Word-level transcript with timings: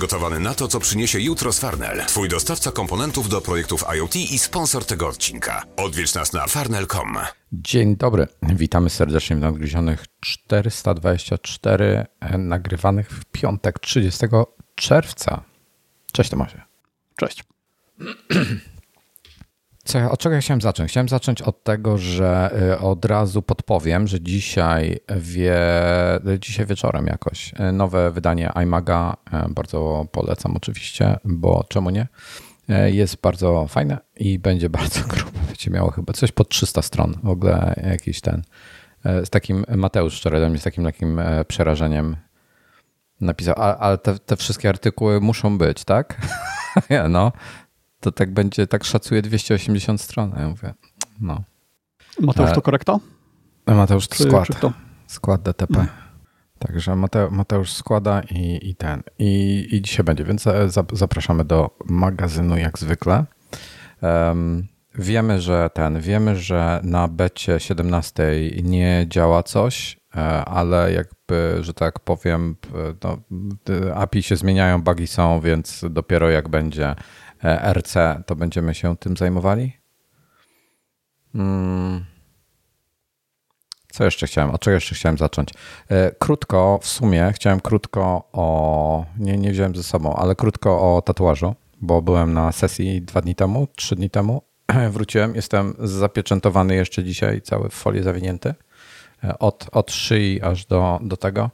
Przygotowany 0.00 0.40
na 0.40 0.54
to, 0.54 0.68
co 0.68 0.80
przyniesie 0.80 1.20
jutro 1.20 1.52
z 1.52 1.58
Farnell. 1.58 2.06
Twój 2.06 2.28
dostawca 2.28 2.72
komponentów 2.72 3.28
do 3.28 3.40
projektów 3.40 3.84
IoT 3.96 4.16
i 4.16 4.38
sponsor 4.38 4.84
tego 4.84 5.08
odcinka. 5.08 5.62
Odwiedź 5.76 6.14
nas 6.14 6.32
na 6.32 6.46
farnell.com. 6.46 7.18
Dzień 7.52 7.96
dobry. 7.96 8.26
Witamy 8.42 8.90
serdecznie 8.90 9.36
w 9.36 9.40
nadgryzionych 9.40 10.04
424 10.20 12.06
e, 12.20 12.38
nagrywanych 12.38 13.10
w 13.10 13.24
piątek 13.24 13.78
30 13.78 14.26
czerwca. 14.74 15.42
Cześć 16.12 16.30
Tomasie. 16.30 16.62
Cześć. 17.16 17.44
Co, 19.90 20.10
od 20.10 20.20
czego 20.20 20.34
ja 20.34 20.40
chciałem 20.40 20.60
zacząć? 20.60 20.90
Chciałem 20.90 21.08
zacząć 21.08 21.42
od 21.42 21.64
tego, 21.64 21.98
że 21.98 22.50
y, 22.72 22.78
od 22.78 23.04
razu 23.04 23.42
podpowiem, 23.42 24.06
że 24.06 24.20
dzisiaj, 24.20 25.00
wie, 25.16 25.60
dzisiaj 26.38 26.66
wieczorem 26.66 27.06
jakoś 27.06 27.52
y, 27.68 27.72
nowe 27.72 28.10
wydanie 28.10 28.52
iMaga, 28.62 29.16
y, 29.48 29.54
bardzo 29.54 30.06
polecam 30.12 30.56
oczywiście, 30.56 31.18
bo 31.24 31.64
czemu 31.68 31.90
nie? 31.90 32.08
Jest 32.86 33.20
bardzo 33.20 33.66
fajne 33.68 33.98
i 34.16 34.38
będzie 34.38 34.70
bardzo 34.70 35.00
grube. 35.08 35.38
Będzie 35.46 35.70
miało 35.70 35.90
chyba 35.90 36.12
coś 36.12 36.32
pod 36.32 36.48
300 36.48 36.82
stron. 36.82 37.18
W 37.22 37.28
ogóle 37.28 37.74
jakiś 37.90 38.20
ten. 38.20 38.42
Z 39.04 39.30
takim 39.30 39.64
Mateusz 39.76 40.20
wczoraj 40.20 40.40
do 40.40 40.48
mnie 40.48 40.58
z 40.58 40.62
takim 40.62 40.84
takim 40.84 41.20
przerażeniem 41.48 42.16
napisał, 43.20 43.54
ale 43.58 43.98
te, 43.98 44.18
te 44.18 44.36
wszystkie 44.36 44.68
artykuły 44.68 45.20
muszą 45.20 45.58
być, 45.58 45.84
tak? 45.84 46.20
no, 47.08 47.32
to 48.00 48.12
tak 48.12 48.30
będzie, 48.30 48.66
tak 48.66 48.84
szacuje 48.84 49.22
280 49.22 50.00
stron. 50.00 50.34
Ja 50.38 50.48
mówię, 50.48 50.74
no. 51.20 51.42
Mateusz 52.20 52.52
to 52.52 52.62
korekta? 52.62 52.98
Mateusz 53.66 54.08
to 54.08 54.24
skład. 54.24 54.60
To? 54.60 54.72
Skład 55.06 55.42
DTP. 55.42 55.74
No. 55.78 55.86
Także 56.58 56.96
Mate, 56.96 57.28
Mateusz 57.30 57.72
składa 57.72 58.22
i, 58.30 58.70
i 58.70 58.74
ten. 58.74 59.02
I, 59.18 59.66
I 59.70 59.82
dzisiaj 59.82 60.04
będzie, 60.04 60.24
więc 60.24 60.44
zapraszamy 60.92 61.44
do 61.44 61.70
magazynu 61.84 62.56
jak 62.56 62.78
zwykle. 62.78 63.24
Um, 64.02 64.68
wiemy, 64.94 65.40
że 65.40 65.70
ten, 65.74 66.00
wiemy, 66.00 66.36
że 66.36 66.80
na 66.82 67.08
becie 67.08 67.60
17 67.60 68.22
nie 68.62 69.06
działa 69.08 69.42
coś, 69.42 70.00
e, 70.16 70.20
ale 70.44 70.92
jakby, 70.92 71.58
że 71.60 71.74
tak 71.74 72.00
powiem, 72.00 72.56
no, 73.04 73.18
API 73.94 74.22
się 74.22 74.36
zmieniają, 74.36 74.82
bugi 74.82 75.06
są, 75.06 75.40
więc 75.40 75.84
dopiero 75.90 76.30
jak 76.30 76.48
będzie 76.48 76.88
E, 76.90 76.94
RC, 77.72 78.22
to 78.26 78.36
będziemy 78.36 78.74
się 78.74 78.96
tym 78.96 79.16
zajmowali. 79.16 79.72
Hmm. 81.32 82.04
Co 83.92 84.04
jeszcze 84.04 84.26
chciałem? 84.26 84.50
Od 84.50 84.60
czego 84.60 84.74
jeszcze 84.74 84.94
chciałem 84.94 85.18
zacząć? 85.18 85.54
E, 85.88 86.10
krótko, 86.10 86.78
w 86.82 86.86
sumie 86.86 87.32
chciałem 87.34 87.60
krótko 87.60 88.28
o. 88.32 89.04
Nie, 89.18 89.38
nie 89.38 89.50
wziąłem 89.50 89.76
ze 89.76 89.82
sobą, 89.82 90.14
ale 90.14 90.34
krótko 90.34 90.96
o 90.96 91.02
tatuażu, 91.02 91.54
bo 91.80 92.02
byłem 92.02 92.32
na 92.32 92.52
sesji 92.52 93.02
dwa 93.02 93.20
dni 93.20 93.34
temu, 93.34 93.68
trzy 93.76 93.96
dni 93.96 94.10
temu. 94.10 94.42
Wróciłem, 94.90 95.34
jestem 95.34 95.74
zapieczętowany 95.78 96.74
jeszcze 96.74 97.04
dzisiaj, 97.04 97.42
cały 97.42 97.68
w 97.68 97.74
folię 97.74 98.02
zawinięty. 98.02 98.54
E, 99.24 99.38
od, 99.38 99.66
od 99.72 99.92
szyi 99.92 100.42
aż 100.42 100.66
do, 100.66 100.98
do 101.02 101.16
tego, 101.16 101.50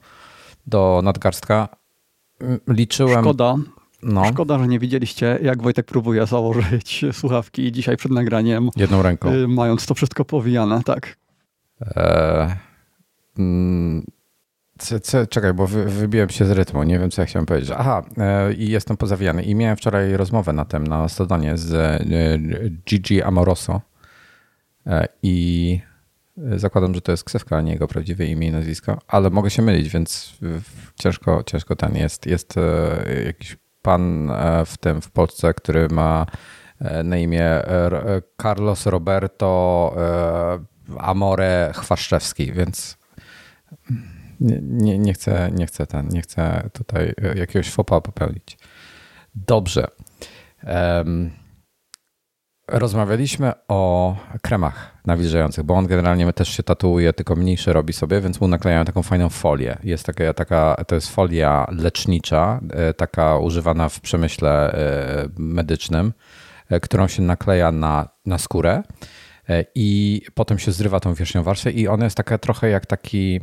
do 0.66 1.00
nadgarstka. 1.04 1.68
Liczyłem. 2.68 3.24
Szkoda, 3.24 3.56
no. 4.02 4.24
Szkoda, 4.24 4.58
że 4.58 4.68
nie 4.68 4.78
widzieliście, 4.78 5.38
jak 5.42 5.62
Wojtek 5.62 5.86
próbuje 5.86 6.26
założyć 6.26 7.04
słuchawki 7.12 7.72
dzisiaj 7.72 7.96
przed 7.96 8.12
nagraniem. 8.12 8.70
Jedną 8.76 9.02
ręką. 9.02 9.32
Y, 9.32 9.48
mając 9.48 9.86
to 9.86 9.94
wszystko 9.94 10.24
powijane, 10.24 10.82
tak. 10.82 11.16
Eee, 11.96 12.54
mm, 13.38 14.06
c, 14.78 15.00
c, 15.00 15.26
czekaj, 15.26 15.54
bo 15.54 15.66
wy, 15.66 15.84
wybiłem 15.84 16.30
się 16.30 16.44
z 16.44 16.50
rytmu. 16.50 16.82
Nie 16.82 16.98
wiem, 16.98 17.10
co 17.10 17.22
ja 17.22 17.26
chciałem 17.26 17.46
powiedzieć. 17.46 17.70
Aha, 17.76 18.02
e, 18.18 18.52
i 18.52 18.70
jestem 18.70 18.96
pozawijany. 18.96 19.42
I 19.42 19.54
miałem 19.54 19.76
wczoraj 19.76 20.16
rozmowę 20.16 20.52
na 20.52 20.64
tym, 20.64 20.86
na 20.86 21.08
Stodonie 21.08 21.56
z 21.56 21.74
e, 21.74 21.98
Gigi 22.86 23.22
Amoroso. 23.22 23.80
E, 24.86 25.08
I 25.22 25.80
zakładam, 26.56 26.94
że 26.94 27.00
to 27.00 27.12
jest 27.12 27.24
ksewka, 27.24 27.56
a 27.56 27.60
nie 27.60 27.72
jego 27.72 27.88
prawdziwe 27.88 28.26
imię 28.26 28.46
i 28.48 28.52
nazwisko, 28.52 28.98
ale 29.08 29.30
mogę 29.30 29.50
się 29.50 29.62
mylić, 29.62 29.88
więc 29.88 30.38
ciężko, 30.94 31.42
ciężko 31.46 31.76
ten 31.76 31.96
jest. 31.96 32.26
Jest 32.26 32.54
jakiś 33.26 33.56
pan 33.86 34.30
e, 34.30 34.64
w 34.64 34.76
tym 34.76 35.00
w 35.00 35.10
Polsce, 35.10 35.54
który 35.54 35.88
ma 35.88 36.26
e, 36.80 37.02
na 37.02 37.16
imię 37.16 37.44
e, 37.44 37.90
Carlos 38.42 38.86
Roberto 38.86 39.94
Amore 40.98 41.72
Chwaszczewski, 41.74 42.52
więc 42.52 42.98
nie, 44.40 44.60
nie, 44.62 44.98
nie, 44.98 45.12
chcę, 45.12 45.50
nie, 45.52 45.66
chcę 45.66 45.86
ten, 45.86 46.08
nie 46.08 46.22
chcę 46.22 46.70
tutaj 46.72 47.14
jakiegoś 47.34 47.70
fopa 47.70 48.00
popełnić. 48.00 48.58
Dobrze. 49.34 49.88
Rozmawialiśmy 52.68 53.52
o 53.68 54.16
kremach 54.42 54.95
nawilżających, 55.06 55.64
bo 55.64 55.74
on 55.74 55.86
generalnie 55.86 56.32
też 56.32 56.48
się 56.48 56.62
tatuuje, 56.62 57.12
tylko 57.12 57.36
mniejsze 57.36 57.72
robi 57.72 57.92
sobie, 57.92 58.20
więc 58.20 58.40
mu 58.40 58.48
naklejają 58.48 58.84
taką 58.84 59.02
fajną 59.02 59.28
folię. 59.28 59.78
Jest 59.84 60.06
taka, 60.06 60.34
taka 60.34 60.84
to 60.86 60.94
jest 60.94 61.08
folia 61.08 61.66
lecznicza, 61.70 62.60
e, 62.70 62.94
taka 62.94 63.38
używana 63.38 63.88
w 63.88 64.00
przemyśle 64.00 64.72
e, 64.72 65.28
medycznym, 65.38 66.12
e, 66.68 66.80
którą 66.80 67.08
się 67.08 67.22
nakleja 67.22 67.72
na, 67.72 68.08
na 68.26 68.38
skórę 68.38 68.82
i 69.74 70.22
potem 70.34 70.58
się 70.58 70.72
zrywa 70.72 71.00
tą 71.00 71.14
wierzchnią 71.14 71.42
warstwę 71.42 71.70
i 71.70 71.88
ona 71.88 72.04
jest 72.04 72.16
taka 72.16 72.38
trochę 72.38 72.68
jak 72.68 72.86
taki 72.86 73.40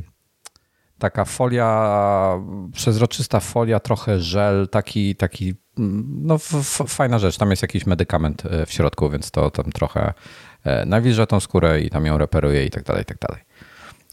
taka 1.00 1.25
folia, 1.25 2.40
przezroczysta 2.73 3.40
folia, 3.40 3.79
trochę 3.79 4.19
żel, 4.19 4.68
taki, 4.69 5.16
taki 5.16 5.53
no 5.78 6.38
fajna 6.88 7.19
rzecz. 7.19 7.38
Tam 7.38 7.50
jest 7.50 7.62
jakiś 7.62 7.85
medykament 7.85 8.44
w 8.66 8.73
środku, 8.73 9.09
więc 9.09 9.31
to 9.31 9.52
tam 9.52 9.72
trochę 9.72 10.13
nawilża 10.85 11.25
tą 11.25 11.40
skórę 11.40 11.81
i 11.81 11.90
tam 11.90 12.06
ją 12.06 12.18
reperuje 12.18 12.66
i 12.66 12.69
tak 12.69 12.84
dalej, 12.84 13.01
i 13.01 13.06
tak 13.06 13.18
dalej. 13.18 13.44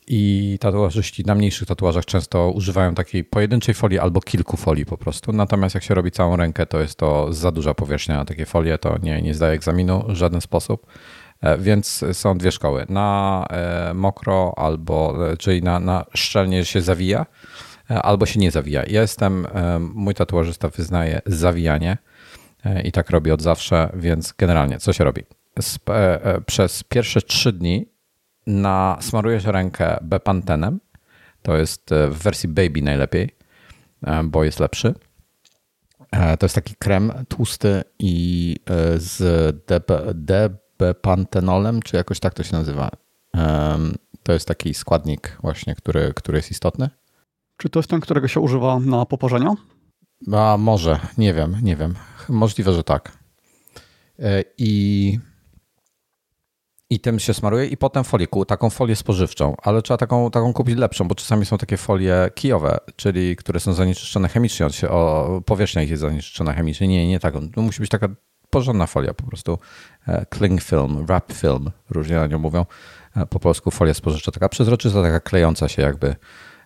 I 0.06 0.59
tatuażyści 0.61 1.25
na 1.25 1.34
mniejszych 1.34 1.69
tatuażach 1.69 2.05
często 2.05 2.50
używają 2.50 2.94
takiej 2.94 3.25
pojedynczej 3.25 3.75
folii 3.75 3.99
albo 3.99 4.21
kilku 4.21 4.56
folii 4.56 4.87
po 4.87 4.97
prostu. 4.97 5.33
Natomiast 5.33 5.75
jak 5.75 5.84
się 5.84 5.94
robi 5.94 6.10
całą 6.10 6.37
rękę, 6.37 6.66
to 6.66 6.81
jest 6.81 6.99
to 6.99 7.33
za 7.33 7.53
duża 7.53 7.75
powierzchnia 7.75 8.16
na 8.16 8.25
takie 8.25 8.47
folie, 8.47 8.78
to 8.78 8.99
nie, 9.03 9.22
nie 9.22 9.34
zdaje 9.34 9.53
egzaminu 9.53 10.05
w 10.09 10.15
żaden 10.15 10.41
sposób. 10.41 10.87
E, 11.41 11.59
więc 11.59 12.05
są 12.12 12.39
dwie 12.39 12.53
szkoły. 12.53 12.87
Na 12.89 13.47
mokro 13.94 14.55
albo, 14.56 15.15
czyli 15.39 15.62
na, 15.62 15.81
na 15.81 16.05
szczelnie 16.15 16.65
się 16.65 16.81
zawija, 16.81 17.27
E, 17.91 18.03
albo 18.03 18.27
się 18.27 18.41
nie 18.41 18.50
zawija. 18.50 18.84
Ja 18.87 19.00
jestem, 19.00 19.47
e, 19.47 19.78
mój 19.78 20.15
tatuażysta 20.15 20.69
wyznaje 20.69 21.21
zawijanie 21.27 21.99
e, 22.65 22.83
i 22.83 22.93
tak 22.93 23.10
robi 23.10 23.31
od 23.31 23.43
zawsze, 23.43 23.91
więc 23.94 24.34
generalnie 24.39 24.78
co 24.78 24.93
się 24.93 25.05
robi? 25.05 25.22
Przez 26.47 26.84
pierwsze 26.84 27.22
trzy 27.22 27.53
dni 27.53 27.87
nasmarujesz 28.47 29.44
rękę 29.44 29.99
bepantenem, 30.03 30.81
to 31.43 31.56
jest 31.56 31.91
w 32.11 32.22
wersji 32.22 32.49
baby 32.49 32.83
najlepiej, 32.83 33.37
bo 34.25 34.44
jest 34.44 34.60
lepszy. 34.60 34.94
To 36.10 36.47
jest 36.47 36.55
taki 36.55 36.75
krem 36.75 37.12
tłusty 37.28 37.83
i 37.99 38.56
z 38.97 39.22
debepantenolem, 40.15 41.83
czy 41.83 41.97
jakoś 41.97 42.21
tak 42.21 42.34
to 42.34 42.43
się 42.43 42.56
nazywa. 42.56 42.91
To 44.22 44.33
jest 44.33 44.49
taki 44.49 44.75
składnik 44.75 45.39
właśnie, 45.43 45.75
który, 45.75 46.12
który 46.15 46.39
jest 46.39 46.51
istotny. 46.51 46.91
Czy 47.57 47.69
to 47.69 47.78
jest 47.78 47.91
ten, 47.91 48.01
którego 48.01 48.28
się 48.28 48.41
używa 48.41 48.80
na 48.80 49.07
poparzenia? 49.07 49.54
A 50.33 50.57
może, 50.59 51.01
nie 51.19 51.34
wiem, 51.34 51.57
nie 51.63 51.77
wiem. 51.77 51.95
Możliwe, 52.28 52.72
że 52.72 52.84
tak. 52.84 53.19
E, 54.19 54.45
I, 54.59 55.19
i 56.91 57.01
tym 57.01 57.19
się 57.19 57.34
smaruje 57.34 57.66
i 57.66 57.77
potem 57.77 58.04
folię, 58.04 58.27
taką 58.48 58.71
folię 58.71 58.97
spożywczą, 58.97 59.54
ale 59.63 59.83
trzeba 59.83 59.98
taką, 59.98 60.31
taką 60.31 60.53
kupić 60.53 60.78
lepszą, 60.78 61.09
bo 61.09 61.15
czasami 61.15 61.47
są 61.47 61.59
takie 61.59 61.77
folie 61.77 62.31
kijowe, 62.34 62.78
czyli 62.97 63.37
które 63.37 63.60
są 63.60 63.72
zanieczyszczone 63.72 64.28
chemicznie, 64.28 64.66
on 64.66 64.72
się, 64.72 64.89
o, 64.89 65.42
powierzchnia 65.47 65.83
ich 65.83 65.91
jest 65.91 66.01
zanieczyszczona 66.01 66.53
chemicznie. 66.53 66.89
Nie, 66.89 67.09
nie 67.09 67.21
taką. 67.21 67.51
To 67.51 67.63
musi 67.63 67.81
być 67.81 67.91
taka 67.91 68.09
porządna 68.51 68.87
folia 68.87 69.15
po 69.15 69.25
prostu. 69.25 69.59
E, 70.09 70.27
cling 70.34 70.63
film, 70.63 71.07
wrap 71.07 71.33
film, 71.33 71.71
różnie 71.91 72.16
na 72.16 72.27
nią 72.27 72.39
mówią. 72.39 72.66
E, 73.16 73.27
po 73.27 73.41
polsku 73.41 73.71
folia 73.71 73.95
spożywcza, 73.95 74.33
taka 74.33 74.48
przezroczysta, 74.48 75.03
taka 75.03 75.21
klejąca 75.21 75.69
się 75.69 75.83
jakby 75.83 76.16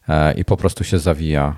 E, 0.09 0.35
i 0.35 0.45
po 0.45 0.57
prostu 0.57 0.85
się 0.85 0.99
zawija. 0.99 1.57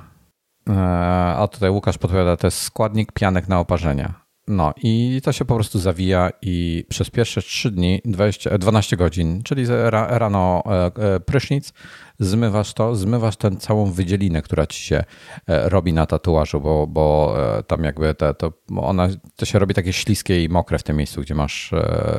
A 1.36 1.48
tutaj 1.52 1.70
Łukasz 1.70 1.98
podpowiada, 1.98 2.36
to 2.36 2.46
jest 2.46 2.62
składnik 2.62 3.12
pianek 3.12 3.48
na 3.48 3.60
oparzenia. 3.60 4.25
No 4.48 4.74
i 4.82 5.20
to 5.24 5.32
się 5.32 5.44
po 5.44 5.54
prostu 5.54 5.78
zawija 5.78 6.30
i 6.42 6.84
przez 6.88 7.10
pierwsze 7.10 7.42
3 7.42 7.70
dni, 7.70 8.02
20, 8.04 8.58
12 8.58 8.96
godzin, 8.96 9.42
czyli 9.42 9.64
rano 9.90 10.62
e, 10.96 11.20
prysznic, 11.20 11.72
zmywasz 12.18 12.74
to, 12.74 12.96
zmywasz 12.96 13.36
tę 13.36 13.56
całą 13.56 13.92
wydzielinę, 13.92 14.42
która 14.42 14.66
ci 14.66 14.82
się 14.82 15.04
robi 15.46 15.92
na 15.92 16.06
tatuażu, 16.06 16.60
bo, 16.60 16.86
bo 16.86 17.36
tam 17.66 17.84
jakby 17.84 18.14
te, 18.14 18.34
to, 18.34 18.52
ona, 18.76 19.08
to 19.36 19.46
się 19.46 19.58
robi 19.58 19.74
takie 19.74 19.92
śliskie 19.92 20.44
i 20.44 20.48
mokre 20.48 20.78
w 20.78 20.82
tym 20.82 20.96
miejscu, 20.96 21.20
gdzie 21.20 21.34
masz 21.34 21.70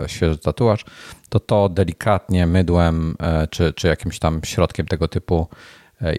świeży 0.07 0.37
tatuaż, 0.37 0.85
to 1.29 1.39
to 1.39 1.69
delikatnie 1.69 2.47
mydłem 2.47 3.15
czy, 3.49 3.73
czy 3.73 3.87
jakimś 3.87 4.19
tam 4.19 4.41
środkiem 4.43 4.85
tego 4.85 5.07
typu 5.07 5.47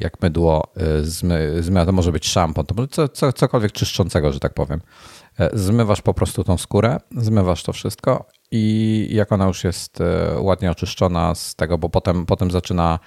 jak 0.00 0.22
mydło, 0.22 0.72
zmy, 1.02 1.62
zmy, 1.62 1.86
to 1.86 1.92
może 1.92 2.12
być 2.12 2.26
szampon, 2.26 2.66
to 2.66 2.74
może 2.74 2.88
co, 2.88 3.08
co, 3.08 3.32
cokolwiek 3.32 3.72
czyszczącego, 3.72 4.32
że 4.32 4.40
tak 4.40 4.54
powiem. 4.54 4.80
Zmywasz 5.52 6.02
po 6.02 6.14
prostu 6.14 6.44
tą 6.44 6.58
skórę, 6.58 6.96
zmywasz 7.16 7.62
to 7.62 7.72
wszystko 7.72 8.24
i 8.50 9.06
jak 9.10 9.32
ona 9.32 9.46
już 9.46 9.64
jest 9.64 9.98
ładnie 10.38 10.70
oczyszczona 10.70 11.34
z 11.34 11.54
tego, 11.54 11.78
bo 11.78 11.88
potem, 11.88 12.26
potem 12.26 12.50
zaczyna 12.50 12.98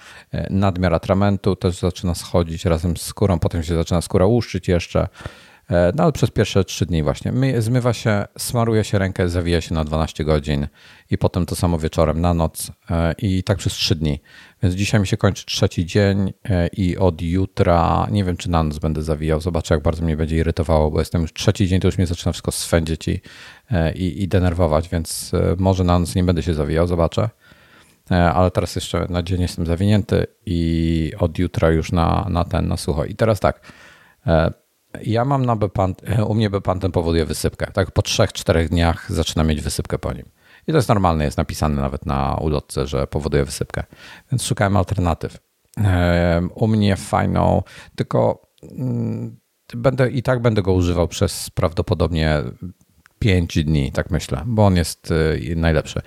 nadmiar 0.50 0.94
atramentu, 0.94 1.56
też 1.56 1.78
zaczyna 1.78 2.14
schodzić 2.14 2.64
razem 2.64 2.96
z 2.96 3.02
skórą, 3.02 3.38
potem 3.38 3.62
się 3.62 3.74
zaczyna 3.74 4.00
skóra 4.00 4.26
łuszczyć 4.26 4.68
jeszcze. 4.68 5.00
E, 5.00 5.51
no 5.70 6.02
ale 6.02 6.12
przez 6.12 6.30
pierwsze 6.30 6.64
trzy 6.64 6.86
dni 6.86 7.02
właśnie. 7.02 7.32
Zmywa 7.58 7.92
się, 7.92 8.24
smaruje 8.38 8.84
się 8.84 8.98
rękę, 8.98 9.28
zawija 9.28 9.60
się 9.60 9.74
na 9.74 9.84
12 9.84 10.24
godzin 10.24 10.66
i 11.10 11.18
potem 11.18 11.46
to 11.46 11.56
samo 11.56 11.78
wieczorem 11.78 12.20
na 12.20 12.34
noc 12.34 12.72
e, 12.90 13.14
i 13.18 13.42
tak 13.42 13.58
przez 13.58 13.72
trzy 13.72 13.94
dni. 13.94 14.20
Więc 14.62 14.74
dzisiaj 14.74 15.00
mi 15.00 15.06
się 15.06 15.16
kończy 15.16 15.46
trzeci 15.46 15.86
dzień 15.86 16.32
e, 16.44 16.66
i 16.66 16.96
od 16.98 17.22
jutra 17.22 18.06
nie 18.10 18.24
wiem, 18.24 18.36
czy 18.36 18.50
na 18.50 18.62
noc 18.62 18.78
będę 18.78 19.02
zawijał. 19.02 19.40
Zobaczę, 19.40 19.74
jak 19.74 19.82
bardzo 19.82 20.04
mnie 20.04 20.16
będzie 20.16 20.36
irytowało, 20.36 20.90
bo 20.90 20.98
jestem 20.98 21.22
już 21.22 21.32
trzeci 21.32 21.68
dzień, 21.68 21.80
to 21.80 21.88
już 21.88 21.98
mnie 21.98 22.06
zaczyna 22.06 22.32
wszystko 22.32 22.52
swędzić 22.52 23.08
i, 23.08 23.20
i, 23.94 24.22
i 24.22 24.28
denerwować, 24.28 24.88
więc 24.88 25.32
może 25.58 25.84
na 25.84 25.98
noc 25.98 26.14
nie 26.14 26.24
będę 26.24 26.42
się 26.42 26.54
zawijał, 26.54 26.86
zobaczę 26.86 27.28
ale 28.34 28.50
teraz 28.50 28.74
jeszcze 28.74 29.06
na 29.10 29.22
dzień 29.22 29.40
jestem 29.40 29.66
zawinięty 29.66 30.26
i 30.46 31.12
od 31.18 31.38
jutra 31.38 31.70
już 31.70 31.92
na, 31.92 32.26
na 32.30 32.44
ten, 32.44 32.68
na 32.68 32.76
sucho. 32.76 33.04
I 33.04 33.14
teraz 33.14 33.40
tak, 33.40 33.72
ja 35.04 35.24
mam 35.24 35.46
na 35.46 35.56
Bepant, 35.56 36.02
u 36.28 36.34
mnie 36.34 36.50
Bepantem 36.50 36.92
powoduje 36.92 37.24
wysypkę. 37.24 37.72
Tak 37.72 37.90
po 37.90 38.02
3-4 38.02 38.68
dniach 38.68 39.12
zaczyna 39.12 39.44
mieć 39.44 39.60
wysypkę 39.60 39.98
po 39.98 40.12
nim. 40.12 40.26
I 40.66 40.72
to 40.72 40.78
jest 40.78 40.88
normalne, 40.88 41.24
jest 41.24 41.38
napisane 41.38 41.82
nawet 41.82 42.06
na 42.06 42.36
ulotce, 42.40 42.86
że 42.86 43.06
powoduje 43.06 43.44
wysypkę. 43.44 43.84
Więc 44.32 44.44
szukałem 44.44 44.76
alternatyw. 44.76 45.38
U 46.54 46.66
mnie 46.66 46.96
fajną, 46.96 47.62
tylko 47.96 48.46
mm, 48.62 49.36
będę 49.74 50.10
i 50.10 50.22
tak 50.22 50.42
będę 50.42 50.62
go 50.62 50.72
używał 50.72 51.08
przez 51.08 51.50
prawdopodobnie 51.50 52.42
5 53.18 53.64
dni, 53.64 53.92
tak 53.92 54.10
myślę, 54.10 54.42
bo 54.46 54.66
on 54.66 54.76
jest 54.76 55.10
y, 55.10 55.56
najlepszy. 55.56 56.00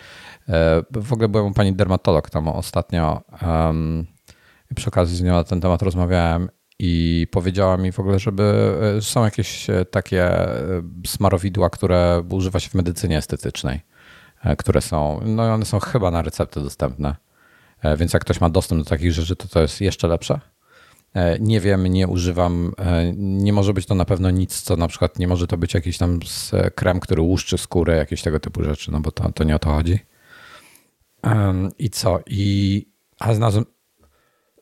E, 0.50 0.84
w 0.92 1.14
ogóle 1.14 1.30
byłem 1.30 1.48
u 1.48 1.54
pani 1.54 1.74
dermatolog 1.74 2.30
tam 2.30 2.48
ostatnio. 2.48 3.22
Przy 4.76 4.88
okazji 4.88 5.18
z 5.18 5.22
nią 5.22 5.34
na 5.34 5.44
ten 5.44 5.62
temat 5.62 5.82
rozmawiałem 5.82 6.50
i 6.80 7.28
powiedziała 7.32 7.78
mi 7.78 7.92
w 7.92 8.00
ogóle, 8.00 8.20
żeby 8.20 8.76
że 9.00 9.10
są 9.10 9.24
jakieś 9.24 9.70
e, 9.70 9.86
takie 9.86 10.24
e, 10.24 10.82
smarowidła, 11.08 11.70
które 11.70 12.24
używa 12.30 12.60
się 12.60 12.70
w 12.70 12.74
medycynie 12.74 13.18
estetycznej, 13.18 13.82
e, 14.44 14.56
które 14.56 14.82
są, 14.82 15.22
no 15.26 15.54
one 15.54 15.66
są 15.66 15.80
chyba 15.80 16.12
na 16.12 16.22
recepty 16.22 16.62
dostępne. 16.62 17.16
Więc 17.98 18.14
jak 18.14 18.22
ktoś 18.22 18.42
ma 18.42 18.50
dostęp 18.50 18.84
do 18.84 18.90
takich 18.90 19.12
rzeczy, 19.12 19.36
to 19.36 19.48
to 19.48 19.62
jest 19.62 19.82
jeszcze 19.82 20.08
lepsze. 20.08 20.40
Nie 21.40 21.60
wiem, 21.60 21.88
nie 21.88 22.08
używam, 22.08 22.74
nie 23.16 23.54
może 23.54 23.74
być 23.74 23.86
to 23.86 23.96
na 23.96 24.06
pewno 24.06 24.32
nic, 24.32 24.62
co 24.62 24.76
na 24.76 24.88
przykład 24.88 25.20
nie 25.20 25.28
może 25.28 25.48
to 25.48 25.58
być 25.58 25.74
jakiś 25.74 25.98
tam 25.98 26.20
krem, 26.76 27.00
który 27.00 27.22
łuszczy 27.22 27.58
skórę, 27.58 27.98
jakieś 27.98 28.22
tego 28.22 28.40
typu 28.40 28.64
rzeczy, 28.64 28.92
no 28.92 29.00
bo 29.00 29.12
to, 29.12 29.32
to 29.32 29.44
nie 29.44 29.56
o 29.56 29.60
to 29.60 29.70
chodzi. 29.70 30.00
I 31.80 31.90
co? 31.90 32.20
I 32.28 32.86
a 33.20 33.34
znalazłem, 33.34 33.66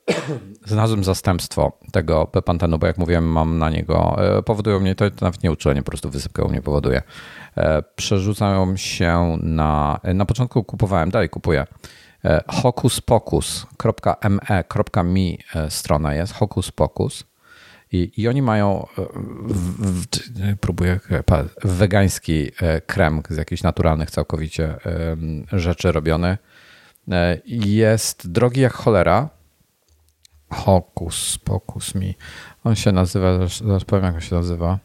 znalazłem 0.65 1.03
zastępstwo 1.03 1.77
tego 1.91 2.27
pepantenu, 2.27 2.79
bo 2.79 2.87
jak 2.87 2.97
mówiłem, 2.97 3.25
mam 3.25 3.57
na 3.57 3.69
niego, 3.69 4.17
e, 4.37 4.43
powodują 4.43 4.79
mnie, 4.79 4.95
to, 4.95 5.11
to 5.11 5.25
nawet 5.25 5.43
nie 5.43 5.51
uczulenie, 5.51 5.83
po 5.83 5.91
prostu 5.91 6.09
wysypkę 6.09 6.43
u 6.43 6.49
mnie 6.49 6.61
powoduje. 6.61 7.01
E, 7.57 7.83
przerzucają 7.95 8.77
się 8.77 9.37
na, 9.41 9.99
na 10.13 10.25
początku 10.25 10.63
kupowałem, 10.63 11.09
dalej 11.09 11.29
kupuję, 11.29 11.67
e, 12.25 12.43
hokuspokus.me.mi 12.47 15.39
strona 15.69 16.13
jest, 16.13 16.33
hokuspokus. 16.33 17.23
I, 17.91 18.11
I 18.17 18.27
oni 18.27 18.41
mają, 18.41 18.87
w, 19.47 20.01
w, 20.01 20.05
próbuję, 20.59 20.99
wegański 21.63 22.51
krem 22.85 23.21
z 23.29 23.37
jakichś 23.37 23.63
naturalnych 23.63 24.11
całkowicie 24.11 24.75
rzeczy 25.51 25.91
robiony. 25.91 26.37
Jest 27.45 28.31
drogi 28.31 28.61
jak 28.61 28.73
cholera, 28.73 29.29
Hokus 30.53 31.37
Pokus 31.37 31.95
mi. 31.95 32.15
On 32.63 32.75
się 32.75 32.91
nazywa, 32.91 33.47
zaraz 33.47 33.85
powiem 33.85 34.05
jak 34.05 34.15
on 34.15 34.21
się 34.21 34.35
nazywa. 34.35 34.79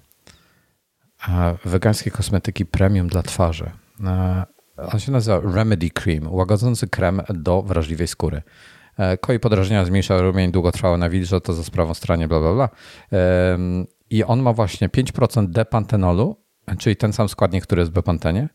Wegańskie 1.65 2.11
kosmetyki 2.11 2.67
premium 2.67 3.09
dla 3.09 3.23
twarzy. 3.23 3.71
On 4.93 5.01
się 5.01 5.13
nazywa 5.13 5.41
Remedy 5.55 5.91
Cream, 5.91 6.33
łagodzący 6.33 6.89
krem 6.89 7.23
do 7.35 7.63
wrażliwej 7.63 8.09
skóry. 8.09 8.43
E, 8.99 9.19
koi 9.19 9.39
podrażnienia, 9.39 9.85
zmniejsza 9.85 10.21
rumień, 10.21 10.53
długotrwałe 10.53 10.99
nawilże, 10.99 11.41
to 11.41 11.53
za 11.53 11.65
sprawą 11.65 11.95
stranie, 11.95 12.29
bla, 12.29 12.41
bla, 12.41 12.55
bla. 12.55 12.69
I 14.11 14.25
on 14.25 14.43
ma 14.43 14.53
właśnie 14.53 14.89
5% 14.89 15.47
depantenolu, 15.47 16.37
czyli 16.79 16.97
ten 16.97 17.13
sam 17.13 17.29
składnik, 17.29 17.63
który 17.63 17.81
jest 17.83 17.91
w 17.91 17.95
bepantenie, 17.95 18.49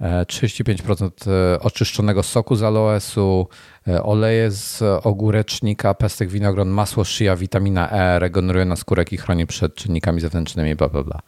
35% 0.00 1.30
e, 1.30 1.60
oczyszczonego 1.60 2.22
soku 2.22 2.56
z 2.56 2.62
aloesu, 2.62 3.48
e, 3.88 4.02
oleje 4.02 4.50
z 4.50 4.82
ogórecznika, 5.02 5.94
pestek 5.94 6.28
winogron, 6.28 6.68
masło 6.68 7.04
szyja, 7.04 7.36
witamina 7.36 7.90
E, 7.90 8.18
regeneruje 8.18 8.64
na 8.64 8.76
skórek 8.76 9.12
i 9.12 9.16
chroni 9.16 9.46
przed 9.46 9.74
czynnikami 9.74 10.20
zewnętrznymi, 10.20 10.74
bla, 10.74 10.88
bla, 10.88 11.02
bla. 11.02 11.20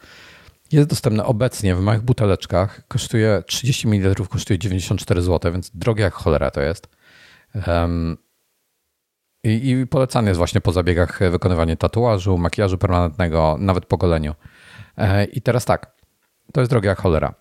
Jest 0.72 0.88
dostępny 0.88 1.24
obecnie 1.24 1.74
w 1.74 1.80
małych 1.80 2.02
buteleczkach. 2.02 2.82
Kosztuje 2.88 3.42
30 3.46 3.88
ml, 3.88 4.28
kosztuje 4.28 4.58
94 4.58 5.22
zł, 5.22 5.52
więc 5.52 5.70
drogie 5.74 6.02
jak 6.02 6.14
cholera 6.14 6.50
to 6.50 6.60
jest. 6.60 6.88
Um, 7.66 8.16
i, 9.44 9.48
I 9.70 9.86
jest 10.26 10.38
właśnie 10.38 10.60
po 10.60 10.72
zabiegach 10.72 11.20
wykonywanie 11.30 11.76
tatuażu, 11.76 12.38
makijażu 12.38 12.78
permanentnego, 12.78 13.56
nawet 13.60 13.86
po 13.86 13.96
goleniu. 13.96 14.34
E, 14.96 15.24
I 15.24 15.42
teraz 15.42 15.64
tak, 15.64 15.92
to 16.52 16.60
jest 16.60 16.70
drogie 16.70 16.88
jak 16.88 16.98
cholera. 16.98 17.34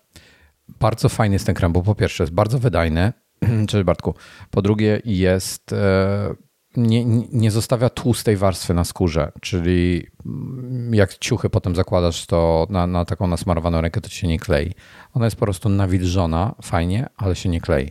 Bardzo 0.80 1.08
fajny 1.08 1.34
jest 1.34 1.46
ten 1.46 1.54
krem, 1.54 1.72
bo 1.72 1.82
po 1.82 1.94
pierwsze 1.94 2.22
jest 2.22 2.34
bardzo 2.34 2.58
wydajny, 2.58 3.12
cześć 3.68 3.84
Bartku, 3.84 4.14
po 4.50 4.62
drugie 4.62 5.02
jest, 5.04 5.72
e, 5.72 6.34
nie, 6.76 7.04
nie 7.32 7.50
zostawia 7.50 7.88
tłustej 7.88 8.36
warstwy 8.36 8.74
na 8.74 8.84
skórze, 8.84 9.32
czyli 9.40 10.06
mm, 10.26 10.94
jak 10.94 11.18
ciuchy 11.18 11.50
potem 11.50 11.74
zakładasz 11.74 12.26
to 12.26 12.66
na, 12.70 12.86
na 12.86 13.04
taką 13.04 13.26
nasmarowaną 13.26 13.80
rękę, 13.80 14.00
to 14.00 14.08
się 14.08 14.28
nie 14.28 14.38
klei. 14.38 14.74
Ona 15.14 15.24
jest 15.24 15.36
po 15.36 15.46
prostu 15.46 15.68
nawilżona, 15.68 16.54
fajnie, 16.62 17.06
ale 17.16 17.36
się 17.36 17.48
nie 17.48 17.60
klei. 17.60 17.90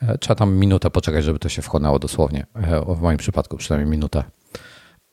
E, 0.00 0.18
trzeba 0.18 0.34
tam 0.34 0.56
minutę 0.56 0.90
poczekać, 0.90 1.24
żeby 1.24 1.38
to 1.38 1.48
się 1.48 1.62
wchłonęło 1.62 1.98
dosłownie. 1.98 2.46
E, 2.54 2.94
w 2.94 3.00
moim 3.00 3.18
przypadku 3.18 3.56
przynajmniej 3.56 3.90
minutę. 3.90 4.24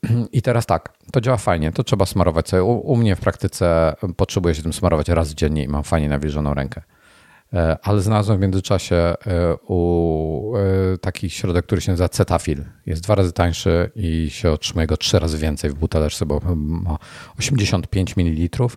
I 0.32 0.42
teraz 0.42 0.66
tak, 0.66 0.94
to 1.12 1.22
działa 1.22 1.38
fajnie, 1.38 1.72
to 1.72 1.84
trzeba 1.84 2.06
smarować 2.06 2.50
sobie. 2.50 2.64
U, 2.64 2.92
u, 2.92 2.98
mnie 2.98 3.16
w 3.16 3.20
praktyce 3.20 3.96
potrzebuję 4.18 4.56
się 4.56 4.64
tym 4.64 4.74
smarować 4.74 5.10
raz 5.10 5.34
dziennie 5.34 5.64
i 5.64 5.68
mam 5.68 5.84
fajnie 5.84 6.10
nawilżoną 6.10 6.54
rękę. 6.54 6.82
E, 7.54 7.78
ale 7.82 8.02
znalazłem 8.02 8.38
w 8.38 8.42
międzyczasie 8.42 8.96
e, 8.96 9.16
u 9.68 10.54
e, 10.56 10.98
taki 10.98 11.30
środek, 11.30 11.66
który 11.66 11.82
się 11.82 11.92
nazywa 11.92 12.10
Cetafil. 12.10 12.66
Jest 12.86 13.04
dwa 13.04 13.16
razy 13.16 13.32
tańszy 13.34 13.92
i 13.96 14.30
się 14.30 14.52
otrzymuje 14.52 14.88
go 14.88 14.98
trzy 14.98 15.20
razy 15.20 15.38
więcej 15.38 15.70
w 15.70 15.74
buteleczce, 15.74 16.26
bo 16.26 16.42
ma 16.56 16.98
85 17.40 18.18
ml. 18.18 18.68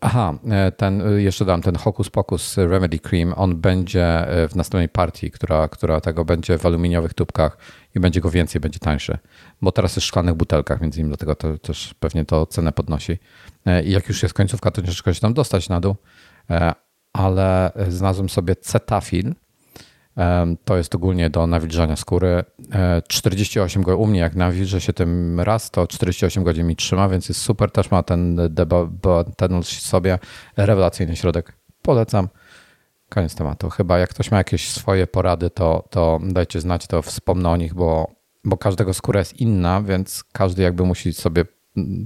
Aha, 0.00 0.38
ten, 0.76 1.02
jeszcze 1.16 1.44
dam 1.44 1.62
ten 1.62 1.76
Hocus 1.76 2.10
Pocus 2.10 2.56
Remedy 2.56 2.98
Cream. 2.98 3.34
On 3.36 3.56
będzie 3.56 4.26
w 4.50 4.56
następnej 4.56 4.88
partii, 4.88 5.30
która, 5.30 5.68
która 5.68 6.00
tego 6.00 6.24
będzie 6.24 6.58
w 6.58 6.66
aluminiowych 6.66 7.14
tubkach 7.14 7.58
i 7.94 8.00
będzie 8.00 8.20
go 8.20 8.30
więcej, 8.30 8.60
będzie 8.60 8.78
tańszy. 8.78 9.18
Bo 9.62 9.72
teraz 9.72 9.96
jest 9.96 10.04
w 10.04 10.08
szklanych 10.08 10.34
butelkach, 10.34 10.80
między 10.80 11.00
innymi 11.00 11.10
dlatego 11.10 11.34
to 11.34 11.58
też 11.58 11.94
pewnie 12.00 12.24
to 12.24 12.46
cenę 12.46 12.72
podnosi. 12.72 13.18
I 13.84 13.90
jak 13.90 14.08
już 14.08 14.22
jest 14.22 14.34
końcówka, 14.34 14.70
to 14.70 14.82
ciężko 14.82 15.12
się 15.12 15.20
tam 15.20 15.34
dostać 15.34 15.68
na 15.68 15.80
dół 15.80 15.96
ale 17.16 17.72
znalazłem 17.88 18.28
sobie 18.28 18.56
Cetafil. 18.56 19.34
To 20.64 20.76
jest 20.76 20.94
ogólnie 20.94 21.30
do 21.30 21.46
nawilżania 21.46 21.96
skóry. 21.96 22.44
48 23.08 23.82
e, 23.82 23.84
godzin, 23.84 24.02
u 24.02 24.06
mnie 24.06 24.20
jak 24.20 24.34
nawilżę 24.34 24.80
się 24.80 24.92
tym 24.92 25.40
raz, 25.40 25.70
to 25.70 25.86
48 25.86 26.44
godzin 26.44 26.66
mi 26.66 26.76
trzyma, 26.76 27.08
więc 27.08 27.28
jest 27.28 27.40
super. 27.40 27.70
Też 27.70 27.90
ma 27.90 28.02
ten, 28.02 28.40
ten 29.36 29.62
sobie 29.62 30.18
rewelacyjny 30.56 31.16
środek. 31.16 31.52
Polecam. 31.82 32.28
Koniec 33.08 33.34
tematu. 33.34 33.70
Chyba 33.70 33.98
jak 33.98 34.10
ktoś 34.10 34.30
ma 34.30 34.36
jakieś 34.36 34.70
swoje 34.70 35.06
porady, 35.06 35.50
to, 35.50 35.84
to 35.90 36.20
dajcie 36.22 36.60
znać, 36.60 36.86
to 36.86 37.02
wspomnę 37.02 37.50
o 37.50 37.56
nich, 37.56 37.74
bo, 37.74 38.10
bo 38.44 38.56
każdego 38.56 38.94
skóra 38.94 39.18
jest 39.18 39.40
inna, 39.40 39.82
więc 39.82 40.24
każdy 40.32 40.62
jakby 40.62 40.84
musi 40.84 41.12
sobie 41.12 41.44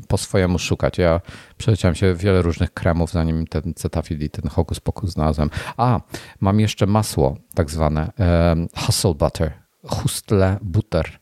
po 0.09 0.19
swojemu 0.19 0.59
szukać. 0.59 0.99
Ja 0.99 1.21
przeleciałem 1.57 1.95
się 1.95 2.15
wiele 2.15 2.43
różnych 2.43 2.75
kremów, 2.75 3.13
zanim 3.13 3.47
ten 3.47 3.75
Cetaphil 3.75 4.25
i 4.25 4.31
ten 4.31 4.51
Hocus 4.51 4.81
Pocus 4.81 5.11
znalazłem. 5.11 5.51
A, 5.77 6.01
mam 6.41 6.61
jeszcze 6.61 6.87
masło 6.87 7.37
tak 7.55 7.71
zwane 7.71 8.13
um, 8.19 8.69
Hustle 8.77 9.15
Butter, 9.15 9.53
Hustle 9.85 10.59
Butter. 10.63 11.21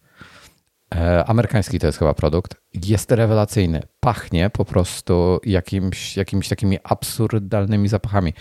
E, 0.94 1.24
amerykański 1.24 1.78
to 1.78 1.86
jest 1.86 1.98
chyba 1.98 2.14
produkt. 2.14 2.54
Jest 2.86 3.12
rewelacyjny. 3.12 3.82
Pachnie 4.00 4.50
po 4.50 4.64
prostu 4.64 5.40
jakimś, 5.44 6.16
jakimiś 6.16 6.48
takimi 6.48 6.78
absurdalnymi 6.84 7.88
zapachami. 7.88 8.34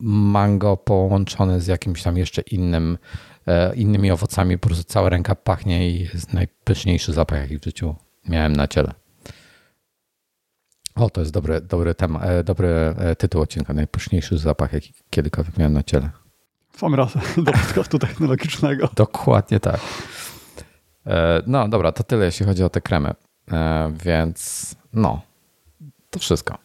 Mango 0.00 0.76
połączone 0.76 1.60
z 1.60 1.66
jakimś 1.66 2.02
tam 2.02 2.16
jeszcze 2.16 2.42
innym, 2.42 2.98
e, 3.46 3.74
innymi 3.74 4.10
owocami. 4.10 4.58
Po 4.58 4.68
prostu 4.68 4.84
cała 4.84 5.08
ręka 5.08 5.34
pachnie 5.34 5.90
i 5.90 6.00
jest 6.00 6.32
najpyszniejszy 6.32 7.12
zapach, 7.12 7.40
jaki 7.40 7.58
w 7.58 7.64
życiu 7.64 7.94
Miałem 8.28 8.56
na 8.56 8.68
ciele. 8.68 9.07
O, 10.98 11.10
to 11.10 11.20
jest 11.20 11.32
dobry, 11.32 11.60
dobry, 11.60 11.94
temat, 11.94 12.22
e, 12.24 12.44
dobry 12.44 12.68
e, 12.68 13.16
tytuł 13.16 13.42
odcinka. 13.42 13.74
Najpyszniejszy 13.74 14.38
zapach, 14.38 14.72
jaki 14.72 14.92
kiedykolwiek 15.10 15.58
miałem 15.58 15.72
na 15.72 15.82
ciele. 15.82 16.10
Sam 16.76 16.94
raz 16.94 17.12
do 17.36 17.52
podcastu 17.52 17.98
technologicznego. 17.98 18.88
Dokładnie 18.94 19.60
tak. 19.60 19.80
E, 21.06 21.42
no 21.46 21.68
dobra, 21.68 21.92
to 21.92 22.04
tyle 22.04 22.24
jeśli 22.24 22.46
chodzi 22.46 22.64
o 22.64 22.68
te 22.68 22.80
kremy. 22.80 23.14
Więc 24.04 24.74
no, 24.92 25.22
to 26.10 26.18
wszystko. 26.18 26.58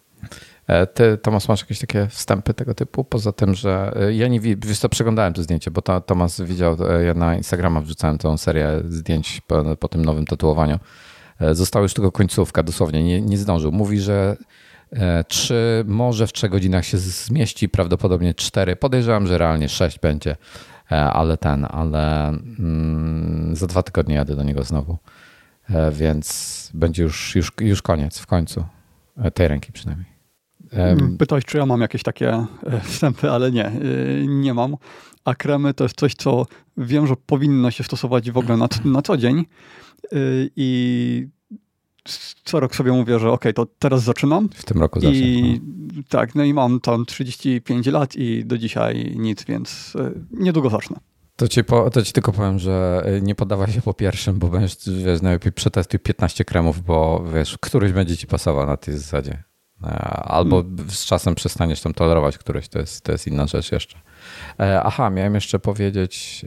Ty, 0.94 1.18
Tomasz, 1.18 1.48
masz 1.48 1.62
jakieś 1.62 1.80
takie 1.80 2.08
wstępy 2.08 2.54
tego 2.54 2.74
typu? 2.74 3.04
Poza 3.04 3.32
tym, 3.32 3.56
że 3.56 3.94
ja 4.12 4.28
nie 4.28 4.40
wiesz, 4.40 4.80
to 4.80 4.90
przeglądałem 4.90 5.34
to 5.34 5.44
zdjęcie, 5.44 5.72
bo 5.72 5.82
to, 5.82 6.02
Tomasz 6.02 6.42
widział, 6.42 6.78
ja 7.06 7.14
na 7.14 7.36
Instagrama 7.36 7.82
wrzucałem 7.82 8.18
tą 8.18 8.38
serię 8.38 8.82
zdjęć 8.90 9.42
po, 9.48 9.76
po 9.76 9.88
tym 9.88 10.06
nowym 10.06 10.26
tatuowaniu. 10.26 10.80
E, 11.44 11.56
została 11.56 11.84
już 11.84 11.94
tylko 11.94 12.12
końcówka, 12.12 12.64
dosłownie, 12.64 13.04
nie, 13.04 13.22
nie 13.22 13.38
zdążył. 13.38 13.72
Mówi, 13.72 14.00
że 14.00 14.38
e, 14.92 15.24
trzy, 15.24 15.84
może 15.88 16.28
w 16.28 16.34
trzech 16.34 16.52
godzinach 16.52 16.86
się 16.86 16.98
zmieści, 16.98 17.70
prawdopodobnie 17.70 18.34
cztery. 18.34 18.76
Podejrzewam, 18.76 19.28
że 19.28 19.38
realnie 19.38 19.70
sześć 19.70 20.00
będzie, 20.00 20.36
e, 20.92 20.96
ale 20.96 21.38
ten, 21.38 21.68
ale 21.70 22.28
mm, 22.28 23.56
za 23.56 23.68
dwa 23.68 23.84
tygodnie 23.84 24.16
jadę 24.16 24.36
do 24.36 24.44
niego 24.44 24.64
znowu. 24.64 24.98
Więc 25.92 26.72
będzie 26.74 27.04
już, 27.04 27.36
już, 27.36 27.52
już 27.62 27.82
koniec 27.82 28.20
w 28.20 28.26
końcu. 28.26 28.66
Tej 29.34 29.48
ręki 29.48 29.72
przynajmniej. 29.72 30.08
Mm, 30.72 31.18
pytałeś, 31.18 31.46
czy 31.46 31.58
ja 31.58 31.66
mam 31.66 31.82
jakieś 31.82 32.04
takie 32.04 32.46
wstępy, 32.84 33.32
ale 33.32 33.52
nie, 33.52 33.72
nie 34.28 34.54
mam. 34.54 34.76
A 35.26 35.36
kremy 35.36 35.74
to 35.74 35.84
jest 35.84 35.98
coś, 35.98 36.16
co 36.16 36.46
wiem, 36.78 37.08
że 37.08 37.16
powinno 37.26 37.72
się 37.72 37.84
stosować 37.84 38.32
w 38.32 38.38
ogóle 38.38 38.58
na, 38.58 38.68
na 38.86 39.02
co 39.02 39.18
dzień. 39.18 39.46
I 40.56 41.28
co 42.44 42.60
rok 42.60 42.76
sobie 42.76 42.92
mówię, 42.92 43.20
że 43.20 43.32
ok, 43.32 43.44
to 43.56 43.66
teraz 43.80 44.04
zaczynam. 44.04 44.50
W 44.50 44.66
tym 44.66 44.80
roku 44.80 45.00
zacznę. 45.00 45.18
I 45.18 45.62
no. 45.96 46.04
tak, 46.10 46.36
no 46.36 46.44
i 46.44 46.54
mam 46.54 46.80
tam 46.80 47.06
35 47.06 47.88
lat 47.88 48.16
i 48.16 48.46
do 48.46 48.58
dzisiaj 48.58 49.16
nic, 49.16 49.44
więc 49.44 49.96
y, 49.96 50.14
niedługo 50.32 50.70
zacznę. 50.70 50.98
To 51.36 51.48
ci, 51.48 51.64
po, 51.64 51.90
to 51.90 52.02
ci 52.02 52.14
tylko 52.14 52.32
powiem, 52.32 52.60
że 52.60 53.04
y, 53.18 53.22
nie 53.22 53.36
poddawaj 53.36 53.72
się 53.72 53.82
po 53.82 53.94
pierwszym, 53.94 54.40
bo 54.40 54.48
będziesz, 54.48 54.78
wiesz, 55.06 55.22
najlepiej 55.22 55.52
przetestuj 55.52 56.00
15 56.00 56.46
kremów, 56.46 56.82
bo 56.82 57.26
wiesz, 57.34 57.58
któryś 57.62 57.92
będzie 57.92 58.18
ci 58.18 58.28
pasował 58.28 58.68
na 58.68 58.78
tej 58.78 58.98
zasadzie. 58.98 59.44
E, 59.84 59.88
albo 60.24 60.64
hmm. 60.64 60.90
z 60.90 61.06
czasem 61.06 61.36
przestaniesz 61.36 61.82
tam 61.82 61.94
tolerować 61.94 62.38
któryś, 62.38 62.68
to 62.68 62.80
jest, 62.80 63.02
to 63.02 63.12
jest 63.12 63.28
inna 63.28 63.48
rzecz 63.48 63.72
jeszcze. 63.72 63.98
E, 64.60 64.84
aha, 64.84 65.10
miałem 65.10 65.36
jeszcze 65.36 65.60
powiedzieć, 65.60 66.46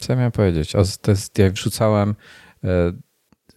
co 0.00 0.12
ja 0.12 0.16
miałem 0.16 0.32
powiedzieć? 0.32 0.76
O, 0.76 0.82
to 1.02 1.10
jest, 1.10 1.38
ja 1.38 1.50
wrzucałem 1.50 2.14
E, 2.64 2.92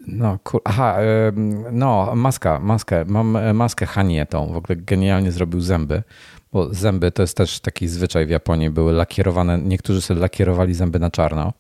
no, 0.08 0.40
kur... 0.44 0.62
Aha, 0.66 1.02
e, 1.02 1.32
no, 1.72 2.16
maska, 2.16 2.60
maskę. 2.60 3.06
Mam 3.06 3.36
e, 3.36 3.54
maskę 3.54 3.86
Hanie 3.86 4.26
tą. 4.26 4.54
W 4.54 4.58
ogóle 4.58 4.76
genialnie 4.76 5.32
zrobił 5.32 5.62
zęby, 5.62 6.04
bo 6.52 6.74
zęby 6.74 7.12
to 7.12 7.24
jest 7.24 7.38
też 7.38 7.60
taki 7.60 7.88
zwyczaj 7.88 8.26
w 8.26 8.30
Japonii. 8.30 8.70
Były 8.70 8.94
lakierowane, 8.94 9.60
niektórzy 9.60 10.02
sobie 10.02 10.20
lakierowali 10.20 10.74
zęby 10.74 11.00
na 11.00 11.12
czarno. 11.12 11.54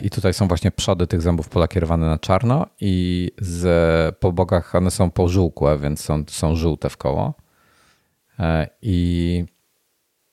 I 0.00 0.10
tutaj 0.10 0.34
są 0.34 0.48
właśnie 0.48 0.70
przody 0.70 1.06
tych 1.06 1.22
zębów 1.22 1.48
polakierowane 1.48 2.06
na 2.06 2.18
czarno 2.18 2.66
i 2.80 3.30
z, 3.38 4.16
po 4.16 4.32
bokach 4.32 4.74
one 4.74 4.90
są 4.90 5.10
pożółkłe, 5.10 5.78
więc 5.78 6.00
są, 6.00 6.24
są 6.28 6.56
żółte 6.56 6.90
w 6.90 6.96
koło. 6.96 7.34
I, 8.82 9.44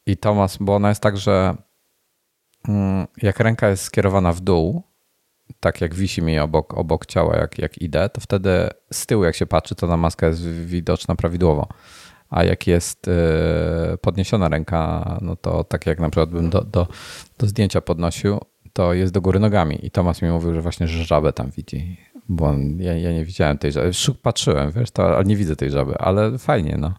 I 0.06 0.18
Tomas, 0.18 0.58
bo 0.58 0.76
ona 0.76 0.90
jest 0.90 1.02
tak, 1.02 1.18
że 1.18 1.56
mm, 2.68 3.08
jak 3.22 3.40
ręka 3.40 3.70
jest 3.70 3.84
skierowana 3.84 4.34
w 4.34 4.42
dół, 4.42 4.84
tak 5.60 5.82
jak 5.82 5.96
wisi 5.96 6.22
mi 6.22 6.40
obok, 6.40 6.74
obok 6.74 7.06
ciała, 7.06 7.38
jak, 7.38 7.58
jak 7.58 7.82
idę, 7.82 8.10
to 8.10 8.22
wtedy 8.22 8.70
z 8.94 9.06
tyłu, 9.06 9.24
jak 9.24 9.36
się 9.36 9.46
patrzy, 9.46 9.76
to 9.76 9.88
ta 9.88 9.98
maska 9.98 10.28
jest 10.28 10.48
widoczna 10.48 11.16
prawidłowo. 11.16 11.68
A 12.30 12.44
jak 12.44 12.68
jest 12.68 13.08
yy, 13.08 13.98
podniesiona 13.98 14.50
ręka, 14.50 15.18
no 15.22 15.36
to 15.36 15.64
tak 15.64 15.86
jak 15.86 16.00
na 16.00 16.10
przykład 16.10 16.30
bym 16.30 16.50
do, 16.50 16.62
do, 16.62 16.88
do 17.38 17.48
zdjęcia 17.48 17.82
podnosił, 17.82 18.40
to 18.74 18.94
jest 18.94 19.14
do 19.14 19.22
góry 19.22 19.40
nogami. 19.40 19.86
I 19.86 19.92
Tomasz 19.92 20.22
mi 20.22 20.30
mówił, 20.30 20.54
że 20.54 20.62
właśnie 20.62 20.88
żabę 20.88 21.34
tam 21.34 21.52
widzi. 21.52 21.98
Bo 22.30 22.56
ja, 22.78 22.98
ja 22.98 23.12
nie 23.12 23.26
widziałem 23.26 23.58
tej 23.58 23.72
żaby. 23.72 23.92
Patrzyłem, 24.22 24.72
wiesz, 24.72 24.92
to, 24.92 25.16
ale 25.16 25.26
nie 25.26 25.36
widzę 25.36 25.56
tej 25.56 25.72
żaby, 25.72 25.98
ale 25.98 26.38
fajnie, 26.38 26.78
no. 26.80 26.94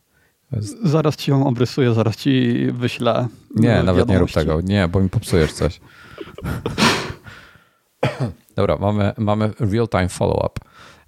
Zaraz 0.84 1.16
ci 1.16 1.30
ją 1.30 1.46
obrysuję, 1.46 1.94
zaraz 1.94 2.16
ci 2.16 2.66
wyślę. 2.72 3.28
Nie, 3.56 3.82
nawet 3.82 4.08
nie 4.08 4.18
rób 4.18 4.32
tego. 4.32 4.60
Nie, 4.60 4.88
bo 4.88 5.00
mi 5.00 5.08
popsujesz 5.08 5.52
coś. 5.52 5.80
Dobra, 8.56 8.76
mamy, 8.76 9.12
mamy 9.18 9.50
real-time 9.60 10.08
follow-up 10.08 10.60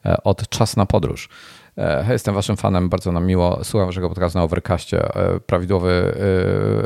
e, 0.07 0.23
od 0.25 0.49
Czas 0.49 0.77
na 0.77 0.87
Podróż. 0.87 1.29
E, 1.77 2.13
jestem 2.13 2.35
waszym 2.35 2.57
fanem, 2.57 2.89
bardzo 2.89 3.13
nam 3.13 3.27
miło. 3.27 3.65
Słucham 3.65 3.89
waszego 3.89 4.09
podcastu 4.09 4.39
na 4.39 4.45
Overcastie. 4.45 5.15
E, 5.15 5.41
prawidłowy, 5.41 6.15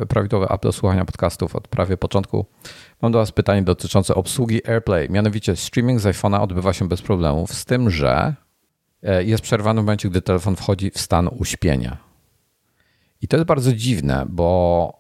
prawidłowy 0.09 0.49
app 0.49 0.63
do 0.63 0.73
słuchania 0.73 1.05
podcastów 1.05 1.57
od 1.57 1.69
prawie 1.69 1.97
początku. 1.97 2.47
Mam 3.03 3.13
do 3.13 3.19
was 3.19 3.33
pytanie 3.33 3.63
dotyczące 3.63 4.15
obsługi 4.15 4.69
AirPlay. 4.69 5.11
Mianowicie 5.11 5.57
streaming 5.57 6.01
z 6.01 6.05
iPhone'a 6.05 6.43
odbywa 6.43 6.73
się 6.73 6.89
bez 6.89 7.03
problemów, 7.03 7.55
z 7.55 7.65
tym, 7.65 7.91
że 7.91 8.35
jest 9.19 9.43
przerwany 9.43 9.81
w 9.81 9.85
momencie, 9.85 10.09
gdy 10.11 10.23
telefon 10.23 10.57
wchodzi 10.57 10.91
w 10.91 10.99
stan 10.99 11.29
uśpienia. 11.39 11.97
I 13.21 13.29
to 13.29 13.37
jest 13.37 13.47
bardzo 13.47 13.73
dziwne, 13.73 14.27
bo, 14.29 14.93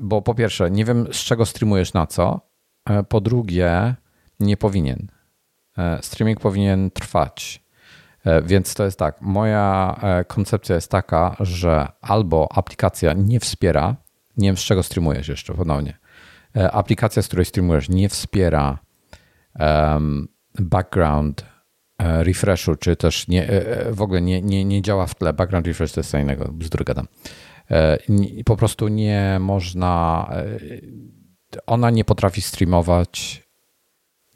bo 0.00 0.22
po 0.22 0.34
pierwsze, 0.34 0.70
nie 0.70 0.84
wiem 0.84 1.06
z 1.12 1.16
czego 1.16 1.46
streamujesz 1.46 1.92
na 1.92 2.06
co. 2.06 2.40
Po 3.08 3.20
drugie, 3.20 3.94
nie 4.42 4.56
powinien. 4.56 5.08
E, 5.78 5.98
streaming 6.02 6.40
powinien 6.40 6.90
trwać. 6.90 7.62
E, 8.24 8.42
więc 8.42 8.74
to 8.74 8.84
jest 8.84 8.98
tak. 8.98 9.20
Moja 9.20 9.96
e, 10.02 10.24
koncepcja 10.24 10.74
jest 10.74 10.90
taka, 10.90 11.36
że 11.40 11.88
albo 12.00 12.48
aplikacja 12.52 13.12
nie 13.12 13.40
wspiera, 13.40 13.96
nie 14.36 14.48
wiem 14.48 14.56
z 14.56 14.60
czego 14.60 14.82
streamujesz 14.82 15.28
jeszcze 15.28 15.54
ponownie. 15.54 15.98
Aplikacja, 16.72 17.22
z 17.22 17.26
której 17.26 17.44
streamujesz, 17.44 17.88
nie 17.88 18.08
wspiera 18.08 18.78
um, 19.60 20.28
background 20.58 21.44
refreshu, 21.98 22.76
czy 22.76 22.96
też 22.96 23.28
nie, 23.28 23.48
w 23.90 24.02
ogóle 24.02 24.22
nie, 24.22 24.42
nie, 24.42 24.64
nie 24.64 24.82
działa 24.82 25.06
w 25.06 25.14
tle. 25.14 25.32
Background 25.32 25.66
refresh 25.66 25.92
to 25.92 26.00
jest 26.00 26.10
co 26.10 26.18
innego, 26.18 26.52
bzdury 26.52 26.84
gadam. 26.84 27.06
Po 28.44 28.56
prostu 28.56 28.88
nie 28.88 29.38
można, 29.40 30.28
ona 31.66 31.90
nie 31.90 32.04
potrafi 32.04 32.42
streamować 32.42 33.41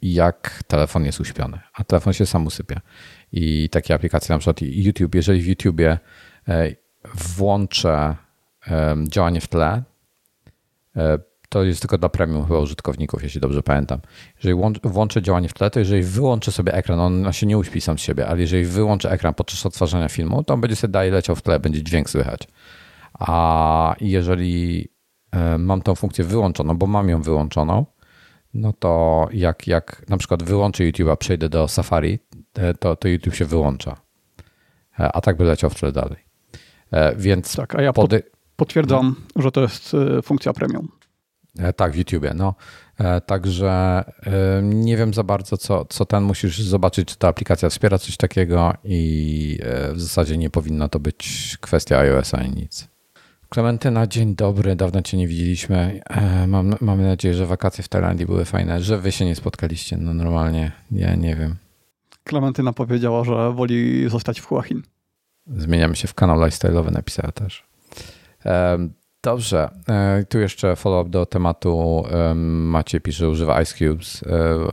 jak 0.03 0.63
telefon 0.67 1.05
jest 1.05 1.21
uśpiony, 1.21 1.61
a 1.75 1.85
telefon 1.85 2.13
się 2.13 2.27
sam 2.27 2.47
usypia. 2.47 2.81
I 3.33 3.69
takie 3.69 3.95
aplikacje, 3.95 4.35
na 4.35 4.39
przykład 4.39 4.63
YouTube, 4.63 5.15
jeżeli 5.15 5.41
w 5.41 5.47
YouTubie 5.47 5.99
e, 6.49 6.71
włączę 7.15 8.17
działanie 9.09 9.41
w 9.41 9.49
tle, 9.49 9.83
e, 10.97 11.19
to 11.49 11.65
jest 11.65 11.81
tylko 11.81 11.99
dla 11.99 12.09
premium 12.09 12.47
chyba 12.47 12.59
użytkowników, 12.59 13.23
jeśli 13.23 13.41
dobrze 13.41 13.63
pamiętam. 13.63 14.01
Jeżeli 14.45 14.63
włączę 14.85 15.23
działanie 15.23 15.49
w 15.49 15.55
tle, 15.55 15.71
to 15.71 15.79
jeżeli 15.79 16.03
wyłączę 16.03 16.53
sobie 16.53 16.75
ekran, 16.75 17.01
on 17.01 17.33
się 17.33 17.47
nie 17.47 17.59
uśpi 17.59 17.81
sam 17.81 17.99
z 17.99 18.01
siebie, 18.01 18.27
ale 18.27 18.41
jeżeli 18.41 18.65
wyłączę 18.65 19.11
ekran 19.11 19.35
podczas 19.35 19.67
odtwarzania 19.67 20.09
filmu, 20.09 20.45
to 20.45 20.55
on 20.55 20.61
będzie 20.61 20.77
sobie 20.77 20.93
dalej 20.93 21.11
leciał 21.11 21.37
w 21.37 21.43
tle, 21.43 21.61
będzie 21.61 21.83
dźwięk 21.83 22.11
słychać. 22.11 22.41
A 23.19 23.95
jeżeli 24.01 24.89
e, 25.33 25.59
mam 25.59 25.83
tą 25.83 25.95
funkcję 25.95 26.25
wyłączoną, 26.25 26.79
bo 26.79 26.87
mam 26.87 27.09
ją 27.09 27.23
wyłączoną, 27.23 27.87
no 28.57 28.73
to 28.73 29.29
jak, 29.33 29.67
jak 29.67 30.03
na 30.09 30.17
przykład 30.17 30.43
wyłączę 30.43 30.85
YouTube'a, 30.85 31.17
przejdę 31.17 31.49
do 31.49 31.69
Safari, 31.69 32.19
e, 32.55 32.75
to, 32.75 32.97
to 32.97 33.09
YouTube 33.09 33.35
się 33.35 33.45
wyłącza. 33.45 33.97
E, 35.01 35.13
a 35.13 35.21
tak 35.21 35.37
by 35.37 35.45
leciał 35.45 35.71
w 35.71 35.75
tle 35.75 35.93
dalej. 35.93 36.17
E, 36.91 37.17
więc 37.17 37.57
tak, 37.57 37.75
a 37.75 37.83
ja 37.83 37.93
pody... 37.93 38.23
potwierdzam, 38.57 39.17
no. 39.37 39.43
że 39.43 39.53
to 39.53 39.61
jest 39.61 39.97
funkcja 40.23 40.53
premium. 40.53 40.89
Tak, 41.77 41.93
w 41.93 41.97
YouTubie. 41.97 42.35
No. 42.35 42.55
Także 43.27 44.05
nie 44.63 44.97
wiem 44.97 45.15
za 45.15 45.23
bardzo, 45.23 45.57
co, 45.57 45.85
co 45.85 46.05
ten 46.05 46.23
musisz 46.23 46.61
zobaczyć, 46.61 47.09
czy 47.09 47.17
ta 47.17 47.29
aplikacja 47.29 47.69
wspiera 47.69 47.99
coś 47.99 48.17
takiego 48.17 48.75
i 48.85 49.59
w 49.93 50.01
zasadzie 50.01 50.39
nie 50.39 50.51
powinna 50.51 50.89
to 50.89 51.01
być 51.01 51.57
kwestia 51.61 51.99
iOS-a 51.99 52.43
i 52.43 52.51
nic. 52.51 52.89
Klementyna, 53.49 54.07
dzień 54.07 54.35
dobry, 54.35 54.77
dawno 54.77 55.03
Cię 55.03 55.17
nie 55.17 55.29
widzieliśmy. 55.29 56.01
E, 56.11 56.47
mam, 56.47 56.75
mamy 56.81 57.03
nadzieję, 57.03 57.35
że 57.35 57.47
wakacje 57.47 57.85
w 57.85 57.89
Tajlandii 57.89 58.27
były 58.27 58.45
fajne, 58.45 58.83
że 58.83 58.99
Wy 58.99 59.13
się 59.13 59.25
nie 59.25 59.35
spotkaliście. 59.35 59.97
No 59.97 60.15
normalnie, 60.15 60.73
ja 60.91 61.15
nie 61.15 61.37
wiem. 61.37 61.57
Klementyna 62.25 62.73
powiedziała, 62.73 63.25
że 63.25 63.53
woli 63.53 64.09
zostać 64.09 64.41
w 64.41 64.47
Huachin. 64.47 64.83
Zmieniamy 65.47 65.97
się 65.97 66.09
w 66.09 66.15
kanał 66.15 66.39
lifestyle'owy, 66.39 66.93
napisała 66.93 67.33
też. 67.33 67.65
E, 68.47 68.79
dobrze, 69.23 69.71
e, 69.89 70.25
tu 70.29 70.39
jeszcze 70.39 70.77
follow-up 70.77 71.11
do 71.11 71.27
tematu. 71.27 72.05
Macie 72.35 73.01
pisze, 73.01 73.19
że 73.19 73.29
używa 73.29 73.63
Ice 73.63 73.75
Cubes, 73.79 74.25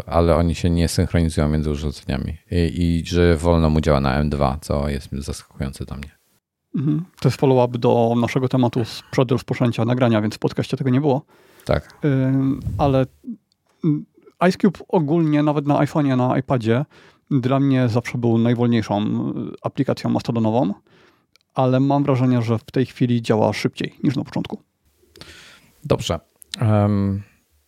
ale 0.06 0.36
oni 0.36 0.56
się 0.56 0.70
nie 0.70 0.88
synchronizują 0.88 1.50
między 1.50 1.72
urządzeniami 1.72 2.38
i, 2.52 3.02
i 3.02 3.06
że 3.06 3.38
wolno 3.38 3.70
mu 3.70 3.82
działa 3.82 4.00
na 4.00 4.24
M2, 4.24 4.58
co 4.62 4.90
jest 4.90 5.12
zaskakujące 5.12 5.86
dla 5.86 5.98
mnie. 5.98 6.23
Mhm. 6.76 7.06
To 7.20 7.30
jest 7.30 7.40
follow-up 7.40 7.78
do 7.78 8.14
naszego 8.18 8.50
tematu 8.50 8.86
sprzed 8.86 9.32
rozpoczęcia 9.32 9.86
nagrania, 9.86 10.22
więc 10.22 10.36
w 10.36 10.40
podcaście 10.40 10.78
tego 10.78 10.90
nie 10.90 11.02
było. 11.02 11.26
Tak. 11.66 11.98
Ale 12.78 13.06
Ice 14.50 14.58
Cube 14.58 14.80
ogólnie, 14.88 15.44
nawet 15.44 15.68
na 15.68 15.76
iPhone'ie, 15.76 16.18
na 16.18 16.38
iPadzie, 16.38 16.86
dla 17.32 17.60
mnie 17.60 17.90
zawsze 17.90 18.18
był 18.18 18.38
najwolniejszą 18.38 19.06
aplikacją 19.62 20.10
mastodonową, 20.10 20.74
ale 21.54 21.80
mam 21.80 22.04
wrażenie, 22.04 22.42
że 22.42 22.58
w 22.58 22.72
tej 22.72 22.86
chwili 22.86 23.22
działa 23.22 23.54
szybciej 23.54 23.96
niż 24.04 24.16
na 24.16 24.24
początku. 24.24 24.62
Dobrze. 25.84 26.20
Um, 26.62 27.22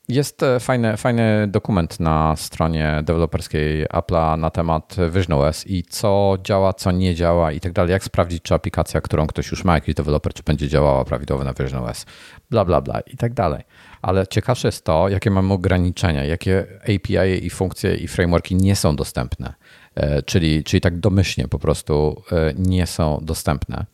jest 0.09 0.43
e, 0.43 0.59
fajny, 0.59 0.97
fajny 0.97 1.47
dokument 1.47 1.99
na 1.99 2.35
stronie 2.35 3.01
deweloperskiej 3.03 3.87
Apple'a 3.87 4.39
na 4.39 4.49
temat 4.49 4.95
VisionOS 5.09 5.67
i 5.67 5.83
co 5.83 6.37
działa, 6.43 6.73
co 6.73 6.91
nie 6.91 7.15
działa 7.15 7.51
i 7.51 7.59
tak 7.59 7.73
dalej. 7.73 7.91
Jak 7.91 8.03
sprawdzić, 8.03 8.43
czy 8.43 8.53
aplikacja, 8.53 9.01
którą 9.01 9.27
ktoś 9.27 9.51
już 9.51 9.63
ma, 9.63 9.75
jakiś 9.75 9.95
deweloper, 9.95 10.33
czy 10.33 10.43
będzie 10.43 10.67
działała 10.67 11.05
prawidłowo 11.05 11.43
na 11.43 11.53
VisionOS, 11.53 12.05
bla, 12.49 12.65
bla, 12.65 12.81
bla 12.81 12.99
i 12.99 13.17
tak 13.17 13.33
dalej. 13.33 13.63
Ale 14.01 14.27
ciekawsze 14.27 14.67
jest 14.67 14.85
to, 14.85 15.09
jakie 15.09 15.31
mamy 15.31 15.53
ograniczenia, 15.53 16.23
jakie 16.23 16.65
API 16.81 17.45
i 17.45 17.49
funkcje 17.49 17.95
i 17.95 18.07
frameworki 18.07 18.55
nie 18.55 18.75
są 18.75 18.95
dostępne. 18.95 19.53
E, 19.95 20.21
czyli, 20.23 20.63
czyli 20.63 20.81
tak 20.81 20.99
domyślnie 20.99 21.47
po 21.47 21.59
prostu 21.59 22.23
e, 22.31 22.53
nie 22.57 22.87
są 22.87 23.19
dostępne. 23.21 23.85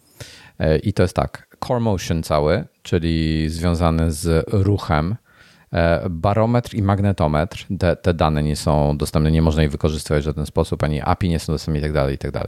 I 0.83 0.93
to 0.93 1.03
jest 1.03 1.15
tak, 1.15 1.47
Core 1.67 1.79
Motion 1.79 2.23
cały, 2.23 2.63
czyli 2.81 3.49
związany 3.49 4.11
z 4.11 4.45
ruchem, 4.47 5.15
barometr 6.09 6.75
i 6.75 6.81
magnetometr, 6.81 7.65
te, 7.79 7.95
te, 7.95 8.13
dane 8.13 8.43
nie 8.43 8.55
są 8.55 8.97
dostępne, 8.97 9.31
nie 9.31 9.41
można 9.41 9.63
ich 9.63 9.71
wykorzystywać 9.71 10.23
w 10.23 10.25
żaden 10.25 10.45
sposób, 10.45 10.83
ani 10.83 11.01
API 11.01 11.29
nie 11.29 11.39
są 11.39 11.53
dostępne 11.53 11.79
i 11.79 11.81
tak 11.81 11.93
dalej, 11.93 12.15
i 12.15 12.17
tak. 12.17 12.47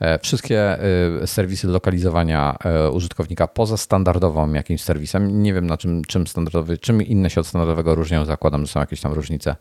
E, 0.00 0.18
wszystkie 0.18 0.78
e, 1.22 1.26
serwisy 1.26 1.68
lokalizowania 1.68 2.56
użytkownika 2.92 3.48
poza 3.48 3.76
standardowym 3.76 4.54
jakimś 4.54 4.82
serwisem, 4.82 5.42
nie 5.42 5.54
wiem 5.54 5.66
na 5.66 5.76
czym, 5.76 6.04
czym 6.04 6.26
standardowy, 6.26 6.78
czym 6.78 7.02
inne 7.02 7.30
się 7.30 7.40
od 7.40 7.46
standardowego 7.46 7.94
różnią, 7.94 8.24
zakładam, 8.24 8.66
że 8.66 8.72
są 8.72 8.80
jakieś 8.80 9.00
tam 9.00 9.12
różnice. 9.12 9.56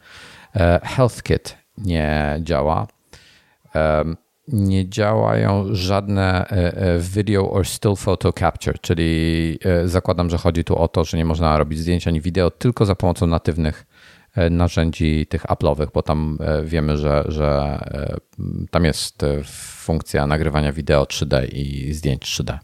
HealthKit 0.84 1.58
nie 1.78 2.40
działa 2.42 2.88
nie 4.48 4.90
działają 4.90 5.66
żadne 5.72 6.50
e, 6.50 6.78
e, 6.78 7.00
video 7.00 7.52
or 7.52 7.68
still 7.68 7.96
photo 7.96 8.34
capture, 8.34 8.80
czyli 8.82 9.60
e, 9.66 9.88
zakładam, 9.88 10.30
że 10.30 10.38
chodzi 10.38 10.64
tu 10.64 10.78
o 10.78 10.88
to, 10.88 11.04
że 11.04 11.18
nie 11.18 11.26
można 11.26 11.58
robić 11.58 11.80
zdjęć 11.80 12.08
ani 12.08 12.22
wideo 12.22 12.52
tylko 12.52 12.86
za 12.86 12.96
pomocą 12.96 13.28
natywnych 13.28 13.86
narzędzi 14.52 15.26
tych 15.30 15.44
Apple'owych, 15.44 15.88
bo 15.94 16.02
tam 16.02 16.38
wiemy, 16.64 16.98
że, 16.98 17.24
że 17.28 17.80
tam 18.72 18.86
jest 18.86 19.26
funkcja 19.84 20.28
nagrywania 20.28 20.72
wideo 20.72 21.04
3D 21.04 21.48
i 21.52 21.94
zdjęć 21.94 22.22
3D. 22.22 22.58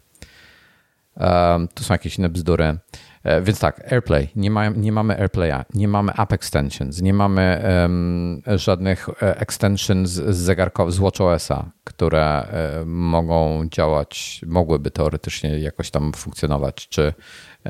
Tu 1.74 1.84
są 1.84 1.94
jakieś 1.94 2.18
inne 2.18 2.28
bzdury. 2.28 2.78
E, 3.24 3.42
więc 3.42 3.60
tak, 3.60 3.92
AirPlay. 3.92 4.28
Nie, 4.36 4.50
ma, 4.50 4.68
nie 4.68 4.92
mamy 4.92 5.18
AirPlaya, 5.18 5.64
nie 5.74 5.88
mamy 5.88 6.12
App 6.12 6.32
Extensions, 6.32 7.02
nie 7.02 7.14
mamy 7.14 7.62
um, 7.82 8.42
żadnych 8.56 9.08
e, 9.08 9.40
extensions 9.40 10.10
z 10.10 10.36
zegarkowych, 10.36 10.94
z 10.94 10.98
WatchOS-a, 10.98 11.70
które 11.84 12.46
um, 12.78 12.88
mogą 12.88 13.68
działać, 13.70 14.40
mogłyby 14.46 14.90
teoretycznie 14.90 15.58
jakoś 15.58 15.90
tam 15.90 16.12
funkcjonować, 16.12 16.88
czy 16.88 17.14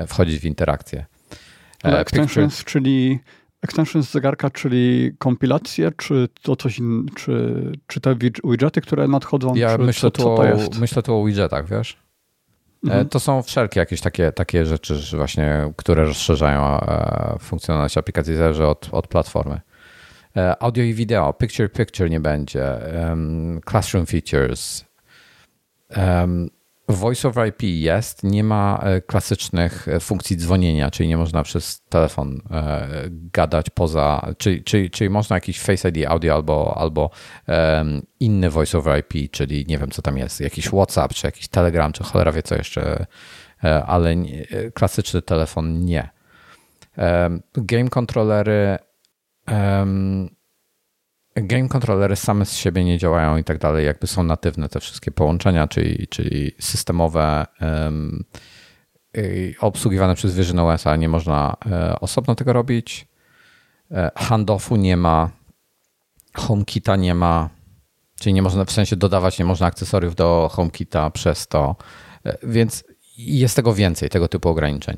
wchodzić 0.07 0.39
w 0.39 0.45
interakcję. 0.45 1.05
Ale 1.83 1.99
extensions, 1.99 2.57
Picture... 2.57 2.71
czyli 2.71 3.19
extensions 3.61 4.11
zegarka, 4.11 4.49
czyli 4.49 5.11
kompilacje, 5.17 5.91
czy 5.97 6.29
to 6.41 6.55
coś 6.55 6.79
in, 6.79 7.05
czy, 7.15 7.71
czy 7.87 8.01
te 8.01 8.15
widgety, 8.15 8.81
które 8.81 9.07
nadchodzą? 9.07 9.55
Ja 9.55 9.77
czy, 9.77 9.83
myślę, 9.83 10.11
co, 10.11 10.23
tu 10.23 10.29
o, 10.29 10.43
myślę 10.79 11.03
tu 11.03 11.15
o 11.15 11.25
widgetach, 11.25 11.67
wiesz? 11.67 12.00
Mhm. 12.83 13.09
To 13.09 13.19
są 13.19 13.43
wszelkie 13.43 13.79
jakieś 13.79 14.01
takie, 14.01 14.31
takie 14.31 14.65
rzeczy, 14.65 14.95
właśnie, 15.17 15.73
które 15.77 16.05
rozszerzają 16.05 16.79
e, 16.81 17.35
funkcjonalność 17.39 17.97
aplikacji, 17.97 18.35
zależy 18.35 18.67
od, 18.67 18.89
od 18.91 19.07
platformy. 19.07 19.61
E, 20.37 20.63
audio 20.63 20.83
i 20.83 20.93
wideo, 20.93 21.33
picture 21.33 21.71
picture 21.71 22.09
nie 22.09 22.19
będzie, 22.19 22.77
classroom 23.69 24.05
features, 24.05 24.85
Voice 26.93 27.27
over 27.27 27.47
IP 27.47 27.63
jest, 27.63 28.23
nie 28.23 28.43
ma 28.43 28.79
e, 28.83 29.01
klasycznych 29.01 29.87
e, 29.87 29.99
funkcji 29.99 30.37
dzwonienia, 30.37 30.91
czyli 30.91 31.09
nie 31.09 31.17
można 31.17 31.43
przez 31.43 31.81
telefon 31.89 32.41
e, 32.51 32.87
gadać 33.09 33.69
poza, 33.69 34.33
czyli, 34.37 34.63
czyli, 34.63 34.89
czyli 34.89 35.09
można 35.09 35.35
jakiś 35.35 35.61
Face 35.61 35.89
ID 35.89 36.07
audio 36.07 36.35
albo, 36.35 36.77
albo 36.77 37.09
inny 38.19 38.49
Voice 38.49 38.77
over 38.77 38.99
IP, 38.99 39.31
czyli 39.31 39.65
nie 39.67 39.77
wiem 39.77 39.91
co 39.91 40.01
tam 40.01 40.17
jest, 40.17 40.41
jakiś 40.41 40.67
WhatsApp, 40.67 41.13
czy 41.13 41.27
jakiś 41.27 41.47
Telegram, 41.47 41.93
czy 41.93 42.03
cholera 42.03 42.31
wie 42.31 42.43
co 42.43 42.55
jeszcze, 42.55 43.05
ale 43.85 44.15
nie, 44.15 44.45
klasyczny 44.73 45.21
telefon 45.21 45.85
nie. 45.85 46.09
Game 47.53 47.89
kontrolery 47.89 48.77
game 51.35 51.69
kontrolery 51.69 52.15
same 52.15 52.45
z 52.45 52.55
siebie 52.55 52.83
nie 52.83 52.97
działają 52.97 53.37
i 53.37 53.43
tak 53.43 53.57
dalej, 53.57 53.85
jakby 53.85 54.07
są 54.07 54.23
natywne 54.23 54.69
te 54.69 54.79
wszystkie 54.79 55.11
połączenia, 55.11 55.67
czyli, 55.67 56.07
czyli 56.07 56.51
systemowe, 56.59 57.45
um, 57.61 58.23
obsługiwane 59.59 60.15
przez 60.15 60.35
Vision 60.35 60.59
OS, 60.59 60.83
nie 60.97 61.09
można 61.09 61.57
e, 61.65 61.99
osobno 61.99 62.35
tego 62.35 62.53
robić. 62.53 63.07
E, 63.91 64.11
handoffu 64.15 64.75
nie 64.75 64.97
ma, 64.97 65.29
HomeKita 66.33 66.95
nie 66.95 67.15
ma, 67.15 67.49
czyli 68.19 68.33
nie 68.33 68.41
można 68.41 68.65
w 68.65 68.71
sensie 68.71 68.95
dodawać, 68.95 69.39
nie 69.39 69.45
można 69.45 69.67
akcesoriów 69.67 70.15
do 70.15 70.49
HomeKita 70.51 71.09
przez 71.09 71.47
to, 71.47 71.75
e, 72.25 72.37
więc 72.43 72.83
jest 73.17 73.55
tego 73.55 73.73
więcej, 73.73 74.09
tego 74.09 74.27
typu 74.27 74.49
ograniczeń 74.49 74.97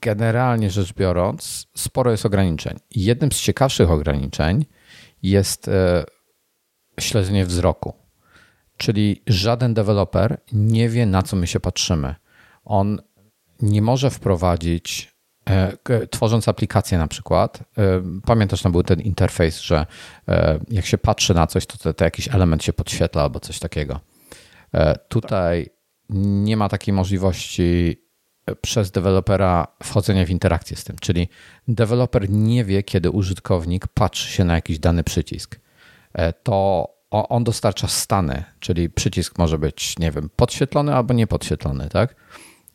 generalnie 0.00 0.70
rzecz 0.70 0.92
biorąc, 0.92 1.66
sporo 1.76 2.10
jest 2.10 2.26
ograniczeń. 2.26 2.78
Jednym 2.90 3.32
z 3.32 3.40
ciekawszych 3.40 3.90
ograniczeń 3.90 4.66
jest 5.22 5.68
e, 5.68 6.04
śledzenie 7.00 7.46
wzroku. 7.46 7.94
Czyli 8.76 9.22
żaden 9.26 9.74
deweloper 9.74 10.40
nie 10.52 10.88
wie, 10.88 11.06
na 11.06 11.22
co 11.22 11.36
my 11.36 11.46
się 11.46 11.60
patrzymy. 11.60 12.14
On 12.64 13.02
nie 13.62 13.82
może 13.82 14.10
wprowadzić, 14.10 15.14
e, 15.48 16.06
tworząc 16.10 16.48
aplikację 16.48 16.98
na 16.98 17.08
przykład, 17.08 17.58
e, 17.78 18.02
pamiętasz, 18.26 18.62
tam 18.62 18.72
był 18.72 18.82
ten 18.82 19.00
interfejs, 19.00 19.60
że 19.60 19.86
jak 20.70 20.86
się 20.86 20.98
patrzy 20.98 21.34
na 21.34 21.46
coś, 21.46 21.66
to, 21.66 21.78
to, 21.78 21.94
to 21.94 22.04
jakiś 22.04 22.28
element 22.28 22.64
się 22.64 22.72
podświetla 22.72 23.22
albo 23.22 23.40
coś 23.40 23.58
takiego. 23.58 24.00
Tutaj 25.08 25.70
nie 26.10 26.56
ma 26.56 26.68
takiej 26.68 26.94
możliwości 26.94 28.03
przez 28.60 28.90
dewelopera 28.90 29.66
wchodzenia 29.82 30.26
w 30.26 30.30
interakcję 30.30 30.76
z 30.76 30.84
tym. 30.84 30.96
Czyli 31.00 31.28
deweloper 31.68 32.30
nie 32.30 32.64
wie, 32.64 32.82
kiedy 32.82 33.10
użytkownik 33.10 33.86
patrzy 33.86 34.30
się 34.30 34.44
na 34.44 34.54
jakiś 34.54 34.78
dany 34.78 35.04
przycisk. 35.04 35.60
E, 36.12 36.32
to 36.32 36.88
on 37.10 37.44
dostarcza 37.44 37.88
stany, 37.88 38.44
czyli 38.60 38.90
przycisk 38.90 39.38
może 39.38 39.58
być, 39.58 39.98
nie 39.98 40.10
wiem, 40.10 40.30
podświetlony 40.36 40.94
albo 40.94 41.14
niepodświetlony, 41.14 41.88
tak? 41.88 42.14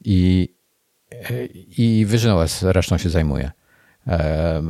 I, 0.06 0.50
i 1.78 2.06
VisionOS 2.10 2.64
resztą 2.64 2.98
się 2.98 3.10
zajmuje. 3.10 3.52
E, 4.08 4.64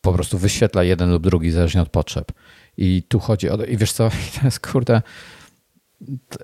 po 0.00 0.12
prostu 0.12 0.38
wyświetla 0.38 0.82
jeden 0.82 1.10
lub 1.10 1.22
drugi, 1.22 1.50
zależnie 1.50 1.82
od 1.82 1.88
potrzeb. 1.88 2.32
I 2.76 3.02
tu 3.08 3.20
chodzi 3.20 3.50
o. 3.50 3.64
I 3.64 3.76
wiesz 3.76 3.92
co, 3.92 4.10
to 4.40 4.44
jest 4.44 4.66
kurde. 4.66 5.02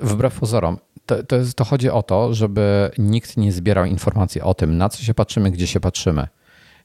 Wbrew 0.01 0.39
pozorom, 0.39 0.79
to, 1.07 1.23
to, 1.23 1.37
jest, 1.37 1.55
to 1.55 1.65
chodzi 1.65 1.91
o 1.91 2.03
to, 2.03 2.35
żeby 2.35 2.91
nikt 2.99 3.37
nie 3.37 3.53
zbierał 3.53 3.85
informacji 3.85 4.41
o 4.41 4.55
tym, 4.55 4.77
na 4.79 4.89
co 4.89 5.03
się 5.03 5.15
patrzymy, 5.15 5.51
gdzie 5.51 5.67
się 5.67 5.81
patrzymy. 5.81 6.29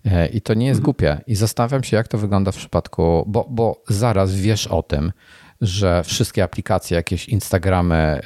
E, 0.06 0.27
I 0.27 0.41
to 0.41 0.53
nie 0.53 0.65
jest 0.65 0.80
mhm. 0.80 0.84
głupie. 0.84 1.21
I 1.27 1.36
zastanawiam 1.36 1.84
się, 1.84 1.97
jak 1.97 2.08
to 2.08 2.17
wygląda 2.17 2.51
w 2.51 2.58
przypadku, 2.58 3.23
bo, 3.27 3.47
bo 3.49 3.84
zaraz 3.88 4.36
wiesz 4.36 4.67
o 4.67 4.84
tym, 4.84 5.12
że 5.62 6.03
wszystkie 6.03 6.43
aplikacje, 6.43 6.95
jakieś 6.95 7.30
Instagramy, 7.30 8.21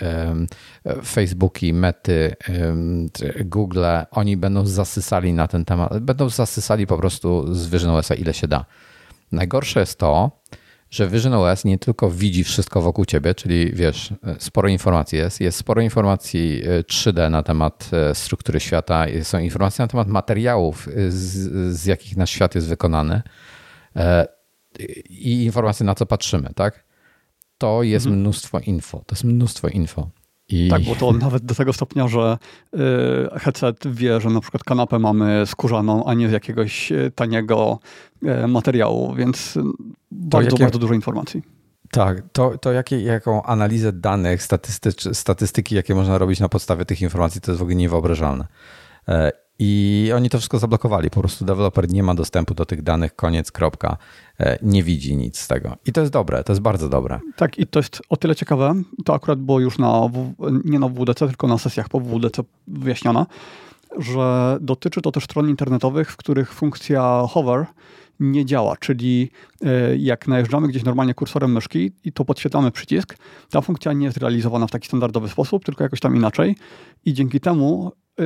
Facebooki, 1.05 1.73
Mety, 1.73 2.35
Google, 3.45 3.85
oni 4.11 4.37
będą 4.37 4.65
zasysali 4.65 5.33
na 5.33 5.47
ten 5.47 5.65
temat, 5.65 5.99
będą 5.99 6.29
zasysali 6.29 6.87
po 6.87 6.97
prostu 6.97 7.53
z 7.53 7.85
OS 7.85 8.11
ile 8.11 8.33
się 8.33 8.47
da. 8.47 8.65
Najgorsze 9.31 9.79
jest 9.79 9.99
to, 9.99 10.31
że 10.91 11.07
Vision 11.07 11.33
OS 11.33 11.65
nie 11.65 11.77
tylko 11.77 12.11
widzi 12.11 12.43
wszystko 12.43 12.81
wokół 12.81 13.05
ciebie, 13.05 13.35
czyli 13.35 13.73
wiesz, 13.73 14.13
sporo 14.39 14.69
informacji 14.69 15.17
jest, 15.17 15.41
jest 15.41 15.57
sporo 15.57 15.81
informacji 15.81 16.63
3D 16.83 17.21
e, 17.21 17.29
na 17.29 17.43
temat 17.43 17.89
e, 17.93 18.15
struktury 18.15 18.59
świata, 18.59 19.05
są 19.23 19.39
informacje 19.39 19.83
na 19.83 19.87
temat 19.87 20.07
materiałów, 20.07 20.87
e, 20.87 21.11
z, 21.11 21.75
z 21.75 21.85
jakich 21.85 22.17
nasz 22.17 22.29
świat 22.29 22.55
jest 22.55 22.67
wykonany 22.67 23.21
i 25.09 25.43
informacje 25.43 25.85
na 25.85 25.95
co 25.95 26.05
patrzymy, 26.05 26.49
tak? 26.55 26.85
To 27.57 27.83
jest 27.83 28.05
mhm. 28.05 28.21
mnóstwo 28.21 28.59
info, 28.59 28.97
to 28.97 29.15
jest 29.15 29.23
mnóstwo 29.23 29.67
info. 29.67 30.09
I... 30.53 30.69
Tak, 30.69 30.83
bo 30.83 30.95
to 30.95 31.11
nawet 31.11 31.45
do 31.45 31.55
tego 31.55 31.73
stopnia, 31.73 32.07
że 32.07 32.37
y, 32.73 32.79
headset 33.39 33.87
wie, 33.87 34.21
że 34.21 34.29
na 34.29 34.41
przykład 34.41 34.63
kanapę 34.63 34.99
mamy 34.99 35.43
skórzaną, 35.45 36.05
a 36.05 36.13
nie 36.13 36.29
z 36.29 36.31
jakiegoś 36.31 36.91
y, 36.91 37.11
taniego 37.15 37.79
y, 38.23 38.47
materiału, 38.47 39.15
więc 39.15 39.59
bardzo, 40.11 40.49
jakie... 40.49 40.63
bardzo 40.63 40.79
dużo 40.79 40.93
informacji. 40.93 41.41
Tak, 41.91 42.23
to, 42.31 42.57
to 42.57 42.71
jakie, 42.71 43.01
jaką 43.01 43.43
analizę 43.43 43.93
danych, 43.93 44.43
statystyki, 45.13 45.75
jakie 45.75 45.95
można 45.95 46.17
robić 46.17 46.39
na 46.39 46.49
podstawie 46.49 46.85
tych 46.85 47.01
informacji, 47.01 47.41
to 47.41 47.51
jest 47.51 47.59
w 47.59 47.61
ogóle 47.61 47.75
niewyobrażalne. 47.75 48.47
E, 49.07 49.31
I 49.59 50.11
oni 50.15 50.29
to 50.29 50.37
wszystko 50.37 50.59
zablokowali. 50.59 51.09
Po 51.09 51.19
prostu 51.19 51.45
deweloper 51.45 51.89
nie 51.89 52.03
ma 52.03 52.15
dostępu 52.15 52.53
do 52.53 52.65
tych 52.65 52.81
danych, 52.81 53.15
koniec, 53.15 53.51
kropka. 53.51 53.97
E, 54.41 54.57
nie 54.61 54.83
widzi 54.83 55.17
nic 55.17 55.39
z 55.39 55.47
tego. 55.47 55.77
I 55.85 55.91
to 55.91 56.01
jest 56.01 56.13
dobre, 56.13 56.43
to 56.43 56.51
jest 56.51 56.61
bardzo 56.61 56.89
dobre. 56.89 57.19
Tak, 57.35 57.59
i 57.59 57.67
to 57.67 57.79
jest 57.79 58.01
o 58.09 58.17
tyle 58.17 58.35
ciekawe. 58.35 58.73
To 59.05 59.13
akurat 59.13 59.39
było 59.39 59.59
już 59.59 59.77
na, 59.77 60.09
nie 60.65 60.79
na 60.79 60.87
WDC, 60.87 61.27
tylko 61.27 61.47
na 61.47 61.57
sesjach 61.57 61.89
po 61.89 61.99
WDC 61.99 62.43
wyjaśnione, 62.67 63.25
że 63.97 64.57
dotyczy 64.61 65.01
to 65.01 65.11
też 65.11 65.23
stron 65.23 65.49
internetowych, 65.49 66.11
w 66.11 66.17
których 66.17 66.53
funkcja 66.53 67.23
hover 67.29 67.65
nie 68.19 68.45
działa, 68.45 68.77
czyli 68.77 69.31
e, 69.61 69.97
jak 69.97 70.27
najeżdżamy 70.27 70.67
gdzieś 70.67 70.83
normalnie 70.83 71.13
kursorem 71.13 71.51
myszki 71.51 71.91
i 72.03 72.11
to 72.11 72.25
podświetlamy 72.25 72.71
przycisk, 72.71 73.17
ta 73.49 73.61
funkcja 73.61 73.93
nie 73.93 74.05
jest 74.05 74.17
realizowana 74.17 74.67
w 74.67 74.71
taki 74.71 74.87
standardowy 74.87 75.29
sposób, 75.29 75.65
tylko 75.65 75.83
jakoś 75.83 75.99
tam 75.99 76.15
inaczej 76.15 76.55
i 77.05 77.13
dzięki 77.13 77.39
temu 77.39 77.91
e, 78.19 78.23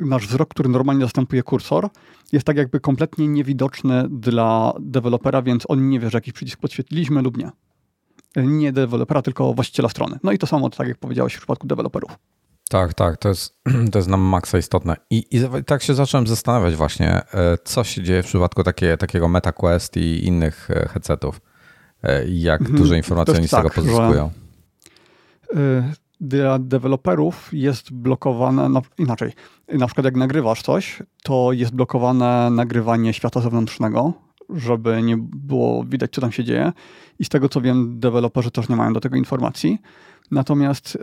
nasz 0.00 0.26
wzrok, 0.26 0.48
który 0.48 0.68
normalnie 0.68 1.04
zastępuje 1.04 1.42
kursor, 1.42 1.88
jest 2.32 2.46
tak 2.46 2.56
jakby 2.56 2.80
kompletnie 2.80 3.28
niewidoczny 3.28 4.04
dla 4.10 4.72
dewelopera, 4.80 5.42
więc 5.42 5.64
on 5.68 5.88
nie 5.88 6.00
wie, 6.00 6.10
że 6.10 6.16
jakiś 6.16 6.34
przycisk 6.34 6.60
podświetliliśmy 6.60 7.22
lub 7.22 7.36
nie. 7.36 7.50
Nie 8.36 8.72
dewelopera, 8.72 9.22
tylko 9.22 9.54
właściciela 9.54 9.88
strony. 9.88 10.18
No 10.22 10.32
i 10.32 10.38
to 10.38 10.46
samo, 10.46 10.70
tak 10.70 10.88
jak 10.88 10.98
powiedziałeś 10.98 11.34
w 11.34 11.38
przypadku 11.38 11.66
deweloperów. 11.66 12.18
Tak, 12.68 12.94
tak, 12.94 13.16
to 13.16 13.28
jest, 13.28 13.62
to 13.92 13.98
jest 13.98 14.08
nam 14.08 14.20
maksa 14.20 14.58
istotne. 14.58 14.96
I, 15.10 15.24
I 15.30 15.64
tak 15.66 15.82
się 15.82 15.94
zacząłem 15.94 16.26
zastanawiać 16.26 16.76
właśnie, 16.76 17.10
e, 17.10 17.58
co 17.64 17.84
się 17.84 18.02
dzieje 18.02 18.22
w 18.22 18.26
przypadku 18.26 18.62
takie, 18.62 18.96
takiego 18.96 19.28
MetaQuest 19.28 19.96
i 19.96 20.26
innych 20.26 20.70
e, 20.70 20.88
headsetów. 20.88 21.40
E, 22.02 22.24
jak 22.28 22.60
mhm. 22.60 22.78
duże 22.78 22.96
informacje 22.96 23.34
oni 23.34 23.48
z 23.48 23.50
tego 23.50 23.62
tak, 23.62 23.74
pozyskują. 23.74 24.30
Że, 25.54 25.92
dla 26.28 26.58
deweloperów 26.58 27.50
jest 27.52 27.92
blokowane, 27.92 28.68
no, 28.68 28.82
inaczej, 28.98 29.32
na 29.72 29.86
przykład 29.86 30.04
jak 30.04 30.16
nagrywasz 30.16 30.62
coś, 30.62 31.02
to 31.22 31.52
jest 31.52 31.74
blokowane 31.74 32.50
nagrywanie 32.50 33.12
świata 33.12 33.40
zewnętrznego, 33.40 34.12
żeby 34.50 35.02
nie 35.02 35.16
było 35.18 35.84
widać, 35.84 36.10
co 36.12 36.20
tam 36.20 36.32
się 36.32 36.44
dzieje. 36.44 36.72
I 37.18 37.24
z 37.24 37.28
tego 37.28 37.48
co 37.48 37.60
wiem, 37.60 38.00
deweloperzy 38.00 38.50
też 38.50 38.68
nie 38.68 38.76
mają 38.76 38.92
do 38.92 39.00
tego 39.00 39.16
informacji. 39.16 39.78
Natomiast 40.30 40.96
y, 40.96 40.98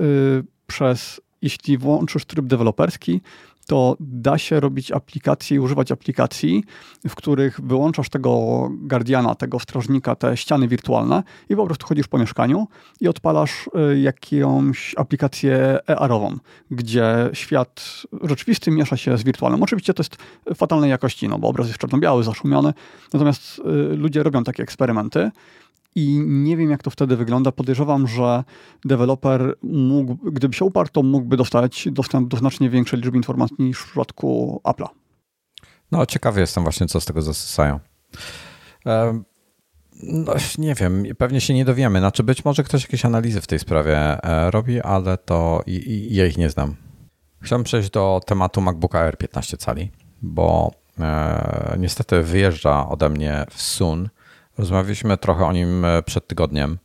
przez 0.68 1.22
jeśli 1.42 1.78
włączysz 1.78 2.26
tryb 2.26 2.46
deweloperski, 2.46 3.22
to 3.72 3.96
da 4.00 4.38
się 4.38 4.60
robić 4.60 4.92
aplikacje 4.92 5.58
i 5.58 5.60
używać 5.60 5.92
aplikacji, 5.92 6.64
w 7.08 7.16
których 7.16 7.62
wyłączasz 7.62 8.10
tego 8.10 8.70
guardiana, 8.72 9.36
tego 9.36 9.60
strażnika, 9.60 10.16
te 10.16 10.38
ściany 10.38 10.68
wirtualne 10.68 11.24
i 11.50 11.56
po 11.56 11.66
prostu 11.66 11.88
chodzisz 11.88 12.08
po 12.08 12.18
mieszkaniu 12.18 12.68
i 13.02 13.08
odpalasz 13.08 13.70
y, 13.92 14.00
jakąś 14.00 14.96
aplikację 14.98 15.80
ER-ową, 15.88 16.38
gdzie 16.72 17.30
świat 17.34 18.02
rzeczywisty 18.24 18.72
miesza 18.72 18.98
się 18.98 19.18
z 19.18 19.24
wirtualnym. 19.24 19.64
Oczywiście 19.64 19.94
to 19.94 20.04
jest 20.04 20.18
fatalnej 20.56 20.90
jakości, 20.90 21.28
no 21.28 21.40
bo 21.40 21.48
obraz 21.48 21.68
jest 21.68 21.80
czarno-biały, 21.80 22.24
zaszumiony, 22.24 22.74
natomiast 23.14 23.60
y, 23.60 23.96
ludzie 23.96 24.24
robią 24.24 24.44
takie 24.44 24.64
eksperymenty 24.64 25.32
i 25.96 26.20
nie 26.26 26.58
wiem, 26.58 26.70
jak 26.70 26.84
to 26.84 26.90
wtedy 26.90 27.16
wygląda. 27.16 27.52
Podejrzewam, 27.52 28.08
że 28.08 28.44
deweloper 28.86 29.56
mógł, 29.64 30.32
gdyby 30.32 30.54
się 30.54 30.66
uparł, 30.66 30.90
to 30.92 31.04
mógłby 31.04 31.38
dostać 31.38 31.88
dostęp 31.92 32.30
do 32.30 32.38
znacznie 32.38 32.70
większej 32.70 33.00
liczby 33.00 33.18
informacji 33.18 33.56
niż 33.60 33.80
w 33.80 33.86
przypadku 33.86 34.62
Apple'a. 34.64 34.88
No, 35.92 36.06
ciekawy 36.06 36.40
jestem 36.40 36.64
właśnie, 36.64 36.88
co 36.88 37.02
z 37.02 37.06
tego 37.06 37.22
zasysają. 37.22 37.80
No, 40.04 40.34
nie 40.58 40.76
wiem, 40.76 41.04
pewnie 41.18 41.42
się 41.42 41.54
nie 41.54 41.66
dowiemy. 41.66 42.00
Znaczy, 42.00 42.24
być 42.24 42.46
może 42.46 42.64
ktoś 42.64 42.84
jakieś 42.84 43.06
analizy 43.06 43.42
w 43.42 43.48
tej 43.48 43.60
sprawie 43.60 43.98
e, 43.98 44.52
robi, 44.52 44.82
ale 44.82 45.18
to 45.18 45.62
i, 45.68 45.72
i 45.72 46.16
ja 46.16 46.26
ich 46.26 46.38
nie 46.38 46.50
znam. 46.50 46.76
Chciałbym 47.42 47.64
przejść 47.64 47.90
do 47.90 48.22
tematu 48.26 48.62
MacBooka 48.62 49.00
Air 49.00 49.18
15 49.18 49.58
cali, 49.58 49.92
bo 50.22 50.72
e, 51.00 51.76
niestety 51.80 52.24
wyjeżdża 52.24 52.90
ode 52.90 53.10
mnie 53.10 53.46
w 53.50 53.62
Sun 53.62 54.10
Rozmawialiśmy 54.58 55.18
trochę 55.18 55.46
o 55.46 55.54
nim 55.54 55.86
e, 55.86 56.04
przed 56.04 56.28
tygodniem. 56.28 56.78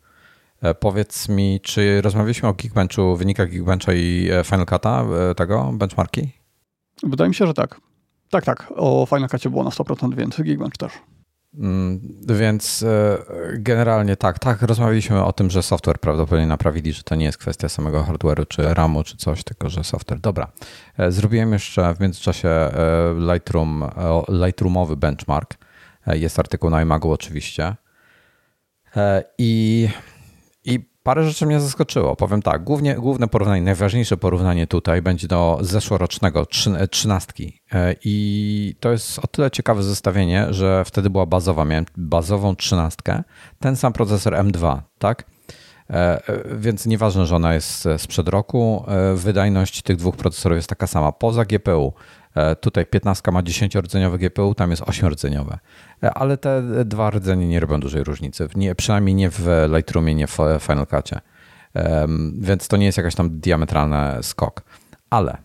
E, 0.62 0.74
powiedz 0.74 1.29
mi, 1.29 1.61
czy 1.62 2.02
rozmawialiśmy 2.02 2.48
o 2.48 2.55
Geekbenchu, 2.55 3.16
wynikach 3.16 3.50
Geekbencha 3.50 3.92
i 3.92 4.29
e, 4.33 4.44
Final 4.44 4.66
Cut'a, 4.66 5.35
tego, 5.35 5.70
benchmarki? 5.72 6.33
Wydaje 7.02 7.29
mi 7.29 7.35
się, 7.35 7.46
że 7.46 7.55
tak. 7.55 7.81
Tak, 8.31 8.44
tak. 8.44 8.72
O 8.76 9.07
Final 9.07 9.29
Cutie 9.29 9.50
było 9.50 9.64
na 9.64 9.70
100%, 9.70 10.14
więc 10.14 10.37
Geekbench 10.37 10.76
też. 10.76 10.92
Mm, 11.59 12.00
więc 12.29 12.85
generalnie 13.52 14.16
tak, 14.16 14.38
tak, 14.38 14.62
rozmawialiśmy 14.62 15.24
o 15.24 15.33
tym, 15.33 15.50
że 15.50 15.62
software 15.62 15.98
prawdopodobnie 15.98 16.46
naprawili, 16.46 16.92
że 16.92 17.02
to 17.02 17.14
nie 17.14 17.24
jest 17.24 17.38
kwestia 17.38 17.68
samego 17.68 18.02
hardware'u 18.02 18.46
czy 18.48 18.74
RAMu 18.74 19.02
czy 19.05 19.16
coś, 19.16 19.44
tylko 19.44 19.70
że 19.70 19.85
software. 19.85 20.20
Dobra. 20.20 20.52
Zrobiłem 21.09 21.52
jeszcze 21.52 21.94
w 21.94 22.00
międzyczasie 22.00 22.50
Lightroom, 23.33 23.85
Lightroomowy 24.29 24.96
benchmark 24.96 25.55
jest 26.14 26.38
artykuł 26.38 26.70
na 26.70 26.82
iMagu 26.82 27.12
oczywiście. 27.12 27.76
E, 28.96 29.24
I, 29.38 29.88
I 30.64 30.80
parę 31.02 31.24
rzeczy 31.24 31.46
mnie 31.46 31.60
zaskoczyło. 31.60 32.16
Powiem 32.16 32.42
tak, 32.42 32.64
głównie, 32.64 32.94
główne 32.94 33.28
porównanie, 33.28 33.62
najważniejsze 33.62 34.16
porównanie 34.16 34.66
tutaj 34.66 35.02
będzie 35.02 35.28
do 35.28 35.58
zeszłorocznego 35.60 36.46
e, 36.78 36.88
trzynastki. 36.88 37.60
I 38.04 38.76
to 38.80 38.92
jest 38.92 39.18
o 39.18 39.26
tyle 39.26 39.50
ciekawe 39.50 39.82
zestawienie, 39.82 40.46
że 40.50 40.84
wtedy 40.84 41.10
była 41.10 41.26
bazowa, 41.26 41.64
miałem 41.64 41.84
bazową 41.96 42.56
trzynastkę, 42.56 43.22
ten 43.60 43.76
sam 43.76 43.92
procesor 43.92 44.34
M2, 44.34 44.80
tak? 44.98 45.24
Więc 46.56 46.86
nieważne, 46.86 47.26
że 47.26 47.36
ona 47.36 47.54
jest 47.54 47.88
sprzed 47.96 48.28
roku, 48.28 48.84
wydajność 49.14 49.82
tych 49.82 49.96
dwóch 49.96 50.16
procesorów 50.16 50.56
jest 50.56 50.68
taka 50.68 50.86
sama. 50.86 51.12
Poza 51.12 51.44
GPU 51.44 51.92
E, 52.25 52.25
tutaj 52.61 52.87
15 52.87 53.33
ma 53.33 53.42
10-rdzeniowe 53.42 54.18
GPU, 54.18 54.55
tam 54.55 54.70
jest 54.70 54.83
8-rdzeniowe. 54.83 55.59
E, 56.03 56.14
ale 56.14 56.37
te 56.37 56.62
dwa 56.85 57.11
rdzenie 57.11 57.49
nie 57.49 57.61
robią 57.61 57.81
dużej 57.81 58.05
różnicy. 58.05 58.49
Nie, 58.55 58.75
przynajmniej 58.75 59.14
nie 59.14 59.31
w 59.31 59.68
Lightroomie, 59.75 60.14
nie 60.14 60.27
w 60.27 60.38
Final 60.61 60.87
Cutie. 60.87 61.20
Więc 62.38 62.68
to 62.68 62.77
nie 62.77 62.87
jest 62.87 62.99
jakaś 62.99 63.14
tam 63.14 63.40
diametralny 63.40 64.22
skok. 64.22 64.62
Ale 65.11 65.38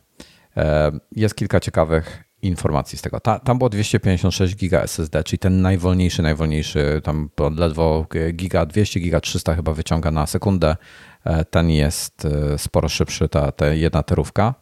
jest 1.16 1.36
kilka 1.36 1.60
ciekawych 1.60 2.24
informacji 2.42 2.98
z 2.98 3.02
tego. 3.02 3.20
Ta, 3.20 3.40
tam 3.40 3.58
było 3.58 3.70
256 3.70 4.56
giga 4.56 4.82
SSD, 4.82 5.24
czyli 5.24 5.40
ten 5.40 5.62
najwolniejszy, 5.62 6.22
najwolniejszy, 6.22 7.02
tam 7.04 7.30
ledwo 7.58 8.06
giga 8.34 8.66
200, 8.66 9.00
giga 9.00 9.20
300 9.20 9.56
chyba 9.56 9.74
wyciąga 9.74 10.12
na 10.12 10.28
sekundę. 10.28 10.76
E, 11.24 11.46
ten 11.46 11.70
jest 11.70 12.28
sporo 12.58 12.90
szybszy, 12.90 13.30
ta, 13.30 13.52
ta 13.52 13.68
jedna 13.68 14.04
terówka. 14.04 14.61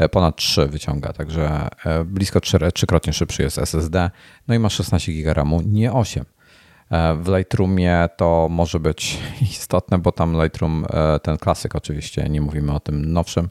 E, 0.00 0.08
ponad 0.08 0.36
3 0.36 0.66
wyciąga, 0.66 1.12
także 1.12 1.68
e, 1.84 2.04
blisko 2.04 2.40
3, 2.40 2.58
trzykrotnie 2.74 3.12
szybszy 3.12 3.42
jest 3.42 3.58
SSD, 3.58 4.10
no 4.48 4.54
i 4.54 4.58
ma 4.58 4.68
16 4.68 5.12
GB 5.12 5.34
RAMu, 5.34 5.60
nie 5.66 5.92
8. 5.92 6.24
E, 6.90 7.14
w 7.14 7.28
Lightroomie 7.28 8.08
to 8.16 8.48
może 8.50 8.80
być 8.80 9.18
istotne, 9.52 9.98
bo 9.98 10.12
tam 10.12 10.42
Lightroom, 10.42 10.86
ten 11.22 11.36
klasyk 11.36 11.76
oczywiście, 11.76 12.28
nie 12.28 12.40
mówimy 12.40 12.72
o 12.72 12.80
tym 12.80 13.12
nowszym, 13.12 13.48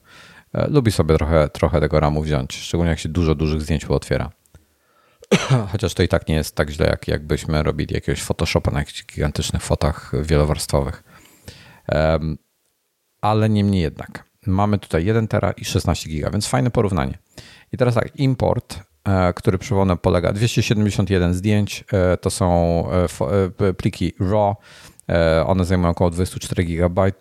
lubi 0.54 0.92
sobie 0.92 1.16
trochę, 1.16 1.50
trochę 1.50 1.80
tego 1.80 2.00
RAMu 2.00 2.22
wziąć, 2.22 2.56
szczególnie 2.56 2.90
jak 2.90 3.00
się 3.00 3.10
dużo 3.10 3.36
dużych 3.36 3.62
zdjęć 3.62 3.86
otwiera. 3.86 4.32
Chociaż 5.72 5.94
to 5.94 6.04
i 6.04 6.08
tak 6.08 6.28
nie 6.28 6.36
jest 6.36 6.56
tak 6.56 6.70
źle, 6.70 6.88
jak 6.88 7.08
jakbyśmy 7.08 7.64
robili 7.64 7.94
jakiegoś 7.94 8.22
Photoshopa 8.22 8.72
na 8.72 8.80
jakichś 8.80 9.06
gigantycznych 9.06 9.64
fotach 9.64 10.12
wielowarstwowych. 10.24 11.04
Ale 13.22 13.50
niemniej 13.50 13.82
jednak 13.82 14.29
mamy 14.50 14.80
tutaj 14.80 15.06
1 15.06 15.28
tera 15.28 15.52
i 15.52 15.66
16 15.66 16.10
giga, 16.10 16.30
więc 16.30 16.48
fajne 16.48 16.72
porównanie. 16.72 17.18
I 17.74 17.78
teraz 17.78 17.96
tak, 17.96 18.16
import, 18.16 18.80
e, 19.04 19.34
który 19.34 19.58
przypomnę 19.58 19.98
polega 19.98 20.34
271 20.34 21.34
zdjęć, 21.34 21.84
e, 21.94 22.18
to 22.18 22.30
są 22.30 22.84
e, 23.60 23.74
pliki 23.74 24.14
RAW, 24.20 24.56
one 25.46 25.66
zajmują 25.66 25.90
około 25.90 26.10
24 26.10 26.64
GB, 26.64 27.12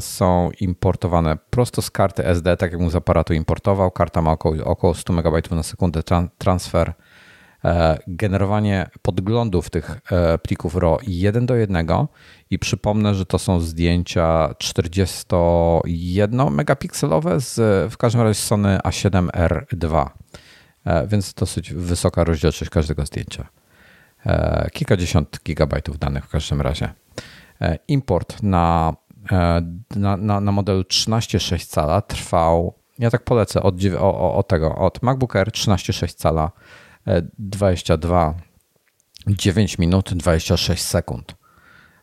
są 0.00 0.50
importowane 0.60 1.36
prosto 1.50 1.82
z 1.82 1.90
karty 1.90 2.26
SD, 2.26 2.56
tak 2.56 2.72
jak 2.72 2.80
mu 2.80 2.90
z 2.90 2.94
aparatu 2.94 3.34
importował. 3.34 3.90
Karta 3.90 4.22
ma 4.22 4.32
około, 4.32 4.64
około 4.64 4.94
100 4.94 5.12
MB 5.12 5.50
na 5.50 5.62
sekundę 5.62 6.02
transfer. 6.38 6.92
Generowanie 8.06 8.90
podglądów 9.02 9.70
tych 9.70 10.00
plików 10.42 10.76
RAW 10.76 10.98
1 11.06 11.46
do 11.46 11.54
1 11.54 11.86
i 12.50 12.58
przypomnę, 12.58 13.14
że 13.14 13.26
to 13.26 13.38
są 13.38 13.60
zdjęcia 13.60 14.54
41 14.58 16.50
megapikselowe 16.50 17.40
z 17.40 17.54
w 17.92 17.96
każdym 17.96 18.20
razie 18.22 18.34
Sony 18.34 18.78
A7R2, 18.78 20.08
e, 20.84 21.06
więc 21.06 21.34
dosyć 21.34 21.74
wysoka 21.74 22.24
rozdzielczość 22.24 22.70
każdego 22.70 23.06
zdjęcia. 23.06 23.48
E, 24.26 24.70
kilkadziesiąt 24.72 25.40
gigabajtów 25.44 25.98
danych 25.98 26.24
w 26.24 26.28
każdym 26.28 26.60
razie. 26.60 26.92
E, 27.60 27.78
import 27.88 28.42
na, 28.42 28.94
na, 29.96 30.16
na, 30.16 30.40
na 30.40 30.52
modelu 30.52 30.82
13,6 30.82 31.66
cala 31.66 32.00
trwał, 32.00 32.74
ja 32.98 33.10
tak 33.10 33.24
polecę, 33.24 33.62
od, 33.62 33.74
o, 33.98 34.34
o 34.34 34.42
tego, 34.42 34.76
od 34.76 35.02
MacBook 35.02 35.36
Air 35.36 35.48
13,6 35.48 36.14
cala 36.14 36.50
22 37.38 38.34
9 39.26 39.78
minut 39.78 40.14
26 40.14 40.82
sekund. 40.82 41.34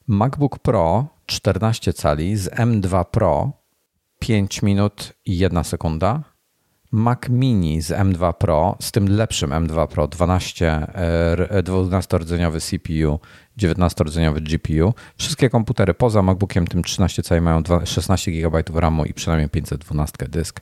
MacBook 0.08 0.60
Pro 0.60 1.08
14 1.26 1.94
cali 1.94 2.38
z 2.38 2.50
M2 2.50 3.06
Pro 3.06 3.52
5 4.20 4.62
minut 4.62 5.14
i 5.26 5.38
1 5.38 5.64
sekunda. 5.64 6.24
Mac 6.92 7.30
Mini 7.30 7.82
z 7.82 7.92
M2 7.92 8.34
Pro, 8.34 8.78
z 8.82 8.92
tym 8.92 9.10
lepszym 9.10 9.50
M2 9.50 9.88
Pro, 9.88 10.08
12, 10.08 10.88
12-rdzeniowy 11.64 12.60
CPU, 12.60 13.20
19-rdzeniowy 13.58 14.42
GPU. 14.42 14.94
Wszystkie 15.18 15.50
komputery 15.50 15.94
poza 15.94 16.22
MacBookiem 16.22 16.68
tym 16.68 16.84
13 16.84 17.24
cali 17.24 17.42
mają 17.42 17.64
16 17.86 18.32
GB 18.32 18.64
RAMu 18.74 19.06
i 19.06 19.14
przynajmniej 19.14 19.50
512 19.50 20.28
dysk. 20.28 20.62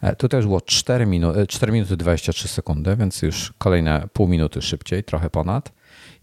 E, 0.00 0.16
tutaj 0.16 0.38
już 0.38 0.46
było 0.46 0.60
4, 0.60 1.06
minu 1.06 1.32
4 1.48 1.72
minuty 1.72 1.96
23 1.96 2.48
sekundy, 2.48 2.96
więc 2.96 3.22
już 3.22 3.52
kolejne 3.58 4.08
pół 4.12 4.28
minuty 4.28 4.62
szybciej, 4.62 5.04
trochę 5.04 5.30
ponad. 5.30 5.72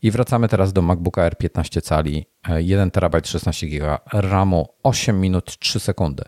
I 0.01 0.12
wracamy 0.12 0.47
teraz 0.47 0.73
do 0.73 0.81
MacBooka 0.81 1.21
Air 1.21 1.38
15 1.38 1.81
cali, 1.81 2.25
1 2.57 2.91
TB 2.91 3.27
16 3.27 3.67
GB 3.67 3.97
RAMu, 4.13 4.67
8 4.83 5.21
minut 5.21 5.59
3 5.59 5.79
sekundy. 5.79 6.23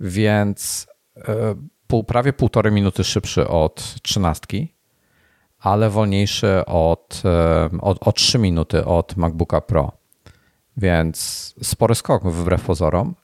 Więc 0.00 0.86
pół, 1.86 2.04
prawie 2.04 2.32
półtorej 2.32 2.72
minuty 2.72 3.04
szybszy 3.04 3.48
od 3.48 3.94
13, 4.02 4.46
ale 5.58 5.90
wolniejszy 5.90 6.64
od, 6.66 7.22
od, 7.80 8.08
o 8.08 8.12
3 8.12 8.38
minuty 8.38 8.84
od 8.84 9.16
MacBooka 9.16 9.60
Pro. 9.60 9.92
Więc 10.76 11.54
spory 11.62 11.94
skok 11.94 12.24
wbrew 12.24 12.62
pozorom, 12.62 13.14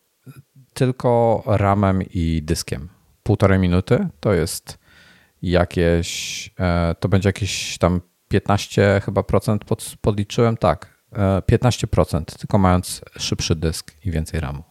tylko 0.74 1.42
ramem 1.46 2.03
i 2.03 2.42
dyskiem. 2.42 2.88
Półtorej 3.31 3.59
minuty 3.59 4.09
to 4.21 4.33
jest 4.33 4.79
jakieś, 5.43 6.51
e, 6.61 6.95
to 7.01 7.09
będzie 7.09 7.29
jakieś 7.29 7.79
tam 7.79 8.01
15 8.29 9.01
chyba 9.05 9.23
procent 9.23 9.64
pod, 9.64 9.95
podliczyłem, 10.01 10.57
tak, 10.57 11.05
15%, 11.47 12.35
e, 12.35 12.38
tylko 12.38 12.59
mając 12.59 13.01
szybszy 13.19 13.55
dysk 13.57 13.93
i 14.05 14.11
więcej 14.11 14.40
RAMu. 14.40 14.62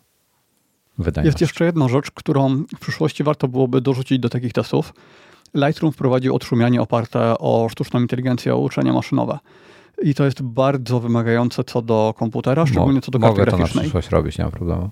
Jest 1.23 1.41
jeszcze 1.41 1.65
jedna 1.65 1.87
rzecz, 1.87 2.11
którą 2.11 2.63
w 2.75 2.79
przyszłości 2.79 3.23
warto 3.23 3.47
byłoby 3.47 3.81
dorzucić 3.81 4.19
do 4.19 4.29
takich 4.29 4.53
testów. 4.53 4.93
Lightroom 5.53 5.93
wprowadził 5.93 6.35
odszumianie 6.35 6.81
oparte 6.81 7.37
o 7.37 7.67
sztuczną 7.69 8.01
inteligencję, 8.01 8.55
o 8.55 8.57
uczenie 8.57 8.93
maszynowe. 8.93 9.39
I 10.01 10.13
to 10.13 10.25
jest 10.25 10.41
bardzo 10.41 10.99
wymagające 10.99 11.63
co 11.63 11.81
do 11.81 12.13
komputera, 12.17 12.65
szczególnie 12.65 13.01
co 13.01 13.11
do 13.11 13.19
karty 13.19 13.31
Mogę 13.31 13.45
graficznej. 13.45 13.69
to 13.69 13.75
na 13.75 13.81
przyszłość 13.81 14.09
robić, 14.09 14.37
nie 14.37 14.45
ma 14.45 14.51
problemu. 14.51 14.89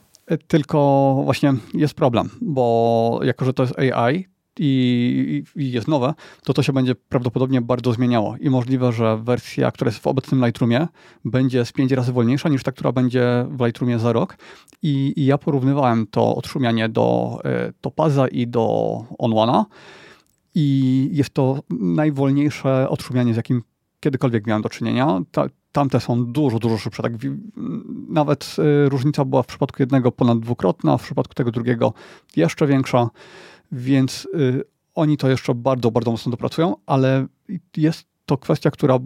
Tylko 0.47 1.21
właśnie 1.23 1.53
jest 1.73 1.93
problem, 1.93 2.29
bo 2.41 3.19
jako, 3.23 3.45
że 3.45 3.53
to 3.53 3.63
jest 3.63 3.79
AI, 3.79 4.27
i, 4.59 5.43
jest 5.55 5.87
nowe, 5.87 6.13
to 6.43 6.53
to 6.53 6.63
się 6.63 6.73
będzie 6.73 6.95
prawdopodobnie 6.95 7.61
bardzo 7.61 7.93
zmieniało. 7.93 8.35
I 8.39 8.49
możliwe, 8.49 8.91
że 8.91 9.17
wersja, 9.17 9.71
która 9.71 9.89
jest 9.89 9.99
w 9.99 10.07
obecnym 10.07 10.45
Lightroomie, 10.45 10.87
będzie 11.25 11.65
z 11.65 11.71
pięć 11.71 11.91
razy 11.91 12.13
wolniejsza 12.13 12.49
niż 12.49 12.63
ta, 12.63 12.71
która 12.71 12.91
będzie 12.91 13.45
w 13.49 13.65
Lightroomie 13.65 13.99
za 13.99 14.13
rok. 14.13 14.37
I, 14.81 15.13
i 15.15 15.25
ja 15.25 15.37
porównywałem 15.37 16.07
to 16.07 16.35
odszumianie 16.35 16.89
do 16.89 17.39
e, 17.43 17.73
Topaza 17.81 18.27
i 18.27 18.47
do 18.47 19.03
Onwana. 19.17 19.65
I 20.55 21.09
jest 21.11 21.29
to 21.29 21.59
najwolniejsze 21.79 22.89
odszumianie, 22.89 23.33
z 23.33 23.37
jakim 23.37 23.61
kiedykolwiek 23.99 24.47
miałem 24.47 24.61
do 24.61 24.69
czynienia. 24.69 25.19
Ta, 25.31 25.45
tamte 25.71 25.99
są 25.99 26.25
dużo, 26.25 26.59
dużo 26.59 26.77
szybsze. 26.77 27.03
Tak, 27.03 27.13
nawet 28.09 28.55
y, 28.85 28.89
różnica 28.89 29.25
była 29.25 29.43
w 29.43 29.47
przypadku 29.47 29.81
jednego 29.81 30.11
ponad 30.11 30.39
dwukrotna, 30.39 30.97
w 30.97 31.03
przypadku 31.03 31.33
tego 31.33 31.51
drugiego 31.51 31.93
jeszcze 32.35 32.67
większa. 32.67 33.09
Więc 33.71 34.27
y, 34.35 34.63
oni 34.95 35.17
to 35.17 35.29
jeszcze 35.29 35.55
bardzo, 35.55 35.91
bardzo 35.91 36.11
mocno 36.11 36.31
dopracują, 36.31 36.75
ale 36.85 37.27
jest 37.77 38.05
to 38.25 38.37
kwestia, 38.37 38.71
która 38.71 38.99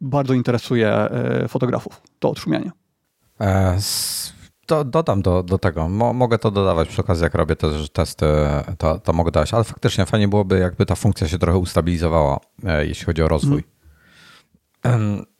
bardzo 0.00 0.34
interesuje 0.34 1.08
y, 1.44 1.48
fotografów, 1.48 2.02
to 2.18 2.30
odszumianie. 2.30 2.70
E, 3.40 3.78
do, 4.68 4.84
dodam 4.84 5.22
do, 5.22 5.42
do 5.42 5.58
tego. 5.58 5.88
Mo, 5.88 6.12
mogę 6.12 6.38
to 6.38 6.50
dodawać 6.50 6.88
przy 6.88 7.00
okazji, 7.00 7.24
jak 7.24 7.34
robię 7.34 7.56
też 7.56 7.90
testy, 7.90 8.26
to, 8.78 8.98
to 8.98 9.12
mogę 9.12 9.30
dać, 9.30 9.54
ale 9.54 9.64
faktycznie 9.64 10.06
fajnie 10.06 10.28
byłoby, 10.28 10.58
jakby 10.58 10.86
ta 10.86 10.94
funkcja 10.94 11.28
się 11.28 11.38
trochę 11.38 11.58
ustabilizowała, 11.58 12.40
e, 12.64 12.86
jeśli 12.86 13.06
chodzi 13.06 13.22
o 13.22 13.28
rozwój. 13.28 13.52
Mm. 13.58 13.79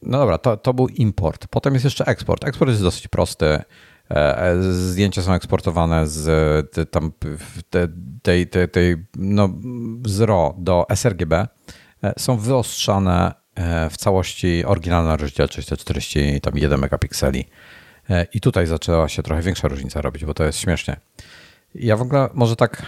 No 0.03 0.19
dobra, 0.19 0.39
to, 0.39 0.57
to 0.57 0.75
był 0.75 0.89
import. 0.89 1.47
Potem 1.47 1.75
jest 1.75 1.85
jeszcze 1.85 2.05
eksport. 2.07 2.45
Eksport 2.45 2.69
jest 2.69 2.83
dosyć 2.83 3.09
prosty. 3.09 3.59
E, 4.11 4.39
e, 4.39 4.63
zdjęcia 4.63 5.23
są 5.23 5.33
eksportowane 5.33 6.07
z 6.07 6.91
tam 6.91 7.13
tej, 8.23 8.47
tej, 8.47 8.69
tej 8.69 8.97
no, 9.17 9.49
z 10.07 10.21
RAW 10.21 10.55
do 10.59 10.87
sRGB. 10.95 11.33
E, 11.33 11.47
są 12.19 12.37
wyostrzane 12.37 13.41
w 13.91 13.97
całości 13.97 14.65
oryginalna 14.65 15.17
rozdzielczość 15.17 15.69
to 15.69 15.77
41 15.77 16.81
megapikseli. 16.81 17.49
I 18.35 18.41
tutaj 18.41 18.67
zaczęła 18.67 19.09
się 19.09 19.23
trochę 19.23 19.43
większa 19.43 19.69
różnica 19.69 20.01
robić, 20.01 20.25
bo 20.25 20.35
to 20.35 20.45
jest 20.45 20.59
śmiesznie. 20.59 20.97
Ja 21.75 21.97
w 21.97 22.03
ogóle 22.03 22.29
może 22.35 22.57
tak, 22.57 22.83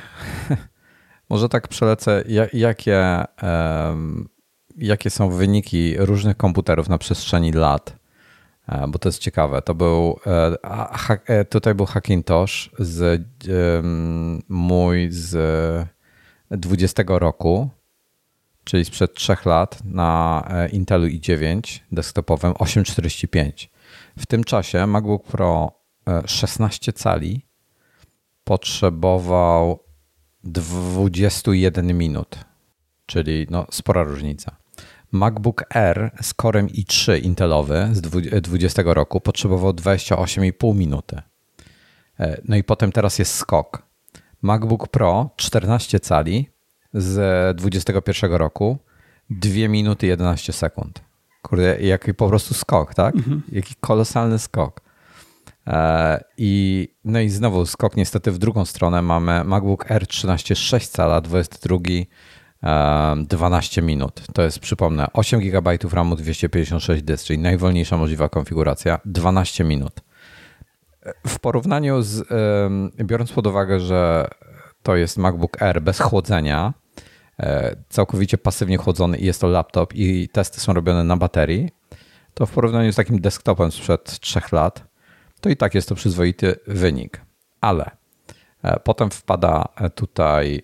może 1.31 1.49
tak 1.49 1.69
przelecę, 1.69 2.25
jakie, 2.53 3.25
jakie 4.79 5.11
są 5.11 5.31
wyniki 5.31 5.97
różnych 5.99 6.37
komputerów 6.37 6.89
na 6.89 6.99
przestrzeni 6.99 7.53
lat 7.53 8.03
E, 8.69 8.89
bo 8.89 8.99
to 8.99 9.09
jest 9.09 9.19
ciekawe. 9.19 9.63
To 9.63 9.75
był, 9.75 10.19
e, 10.27 10.57
e, 11.27 11.45
tutaj 11.45 11.75
był 11.75 11.87
Hackintosh 11.87 12.71
z 12.79 13.23
mój 14.49 15.09
z 15.11 15.89
20 16.51 17.19
roku, 17.19 17.71
czyli 18.65 18.85
sprzed 18.85 19.15
3 19.15 19.37
lat 19.45 19.79
na 19.85 20.45
Intelu 20.73 21.07
i9 21.07 21.81
desktopowym 21.93 22.55
845. 22.59 23.71
W 24.19 24.27
tym 24.27 24.45
czasie 24.45 24.87
MacBook 24.87 25.27
Pro 25.27 25.73
16 26.27 26.93
cali 26.93 27.47
potrzebował 28.45 29.85
21 30.45 31.99
minut, 31.99 32.39
czyli 33.07 33.47
no, 33.51 33.67
spora 33.71 34.03
różnica. 34.03 34.62
MacBook 35.13 35.65
Air 35.77 36.11
z 36.23 36.35
Corem 36.35 36.69
i3 36.69 37.23
Intelowy 37.23 37.89
z 37.93 38.01
2020 38.01 38.83
roku 38.87 39.21
potrzebował 39.21 39.73
28,5 39.73 40.75
minuty. 40.75 41.23
E, 42.21 42.41
no 42.45 42.57
i 42.57 42.65
potem 42.65 42.93
teraz 42.93 43.19
jest 43.19 43.35
skok. 43.35 43.83
MacBook 44.43 44.89
Pro 44.89 45.31
14 45.37 46.01
cali 46.01 46.49
z 46.95 47.57
2021 47.57 48.33
roku 48.33 48.79
2 49.31 49.69
minuty 49.69 50.07
11 50.07 50.53
sekund. 50.53 51.01
Kurde, 51.43 51.81
jaki 51.81 52.15
po 52.15 52.29
prostu 52.29 52.55
skok, 52.55 52.95
tak? 52.95 53.15
Mhm. 53.15 53.43
Jaki 53.53 53.75
kolosalny 53.81 54.39
skok. 54.39 54.81
E, 55.67 56.25
I, 56.39 56.89
no 57.05 57.21
i 57.21 57.29
znowu 57.29 57.67
skok 57.67 57.97
niestety 57.97 58.33
w 58.33 58.39
drugą 58.39 58.65
stronę 58.65 59.03
mamy 59.03 59.45
MacBook 59.45 59.91
Air 59.91 60.07
13 60.07 60.57
6 60.57 60.89
cala 60.89 61.21
22 61.21 61.79
12 63.17 63.83
minut. 63.83 64.23
To 64.35 64.43
jest, 64.43 64.59
przypomnę, 64.59 65.07
8 65.13 65.41
GB 65.41 65.79
RAMu 65.93 66.17
256 66.17 67.03
dysk, 67.03 67.25
czyli 67.25 67.39
najwolniejsza 67.39 67.97
możliwa 67.97 68.29
konfiguracja, 68.29 69.01
12 69.05 69.65
minut. 69.65 70.01
W 71.27 71.39
porównaniu 71.39 72.03
z, 72.03 72.29
biorąc 73.05 73.33
pod 73.33 73.47
uwagę, 73.47 73.81
że 73.81 74.29
to 74.83 74.97
jest 74.97 75.19
MacBook 75.19 75.63
Air 75.63 75.83
bez 75.83 76.01
chłodzenia, 76.01 76.75
e, 77.41 77.77
całkowicie 77.89 78.39
pasywnie 78.39 78.77
chłodzony 78.77 79.19
i 79.19 79.27
jest 79.27 79.41
to 79.41 79.49
laptop 79.49 79.95
i 79.95 80.29
testy 80.29 80.61
są 80.61 80.73
robione 80.73 81.05
na 81.05 81.17
baterii, 81.17 81.71
to 82.35 82.47
w 82.47 82.51
porównaniu 82.51 82.93
z 82.93 82.97
takim 82.97 83.21
desktopem 83.21 83.73
sprzed 83.73 84.21
3 84.21 84.41
lat, 84.53 84.85
to 85.41 85.49
i 85.49 85.57
tak 85.57 85.75
jest 85.75 85.89
to 85.89 85.95
przyzwoity 85.95 86.55
wynik. 86.67 87.21
Ale 87.61 87.91
e, 88.63 88.81
potem 88.81 89.11
wpada 89.11 89.69
tutaj 89.95 90.63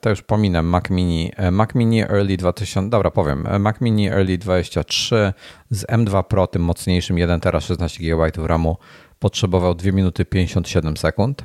to 0.00 0.10
już 0.10 0.22
pominę 0.22 0.62
Mac 0.62 0.90
Mini. 0.90 1.32
E, 1.36 1.50
Mac 1.50 1.74
Mini 1.74 2.02
Early 2.02 2.36
2000, 2.36 2.90
dobra 2.90 3.10
powiem, 3.10 3.46
e, 3.46 3.58
Mac 3.58 3.80
Mini 3.80 4.08
Early 4.08 4.38
23 4.38 5.32
z 5.70 5.86
M2 5.86 6.22
Pro, 6.24 6.46
tym 6.46 6.62
mocniejszym 6.62 7.18
1 7.18 7.40
tera 7.40 7.60
16 7.60 8.04
GB 8.04 8.46
RAMu 8.46 8.76
potrzebował 9.18 9.74
2 9.74 9.92
minuty 9.92 10.24
57 10.24 10.96
sekund. 10.96 11.44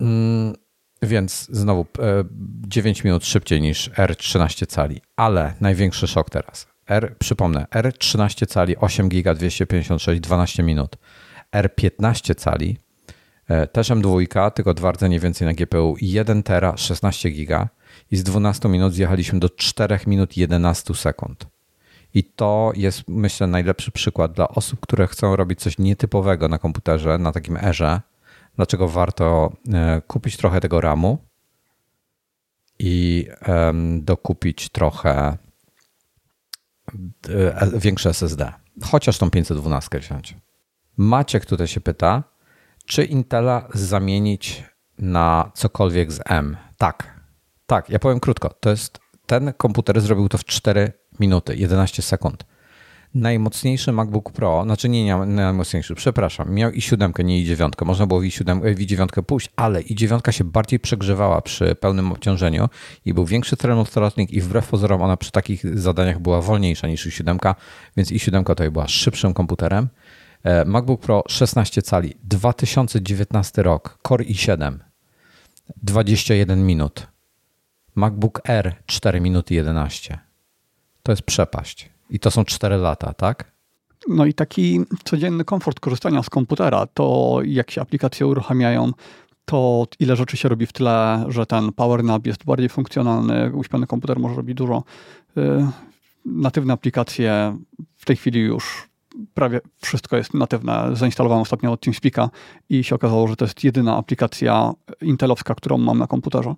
Mm, 0.00 0.54
więc 1.02 1.46
znowu 1.50 1.86
9 2.68 3.04
minut 3.04 3.26
szybciej 3.26 3.60
niż 3.60 3.90
R13 3.90 4.66
cali, 4.66 5.00
ale 5.16 5.54
największy 5.60 6.06
szok 6.06 6.30
teraz. 6.30 6.66
R, 6.88 7.16
przypomnę, 7.18 7.66
R13 7.70 8.46
cali 8.46 8.76
8 8.76 9.08
GB 9.08 9.34
256 9.34 10.20
12 10.20 10.62
minut. 10.62 10.96
R15 11.52 12.34
cali 12.34 12.76
E, 12.76 12.81
też 13.72 13.90
M2, 13.90 14.50
tylko 14.50 14.74
dwa 14.74 14.92
rdzenie 14.92 15.20
więcej 15.20 15.46
na 15.46 15.54
GPU, 15.54 15.96
1 16.00 16.42
tera, 16.42 16.76
16 16.76 17.30
giga 17.30 17.68
i 18.10 18.16
z 18.16 18.22
12 18.22 18.68
minut 18.68 18.94
zjechaliśmy 18.94 19.40
do 19.40 19.50
4 19.50 19.98
minut 20.06 20.36
11 20.36 20.94
sekund. 20.94 21.46
I 22.14 22.24
to 22.24 22.72
jest, 22.76 23.02
myślę, 23.08 23.46
najlepszy 23.46 23.90
przykład 23.90 24.32
dla 24.32 24.48
osób, 24.48 24.80
które 24.80 25.06
chcą 25.06 25.36
robić 25.36 25.60
coś 25.60 25.78
nietypowego 25.78 26.48
na 26.48 26.58
komputerze, 26.58 27.18
na 27.18 27.32
takim 27.32 27.56
erze. 27.56 28.00
Dlaczego 28.56 28.88
warto 28.88 29.52
e, 29.72 30.02
kupić 30.06 30.36
trochę 30.36 30.60
tego 30.60 30.80
RAMu 30.80 31.18
i 32.78 33.26
dokupić 33.98 34.68
trochę 34.68 35.38
e, 37.28 37.70
większe 37.78 38.10
SSD. 38.10 38.52
Chociaż 38.82 39.18
tą 39.18 39.30
512 39.30 39.98
wziąć. 39.98 40.36
Maciek 40.96 41.46
tutaj 41.46 41.66
się 41.66 41.80
pyta, 41.80 42.22
czy 42.86 43.04
Intela 43.04 43.68
zamienić 43.74 44.64
na 44.98 45.50
cokolwiek 45.54 46.12
z 46.12 46.20
M. 46.24 46.56
Tak, 46.78 47.20
tak, 47.66 47.90
ja 47.90 47.98
powiem 47.98 48.20
krótko. 48.20 48.54
To 48.60 48.70
jest, 48.70 49.00
ten 49.26 49.52
komputer 49.56 50.00
zrobił 50.00 50.28
to 50.28 50.38
w 50.38 50.44
4 50.44 50.92
minuty, 51.20 51.56
11 51.56 52.02
sekund. 52.02 52.44
Najmocniejszy 53.14 53.92
MacBook 53.92 54.32
Pro, 54.32 54.62
znaczy 54.64 54.88
nie, 54.88 55.04
nie 55.04 55.16
najmocniejszy, 55.16 55.94
przepraszam, 55.94 56.54
miał 56.54 56.70
i 56.70 56.80
7, 56.80 57.12
nie 57.24 57.40
i 57.40 57.44
9. 57.44 57.74
Można 57.84 58.06
było 58.06 58.20
i7, 58.20 58.80
i 58.80 58.86
9 58.86 59.10
pójść, 59.26 59.50
ale 59.56 59.82
i 59.82 59.94
9 59.94 60.24
się 60.30 60.44
bardziej 60.44 60.80
przegrzewała 60.80 61.40
przy 61.40 61.74
pełnym 61.74 62.12
obciążeniu 62.12 62.68
i 63.04 63.14
był 63.14 63.26
większy 63.26 63.56
throttling 63.56 64.30
i 64.30 64.40
wbrew 64.40 64.68
pozorom 64.68 65.02
ona 65.02 65.16
przy 65.16 65.32
takich 65.32 65.78
zadaniach 65.78 66.18
była 66.18 66.40
wolniejsza 66.40 66.88
niż 66.88 67.06
i7, 67.06 67.54
więc 67.96 68.12
i7 68.12 68.44
tutaj 68.44 68.70
była 68.70 68.88
szybszym 68.88 69.34
komputerem. 69.34 69.88
E, 70.44 70.64
MacBook 70.64 71.00
Pro 71.00 71.22
16 71.28 71.82
cali, 71.82 72.14
2019 72.24 73.62
rok, 73.62 73.98
Core 74.08 74.24
i7, 74.24 74.78
21 75.82 76.66
minut. 76.66 77.06
MacBook 77.94 78.50
Air 78.50 78.74
4 78.86 79.20
minuty 79.20 79.54
11. 79.54 80.18
To 81.02 81.12
jest 81.12 81.22
przepaść. 81.22 81.90
I 82.10 82.18
to 82.18 82.30
są 82.30 82.44
4 82.44 82.76
lata, 82.76 83.14
tak? 83.14 83.52
No 84.08 84.24
i 84.26 84.34
taki 84.34 84.80
codzienny 85.04 85.44
komfort 85.44 85.80
korzystania 85.80 86.22
z 86.22 86.30
komputera, 86.30 86.86
to 86.86 87.38
jak 87.44 87.70
się 87.70 87.80
aplikacje 87.80 88.26
uruchamiają, 88.26 88.92
to 89.44 89.86
ile 90.00 90.16
rzeczy 90.16 90.36
się 90.36 90.48
robi 90.48 90.66
w 90.66 90.72
tle, 90.72 91.24
że 91.28 91.46
ten 91.46 91.72
PowerNap 91.72 92.26
jest 92.26 92.44
bardziej 92.44 92.68
funkcjonalny, 92.68 93.52
uśpiony 93.54 93.86
komputer 93.86 94.18
może 94.18 94.34
robić 94.34 94.56
dużo. 94.56 94.82
Y, 95.36 95.40
natywne 96.24 96.74
aplikacje 96.74 97.58
w 97.96 98.04
tej 98.04 98.16
chwili 98.16 98.40
już 98.40 98.88
prawie 99.34 99.60
wszystko 99.82 100.16
jest 100.16 100.34
natywne. 100.34 100.90
Zainstalowałem 100.92 101.42
ostatnio 101.42 101.72
od 101.72 101.86
TeamSpeak'a 101.86 102.28
i 102.68 102.84
się 102.84 102.94
okazało, 102.94 103.28
że 103.28 103.36
to 103.36 103.44
jest 103.44 103.64
jedyna 103.64 103.96
aplikacja 103.96 104.72
intelowska, 105.00 105.54
którą 105.54 105.78
mam 105.78 105.98
na 105.98 106.06
komputerze. 106.06 106.54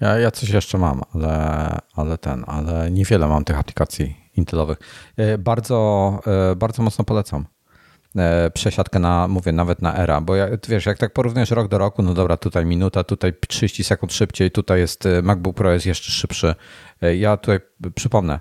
Ja, 0.00 0.18
ja 0.18 0.30
coś 0.30 0.50
jeszcze 0.50 0.78
mam, 0.78 1.02
ale, 1.14 1.78
ale 1.94 2.18
ten, 2.18 2.44
ale 2.46 2.90
niewiele 2.90 3.28
mam 3.28 3.44
tych 3.44 3.58
aplikacji 3.58 4.16
intelowych. 4.34 4.78
E, 5.16 5.38
bardzo, 5.38 6.20
e, 6.52 6.56
bardzo 6.56 6.82
mocno 6.82 7.04
polecam 7.04 7.46
e, 8.16 8.50
przesiadkę 8.50 8.98
na, 8.98 9.28
mówię, 9.28 9.52
nawet 9.52 9.82
na 9.82 9.96
era, 9.96 10.20
bo 10.20 10.36
ja, 10.36 10.48
wiesz, 10.68 10.86
jak 10.86 10.98
tak 10.98 11.12
porównujesz 11.12 11.50
rok 11.50 11.68
do 11.68 11.78
roku, 11.78 12.02
no 12.02 12.14
dobra, 12.14 12.36
tutaj 12.36 12.66
minuta, 12.66 13.04
tutaj 13.04 13.32
30 13.48 13.84
sekund 13.84 14.12
szybciej, 14.12 14.50
tutaj 14.50 14.80
jest 14.80 15.04
MacBook 15.22 15.56
Pro 15.56 15.72
jest 15.72 15.86
jeszcze 15.86 16.12
szybszy. 16.12 16.54
Ja 17.16 17.36
tutaj 17.36 17.60
przypomnę, 17.94 18.40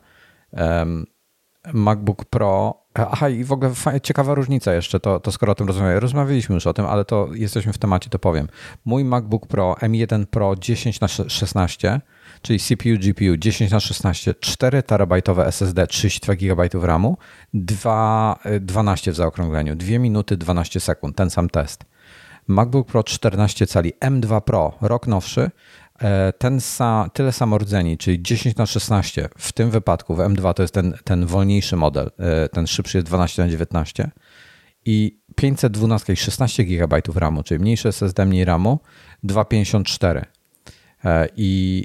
MacBook 1.74 2.26
Pro 2.26 2.84
Aha, 2.98 3.30
i 3.30 3.44
w 3.44 3.52
ogóle 3.52 3.72
ciekawa 4.04 4.36
różnica 4.36 4.74
jeszcze, 4.74 5.00
to, 5.00 5.20
to 5.20 5.32
skoro 5.32 5.52
o 5.52 5.56
tym 5.56 5.68
rozmawiamy. 5.68 6.00
Rozmawialiśmy 6.00 6.56
już 6.56 6.68
o 6.68 6.74
tym, 6.74 6.86
ale 6.86 7.06
to 7.06 7.30
jesteśmy 7.34 7.74
w 7.74 7.78
temacie, 7.78 8.10
to 8.10 8.20
powiem. 8.20 8.48
Mój 8.86 9.04
MacBook 9.04 9.48
Pro 9.48 9.76
M1 9.82 10.26
Pro 10.26 10.56
10 10.56 11.00
na 11.00 11.08
16 11.08 12.02
czyli 12.42 12.60
CPU, 12.60 12.98
GPU 13.00 13.38
10 13.38 13.72
na 13.72 13.80
16 13.80 14.36
4 14.40 14.84
terabajtowe 14.84 15.46
SSD, 15.46 15.88
32 15.88 16.36
GB 16.36 16.70
RAMu, 16.74 17.18
2, 17.54 18.40
12 18.62 19.12
w 19.12 19.16
zaokrągleniu, 19.16 19.76
2 19.76 20.00
minuty 20.00 20.38
12 20.38 20.80
sekund, 20.80 21.16
ten 21.16 21.30
sam 21.30 21.50
test. 21.50 21.86
MacBook 22.48 22.88
Pro 22.88 23.04
14 23.04 23.68
cali 23.68 23.94
M2 23.94 24.42
Pro, 24.42 24.74
rok 24.82 25.08
nowszy, 25.08 25.52
E, 25.87 25.87
ten 26.38 26.62
sa, 26.62 27.10
tyle 27.14 27.32
samo 27.32 27.58
rdzeni, 27.58 27.98
czyli 27.98 28.22
10 28.22 28.56
na 28.56 28.66
16 28.66 29.30
w 29.38 29.54
tym 29.54 29.70
wypadku 29.70 30.16
w 30.16 30.18
M2 30.18 30.54
to 30.54 30.64
jest 30.64 30.74
ten, 30.74 30.94
ten 31.04 31.26
wolniejszy 31.26 31.76
model, 31.76 32.12
e, 32.20 32.50
ten 32.50 32.68
szybszy 32.68 32.98
jest 32.98 33.08
12 33.08 33.42
na 33.44 33.50
19 33.50 34.12
i 34.86 35.20
512 35.36 36.14
i 36.14 36.16
16 36.16 36.64
GB 36.64 37.02
RAMu, 37.16 37.44
czyli 37.44 37.60
mniejsze 37.60 37.90
SSD, 37.90 38.26
mniej 38.26 38.46
RAMu, 38.46 38.80
254 39.24 40.26
e, 41.06 41.28
i 41.36 41.84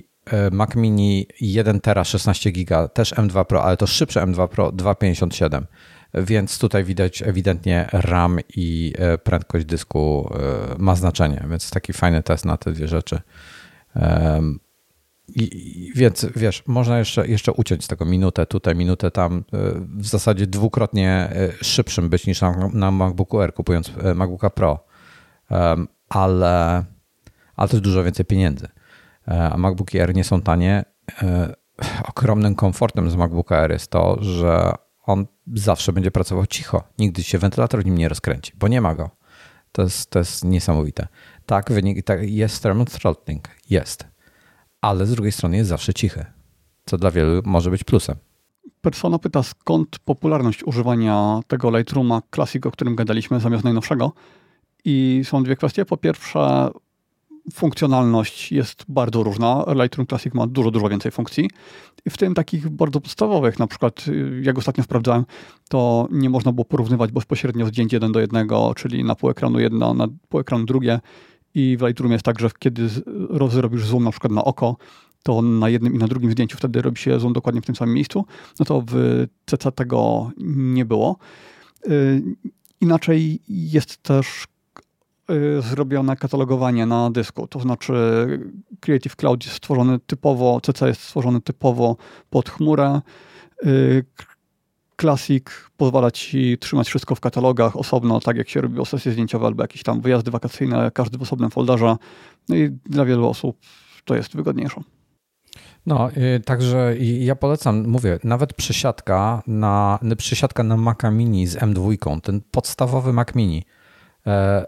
Mac 0.52 0.74
Mini 0.74 1.26
1 1.40 1.80
tera 1.80 2.04
16 2.04 2.52
GB, 2.52 2.88
też 2.88 3.14
M2 3.14 3.44
Pro, 3.44 3.64
ale 3.64 3.76
to 3.76 3.86
szybsze 3.86 4.20
M2 4.20 4.48
Pro 4.48 4.72
257 4.72 5.66
więc 6.14 6.58
tutaj 6.58 6.84
widać 6.84 7.22
ewidentnie 7.22 7.88
RAM 7.92 8.38
i 8.56 8.92
prędkość 9.24 9.64
dysku 9.64 10.30
ma 10.78 10.96
znaczenie, 10.96 11.44
więc 11.50 11.70
taki 11.70 11.92
fajny 11.92 12.22
test 12.22 12.44
na 12.44 12.56
te 12.56 12.72
dwie 12.72 12.88
rzeczy. 12.88 13.20
I, 15.28 15.92
więc 15.94 16.26
wiesz, 16.36 16.62
można 16.66 16.98
jeszcze, 16.98 17.28
jeszcze 17.28 17.52
uciąć 17.52 17.84
z 17.84 17.88
tego 17.88 18.04
minutę 18.04 18.46
tutaj, 18.46 18.74
minutę 18.74 19.10
tam, 19.10 19.44
e, 19.52 19.58
w 19.96 20.06
zasadzie 20.06 20.46
dwukrotnie 20.46 21.10
e, 21.10 21.52
szybszym 21.64 22.08
być 22.08 22.26
niż 22.26 22.40
na, 22.40 22.70
na 22.72 22.90
MacBooku 22.90 23.40
Air, 23.40 23.54
kupując 23.54 23.92
e, 24.02 24.14
MacBooka 24.14 24.50
Pro, 24.50 24.84
ale, 26.08 26.84
ale 27.56 27.68
też 27.68 27.80
dużo 27.80 28.04
więcej 28.04 28.24
pieniędzy. 28.24 28.68
A 29.26 29.56
MacBooki 29.56 30.00
Air 30.00 30.14
nie 30.14 30.24
są 30.24 30.42
tanie. 30.42 30.84
Ogromnym 32.08 32.54
komfortem 32.54 33.10
z 33.10 33.16
MacBooka 33.16 33.56
Air 33.56 33.70
jest 33.70 33.90
to, 33.90 34.16
że 34.20 34.72
on 35.02 35.26
zawsze 35.54 35.92
będzie 35.92 36.10
pracował 36.10 36.46
cicho. 36.46 36.84
Nigdy 36.98 37.22
się 37.22 37.38
wentylator 37.38 37.84
nim 37.84 37.98
nie 37.98 38.08
rozkręci, 38.08 38.52
bo 38.56 38.68
nie 38.68 38.80
ma 38.80 38.94
go. 38.94 39.10
To 39.72 39.82
jest, 39.82 40.10
to 40.10 40.18
jest 40.18 40.44
niesamowite. 40.44 41.08
Tak, 41.46 41.72
wynik, 41.72 42.04
tak, 42.04 42.30
jest 42.30 42.62
thermal 42.62 42.86
throttling, 42.86 43.48
jest. 43.70 44.06
Ale 44.80 45.06
z 45.06 45.10
drugiej 45.10 45.32
strony 45.32 45.56
jest 45.56 45.68
zawsze 45.68 45.94
cichy, 45.94 46.24
co 46.84 46.98
dla 46.98 47.10
wielu 47.10 47.42
może 47.44 47.70
być 47.70 47.84
plusem. 47.84 48.16
Persona 48.80 49.18
pyta, 49.18 49.42
skąd 49.42 49.98
popularność 49.98 50.64
używania 50.64 51.40
tego 51.46 51.78
Lightrooma 51.78 52.22
Classic, 52.34 52.66
o 52.66 52.70
którym 52.70 52.96
gadaliśmy, 52.96 53.40
zamiast 53.40 53.64
najnowszego. 53.64 54.12
I 54.84 55.22
są 55.24 55.42
dwie 55.42 55.56
kwestie. 55.56 55.84
Po 55.84 55.96
pierwsze, 55.96 56.70
funkcjonalność 57.52 58.52
jest 58.52 58.84
bardzo 58.88 59.22
różna. 59.22 59.64
Lightroom 59.82 60.06
Classic 60.06 60.34
ma 60.34 60.46
dużo, 60.46 60.70
dużo 60.70 60.88
więcej 60.88 61.12
funkcji. 61.12 61.50
W 62.10 62.16
tym 62.16 62.34
takich 62.34 62.68
bardzo 62.68 63.00
podstawowych, 63.00 63.58
na 63.58 63.66
przykład 63.66 64.04
jak 64.42 64.58
ostatnio 64.58 64.84
sprawdzałem, 64.84 65.24
to 65.68 66.08
nie 66.10 66.30
można 66.30 66.52
było 66.52 66.64
porównywać 66.64 67.12
bezpośrednio 67.12 67.66
zdjęć 67.66 67.92
jeden 67.92 68.12
do 68.12 68.20
jednego, 68.20 68.72
czyli 68.76 69.04
na 69.04 69.14
pół 69.14 69.30
ekranu 69.30 69.60
jedno, 69.60 69.94
na 69.94 70.08
pół 70.28 70.40
ekranu 70.40 70.64
drugie. 70.64 71.00
I 71.54 71.76
w 71.76 71.82
Lightroomie 71.82 72.12
jest 72.12 72.24
tak, 72.24 72.40
że 72.40 72.50
kiedy 72.58 72.88
zrobisz 73.48 73.84
zoom 73.84 74.04
na 74.04 74.10
przykład 74.10 74.32
na 74.32 74.44
oko, 74.44 74.76
to 75.22 75.42
na 75.42 75.68
jednym 75.68 75.94
i 75.94 75.98
na 75.98 76.08
drugim 76.08 76.30
zdjęciu 76.30 76.56
wtedy 76.56 76.82
robi 76.82 76.98
się 76.98 77.20
zoom 77.20 77.32
dokładnie 77.32 77.60
w 77.60 77.66
tym 77.66 77.76
samym 77.76 77.94
miejscu. 77.94 78.24
No 78.58 78.64
to 78.64 78.84
w 78.86 79.26
CC 79.46 79.72
tego 79.72 80.30
nie 80.38 80.84
było. 80.84 81.16
Y, 81.86 82.22
inaczej 82.80 83.40
jest 83.48 84.02
też 84.02 84.44
y, 85.30 85.62
zrobione 85.62 86.16
katalogowanie 86.16 86.86
na 86.86 87.10
dysku, 87.10 87.46
to 87.46 87.60
znaczy 87.60 87.94
Creative 88.80 89.16
Cloud 89.16 89.44
jest 89.44 89.56
stworzony 89.56 89.98
typowo, 89.98 90.60
CC 90.60 90.88
jest 90.88 91.00
stworzony 91.00 91.40
typowo 91.40 91.96
pod 92.30 92.50
chmurę. 92.50 93.00
Classic 95.02 95.44
pozwala 95.76 96.10
ci 96.10 96.58
trzymać 96.58 96.88
wszystko 96.88 97.14
w 97.14 97.20
katalogach 97.20 97.76
osobno, 97.76 98.20
tak 98.20 98.36
jak 98.36 98.48
się 98.48 98.60
robiło 98.60 98.84
sesje 98.84 99.12
zdjęciowe 99.12 99.46
albo 99.46 99.62
jakieś 99.62 99.82
tam 99.82 100.00
wyjazdy 100.00 100.30
wakacyjne, 100.30 100.90
każdy 100.94 101.18
w 101.18 101.22
osobnym 101.22 101.50
folderze. 101.50 101.96
No 102.48 102.56
i 102.56 102.70
dla 102.86 103.04
wielu 103.04 103.28
osób 103.28 103.58
to 104.04 104.14
jest 104.14 104.36
wygodniejsze. 104.36 104.80
No, 105.86 106.10
yy, 106.16 106.40
także 106.40 106.94
ja 106.98 107.36
polecam, 107.36 107.88
mówię, 107.88 108.18
nawet 108.24 108.54
przesiadka 108.54 109.42
na, 109.46 109.98
przesiadka 110.18 110.62
na 110.62 110.76
Maca 110.76 111.10
Mini 111.10 111.46
z 111.46 111.56
M2, 111.56 112.20
ten 112.20 112.40
podstawowy 112.50 113.12
Mac 113.12 113.34
Mini. 113.34 113.64
E, 114.26 114.64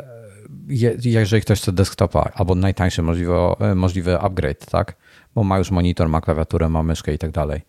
je, 0.68 0.96
jeżeli 1.04 1.42
ktoś 1.42 1.60
chce 1.60 1.72
desktopa 1.72 2.30
albo 2.34 2.54
najtańszy 2.54 3.02
możliwy, 3.02 3.32
możliwy 3.74 4.20
upgrade, 4.20 4.66
tak? 4.66 4.96
Bo 5.34 5.44
ma 5.44 5.58
już 5.58 5.70
monitor, 5.70 6.08
ma 6.08 6.20
klawiaturę, 6.20 6.68
ma 6.68 6.82
myszkę 6.82 7.14
i 7.14 7.18
tak 7.18 7.30
dalej 7.30 7.62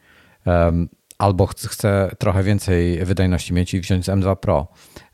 albo 1.17 1.47
chce 1.47 2.15
trochę 2.19 2.43
więcej 2.43 3.05
wydajności 3.05 3.53
mieć 3.53 3.73
i 3.73 3.79
wziąć 3.79 4.05
z 4.05 4.09
M2 4.09 4.35
Pro, 4.35 4.67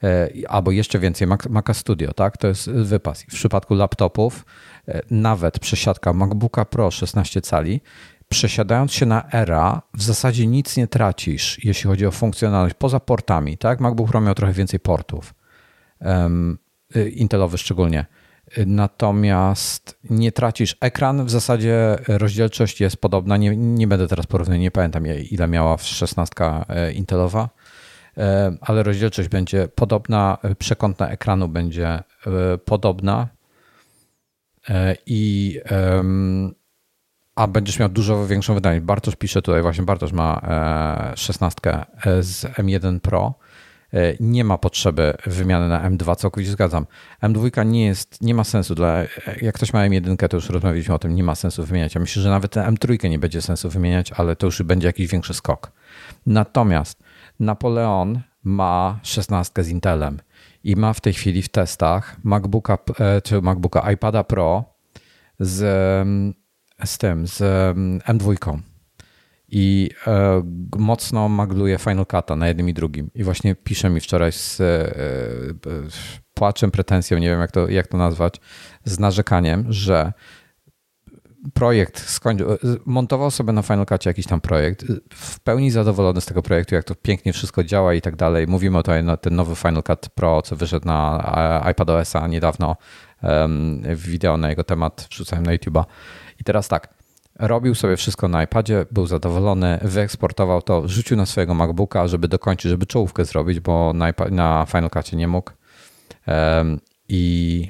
e, 0.03 0.29
albo 0.49 0.71
jeszcze 0.71 0.99
więcej 0.99 1.27
Maca 1.49 1.73
Studio, 1.73 2.13
tak? 2.13 2.37
To 2.37 2.47
jest 2.47 2.71
wypas. 2.71 3.23
W 3.23 3.25
przypadku 3.25 3.73
laptopów 3.73 4.45
e, 4.87 5.01
nawet 5.11 5.59
przesiadka 5.59 6.13
MacBooka 6.13 6.65
Pro 6.65 6.91
16 6.91 7.41
cali, 7.41 7.81
przesiadając 8.29 8.93
się 8.93 9.05
na 9.05 9.29
Era, 9.31 9.81
w 9.93 10.01
zasadzie 10.03 10.47
nic 10.47 10.77
nie 10.77 10.87
tracisz, 10.87 11.63
jeśli 11.63 11.89
chodzi 11.89 12.05
o 12.05 12.11
funkcjonalność, 12.11 12.75
poza 12.79 12.99
portami, 12.99 13.57
tak? 13.57 13.79
MacBook 13.79 14.09
Pro 14.09 14.21
miał 14.21 14.35
trochę 14.35 14.53
więcej 14.53 14.79
portów, 14.79 15.33
um, 15.99 16.57
Intelowy 17.15 17.57
szczególnie 17.57 18.05
Natomiast 18.65 19.99
nie 20.09 20.31
tracisz 20.31 20.75
ekran, 20.79 21.25
w 21.25 21.29
zasadzie 21.29 21.97
rozdzielczość 22.07 22.81
jest 22.81 22.97
podobna. 22.97 23.37
Nie, 23.37 23.55
nie 23.57 23.87
będę 23.87 24.07
teraz 24.07 24.27
porównał, 24.27 24.57
nie 24.57 24.71
pamiętam 24.71 25.03
ile 25.31 25.47
miała 25.47 25.77
w 25.77 25.83
16 25.83 26.35
e, 26.39 26.91
Intelowa, 26.91 27.49
e, 28.17 28.55
ale 28.61 28.83
rozdzielczość 28.83 29.29
będzie 29.29 29.67
podobna, 29.67 30.37
przekątna 30.59 31.09
ekranu 31.09 31.47
będzie 31.47 31.87
e, 31.87 32.03
podobna 32.65 33.27
i 35.05 35.59
a 37.35 37.47
będziesz 37.47 37.79
miał 37.79 37.89
dużo 37.89 38.27
większą 38.27 38.53
wydajność. 38.53 38.85
Bartosz 38.85 39.15
pisze 39.15 39.41
tutaj, 39.41 39.61
właśnie 39.61 39.83
Bartosz 39.83 40.11
ma 40.11 40.41
16 41.15 41.59
z 42.21 42.43
M1 42.43 42.99
Pro 42.99 43.33
nie 44.19 44.43
ma 44.43 44.57
potrzeby 44.57 45.13
wymiany 45.25 45.69
na 45.69 45.89
M2, 45.89 46.15
całkowicie 46.15 46.51
zgadzam. 46.51 46.85
M2 47.23 47.65
nie 47.65 47.85
jest, 47.85 48.21
nie 48.21 48.35
ma 48.35 48.43
sensu 48.43 48.75
dla, 48.75 48.97
jak 49.41 49.55
ktoś 49.55 49.73
ma 49.73 49.79
M1, 49.79 50.27
to 50.27 50.37
już 50.37 50.49
rozmawialiśmy 50.49 50.95
o 50.95 50.99
tym, 50.99 51.15
nie 51.15 51.23
ma 51.23 51.35
sensu 51.35 51.63
wymieniać. 51.63 51.95
Ja 51.95 52.01
myślę, 52.01 52.21
że 52.21 52.29
nawet 52.29 52.55
M3 52.55 53.09
nie 53.09 53.19
będzie 53.19 53.41
sensu 53.41 53.69
wymieniać, 53.69 54.11
ale 54.11 54.35
to 54.35 54.45
już 54.45 54.63
będzie 54.63 54.87
jakiś 54.87 55.07
większy 55.07 55.33
skok. 55.33 55.71
Natomiast 56.25 57.03
Napoleon 57.39 58.21
ma 58.43 58.99
16 59.03 59.63
z 59.63 59.69
Intelem 59.69 60.19
i 60.63 60.75
ma 60.75 60.93
w 60.93 61.01
tej 61.01 61.13
chwili 61.13 61.41
w 61.41 61.49
testach 61.49 62.17
MacBooka, 62.23 62.77
e, 62.99 63.21
czy 63.21 63.41
MacBooka 63.41 63.91
iPada 63.91 64.23
Pro 64.23 64.65
z, 65.39 65.57
z 66.85 66.97
tym, 66.97 67.27
z 67.27 67.39
M2 68.05 68.61
i 69.51 69.89
e, 70.07 70.43
mocno 70.77 71.29
magluje 71.29 71.77
Final 71.77 72.05
Cut'a 72.05 72.37
na 72.37 72.47
jednym 72.47 72.69
i 72.69 72.73
drugim. 72.73 73.11
I 73.15 73.23
właśnie 73.23 73.55
pisze 73.55 73.89
mi 73.89 73.99
wczoraj 73.99 74.31
z 74.31 74.61
e, 74.61 74.93
płaczem, 76.33 76.71
pretensją, 76.71 77.17
nie 77.17 77.29
wiem 77.29 77.39
jak 77.39 77.51
to, 77.51 77.69
jak 77.69 77.87
to 77.87 77.97
nazwać, 77.97 78.41
z 78.85 78.99
narzekaniem, 78.99 79.65
że 79.69 80.13
projekt 81.53 81.99
skończył, 81.99 82.47
montował 82.85 83.31
sobie 83.31 83.53
na 83.53 83.61
Final 83.61 83.85
Cutie 83.85 84.09
jakiś 84.09 84.27
tam 84.27 84.41
projekt, 84.41 84.85
w 85.13 85.39
pełni 85.39 85.71
zadowolony 85.71 86.21
z 86.21 86.25
tego 86.25 86.41
projektu, 86.41 86.75
jak 86.75 86.83
to 86.83 86.95
pięknie 86.95 87.33
wszystko 87.33 87.63
działa 87.63 87.93
i 87.93 88.01
tak 88.01 88.15
dalej. 88.15 88.47
Mówimy 88.47 88.77
o 88.77 88.83
na 89.03 89.17
ten 89.17 89.35
nowy 89.35 89.55
Final 89.55 89.83
Cut 89.83 90.09
Pro, 90.09 90.41
co 90.41 90.55
wyszedł 90.55 90.87
na 90.87 91.63
iPadOS-a 91.71 92.27
niedawno, 92.27 92.75
wideo 93.95 94.37
na 94.37 94.49
jego 94.49 94.63
temat 94.63 95.07
wrzucałem 95.11 95.45
na 95.45 95.55
YouTube'a. 95.55 95.83
I 96.39 96.43
teraz 96.43 96.67
tak, 96.67 97.00
robił 97.41 97.75
sobie 97.75 97.97
wszystko 97.97 98.27
na 98.27 98.43
iPadzie, 98.43 98.85
był 98.91 99.05
zadowolony, 99.05 99.79
wyeksportował 99.81 100.61
to, 100.61 100.87
rzucił 100.87 101.17
na 101.17 101.25
swojego 101.25 101.53
MacBooka, 101.53 102.07
żeby 102.07 102.27
dokończyć, 102.27 102.69
żeby 102.69 102.85
czołówkę 102.85 103.25
zrobić, 103.25 103.59
bo 103.59 103.93
na, 103.93 104.13
na 104.31 104.65
Final 104.69 104.89
Cutie 104.89 105.17
nie 105.17 105.27
mógł. 105.27 105.51
I 107.09 107.67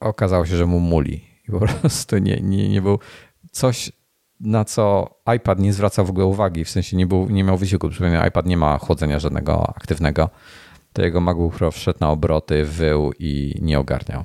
okazało 0.00 0.46
się, 0.46 0.56
że 0.56 0.66
mu 0.66 0.80
muli 0.80 1.24
i 1.48 1.52
po 1.52 1.60
prostu 1.66 2.18
nie, 2.18 2.40
nie, 2.40 2.68
nie 2.68 2.82
był 2.82 2.98
coś, 3.50 3.92
na 4.40 4.64
co 4.64 5.10
iPad 5.36 5.58
nie 5.58 5.72
zwraca 5.72 6.04
w 6.04 6.10
ogóle 6.10 6.26
uwagi, 6.26 6.64
w 6.64 6.70
sensie 6.70 6.96
nie, 6.96 7.06
był, 7.06 7.30
nie 7.30 7.44
miał 7.44 7.56
wysiłku. 7.56 7.88
Przypomnę, 7.88 8.28
iPad 8.28 8.46
nie 8.46 8.56
ma 8.56 8.78
chłodzenia 8.78 9.18
żadnego 9.18 9.68
aktywnego. 9.76 10.30
To 10.92 11.02
jego 11.02 11.20
MacBook 11.20 11.54
Pro 11.54 11.70
wszedł 11.70 11.98
na 12.00 12.10
obroty, 12.10 12.64
wył 12.64 13.12
i 13.18 13.58
nie 13.62 13.78
ogarniał. 13.78 14.24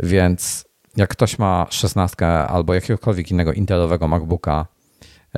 Więc 0.00 0.67
jak 0.96 1.10
ktoś 1.10 1.38
ma 1.38 1.66
16 1.70 2.26
albo 2.26 2.74
jakiegokolwiek 2.74 3.30
innego 3.30 3.52
Intelowego 3.52 4.08
MacBooka, 4.08 4.66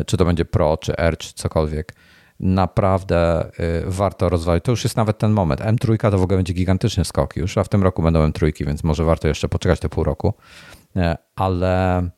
czy 0.07 0.16
to 0.16 0.24
będzie 0.24 0.44
Pro, 0.44 0.76
czy 0.76 0.96
R, 0.96 1.18
czy 1.18 1.34
cokolwiek, 1.34 1.94
naprawdę 2.40 3.51
y, 3.61 3.82
warto 3.86 4.28
rozwalić. 4.28 4.64
To 4.64 4.70
już 4.70 4.84
jest 4.84 4.96
nawet 4.96 5.18
ten 5.18 5.30
moment. 5.32 5.61
M3 5.61 6.11
to 6.11 6.18
w 6.18 6.22
ogóle 6.22 6.38
będzie 6.38 6.53
gigantyczny 6.53 7.05
skok 7.05 7.36
już, 7.36 7.59
a 7.59 7.64
w 7.64 7.68
tym 7.68 7.82
roku 7.82 8.03
będą 8.03 8.28
M3, 8.28 8.66
więc 8.66 8.84
może 8.84 9.05
warto 9.05 9.28
jeszcze 9.28 9.48
poczekać 9.48 9.80
te 9.80 9.88
pół 9.88 10.05
roku 10.05 10.34
ale, 11.36 12.09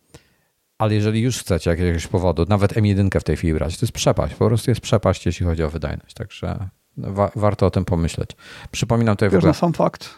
ale 0.78 0.94
jeżeli 0.94 1.20
już 1.20 1.38
chcecie 1.38 1.70
jakiegoś 1.70 2.06
powodu, 2.06 2.44
nawet 2.48 2.72
M1 2.72 3.20
w 3.20 3.24
tej 3.24 3.36
chwili 3.36 3.54
brać, 3.54 3.78
to 3.78 3.86
jest 3.86 3.92
przepaść. 3.92 4.34
Po 4.34 4.46
prostu 4.46 4.70
jest 4.70 4.80
przepaść, 4.80 5.26
jeśli 5.26 5.46
chodzi 5.46 5.62
o 5.62 5.70
wydajność. 5.70 6.14
Także 6.14 6.68
wa 6.96 7.30
warto 7.36 7.66
o 7.66 7.70
tym 7.70 7.84
pomyśleć. 7.84 8.30
Przypominam 8.70 9.16
tutaj 9.16 9.28
Wiesz, 9.28 9.34
w 9.34 9.38
ogóle... 9.38 9.50
na 9.50 9.54
sam 9.54 9.72
fakt. 9.72 10.14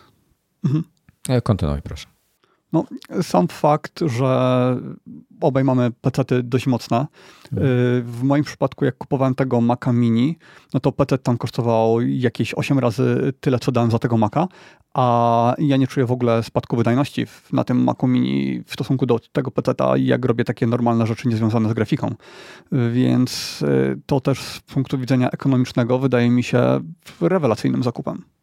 Mhm. 0.65 0.85
E, 1.29 1.41
kontynuuj, 1.41 1.83
proszę. 1.83 2.14
No, 2.75 2.85
sam 3.23 3.49
fakt, 3.49 4.01
że 4.07 4.77
obaj 5.41 5.65
mamy 5.65 5.91
pecety 6.01 6.43
dość 6.43 6.67
mocne. 6.67 7.07
Mhm. 7.53 7.69
Y, 7.69 8.03
w 8.03 8.23
moim 8.23 8.45
przypadku, 8.45 8.85
jak 8.85 8.99
kupowałem 8.99 9.35
tego 9.35 9.61
Maca 9.61 9.93
Mini, 9.93 10.39
no 10.75 10.81
to 10.81 10.93
PC 10.93 11.19
tam 11.19 11.39
kosztował 11.39 12.01
jakieś 12.01 12.55
8 12.55 12.79
razy 12.79 13.33
tyle, 13.41 13.59
co 13.59 13.73
dałem 13.73 13.91
za 13.91 13.99
tego 13.99 14.17
Maca, 14.17 14.49
a 14.95 15.55
ja 15.59 15.77
nie 15.77 15.87
czuję 15.87 16.07
w 16.07 16.13
ogóle 16.13 16.43
spadku 16.43 16.77
wydajności 16.77 17.27
na 17.53 17.65
tym 17.65 17.85
Macu 17.85 18.07
Mini 18.07 18.63
w 18.67 18.73
stosunku 18.73 19.07
do 19.07 19.19
tego 19.33 19.51
peceta, 19.51 19.97
jak 19.97 20.25
robię 20.25 20.45
takie 20.45 20.67
normalne 20.67 21.07
rzeczy 21.07 21.29
niezwiązane 21.29 21.71
z 21.71 21.73
grafiką. 21.73 22.15
Więc 22.93 23.63
y, 23.63 24.01
to 24.07 24.21
też 24.21 24.41
z 24.41 24.61
punktu 24.61 24.99
widzenia 24.99 25.31
ekonomicznego 25.31 25.99
wydaje 25.99 26.31
mi 26.31 26.43
się 26.43 26.81
rewelacyjnym 27.21 27.83
zakupem. 27.83 28.34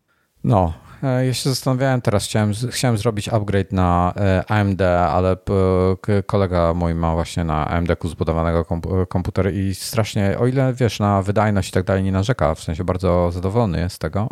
No, 0.44 0.74
e, 1.04 1.26
ja 1.26 1.34
się 1.34 1.50
zastanawiałem 1.50 2.02
teraz, 2.02 2.26
chciałem, 2.26 2.54
chciałem 2.72 2.98
zrobić 2.98 3.30
upgrade 3.30 3.72
na 3.72 4.14
e, 4.16 4.44
AMD, 4.52 4.82
ale 4.82 5.38
kolega 6.26 6.74
mój 6.74 6.96
ma 6.96 7.14
właśnie 7.14 7.44
na 7.44 7.68
AMD-ku 7.68 8.08
zbudowanego 8.08 8.66
komputer 9.10 9.54
i 9.54 9.76
strasznie, 9.76 10.40
o 10.40 10.48
ile 10.48 10.74
wiesz, 10.74 11.00
na 11.00 11.22
wydajność 11.22 11.70
i 11.70 11.72
tak 11.72 11.84
dalej 11.84 12.04
nie 12.04 12.12
narzeka, 12.12 12.56
w 12.56 12.60
sensie 12.60 12.84
bardzo 12.84 13.32
zadowolony 13.32 13.80
jest 13.80 13.96
z 13.96 14.00
tego. 14.00 14.30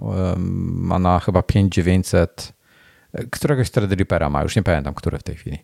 Ma 0.68 1.00
na 1.00 1.20
chyba 1.20 1.44
5900, 1.44 2.54
e, 3.14 3.24
któregoś 3.24 3.72
Threadrippera 3.72 4.30
ma, 4.30 4.44
już 4.44 4.56
nie 4.56 4.64
pamiętam, 4.64 4.94
który 4.94 5.18
w 5.18 5.24
tej 5.24 5.36
chwili. 5.36 5.58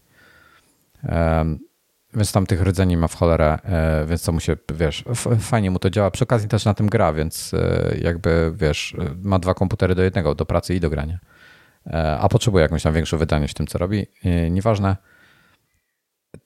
Więc 2.16 2.32
tam 2.32 2.46
tych 2.46 2.62
rdzeni 2.62 2.98
ma 2.98 3.08
w 3.08 3.16
cholerę, 3.16 3.60
e, 3.64 4.06
więc 4.06 4.24
to 4.24 4.32
mu 4.32 4.40
się, 4.40 4.58
wiesz, 4.74 5.04
fajnie 5.40 5.72
mu 5.72 5.80
to 5.80 5.90
działa. 5.90 6.12
Przy 6.12 6.24
okazji 6.24 6.48
też 6.50 6.66
na 6.66 6.74
tym 6.74 6.88
gra, 6.88 7.14
więc 7.14 7.54
e, 7.54 7.96
jakby, 8.02 8.52
wiesz, 8.56 8.96
ma 9.24 9.40
dwa 9.40 9.54
komputery 9.54 9.96
do 9.96 10.04
jednego, 10.04 10.36
do 10.36 10.46
pracy 10.46 10.76
i 10.76 10.80
do 10.80 10.90
grania. 10.90 11.20
E, 11.88 12.18
a 12.20 12.30
potrzebuje 12.30 12.62
jakąś 12.62 12.84
tam 12.84 12.94
większą 12.94 13.18
wydajność 13.18 13.54
w 13.54 13.58
tym, 13.58 13.68
co 13.68 13.78
robi. 13.78 14.08
Nieważne. 14.52 14.98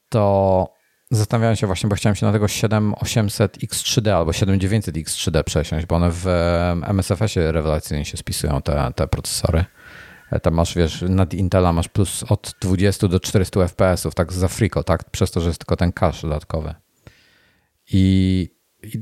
To 0.09 0.74
zastanawiałem 1.11 1.55
się 1.55 1.67
właśnie, 1.67 1.89
bo 1.89 1.95
chciałem 1.95 2.15
się 2.15 2.26
na 2.26 2.32
tego 2.32 2.45
7800X3D 2.45 4.09
albo 4.09 4.32
7900X3D 4.32 5.43
przesiąść, 5.43 5.86
bo 5.86 5.95
one 5.95 6.09
w 6.11 6.26
MSFS-ie 6.88 7.51
rewelacyjnie 7.51 8.05
się 8.05 8.17
spisują, 8.17 8.61
te, 8.61 8.91
te 8.95 9.07
procesory. 9.07 9.65
Tam 10.41 10.53
masz, 10.53 10.75
wiesz, 10.75 11.03
nad 11.09 11.34
Intela 11.34 11.73
masz 11.73 11.88
plus 11.88 12.23
od 12.30 12.55
20 12.61 13.07
do 13.07 13.19
400 13.19 13.67
FPS-ów, 13.67 14.15
tak 14.15 14.34
za 14.34 14.47
friko, 14.47 14.84
tak? 14.84 15.09
Przez 15.09 15.32
to, 15.32 15.41
że 15.41 15.47
jest 15.47 15.59
tylko 15.59 15.75
ten 15.75 15.91
cache 15.93 16.21
dodatkowy. 16.21 16.73
I 17.91 18.59
i, 18.84 18.99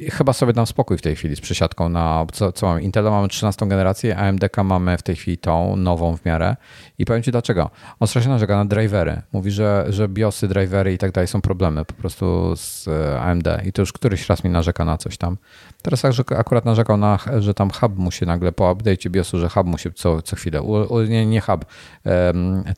I, 0.00 0.10
chyba 0.10 0.32
sobie 0.32 0.52
dam 0.52 0.66
spokój 0.66 0.98
w 0.98 1.02
tej 1.02 1.16
chwili 1.16 1.36
z 1.36 1.40
przesiadką 1.40 1.88
na, 1.88 2.26
co, 2.32 2.52
co 2.52 2.66
mamy, 2.66 2.82
Intela 2.82 3.10
mamy 3.10 3.28
13 3.28 3.66
generację, 3.66 4.16
AMD 4.16 4.44
mamy 4.64 4.98
w 4.98 5.02
tej 5.02 5.16
chwili 5.16 5.38
tą, 5.38 5.76
nową 5.76 6.16
w 6.16 6.24
miarę 6.24 6.56
i 6.98 7.04
powiem 7.04 7.22
Ci 7.22 7.30
dlaczego. 7.30 7.70
On 8.00 8.08
strasznie 8.08 8.32
narzeka 8.32 8.56
na 8.56 8.64
drivery. 8.64 9.22
Mówi, 9.32 9.50
że, 9.50 9.86
że 9.88 10.08
BIOSy, 10.08 10.48
drivery 10.48 10.92
i 10.92 10.98
tak 10.98 11.12
dalej 11.12 11.28
są 11.28 11.40
problemy 11.40 11.84
po 11.84 11.94
prostu 11.94 12.56
z 12.56 12.88
e, 12.88 13.20
AMD 13.20 13.48
i 13.64 13.72
to 13.72 13.82
już 13.82 13.92
któryś 13.92 14.28
raz 14.28 14.44
mi 14.44 14.50
narzeka 14.50 14.84
na 14.84 14.98
coś 14.98 15.16
tam. 15.16 15.36
Teraz 15.82 16.04
akurat 16.36 16.64
narzekał 16.64 16.96
na, 16.96 17.18
że 17.38 17.54
tam 17.54 17.70
hub 17.70 17.98
musi 17.98 18.26
nagle 18.26 18.52
po 18.52 18.74
update'cie 18.74 19.10
BIOSu, 19.10 19.38
że 19.38 19.48
hub 19.48 19.66
musi 19.66 19.92
co, 19.92 20.22
co 20.22 20.36
chwilę, 20.36 20.62
u, 20.62 21.00
nie, 21.02 21.26
nie 21.26 21.40
hub, 21.40 21.64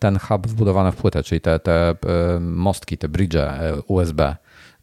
ten 0.00 0.18
hub 0.18 0.46
wbudowany 0.46 0.92
w 0.92 0.96
płytę, 0.96 1.22
czyli 1.22 1.40
te, 1.40 1.58
te 1.58 1.94
mostki, 2.40 2.98
te 2.98 3.08
bridge 3.08 3.36
e, 3.36 3.72
USB, 3.86 4.36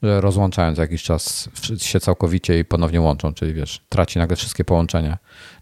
że 0.04 0.22
rozłączając 0.22 0.78
jakiś 0.78 1.04
czas 1.04 1.50
się 1.78 2.00
całkowicie 2.00 2.60
i 2.60 2.66
ponownie 2.66 3.02
łączą, 3.02 3.34
czyli 3.34 3.54
wiesz, 3.54 3.82
traci 3.90 4.20
nagle 4.20 4.36
wszystkie 4.36 4.66
połączenia 4.66 5.18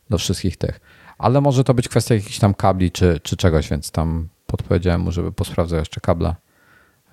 do 0.10 0.18
wszystkich 0.18 0.58
tych. 0.58 0.80
Ale 1.18 1.42
może 1.42 1.64
to 1.64 1.74
być 1.74 1.88
kwestia 1.88 2.16
jakichś 2.16 2.40
tam 2.40 2.54
kabli 2.54 2.92
czy, 2.92 3.20
czy 3.24 3.38
czegoś, 3.38 3.70
więc 3.70 3.92
tam 3.92 4.28
podpowiedziałem 4.46 5.02
mu, 5.02 5.12
żeby 5.12 5.32
posprawdzał 5.32 5.80
jeszcze 5.80 6.02
kable. 6.02 6.36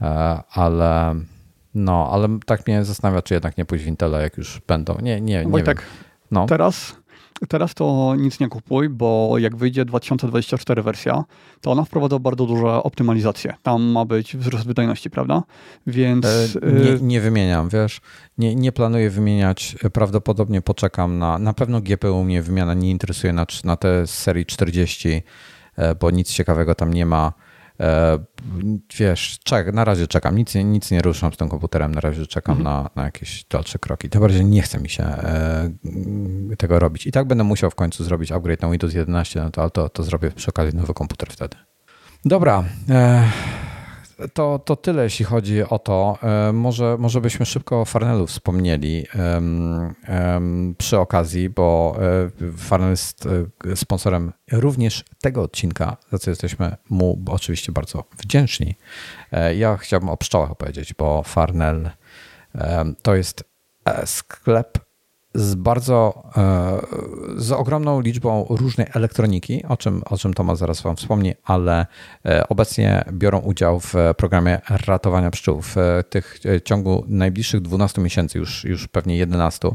E, 0.01 0.43
ale 0.51 1.15
no, 1.75 2.09
ale 2.13 2.39
tak 2.47 2.67
mnie 2.67 2.85
zastanawia, 2.85 3.23
czy 3.23 3.35
jednak 3.35 3.59
nie 3.59 3.65
pójść 3.65 3.85
w 3.85 3.89
Intela, 3.89 4.21
jak 4.21 4.37
już 4.37 4.61
będą. 4.67 4.99
Nie, 5.03 5.21
nie, 5.21 5.47
nie. 5.47 5.63
tak, 5.63 5.83
no. 6.31 6.47
teraz 6.47 6.97
Teraz 7.49 7.75
to 7.75 8.15
nic 8.19 8.41
nie 8.41 8.49
kupuj, 8.49 8.89
bo 8.89 9.35
jak 9.39 9.57
wyjdzie 9.57 9.85
2024 9.85 10.83
wersja, 10.83 11.25
to 11.61 11.73
ona 11.73 11.85
wprowadza 11.85 12.19
bardzo 12.19 12.47
duże 12.47 12.69
optymalizacje. 12.69 13.55
Tam 13.63 13.83
ma 13.83 14.05
być 14.05 14.37
wzrost 14.37 14.67
wydajności, 14.67 15.11
prawda? 15.11 15.43
Więc. 15.87 16.27
E, 16.27 16.73
nie, 16.73 16.91
y, 16.91 16.99
nie, 17.03 17.21
wymieniam, 17.21 17.69
wiesz. 17.69 18.01
Nie, 18.39 18.55
nie 18.55 18.73
planuję 18.73 19.11
wymieniać. 19.11 19.77
Prawdopodobnie 19.93 20.63
poczekam 20.63 21.19
na. 21.19 21.39
Na 21.39 21.53
pewno 21.53 21.81
GPU 21.81 22.25
mnie 22.25 22.43
wymiana 22.43 22.75
nie 22.75 22.91
interesuje 22.91 23.33
na, 23.33 23.47
na 23.65 23.77
te 23.77 24.07
serii 24.07 24.47
40, 24.47 25.23
e, 25.77 25.95
bo 25.95 26.11
nic 26.11 26.33
ciekawego 26.33 26.75
tam 26.75 26.95
nie 26.95 27.07
ma. 27.07 27.33
E, 27.81 28.19
wiesz, 28.99 29.39
czek, 29.45 29.75
na 29.75 29.85
razie 29.85 30.07
czekam, 30.07 30.37
nic, 30.37 30.55
nic 30.55 30.91
nie 30.91 31.03
ruszam 31.03 31.33
z 31.33 31.37
tym 31.37 31.49
komputerem, 31.49 31.95
na 31.95 32.01
razie 32.01 32.27
czekam 32.27 32.59
mhm. 32.59 32.77
na, 32.77 32.91
na 32.97 33.05
jakieś 33.05 33.45
dalsze 33.45 33.79
kroki. 33.79 34.11
Tym 34.11 34.21
bardziej 34.21 34.45
nie 34.45 34.63
chce 34.63 34.81
mi 34.81 34.89
się 34.89 35.05
e, 35.05 35.71
tego 36.59 36.79
robić. 36.79 37.07
I 37.07 37.13
tak 37.13 37.27
będę 37.27 37.45
musiał 37.45 37.71
w 37.71 37.75
końcu 37.75 38.05
zrobić 38.05 38.33
upgrade 38.33 38.63
na 38.63 38.71
Windows 38.71 38.95
11, 38.95 39.41
no 39.41 39.51
to, 39.51 39.71
to, 39.71 39.89
to 39.89 40.03
zrobię 40.03 40.31
przy 40.31 40.51
okazji 40.51 40.79
nowy 40.79 40.95
komputer 40.95 41.29
wtedy. 41.33 41.57
Dobra. 42.25 42.65
To, 44.33 44.59
to 44.59 44.77
tyle, 44.77 45.05
jeśli 45.05 45.25
chodzi 45.25 45.63
o 45.63 45.79
to. 45.79 46.19
E, 46.23 46.53
może, 46.53 46.97
może 46.99 47.21
byśmy 47.21 47.47
szybko 47.47 47.81
o 47.81 47.85
Farnelu 47.85 48.27
wspomnieli 48.27 49.07
przy 50.79 50.99
okazji, 50.99 51.51
bo 51.51 51.97
e, 52.43 52.53
Farnell 52.57 52.91
jest 52.91 53.29
e, 53.67 53.77
sponsorem 53.77 54.33
również 54.53 55.05
tego 55.21 55.43
odcinka, 55.43 55.97
za 56.13 56.19
co 56.19 56.31
jesteśmy 56.31 56.77
mu 56.91 57.25
oczywiście 57.27 57.73
bardzo 57.73 58.05
wdzięczni. 58.19 58.75
Ja 59.57 59.77
chciałbym 59.77 60.09
o 60.09 60.17
pszczołach 60.17 60.51
opowiedzieć, 60.51 60.95
bo 60.95 61.23
Farnell 61.23 61.91
to 63.03 63.15
jest 63.15 63.45
sklep 64.05 64.79
z 65.35 65.55
bardzo, 65.55 66.23
z 67.37 67.53
ogromną 67.53 68.01
liczbą 68.01 68.47
różnej 68.49 68.87
elektroniki, 68.95 69.65
o 69.69 69.77
czym, 69.77 70.03
o 70.11 70.19
czym 70.19 70.35
Tomasz 70.35 70.59
zaraz 70.59 70.83
Wam 70.83 70.97
wspomni, 70.97 71.35
ale 71.45 71.87
obecnie 72.49 73.05
biorą 73.13 73.39
udział 73.39 73.81
w 73.81 73.95
programie 74.17 74.61
ratowania 74.87 75.31
pszczół. 75.31 75.63
W 75.63 75.77
tych 76.11 76.41
ciągu 76.65 77.05
najbliższych 77.09 77.61
12 77.61 78.01
miesięcy, 78.01 78.39
już, 78.39 78.65
już 78.65 78.89
pewnie 78.89 79.17
11, 79.17 79.69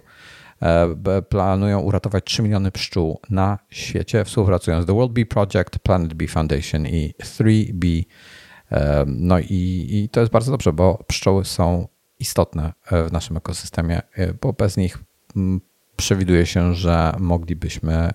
planują 1.30 1.80
uratować 1.80 2.24
3 2.24 2.42
miliony 2.44 2.72
pszczół 2.72 3.20
na 3.30 3.60
świecie, 3.70 4.26
współpracując 4.26 4.84
z 4.84 4.88
The 4.88 4.94
World 4.94 5.12
Bee 5.12 5.26
Project, 5.26 5.80
Planet 5.84 6.14
Bee 6.14 6.28
Foundation 6.28 6.88
i 6.88 7.14
3B. 7.22 8.04
No 9.08 9.40
i, 9.40 9.88
i 9.92 10.10
to 10.12 10.20
jest 10.20 10.32
bardzo 10.32 10.52
dobrze, 10.52 10.74
bo 10.74 11.04
pszczoły 11.08 11.46
są 11.46 11.88
istotne 12.20 12.74
w 12.92 13.12
naszym 13.12 13.38
ekosystemie, 13.38 14.02
bo 14.42 14.54
bez 14.54 14.78
nich 14.78 14.98
przewiduje 15.96 16.46
się, 16.46 16.76
że 16.76 17.14
moglibyśmy 17.20 18.10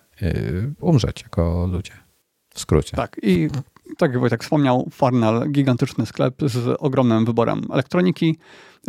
umrzeć 0.80 1.22
jako 1.22 1.68
ludzie. 1.72 1.92
W 2.54 2.60
skrócie. 2.60 2.96
Tak, 2.96 3.16
i 3.22 3.48
tak 3.98 4.10
jak 4.10 4.20
Wojtek 4.20 4.42
wspomniał, 4.42 4.88
Farnell, 4.90 5.50
gigantyczny 5.50 6.06
sklep 6.06 6.34
z 6.46 6.76
ogromnym 6.78 7.24
wyborem 7.24 7.62
elektroniki, 7.72 8.36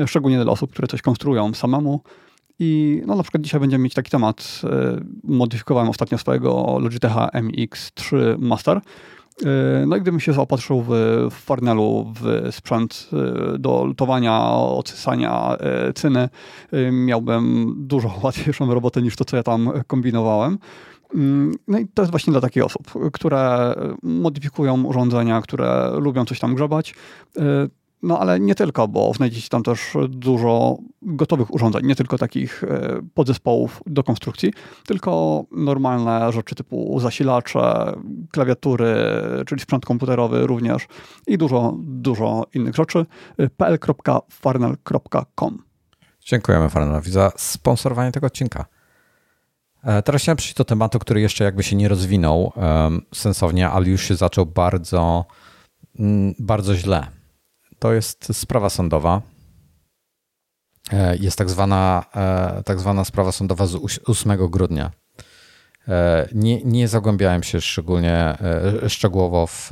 szczególnie 0.05 0.43
dla 0.43 0.51
osób, 0.51 0.71
które 0.71 0.88
coś 0.88 1.01
konstruują 1.01 1.53
samemu. 1.53 2.01
I 2.59 3.01
no, 3.05 3.15
na 3.15 3.23
przykład 3.23 3.43
dzisiaj 3.43 3.59
będziemy 3.59 3.84
mieć 3.84 3.93
taki 3.93 4.11
temat. 4.11 4.61
Modyfikowałem 5.23 5.89
ostatnio 5.89 6.17
swojego 6.17 6.78
Logitecha 6.80 7.30
MX3 7.34 8.15
Master. 8.39 8.82
No 9.88 9.95
i 9.95 10.01
gdybym 10.01 10.19
się 10.19 10.33
zaopatrzył 10.33 10.81
w, 10.81 10.89
w 11.31 11.33
Farnelu 11.33 12.13
w 12.21 12.47
sprzęt 12.51 13.09
do 13.59 13.86
lutowania, 13.86 14.41
ocysania 14.51 15.57
cyny, 15.95 16.29
miałbym 16.91 17.73
dużo 17.77 18.13
łatwiejszą 18.23 18.73
robotę 18.73 19.01
niż 19.01 19.15
to, 19.15 19.25
co 19.25 19.38
ja 19.38 19.43
tam 19.43 19.71
kombinowałem. 19.88 20.57
No 21.67 21.79
i 21.79 21.88
to 21.88 22.01
jest 22.01 22.11
właśnie 22.11 22.31
dla 22.31 22.41
takich 22.41 22.65
osób, 22.65 22.93
które 23.13 23.75
modyfikują 24.03 24.83
urządzenia, 24.83 25.41
które 25.41 25.91
lubią 25.99 26.25
coś 26.25 26.39
tam 26.39 26.55
grzebać. 26.55 26.95
No 28.05 28.19
ale 28.19 28.39
nie 28.39 28.55
tylko, 28.55 28.87
bo 28.87 29.13
znajdziecie 29.13 29.49
tam 29.49 29.63
też 29.63 29.79
dużo 30.09 30.77
gotowych 31.01 31.53
urządzeń, 31.53 31.85
nie 31.85 31.95
tylko 31.95 32.17
takich 32.17 32.63
e, 32.63 33.01
podzespołów 33.13 33.83
do 33.85 34.03
konstrukcji, 34.03 34.53
tylko 34.87 35.43
normalne 35.51 36.31
rzeczy 36.31 36.55
typu 36.55 36.99
zasilacze, 36.99 37.93
klawiatury, 38.31 38.95
czyli 39.47 39.61
sprzęt 39.61 39.85
komputerowy 39.85 40.47
również 40.47 40.87
i 41.27 41.37
dużo, 41.37 41.75
dużo 41.79 42.43
innych 42.53 42.75
rzeczy. 42.75 43.05
pl.farnel.com 43.57 45.63
Dziękujemy 46.25 46.69
Farnelowi 46.69 47.11
za 47.11 47.31
sponsorowanie 47.37 48.11
tego 48.11 48.27
odcinka. 48.27 48.65
E, 49.83 50.01
teraz 50.01 50.21
chciałem 50.21 50.37
przejść 50.37 50.55
do 50.55 50.65
tematu, 50.65 50.99
który 50.99 51.21
jeszcze 51.21 51.43
jakby 51.43 51.63
się 51.63 51.75
nie 51.75 51.87
rozwinął 51.87 52.53
um, 52.55 53.01
sensownie, 53.13 53.69
ale 53.69 53.87
już 53.87 54.03
się 54.03 54.15
zaczął 54.15 54.45
bardzo, 54.45 55.25
mm, 55.99 56.33
bardzo 56.39 56.75
źle 56.75 57.07
to 57.80 57.93
jest 57.93 58.36
sprawa 58.36 58.69
sądowa. 58.69 59.21
E, 60.93 61.17
jest 61.17 61.38
tak 61.38 61.49
zwana, 61.49 62.05
e, 62.15 62.63
tak 62.63 62.80
zwana 62.80 63.05
sprawa 63.05 63.32
sądowa 63.32 63.65
z 63.67 63.76
8 64.05 64.47
grudnia. 64.49 64.91
E, 65.88 66.28
nie, 66.34 66.63
nie 66.63 66.88
zagłębiałem 66.88 67.43
się 67.43 67.61
szczególnie 67.61 68.38
szczegółowo 68.88 69.47
w, 69.47 69.69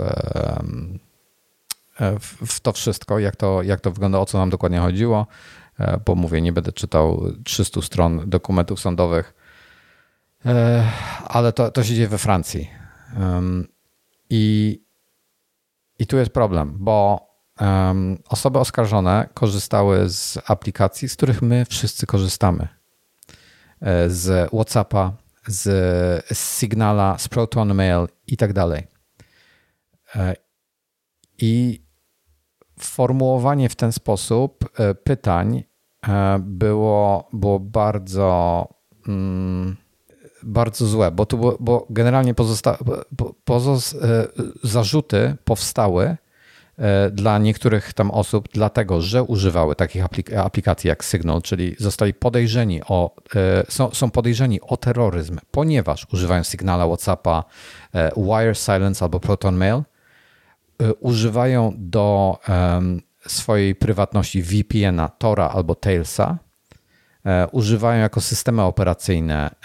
w 2.45 2.60
to 2.60 2.74
wszystko, 2.74 3.20
jak 3.20 3.36
to, 3.36 3.62
jak 3.62 3.82
to 3.82 3.91
wygląda, 3.91 4.20
o 4.20 4.26
co 4.26 4.38
nam 4.38 4.49
dokładnie 4.49 4.80
chodziło, 4.80 5.28
bo 6.06 6.16
mówię, 6.16 6.41
nie 6.41 6.54
będę 6.54 6.72
czytał 6.72 7.24
300 7.43 7.82
stron 7.82 8.30
dokumentów 8.30 8.80
sądowych, 8.80 9.34
ale 11.28 11.54
to, 11.54 11.72
to 11.72 11.84
się 11.84 11.95
dzieje 11.95 12.08
we 12.08 12.18
Francji. 12.18 12.70
I, 14.30 14.80
I 15.99 16.08
tu 16.08 16.18
jest 16.18 16.32
problem, 16.32 16.78
bo 16.80 17.28
um, 17.60 18.18
osoby 18.30 18.60
oskarżone 18.60 19.30
korzystały 19.34 20.10
z 20.10 20.38
aplikacji, 20.45 21.10
z 21.10 21.16
których 21.16 21.41
my 21.41 21.66
wszyscy 21.66 22.06
korzystamy. 22.06 22.68
E, 23.84 24.10
z 24.10 24.49
WhatsAppa, 24.49 25.14
z, 25.47 25.62
z 26.38 26.60
Signala, 26.60 27.18
z 27.18 27.28
Proton 27.28 27.74
Mail 27.74 28.08
i 28.28 28.38
tak 28.38 28.54
dalej. 28.54 28.88
E, 30.16 30.36
I 31.38 31.84
formułowanie 32.80 33.70
w 33.70 33.76
ten 33.76 33.91
sposób 33.91 34.80
e, 34.80 34.95
pytań 34.95 35.64
było, 36.39 37.30
było 37.34 37.60
bardzo, 37.60 38.68
mm, 39.08 39.76
bardzo 40.43 40.86
złe, 40.88 41.12
bo, 41.12 41.26
tu, 41.26 41.58
bo 41.60 41.88
generalnie 41.89 42.34
pozosta, 42.34 42.78
pozos, 43.43 43.95
zarzuty 44.64 45.36
powstały 45.43 46.18
dla 47.11 47.38
niektórych 47.38 47.93
tam 47.93 48.11
osób, 48.11 48.49
dlatego 48.53 49.01
że 49.01 49.24
używały 49.24 49.76
takich 49.76 50.03
aplikacji 50.38 50.88
jak 50.88 51.03
Signal, 51.03 51.41
czyli 51.41 51.76
zostali 51.80 52.13
podejrzeni 52.13 52.82
o, 52.88 53.15
e, 53.36 53.63
są, 53.69 53.91
są 53.91 54.11
podejrzeni 54.11 54.61
o 54.61 54.78
terroryzm, 54.78 55.39
ponieważ 55.51 56.07
używają 56.13 56.43
Signala, 56.43 56.88
WhatsAppa, 56.88 57.43
e, 57.95 58.11
Wire 58.17 58.55
Silence 58.55 59.05
albo 59.05 59.19
Proton 59.19 59.55
Mail, 59.55 59.82
używają 60.99 61.74
do 61.78 62.38
swojej 63.28 63.76
prywatności 63.76 64.43
VPN-a, 64.43 65.09
Tora 65.09 65.49
albo 65.49 65.76
Tailsa, 65.76 66.38
używają 67.51 68.01
jako 68.01 68.21
systemy 68.21 68.61
operacyjne 68.61 69.55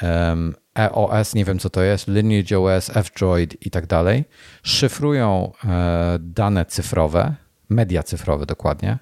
EOS, 0.79 1.35
nie 1.35 1.45
wiem 1.45 1.59
co 1.59 1.71
to 1.71 1.83
jest, 1.83 2.09
Lineage 2.09 2.59
OS, 2.59 2.97
F-Droid 2.97 3.67
i 3.67 3.71
tak 3.71 3.87
dalej, 3.87 4.25
szyfrują 4.63 5.53
e, 5.65 6.19
dane 6.21 6.67
cyfrowe, 6.67 7.35
media 7.69 8.03
cyfrowe 8.03 8.47
dokładnie, 8.47 8.99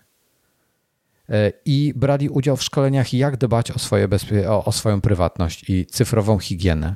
e, 1.28 1.52
i 1.64 1.92
brali 1.96 2.28
udział 2.28 2.56
w 2.56 2.62
szkoleniach, 2.62 3.14
jak 3.14 3.36
dbać 3.36 3.70
o, 3.70 3.78
swoje 3.78 4.08
bezpie- 4.08 4.46
o, 4.48 4.64
o 4.64 4.72
swoją 4.72 5.00
prywatność 5.00 5.70
i 5.70 5.86
cyfrową 5.86 6.38
higienę. 6.38 6.94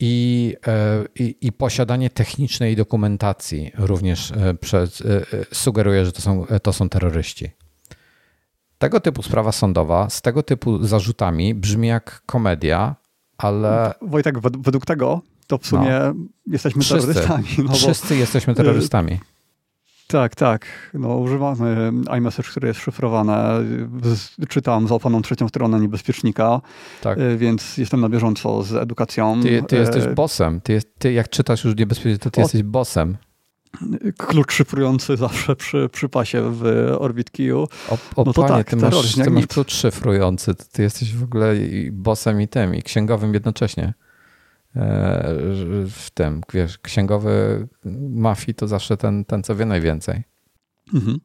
I, 0.00 0.56
e, 0.66 1.04
i, 1.14 1.36
i, 1.40 1.52
posiadanie 1.52 2.10
technicznej 2.10 2.76
dokumentacji 2.76 3.72
również 3.78 4.32
sugeruje, 5.52 6.04
że 6.04 6.12
to 6.12 6.22
są, 6.22 6.46
to 6.62 6.72
są 6.72 6.88
terroryści. 6.88 7.50
Tego 8.78 9.00
typu 9.00 9.22
sprawa 9.22 9.52
sądowa 9.52 10.10
z 10.10 10.22
tego 10.22 10.42
typu 10.42 10.84
zarzutami 10.84 11.54
brzmi 11.54 11.88
jak 11.88 12.22
komedia, 12.26 12.96
ale. 13.38 13.94
Wojtek, 14.02 14.40
według 14.40 14.86
tego 14.86 15.20
to 15.46 15.58
w 15.58 15.66
sumie 15.66 16.00
no. 16.14 16.14
jesteśmy 16.46 16.82
Wszyscy. 16.82 17.14
terrorystami. 17.14 17.68
No 17.68 17.74
Wszyscy 17.74 18.08
bo... 18.08 18.14
jesteśmy 18.14 18.54
terrorystami. 18.54 19.20
Tak, 20.06 20.34
tak. 20.34 20.66
No, 20.94 21.16
używamy 21.16 21.92
iMessage, 22.18 22.48
które 22.48 22.68
jest 22.68 22.80
szyfrowane. 22.80 23.64
Czytam 24.48 24.88
zaufaną 24.88 25.22
trzecią 25.22 25.48
stronę 25.48 25.80
niebezpiecznika, 25.80 26.60
tak. 27.02 27.18
Y, 27.18 27.36
więc 27.36 27.78
jestem 27.78 28.00
na 28.00 28.08
bieżąco 28.08 28.62
z 28.62 28.72
edukacją. 28.72 29.42
Ty, 29.42 29.62
ty 29.62 29.76
jesteś 29.76 30.04
y, 30.04 30.14
bossem. 30.14 30.60
Ty, 30.60 30.80
ty, 30.98 31.12
jak 31.12 31.28
czytasz 31.28 31.64
już 31.64 31.76
niebezpiecznie, 31.76 32.18
to 32.18 32.30
ty 32.30 32.40
o, 32.40 32.42
jesteś 32.42 32.62
bossem 32.62 33.16
klucz 34.16 34.52
szyfrujący 34.52 35.16
zawsze 35.16 35.56
przy, 35.56 35.88
przy 35.92 36.08
pasie 36.08 36.42
w 36.52 36.92
Orbit 36.98 37.30
Keyu. 37.30 37.58
O, 37.88 37.98
o 38.16 38.24
no 38.24 38.32
to 38.32 38.42
panie, 38.42 38.48
tak, 38.48 38.70
ty, 38.70 38.76
masz, 38.76 39.14
ty 39.14 39.30
masz 39.30 39.46
klucz 39.46 39.74
szyfrujący, 39.74 40.54
ty 40.54 40.82
jesteś 40.82 41.14
w 41.14 41.22
ogóle 41.22 41.56
i 41.56 41.90
bossem 41.92 42.40
i 42.40 42.48
tym, 42.48 42.74
i 42.74 42.82
księgowym 42.82 43.34
jednocześnie. 43.34 43.94
E, 44.76 45.34
w 45.90 46.10
tym, 46.14 46.40
wiesz, 46.52 46.78
księgowy 46.78 47.66
mafii 48.10 48.54
to 48.54 48.68
zawsze 48.68 48.96
ten, 48.96 49.24
ten 49.24 49.42
co 49.42 49.56
wie 49.56 49.64
najwięcej. 49.64 50.22
Mhm. 50.94 51.20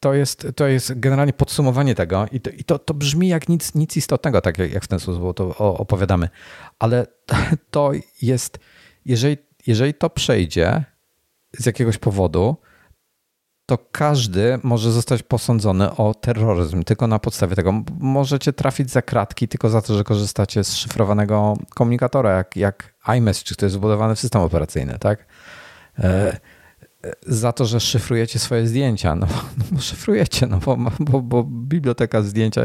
To 0.00 0.14
jest, 0.14 0.46
to 0.56 0.66
jest 0.66 1.00
generalnie 1.00 1.32
podsumowanie 1.32 1.94
tego 1.94 2.26
i 2.32 2.40
to, 2.40 2.50
i 2.50 2.64
to, 2.64 2.78
to 2.78 2.94
brzmi 2.94 3.28
jak 3.28 3.48
nic, 3.48 3.74
nic 3.74 3.96
istotnego, 3.96 4.40
tak 4.40 4.58
jak, 4.58 4.72
jak 4.72 4.84
w 4.84 4.88
ten 4.88 4.98
sposób 4.98 5.36
to 5.36 5.56
opowiadamy, 5.56 6.28
ale 6.78 7.06
to 7.70 7.92
jest, 8.22 8.58
jeżeli 9.04 9.36
jeżeli 9.66 9.94
to 9.94 10.10
przejdzie 10.10 10.84
z 11.58 11.66
jakiegoś 11.66 11.98
powodu, 11.98 12.56
to 13.66 13.78
każdy 13.92 14.58
może 14.62 14.92
zostać 14.92 15.22
posądzony 15.22 15.96
o 15.96 16.14
terroryzm 16.14 16.82
tylko 16.82 17.06
na 17.06 17.18
podstawie 17.18 17.56
tego. 17.56 17.82
Możecie 17.98 18.52
trafić 18.52 18.90
za 18.90 19.02
kratki 19.02 19.48
tylko 19.48 19.68
za 19.68 19.82
to, 19.82 19.94
że 19.94 20.04
korzystacie 20.04 20.64
z 20.64 20.74
szyfrowanego 20.74 21.56
komunikatora, 21.74 22.30
jak, 22.30 22.56
jak 22.56 22.94
iMessage, 23.18 23.54
to 23.56 23.66
jest 23.66 23.76
wbudowany 23.76 24.14
w 24.14 24.20
system 24.20 24.42
operacyjny, 24.42 24.98
tak? 24.98 25.26
E, 25.98 26.04
e, 27.04 27.12
za 27.26 27.52
to, 27.52 27.64
że 27.64 27.80
szyfrujecie 27.80 28.38
swoje 28.38 28.66
zdjęcia. 28.66 29.14
No, 29.14 29.26
no 29.72 29.80
szyfrujecie, 29.80 30.46
no 30.46 30.58
bo, 30.58 30.76
bo, 31.00 31.20
bo 31.20 31.44
biblioteka 31.44 32.22
zdjęcia 32.22 32.62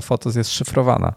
fotos 0.00 0.36
jest 0.36 0.50
szyfrowana. 0.50 1.14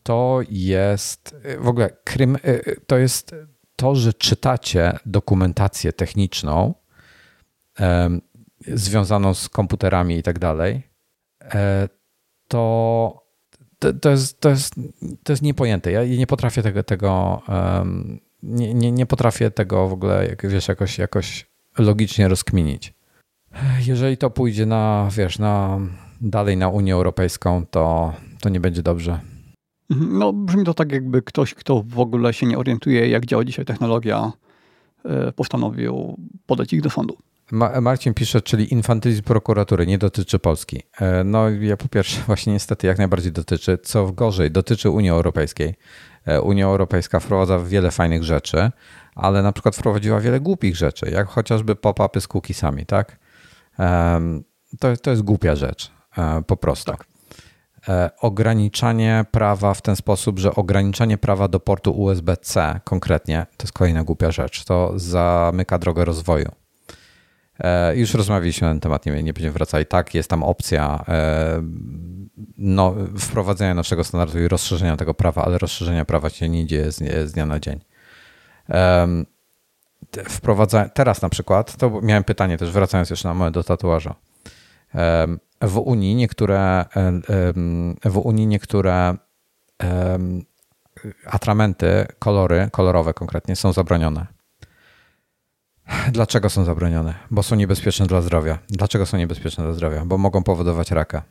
E, 0.00 0.02
to 0.02 0.40
jest 0.48 1.36
w 1.58 1.68
ogóle 1.68 1.90
krym, 2.04 2.36
y, 2.36 2.38
y, 2.44 2.80
to 2.86 2.98
jest 2.98 3.34
to, 3.76 3.94
że 3.94 4.12
czytacie 4.12 4.98
dokumentację 5.06 5.92
techniczną 5.92 6.74
związaną 8.66 9.34
z 9.34 9.48
komputerami 9.48 10.16
i 10.16 10.22
tak 10.22 10.38
dalej, 10.38 10.82
to, 12.48 13.26
to, 13.78 13.92
to, 13.92 14.10
jest, 14.10 14.40
to, 14.40 14.48
jest, 14.48 14.74
to 15.22 15.32
jest 15.32 15.42
niepojęte. 15.42 15.92
Ja 15.92 16.04
nie 16.04 16.26
potrafię 16.26 16.62
tego, 16.62 16.82
tego 16.82 17.42
nie, 18.42 18.74
nie, 18.74 18.92
nie 18.92 19.06
potrafię 19.06 19.50
tego 19.50 19.88
w 19.88 19.92
ogóle, 19.92 20.26
jak, 20.26 20.46
wiesz, 20.48 20.68
jakoś, 20.68 20.98
jakoś 20.98 21.46
logicznie 21.78 22.28
rozkminić. 22.28 22.94
Jeżeli 23.86 24.16
to 24.16 24.30
pójdzie 24.30 24.66
na, 24.66 25.08
wiesz, 25.16 25.38
na 25.38 25.78
dalej 26.20 26.56
na 26.56 26.68
Unię 26.68 26.94
Europejską, 26.94 27.66
to, 27.66 28.12
to 28.40 28.48
nie 28.48 28.60
będzie 28.60 28.82
dobrze. 28.82 29.20
Mhm. 29.90 30.18
No, 30.18 30.32
brzmi 30.32 30.64
to 30.64 30.74
tak, 30.74 30.92
jakby 30.92 31.22
ktoś, 31.22 31.54
kto 31.54 31.82
w 31.86 31.98
ogóle 31.98 32.32
się 32.32 32.46
nie 32.46 32.58
orientuje, 32.58 33.08
jak 33.08 33.26
działa 33.26 33.44
dzisiaj 33.44 33.64
technologia, 33.64 34.32
e, 35.04 35.32
postanowił 35.32 36.16
podać 36.46 36.72
ich 36.72 36.82
do 36.82 36.90
sądu. 36.90 37.16
Ma 37.52 37.80
Marcin 37.80 38.14
pisze, 38.14 38.42
czyli 38.42 38.72
infantylizm 38.72 39.22
prokuratury 39.22 39.86
nie 39.86 39.98
dotyczy 39.98 40.38
Polski. 40.38 40.82
E, 41.00 41.24
no 41.24 41.48
ja 41.48 41.76
po 41.76 41.88
pierwsze 41.88 42.20
właśnie 42.26 42.52
niestety 42.52 42.86
jak 42.86 42.98
najbardziej 42.98 43.32
dotyczy, 43.32 43.78
co 43.82 44.12
gorzej, 44.12 44.50
dotyczy 44.50 44.90
Unii 44.90 45.10
Europejskiej. 45.10 45.74
E, 46.26 46.40
Unia 46.42 46.66
Europejska 46.66 47.20
wprowadza 47.20 47.58
wiele 47.58 47.90
fajnych 47.90 48.24
rzeczy, 48.24 48.70
ale 49.14 49.42
na 49.42 49.52
przykład 49.52 49.76
wprowadziła 49.76 50.20
wiele 50.20 50.40
głupich 50.40 50.76
rzeczy, 50.76 51.10
jak 51.10 51.28
chociażby 51.28 51.76
pop-upy 51.76 52.20
z 52.20 52.28
cookiesami, 52.28 52.86
tak? 52.86 53.18
To, 54.80 54.96
to 54.96 55.10
jest 55.10 55.22
głupia 55.22 55.56
rzecz, 55.56 55.90
po 56.46 56.56
prostu. 56.56 56.92
Tak. 56.92 57.09
E, 57.88 58.10
ograniczanie 58.20 59.24
prawa 59.30 59.74
w 59.74 59.82
ten 59.82 59.96
sposób, 59.96 60.38
że 60.38 60.54
ograniczanie 60.54 61.18
prawa 61.18 61.48
do 61.48 61.60
portu 61.60 62.00
USB-C 62.00 62.80
konkretnie, 62.84 63.46
to 63.56 63.64
jest 63.64 63.72
kolejna 63.72 64.04
głupia 64.04 64.30
rzecz, 64.30 64.64
to 64.64 64.92
zamyka 64.96 65.78
drogę 65.78 66.04
rozwoju. 66.04 66.52
E, 67.58 67.96
już 67.96 68.14
rozmawialiśmy 68.14 68.68
na 68.68 68.74
ten 68.74 68.80
temat, 68.80 69.06
nie, 69.06 69.22
nie 69.22 69.32
będziemy 69.32 69.52
wracać. 69.52 69.88
Tak, 69.88 70.14
jest 70.14 70.30
tam 70.30 70.42
opcja 70.42 71.04
e, 71.08 71.62
no, 72.58 72.94
wprowadzenia 73.18 73.74
naszego 73.74 74.04
standardu 74.04 74.38
i 74.38 74.48
rozszerzenia 74.48 74.96
tego 74.96 75.14
prawa, 75.14 75.44
ale 75.44 75.58
rozszerzenia 75.58 76.04
prawa 76.04 76.30
się 76.30 76.48
nie 76.48 76.66
dzieje 76.66 76.92
z, 76.92 77.32
dnia 77.32 77.46
na 77.46 77.60
dzień. 77.60 77.80
Wprowadza, 80.28 80.88
teraz 80.88 81.22
na 81.22 81.28
przykład, 81.28 81.76
to 81.76 82.00
miałem 82.02 82.24
pytanie 82.24 82.58
też, 82.58 82.70
wracając 82.70 83.10
jeszcze 83.10 83.28
na 83.28 83.34
moment 83.34 83.54
do 83.54 83.62
tatuaża 83.62 84.14
w 85.62 85.78
Unii 85.78 86.14
niektóre, 86.14 86.84
w 88.04 88.16
Unii 88.16 88.46
niektóre 88.46 89.16
atramenty, 91.26 92.06
kolory, 92.18 92.68
kolorowe 92.72 93.14
konkretnie, 93.14 93.56
są 93.56 93.72
zabronione. 93.72 94.26
Dlaczego 96.12 96.50
są 96.50 96.64
zabronione? 96.64 97.14
Bo 97.30 97.42
są 97.42 97.56
niebezpieczne 97.56 98.06
dla 98.06 98.22
zdrowia. 98.22 98.58
Dlaczego 98.68 99.06
są 99.06 99.18
niebezpieczne 99.18 99.64
dla 99.64 99.72
zdrowia? 99.72 100.04
Bo 100.04 100.18
mogą 100.18 100.42
powodować 100.42 100.90
raka. 100.90 101.22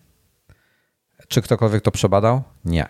Czy 1.27 1.41
ktokolwiek 1.41 1.83
to 1.83 1.91
przebadał? 1.91 2.41
Nie. 2.65 2.87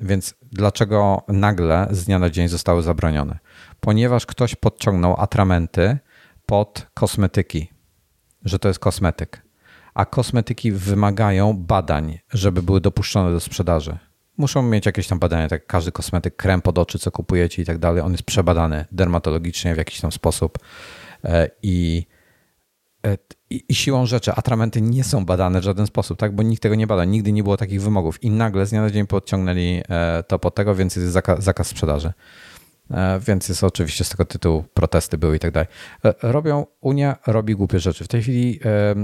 Więc 0.00 0.34
dlaczego 0.42 1.22
nagle 1.28 1.88
z 1.90 2.04
dnia 2.04 2.18
na 2.18 2.30
dzień 2.30 2.48
zostały 2.48 2.82
zabronione? 2.82 3.38
Ponieważ 3.80 4.26
ktoś 4.26 4.54
podciągnął 4.54 5.20
atramenty 5.20 5.98
pod 6.46 6.86
kosmetyki, 6.94 7.70
że 8.44 8.58
to 8.58 8.68
jest 8.68 8.80
kosmetyk 8.80 9.43
a 9.94 10.04
kosmetyki 10.04 10.72
wymagają 10.72 11.52
badań, 11.52 12.18
żeby 12.32 12.62
były 12.62 12.80
dopuszczone 12.80 13.32
do 13.32 13.40
sprzedaży. 13.40 13.98
Muszą 14.36 14.62
mieć 14.62 14.86
jakieś 14.86 15.06
tam 15.06 15.18
badania, 15.18 15.48
tak 15.48 15.66
każdy 15.66 15.92
kosmetyk, 15.92 16.36
krem 16.36 16.62
pod 16.62 16.78
oczy, 16.78 16.98
co 16.98 17.10
kupujecie 17.10 17.62
i 17.62 17.64
tak 17.64 17.78
dalej, 17.78 18.02
on 18.02 18.12
jest 18.12 18.24
przebadany 18.24 18.84
dermatologicznie 18.92 19.74
w 19.74 19.78
jakiś 19.78 20.00
tam 20.00 20.12
sposób. 20.12 20.58
E, 21.24 21.50
i, 21.62 22.06
e, 23.06 23.18
i, 23.50 23.64
i 23.68 23.74
siłą 23.74 24.06
rzeczy 24.06 24.32
atramenty 24.32 24.80
nie 24.80 25.04
są 25.04 25.24
badane 25.24 25.60
w 25.60 25.64
żaden 25.64 25.86
sposób, 25.86 26.18
tak, 26.18 26.34
bo 26.34 26.42
nikt 26.42 26.62
tego 26.62 26.74
nie 26.74 26.86
bada, 26.86 27.04
nigdy 27.04 27.32
nie 27.32 27.42
było 27.42 27.56
takich 27.56 27.82
wymogów. 27.82 28.22
I 28.22 28.30
nagle 28.30 28.66
z 28.66 28.70
dnia 28.70 28.82
na 28.82 28.90
dzień 28.90 29.06
podciągnęli 29.06 29.82
e, 29.88 30.22
to 30.28 30.38
pod 30.38 30.54
tego, 30.54 30.74
więc 30.74 30.96
jest 30.96 31.12
zakaz, 31.12 31.44
zakaz 31.44 31.66
sprzedaży. 31.66 32.12
E, 32.90 33.20
więc 33.20 33.48
jest 33.48 33.64
oczywiście 33.64 34.04
z 34.04 34.08
tego 34.08 34.24
tytułu 34.24 34.64
protesty 34.74 35.18
były 35.18 35.36
i 35.36 35.38
tak 35.38 35.50
dalej. 35.50 35.68
E, 36.04 36.14
robią, 36.22 36.66
Unia 36.80 37.16
robi 37.26 37.54
głupie 37.54 37.80
rzeczy. 37.80 38.04
W 38.04 38.08
tej 38.08 38.22
chwili 38.22 38.60
e, 38.64 38.94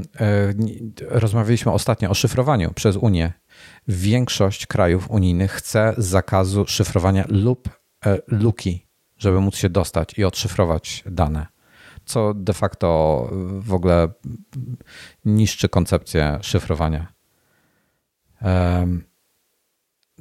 rozmawialiśmy 1.08 1.72
ostatnio 1.72 2.10
o 2.10 2.14
szyfrowaniu 2.14 2.72
przez 2.74 2.96
Unię. 2.96 3.32
Większość 3.88 4.66
krajów 4.66 5.10
unijnych 5.10 5.52
chce 5.52 5.94
zakazu 5.98 6.64
szyfrowania 6.66 7.24
lub 7.28 7.68
luki, 8.26 8.86
żeby 9.18 9.40
móc 9.40 9.56
się 9.56 9.70
dostać 9.70 10.18
i 10.18 10.24
odszyfrować 10.24 11.04
dane, 11.06 11.46
co 12.04 12.34
de 12.34 12.52
facto 12.52 13.28
w 13.58 13.74
ogóle 13.74 14.08
niszczy 15.24 15.68
koncepcję 15.68 16.38
szyfrowania. 16.42 17.12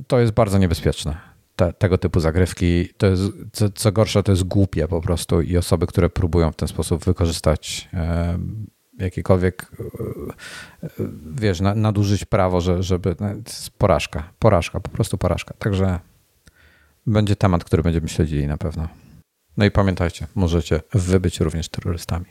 To 0.08 0.20
jest 0.20 0.34
bardzo 0.34 0.58
niebezpieczne 0.58 1.29
te, 1.60 1.74
tego 1.74 1.98
typu 1.98 2.20
zagrywki, 2.20 2.90
to 2.98 3.08
jest, 3.08 3.24
co, 3.52 3.70
co 3.70 3.92
gorsza, 3.92 4.24
to 4.24 4.32
jest 4.32 4.44
głupie 4.44 4.88
po 4.88 5.02
prostu 5.02 5.42
i 5.42 5.58
osoby, 5.58 5.88
które 5.88 6.10
próbują 6.10 6.52
w 6.52 6.56
ten 6.56 6.68
sposób 6.68 7.06
wykorzystać 7.06 7.90
jakiekolwiek, 9.00 9.72
e, 10.84 10.88
wiesz, 11.36 11.62
nadużyć 11.62 12.26
prawo, 12.26 12.62
że, 12.62 12.84
żeby, 12.84 13.16
no, 13.20 13.28
porażka, 13.78 14.32
porażka, 14.40 14.80
po 14.80 14.90
prostu 14.90 15.18
porażka. 15.18 15.54
Także 15.60 16.00
będzie 17.08 17.36
temat, 17.36 17.64
który 17.64 17.84
będziemy 17.84 18.10
śledzili 18.10 18.48
na 18.48 18.58
pewno. 18.58 18.88
No 19.58 19.66
i 19.66 19.72
pamiętajcie, 19.72 20.28
możecie 20.36 20.82
wy 20.94 21.20
być 21.20 21.40
również 21.40 21.70
terrorystami. 21.70 22.26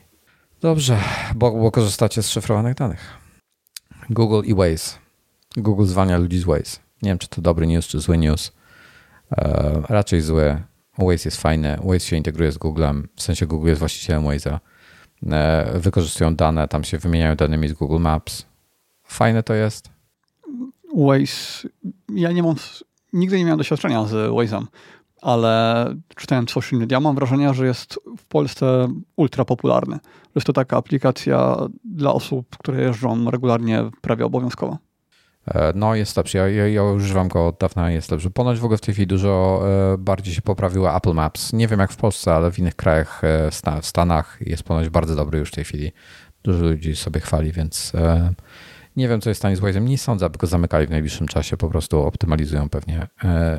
Dobrze, 0.61 0.99
bo, 1.35 1.51
bo 1.51 1.71
korzystacie 1.71 2.23
z 2.23 2.31
szyfrowanych 2.31 2.75
danych. 2.75 3.17
Google 4.11 4.43
i 4.45 4.55
Waze. 4.55 4.99
Google 5.57 5.85
zwalnia 5.85 6.19
ludzi 6.19 6.39
z 6.39 6.45
Waze. 6.45 6.77
Nie 7.03 7.11
wiem, 7.11 7.19
czy 7.19 7.29
to 7.29 7.43
dobry 7.43 7.67
news, 7.67 7.87
czy 7.87 8.01
zły 8.01 8.19
news. 8.19 8.58
E, 9.33 9.83
raczej 9.89 10.21
złe. 10.21 10.63
Waze 10.99 11.13
jest 11.25 11.41
fajny. 11.41 11.79
Waze 11.85 12.01
się 12.01 12.17
integruje 12.17 12.53
z 12.53 12.59
Googlem, 12.59 13.09
w 13.17 13.23
sensie 13.23 13.47
Google 13.47 13.69
jest 13.69 13.79
właścicielem 13.79 14.25
Waze'a. 14.25 14.59
E, 15.27 15.79
wykorzystują 15.79 16.35
dane, 16.35 16.69
tam 16.69 16.85
się 16.85 16.99
wymieniają 16.99 17.35
danymi 17.35 17.69
z 17.69 17.73
Google 17.73 17.99
Maps. 17.99 18.47
Fajne 19.05 19.43
to 19.43 19.55
jest. 19.55 19.91
Waze, 20.97 21.69
ja 22.15 22.33
nie 22.33 22.43
mam, 22.43 22.55
nigdy 23.13 23.39
nie 23.39 23.45
miałem 23.45 23.59
doświadczenia 23.59 24.05
z 24.05 24.13
Waze'em, 24.13 24.65
ale 25.23 25.85
czytając 26.17 26.51
social 26.51 26.81
media, 26.81 27.01
mam 27.01 27.15
wrażenie, 27.15 27.55
że 27.55 27.67
jest 27.67 28.01
w 28.19 28.25
Polsce 28.25 28.89
ultra 29.17 29.45
popularny. 29.45 29.99
Jest 30.35 30.47
to 30.47 30.53
taka 30.53 30.77
aplikacja 30.77 31.57
dla 31.85 32.13
osób, 32.13 32.57
które 32.57 32.83
jeżdżą 32.83 33.31
regularnie 33.31 33.85
prawie 34.01 34.27
obowiązkowo. 34.27 34.79
E, 35.55 35.73
no, 35.75 35.95
jest 35.95 36.17
lepszy. 36.17 36.39
Ja, 36.39 36.49
ja, 36.49 36.69
ja, 36.69 36.83
używam 36.83 37.29
go 37.29 37.47
od 37.47 37.59
dawna, 37.59 37.91
jest 37.91 38.11
lepszy. 38.11 38.31
Ponoć 38.31 38.59
w 38.59 38.65
ogóle 38.65 38.79
w 38.79 38.81
tej 38.81 38.95
chwili 38.95 39.07
dużo 39.07 39.63
e, 39.95 39.99
bardziej 39.99 40.35
się 40.35 40.43
poprawiła 40.43 40.97
Apple 40.97 41.15
Maps. 41.15 41.53
Nie 41.53 41.69
wiem 41.69 41.81
jak 41.81 41.93
w 41.93 41.97
Polsce, 41.97 42.35
ale 42.35 42.53
w 42.53 42.59
innych 42.59 42.77
krajach, 42.77 43.25
e, 43.25 43.51
w 43.81 43.87
Stanach 43.87 44.39
jest 44.41 44.63
ponoć 44.63 44.89
bardzo 44.89 45.15
dobry 45.15 45.39
już 45.39 45.49
w 45.49 45.55
tej 45.55 45.65
chwili. 45.65 45.93
Dużo 46.43 46.65
ludzi 46.65 46.97
sobie 46.97 47.21
chwali, 47.21 47.53
więc 47.53 47.93
nie 48.97 49.09
wiem, 49.09 49.21
co 49.21 49.31
jest 49.31 49.39
w 49.39 49.43
stanie 49.43 49.57
z 49.57 49.61
Waze'em. 49.61 49.83
Nie 49.83 49.99
sądzę, 49.99 50.27
aby 50.27 50.39
go 50.39 50.47
zamykali 50.47 50.87
w 50.87 50.91
najbliższym 50.91 51.27
czasie. 51.27 51.57
Po 51.57 51.69
prostu 51.69 52.01
optymalizują 52.01 52.69
pewnie 52.69 53.07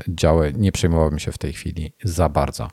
działy. 0.07 0.53
Nie 0.57 0.71
przejmowałbym 0.71 1.19
się 1.19 1.31
w 1.31 1.37
tej 1.37 1.53
chwili 1.53 1.93
za 2.03 2.29
bardzo. 2.29 2.69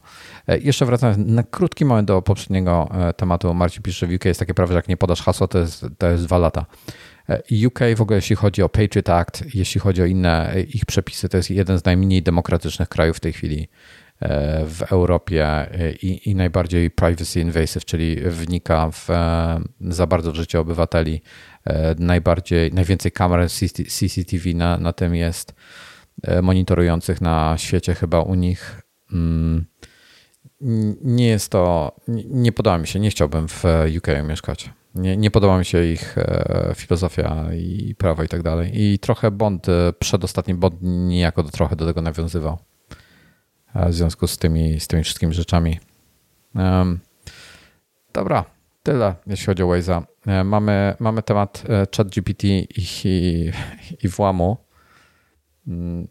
Jeszcze 0.61 0.87
wracając 0.87 1.19
na 1.19 1.43
krótki 1.43 1.85
moment 1.85 2.09
do 2.09 2.23
poprzedniego 2.23 2.89
tematu. 3.17 3.55
Marcin 3.55 3.83
pisze, 3.83 4.07
w 4.07 4.15
UK 4.15 4.25
jest 4.25 4.41
takie 4.41 4.55
prawo, 4.55 4.73
że 4.73 4.77
jak 4.77 4.89
nie 4.89 4.97
podasz 4.97 5.23
hasła, 5.23 5.49
to 5.49 5.59
jest, 5.59 5.87
to 5.99 6.07
jest 6.07 6.25
dwa 6.25 6.39
lata. 6.39 6.67
UK 7.67 7.79
w 7.97 8.01
ogóle, 8.01 8.17
jeśli 8.17 8.37
chodzi 8.37 8.63
o 8.63 8.69
Patriot 8.69 9.11
Act, 9.11 9.55
jeśli 9.55 9.81
chodzi 9.81 10.03
o 10.03 10.05
inne 10.05 10.55
ich 10.75 10.87
przepisy, 10.87 11.29
to 11.29 11.37
jest 11.37 11.51
jeden 11.51 11.79
z 11.79 11.85
najmniej 11.85 12.23
demokratycznych 12.23 12.89
krajów 12.89 13.17
w 13.17 13.21
tej 13.21 13.33
chwili 13.33 13.69
e, 14.21 14.65
w 14.65 14.83
Europie 14.83 15.47
e, 15.47 15.93
i, 15.93 16.31
i 16.31 16.35
najbardziej 16.35 16.91
privacy 16.91 17.41
invasive, 17.41 17.85
czyli 17.85 18.17
wnika 18.17 18.91
w, 18.91 19.11
e, 19.11 19.61
za 19.81 20.07
bardzo 20.07 20.33
w 20.33 20.35
życie 20.35 20.61
obywateli. 20.61 21.23
Najbardziej, 21.99 22.73
najwięcej 22.73 23.13
kamer 23.13 23.51
CCTV 23.89 24.55
na, 24.55 24.79
na 24.79 24.93
tym 24.93 25.15
jest 25.15 25.55
monitorujących 26.43 27.21
na 27.21 27.55
świecie 27.59 27.95
chyba 27.95 28.21
u 28.21 28.35
nich. 28.35 28.83
Mm, 29.13 29.67
nie 31.03 31.29
jest 31.29 31.51
to, 31.51 31.97
nie 32.31 32.53
podoba 32.53 32.79
mi 32.79 32.87
się, 32.87 33.01
nie 33.01 33.11
chciałbym 33.11 33.49
w 33.49 33.65
UK 33.97 34.07
mieszkać. 34.29 34.71
Nie, 34.97 35.17
nie 35.17 35.31
podoba 35.31 35.59
mi 35.59 35.65
się 35.65 35.85
ich 35.85 36.19
e, 36.19 36.73
filozofia 36.77 37.47
i 37.55 37.95
prawo 37.99 38.23
i 38.23 38.29
tak 38.29 38.43
dalej. 38.43 38.71
I 38.75 38.99
trochę 38.99 39.31
Bond, 39.31 39.69
e, 39.69 39.93
przedostatni 39.99 40.55
Bond 40.55 40.75
niejako 40.83 41.43
do, 41.43 41.51
trochę 41.51 41.77
do 41.77 41.87
tego 41.87 42.03
nawiązywał. 42.03 42.59
E, 43.75 43.89
w 43.89 43.95
związku 43.95 44.27
z 44.27 44.39
tymi, 44.39 44.81
z 44.81 44.89
tymi 44.89 45.03
wszystkimi 45.05 45.35
rzeczami. 45.35 45.81
Um, 46.55 47.01
dobra, 48.13 48.45
tyle 48.83 49.15
jeśli 49.27 49.47
chodzi 49.47 49.63
o 49.63 49.67
Waze'a. 49.67 50.03
Mamy, 50.45 50.95
mamy 51.01 51.23
temat 51.23 51.63
ChatGPT 51.97 52.45
i, 52.45 52.69
i, 53.05 53.53
i 54.03 54.09
włamu. 54.09 54.57
Mm, 55.67 56.09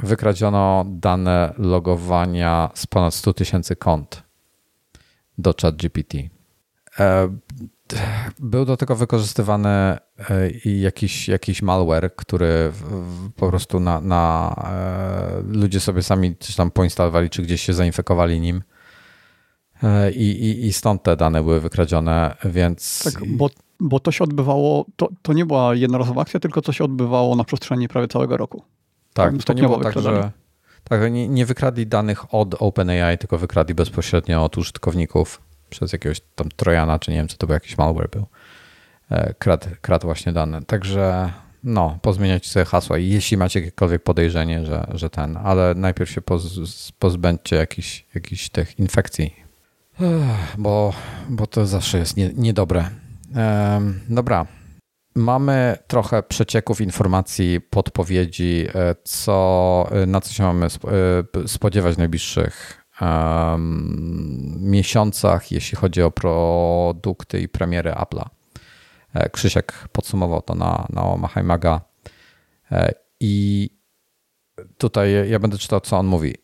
wykradziono 0.00 0.84
dane 0.88 1.54
logowania 1.58 2.70
z 2.74 2.86
ponad 2.86 3.14
100 3.14 3.32
tysięcy 3.32 3.76
kont 3.76 4.22
do 5.38 5.54
ChatGPT. 5.62 6.33
E, 6.98 7.36
był 8.38 8.64
do 8.64 8.76
tego 8.76 8.96
wykorzystywany 8.96 9.68
e, 9.68 9.98
jakiś, 10.64 11.28
jakiś 11.28 11.62
malware, 11.62 12.16
który 12.16 12.72
po 13.36 13.48
prostu 13.48 13.80
na, 13.80 14.00
na 14.00 14.54
ludzie 15.48 15.80
sobie 15.80 16.02
sami 16.02 16.36
coś 16.36 16.56
tam 16.56 16.70
poinstalowali, 16.70 17.30
czy 17.30 17.42
gdzieś 17.42 17.62
się 17.62 17.72
zainfekowali 17.72 18.40
nim. 18.40 18.62
I, 20.14 20.30
i, 20.30 20.66
I 20.66 20.72
stąd 20.72 21.02
te 21.02 21.16
dane 21.16 21.42
były 21.42 21.60
wykradzione, 21.60 22.36
więc. 22.44 23.02
Tak, 23.04 23.22
bo, 23.28 23.50
bo 23.80 24.00
to 24.00 24.12
się 24.12 24.24
odbywało, 24.24 24.86
to, 24.96 25.08
to 25.22 25.32
nie 25.32 25.46
była 25.46 25.74
jednorazowa 25.74 26.22
akcja, 26.22 26.40
tylko 26.40 26.62
to 26.62 26.72
się 26.72 26.84
odbywało 26.84 27.36
na 27.36 27.44
przestrzeni 27.44 27.88
prawie 27.88 28.08
całego 28.08 28.36
roku. 28.36 28.62
Tak, 29.12 29.42
to 29.42 29.52
nie 29.52 29.62
było 29.62 29.80
tak, 29.80 29.98
że 29.98 30.30
tak, 30.84 31.12
nie, 31.12 31.28
nie 31.28 31.46
wykradli 31.46 31.86
danych 31.86 32.34
od 32.34 32.54
OpenAI, 32.62 33.18
tylko 33.18 33.38
wykradli 33.38 33.74
bezpośrednio 33.74 34.44
od 34.44 34.58
użytkowników 34.58 35.40
przez 35.74 35.92
jakiegoś 35.92 36.20
tam 36.34 36.48
Trojana, 36.56 36.98
czy 36.98 37.10
nie 37.10 37.16
wiem, 37.16 37.28
co 37.28 37.36
to 37.36 37.46
był, 37.46 37.54
jakiś 37.54 37.78
malware 37.78 38.10
był. 38.10 38.26
E, 39.10 39.34
kradł, 39.34 39.66
kradł 39.80 40.06
właśnie 40.06 40.32
dane. 40.32 40.62
Także 40.62 41.32
no, 41.64 41.98
pozmieniajcie 42.02 42.48
sobie 42.48 42.64
hasła 42.64 42.98
jeśli 42.98 43.36
macie 43.36 43.60
jakiekolwiek 43.60 44.02
podejrzenie, 44.02 44.66
że, 44.66 44.86
że 44.94 45.10
ten, 45.10 45.36
ale 45.36 45.74
najpierw 45.74 46.10
się 46.10 46.20
poz, 46.20 46.60
pozbędźcie 46.98 47.56
jakichś, 47.56 48.06
jakichś 48.14 48.48
tych 48.48 48.78
infekcji, 48.78 49.34
bo, 50.58 50.92
bo 51.28 51.46
to 51.46 51.66
zawsze 51.66 51.98
jest 51.98 52.16
nie, 52.16 52.30
niedobre. 52.34 52.90
Um, 53.36 54.00
dobra, 54.08 54.46
Mamy 55.16 55.76
trochę 55.86 56.22
przecieków 56.22 56.80
informacji, 56.80 57.60
podpowiedzi, 57.60 58.66
e, 58.74 58.94
co, 59.04 59.88
e, 59.90 60.06
na 60.06 60.20
co 60.20 60.32
się 60.32 60.42
mamy 60.42 60.66
spodziewać 61.46 61.94
w 61.94 61.98
najbliższych 61.98 62.83
um, 63.00 64.56
miesiącach, 64.60 65.52
jeśli 65.52 65.76
chodzi 65.76 66.02
o 66.02 66.10
produkty 66.10 67.40
i 67.40 67.48
premiery 67.48 67.90
Apple'a. 67.90 68.24
Krzysiek 69.32 69.88
podsumował 69.92 70.42
to 70.42 70.54
na, 70.54 70.86
na 70.90 71.02
Omaha 71.02 71.42
Maga 71.42 71.80
i 73.20 73.70
tutaj 74.78 75.30
ja 75.30 75.38
będę 75.38 75.58
czytał, 75.58 75.80
co 75.80 75.98
on 75.98 76.06
mówi. 76.06 76.34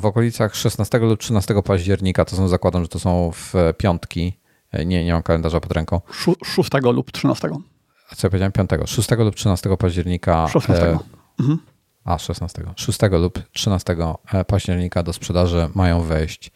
W 0.00 0.06
okolicach 0.06 0.56
16 0.56 0.98
lub 0.98 1.20
13 1.20 1.62
października, 1.62 2.24
to 2.24 2.36
są 2.36 2.48
zakładam, 2.48 2.82
że 2.82 2.88
to 2.88 2.98
są 2.98 3.30
w 3.32 3.54
piątki, 3.78 4.40
nie, 4.86 5.04
nie 5.04 5.12
mam 5.12 5.22
kalendarza 5.22 5.60
pod 5.60 5.72
ręką. 5.72 6.00
6 6.44 6.70
lub 6.82 7.12
13 7.12 7.48
a 8.10 8.14
co 8.14 8.26
ja 8.26 8.30
powiedziałem, 8.30 8.52
5, 8.52 8.70
6 8.84 9.10
lub 9.10 9.34
13 9.34 9.76
października. 9.76 10.48
16. 10.48 10.86
E, 10.86 10.98
mhm. 11.40 11.58
A, 12.06 12.18
16. 12.18 12.62
6 12.76 12.98
lub 13.10 13.38
13 13.52 13.96
e, 14.32 14.44
października 14.44 15.02
do 15.02 15.12
sprzedaży 15.12 15.68
mają 15.74 16.02
wejść. 16.02 16.52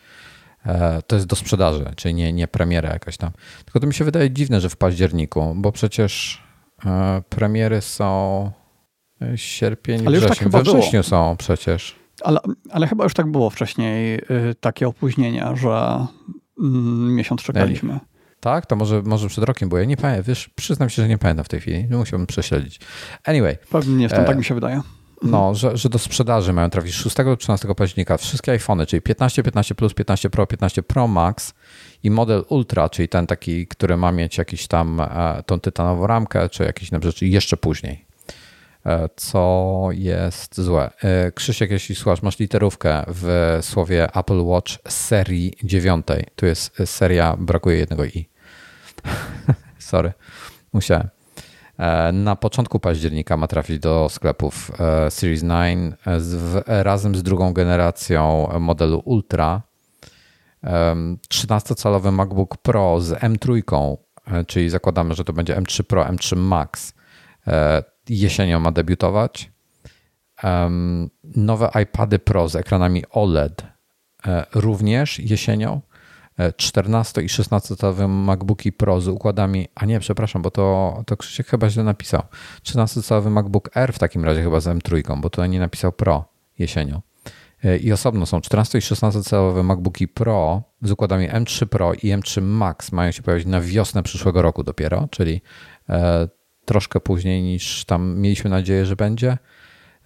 E, 0.66 1.02
to 1.02 1.16
jest 1.16 1.26
do 1.26 1.36
sprzedaży, 1.36 1.92
czyli 1.96 2.14
nie, 2.14 2.32
nie 2.32 2.48
premiera 2.48 2.92
jakaś 2.92 3.16
tam. 3.16 3.30
Tylko 3.64 3.80
to 3.80 3.86
mi 3.86 3.94
się 3.94 4.04
wydaje 4.04 4.30
dziwne, 4.30 4.60
że 4.60 4.68
w 4.68 4.76
październiku, 4.76 5.54
bo 5.56 5.72
przecież 5.72 6.42
e, 6.86 7.22
premiery 7.28 7.80
są 7.80 8.50
sierpień, 9.36 10.06
ale 10.06 10.16
już 10.16 10.24
wrzesień. 10.24 10.50
Tak 10.50 10.64
we 10.64 10.72
wrześniu 10.72 10.90
było. 10.90 11.02
są 11.02 11.36
przecież. 11.38 11.96
Ale, 12.22 12.40
ale 12.70 12.86
chyba 12.86 13.04
już 13.04 13.14
tak 13.14 13.30
było 13.30 13.50
wcześniej, 13.50 14.14
y, 14.14 14.54
takie 14.60 14.88
opóźnienia, 14.88 15.56
że 15.56 16.06
mm, 16.58 17.14
miesiąc 17.14 17.42
czekaliśmy. 17.42 18.00
Tak? 18.40 18.66
To 18.66 18.76
może, 18.76 19.02
może 19.02 19.28
przed 19.28 19.44
rokiem 19.44 19.68
było. 19.68 19.78
Ja 19.78 19.84
nie 19.84 19.96
pamiętam, 19.96 20.24
wiesz, 20.24 20.48
przyznam 20.48 20.90
się, 20.90 21.02
że 21.02 21.08
nie 21.08 21.18
pamiętam 21.18 21.44
w 21.44 21.48
tej 21.48 21.60
chwili. 21.60 21.86
Musiałbym 21.90 22.26
prześledzić. 22.26 22.80
Anyway. 23.24 23.58
Pewnie 23.70 23.94
nie 23.94 24.02
jestem, 24.02 24.22
e, 24.22 24.24
tak 24.24 24.36
mi 24.36 24.44
się 24.44 24.54
wydaje. 24.54 24.82
No, 25.22 25.54
że, 25.54 25.76
że 25.76 25.88
do 25.88 25.98
sprzedaży 25.98 26.52
mają 26.52 26.70
trafić 26.70 26.94
6 26.94 27.16
do 27.16 27.36
13 27.36 27.74
października 27.74 28.16
wszystkie 28.16 28.52
iPhony, 28.52 28.86
czyli 28.86 29.02
15, 29.02 29.42
15 29.42 29.74
Plus, 29.74 29.94
15 29.94 30.30
Pro, 30.30 30.46
15 30.46 30.82
Pro 30.82 31.08
Max 31.08 31.54
i 32.02 32.10
model 32.10 32.44
Ultra, 32.48 32.88
czyli 32.88 33.08
ten 33.08 33.26
taki, 33.26 33.66
który 33.66 33.96
ma 33.96 34.12
mieć 34.12 34.38
jakiś 34.38 34.66
tam 34.66 35.00
e, 35.00 35.42
tą 35.46 35.60
tytanową 35.60 36.06
ramkę, 36.06 36.48
czy 36.48 36.64
jakiś 36.64 36.90
na 36.90 36.98
rzeczy 37.02 37.26
jeszcze 37.26 37.56
później. 37.56 38.04
E, 38.86 39.08
co 39.16 39.88
jest 39.92 40.60
złe. 40.60 40.90
E, 41.02 41.32
Krzysiek, 41.32 41.70
jeśli 41.70 41.94
słuchasz, 41.94 42.22
masz 42.22 42.38
literówkę 42.38 43.04
w 43.08 43.58
słowie 43.62 44.08
Apple 44.14 44.44
Watch 44.44 44.72
serii 44.88 45.52
9. 45.64 46.06
Tu 46.36 46.46
jest 46.46 46.78
seria, 46.84 47.36
brakuje 47.36 47.76
jednego 47.76 48.04
i. 48.04 48.28
Sorry, 49.78 50.12
musiałem. 50.72 51.19
E, 51.80 52.12
na 52.12 52.36
początku 52.36 52.80
października 52.80 53.36
ma 53.36 53.46
trafić 53.46 53.78
do 53.78 54.08
sklepów 54.08 54.72
Series 55.08 55.42
9 55.42 55.94
razem 56.66 57.14
z 57.14 57.22
drugą 57.22 57.52
generacją 57.52 58.48
modelu 58.60 59.02
Ultra. 59.04 59.62
13-calowy 61.30 62.12
MacBook 62.12 62.56
Pro 62.56 63.00
z 63.00 63.10
M3, 63.10 63.62
czyli 64.46 64.70
zakładamy, 64.70 65.14
że 65.14 65.24
to 65.24 65.32
będzie 65.32 65.56
M3 65.56 65.82
Pro, 65.82 66.04
M3 66.04 66.36
Max 66.36 66.94
jesienią 68.08 68.60
ma 68.60 68.70
debiutować. 68.70 69.50
Nowe 71.22 71.70
iPady 71.82 72.18
Pro 72.18 72.48
z 72.48 72.56
ekranami 72.56 73.04
OLED 73.10 73.62
e, 74.26 74.46
również 74.54 75.18
jesienią. 75.18 75.80
14 76.56 77.20
e, 77.20 77.24
i 77.24 77.28
16 77.28 77.76
calowe 77.76 78.08
MacBooki 78.08 78.72
Pro 78.72 79.00
z 79.00 79.08
układami, 79.08 79.68
a 79.74 79.86
nie, 79.86 80.00
przepraszam, 80.00 80.42
bo 80.42 80.50
to, 80.50 81.02
to 81.06 81.16
Krzysiek 81.16 81.46
chyba 81.46 81.70
źle 81.70 81.84
napisał. 81.84 82.22
13 82.62 83.02
calowy 83.02 83.30
MacBook 83.30 83.76
Air 83.76 83.92
w 83.92 83.98
takim 83.98 84.24
razie 84.24 84.42
chyba 84.42 84.60
z 84.60 84.66
M3, 84.66 85.20
bo 85.20 85.30
tutaj 85.30 85.48
nie 85.48 85.60
napisał 85.60 85.92
Pro 85.92 86.24
jesienią. 86.58 87.00
E, 87.64 87.76
I 87.76 87.92
osobno 87.92 88.26
są 88.26 88.40
14 88.40 88.78
i 88.78 88.82
16 88.82 89.22
calowe 89.22 89.62
MacBooki 89.62 90.08
Pro 90.08 90.62
z 90.82 90.90
układami 90.90 91.28
M3 91.28 91.66
Pro 91.66 91.94
i 91.94 91.98
M3 91.98 92.42
Max 92.42 92.92
mają 92.92 93.10
się 93.10 93.22
pojawić 93.22 93.46
na 93.46 93.60
wiosnę 93.60 94.02
przyszłego 94.02 94.42
roku 94.42 94.64
dopiero, 94.64 95.08
czyli 95.10 95.40
troszkę 96.64 97.00
później 97.00 97.42
niż 97.42 97.84
tam 97.84 98.18
mieliśmy 98.18 98.50
nadzieję, 98.50 98.86
że 98.86 98.96
będzie. 98.96 99.38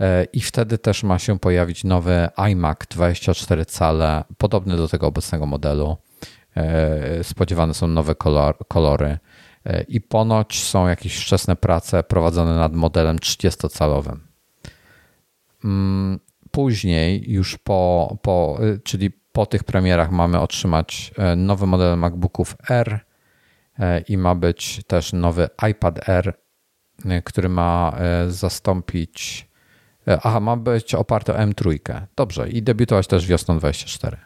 E, 0.00 0.24
I 0.24 0.40
wtedy 0.40 0.78
też 0.78 1.02
ma 1.02 1.18
się 1.18 1.38
pojawić 1.38 1.84
nowy 1.84 2.28
iMac 2.36 2.78
24 2.90 3.64
cale, 3.64 4.24
podobny 4.38 4.76
do 4.76 4.88
tego 4.88 5.06
obecnego 5.06 5.46
modelu. 5.46 5.96
E, 6.56 7.24
spodziewane 7.24 7.74
są 7.74 7.86
nowe 7.86 8.14
kolor, 8.14 8.68
kolory. 8.68 9.18
E, 9.66 9.82
I 9.82 10.00
ponoć 10.00 10.64
są 10.64 10.88
jakieś 10.88 11.16
wczesne 11.16 11.56
prace 11.56 12.02
prowadzone 12.02 12.56
nad 12.56 12.74
modelem 12.74 13.16
30-calowym. 13.16 14.16
Mm, 15.64 16.20
później, 16.50 17.30
już 17.30 17.58
po, 17.58 18.16
po, 18.22 18.58
czyli 18.84 19.10
po 19.32 19.46
tych 19.46 19.64
premierach, 19.64 20.10
mamy 20.10 20.40
otrzymać 20.40 21.14
nowy 21.36 21.66
model 21.66 21.98
MacBooków 21.98 22.56
R 22.70 23.00
i 24.08 24.18
ma 24.18 24.34
być 24.34 24.80
też 24.86 25.12
nowy 25.12 25.48
iPad 25.70 26.08
R 26.08 26.44
E, 27.04 27.22
który 27.22 27.48
ma 27.48 27.96
e, 27.98 28.30
zastąpić. 28.30 29.48
E, 30.08 30.18
aha, 30.22 30.40
ma 30.40 30.56
być 30.56 30.94
oparty 30.94 31.32
o 31.32 31.36
M3. 31.36 31.78
Dobrze, 32.16 32.48
i 32.48 32.62
debiutować 32.62 33.06
też 33.06 33.26
wiosną 33.26 33.58
24. 33.58 34.16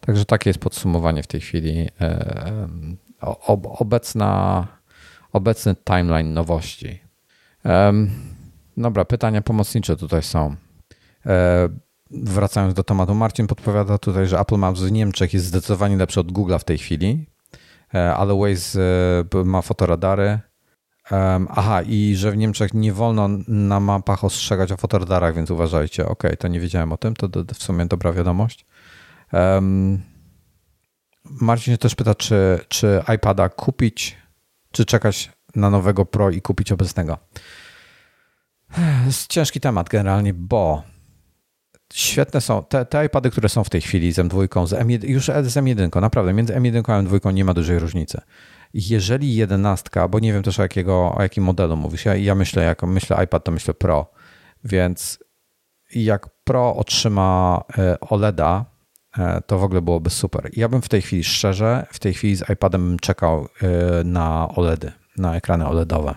Także 0.00 0.24
takie 0.24 0.50
jest 0.50 0.60
podsumowanie 0.60 1.22
w 1.22 1.26
tej 1.26 1.40
chwili. 1.40 1.88
Obecna, 3.78 4.66
obecny 5.32 5.74
timeline 5.84 6.34
nowości. 6.34 7.00
Dobra, 8.76 9.04
pytania 9.04 9.42
pomocnicze 9.42 9.96
tutaj 9.96 10.22
są. 10.22 10.56
Wracając 12.10 12.74
do 12.74 12.84
tematu, 12.84 13.14
Marcin 13.14 13.46
podpowiada 13.46 13.98
tutaj, 13.98 14.26
że 14.26 14.40
Apple 14.40 14.56
Maps 14.56 14.80
w 14.80 14.92
Niemczech 14.92 15.34
jest 15.34 15.46
zdecydowanie 15.46 15.96
lepszy 15.96 16.20
od 16.20 16.32
Google'a 16.32 16.58
w 16.58 16.64
tej 16.64 16.78
chwili, 16.78 17.26
ale 17.92 18.38
Waze 18.38 18.80
ma 19.44 19.62
fotoradary, 19.62 20.38
aha, 21.48 21.82
i 21.82 22.16
że 22.16 22.30
w 22.30 22.36
Niemczech 22.36 22.74
nie 22.74 22.92
wolno 22.92 23.28
na 23.48 23.80
mapach 23.80 24.24
ostrzegać 24.24 24.72
o 24.72 24.76
fotoradarach, 24.76 25.34
więc 25.34 25.50
uważajcie. 25.50 26.02
Okej, 26.02 26.30
okay, 26.30 26.36
to 26.36 26.48
nie 26.48 26.60
wiedziałem 26.60 26.92
o 26.92 26.96
tym, 26.96 27.16
to 27.16 27.28
w 27.54 27.62
sumie 27.62 27.86
dobra 27.86 28.12
wiadomość. 28.12 28.66
Um, 29.32 30.02
Marcin 31.24 31.74
się 31.74 31.78
też 31.78 31.94
pyta, 31.94 32.14
czy, 32.14 32.60
czy 32.68 33.02
iPada 33.14 33.48
kupić, 33.48 34.16
czy 34.72 34.84
czekać 34.84 35.30
na 35.54 35.70
nowego 35.70 36.06
Pro 36.06 36.30
i 36.30 36.42
kupić 36.42 36.72
obecnego. 36.72 37.18
Jest 39.06 39.26
ciężki 39.26 39.60
temat 39.60 39.88
generalnie, 39.88 40.34
bo 40.34 40.82
świetne 41.92 42.40
są 42.40 42.64
te, 42.64 42.84
te 42.84 43.06
iPady, 43.06 43.30
które 43.30 43.48
są 43.48 43.64
w 43.64 43.70
tej 43.70 43.80
chwili 43.80 44.12
z 44.12 44.18
M2, 44.18 44.66
z 44.66 44.72
M1, 44.72 45.08
już 45.08 45.26
z 45.26 45.56
M1, 45.56 46.00
naprawdę, 46.00 46.32
między 46.32 46.54
M1 46.54 46.92
a 46.92 47.02
M2 47.02 47.34
nie 47.34 47.44
ma 47.44 47.54
dużej 47.54 47.78
różnicy 47.78 48.20
jeżeli 48.74 49.34
jedenastka, 49.34 50.08
bo 50.08 50.18
nie 50.18 50.32
wiem 50.32 50.42
też 50.42 50.58
o, 50.58 50.62
jakiego, 50.62 51.14
o 51.14 51.22
jakim 51.22 51.44
modelu 51.44 51.76
mówisz, 51.76 52.04
ja, 52.04 52.16
ja 52.16 52.34
myślę, 52.34 52.62
jak 52.62 52.82
myślę 52.82 53.24
iPad, 53.24 53.44
to 53.44 53.52
myślę 53.52 53.74
Pro, 53.74 54.12
więc 54.64 55.18
jak 55.94 56.28
Pro 56.44 56.76
otrzyma 56.76 57.60
e, 57.78 58.00
OLEDa, 58.00 58.64
to 59.46 59.58
w 59.58 59.64
ogóle 59.64 59.82
byłoby 59.82 60.10
super. 60.10 60.50
Ja 60.52 60.68
bym 60.68 60.82
w 60.82 60.88
tej 60.88 61.02
chwili, 61.02 61.24
szczerze, 61.24 61.86
w 61.90 61.98
tej 61.98 62.14
chwili 62.14 62.36
z 62.36 62.50
iPadem 62.50 62.98
czekał 62.98 63.48
e, 63.62 64.04
na 64.04 64.48
OLEDy, 64.48 64.92
na 65.16 65.36
ekrany 65.36 65.66
OLEDowe. 65.66 66.14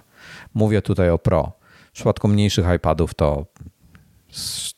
Mówię 0.53 0.81
tutaj 0.81 1.09
o 1.09 1.17
Pro. 1.17 1.51
W 1.89 1.91
przypadku 1.91 2.27
mniejszych 2.27 2.65
iPadów 2.75 3.13
to 3.13 3.45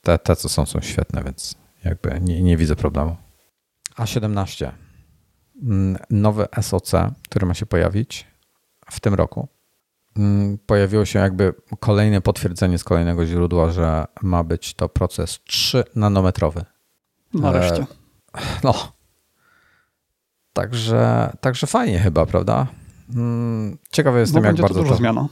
te, 0.02 0.20
te 0.20 0.36
co 0.36 0.50
są, 0.50 0.66
są 0.66 0.82
świetne, 0.82 1.24
więc 1.24 1.56
jakby 1.84 2.20
nie, 2.22 2.42
nie 2.42 2.58
widzę 2.58 2.76
problemu. 2.76 3.16
A17. 3.98 4.72
mm, 5.64 5.98
nowy 6.10 6.46
SoC, 6.62 6.92
który 7.30 7.46
ma 7.46 7.54
się 7.54 7.66
pojawić 7.66 8.28
w 8.92 9.00
tym 9.00 9.14
roku. 9.14 9.48
Mm, 10.18 10.58
pojawiło 10.66 11.06
się 11.06 11.20
jakby 11.20 11.54
kolejne 11.80 12.22
potwierdzenie 12.22 12.78
z 12.78 12.84
kolejnego 12.84 13.26
źródła, 13.26 13.72
że 13.72 14.06
ma 14.22 14.44
być 14.44 14.74
to 14.74 14.90
proces 14.90 15.40
3 15.44 15.84
nanometrowy. 15.96 16.66
Nareszcie. 17.34 17.86
E, 18.38 18.42
no. 18.64 18.74
Także, 20.54 21.32
także 21.42 21.68
fajnie 21.68 22.00
chyba, 22.00 22.26
prawda? 22.26 22.68
Mm, 23.16 23.78
ciekawy 23.92 24.20
jestem, 24.20 24.44
jak 24.44 24.56
bardzo. 24.56 24.74
To 24.74 24.80
duża 24.80 24.92
to, 24.94 24.98
zmiana. 24.98 25.28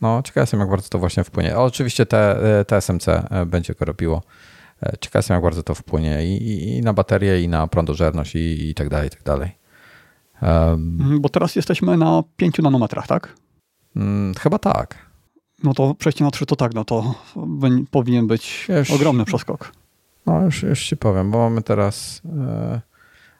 No, 0.00 0.22
ciekawy 0.22 0.42
jestem, 0.42 0.60
jak 0.60 0.70
bardzo 0.70 0.88
to 0.88 0.98
właśnie 0.98 1.24
wpłynie. 1.24 1.56
O, 1.56 1.64
oczywiście 1.64 2.06
te, 2.06 2.36
te 2.66 2.80
SMC 2.80 3.08
e, 3.08 3.46
będzie 3.46 3.74
go 3.74 3.84
robiło. 3.84 4.22
E, 4.82 4.92
ciekawy 5.00 5.18
jestem, 5.18 5.34
jak 5.34 5.42
bardzo 5.42 5.62
to 5.62 5.74
wpłynie 5.74 6.24
i, 6.26 6.36
i, 6.36 6.76
i 6.76 6.82
na 6.82 6.92
baterię, 6.92 7.42
i 7.42 7.48
na 7.48 7.66
prądożerność, 7.66 8.34
i, 8.34 8.70
i 8.70 8.74
tak 8.74 8.88
dalej, 8.88 9.06
i 9.06 9.10
tak 9.10 9.22
dalej. 9.22 9.58
Um, 10.42 11.20
Bo 11.20 11.28
teraz 11.28 11.56
jesteśmy 11.56 11.96
na 11.96 12.22
5 12.36 12.58
nanometrach, 12.58 13.06
tak? 13.06 13.34
Hmm, 13.94 14.34
chyba 14.34 14.58
tak. 14.58 15.08
No 15.64 15.74
to 15.74 15.94
przejście 15.94 16.24
na 16.24 16.30
3 16.30 16.46
to 16.46 16.56
tak, 16.56 16.74
no 16.74 16.84
to 16.84 17.14
powinien 17.90 18.26
być 18.26 18.66
już, 18.68 18.90
ogromny 18.90 19.24
przeskok. 19.24 19.72
No 20.28 20.44
już, 20.44 20.62
już 20.62 20.86
ci 20.86 20.96
powiem, 20.96 21.30
bo 21.30 21.38
mamy 21.38 21.62
teraz 21.62 22.22
e, 22.40 22.80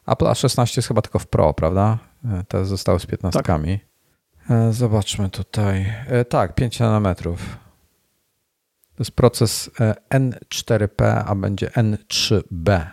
Apple 0.07 0.25
A16 0.25 0.77
jest 0.77 0.87
chyba 0.87 1.01
tylko 1.01 1.19
w 1.19 1.27
Pro, 1.27 1.53
prawda? 1.53 1.97
E, 2.25 2.43
te 2.47 2.65
zostały 2.65 2.99
z 2.99 3.05
15. 3.05 3.41
Tak. 3.41 3.61
E, 4.49 4.73
zobaczmy 4.73 5.29
tutaj. 5.29 5.93
Tak, 6.29 6.55
5 6.55 6.79
nanometrów. 6.79 7.57
To 8.95 9.03
jest 9.03 9.11
proces 9.11 9.69
N4P, 10.09 11.23
a 11.25 11.35
będzie 11.35 11.67
N3B 11.67 12.85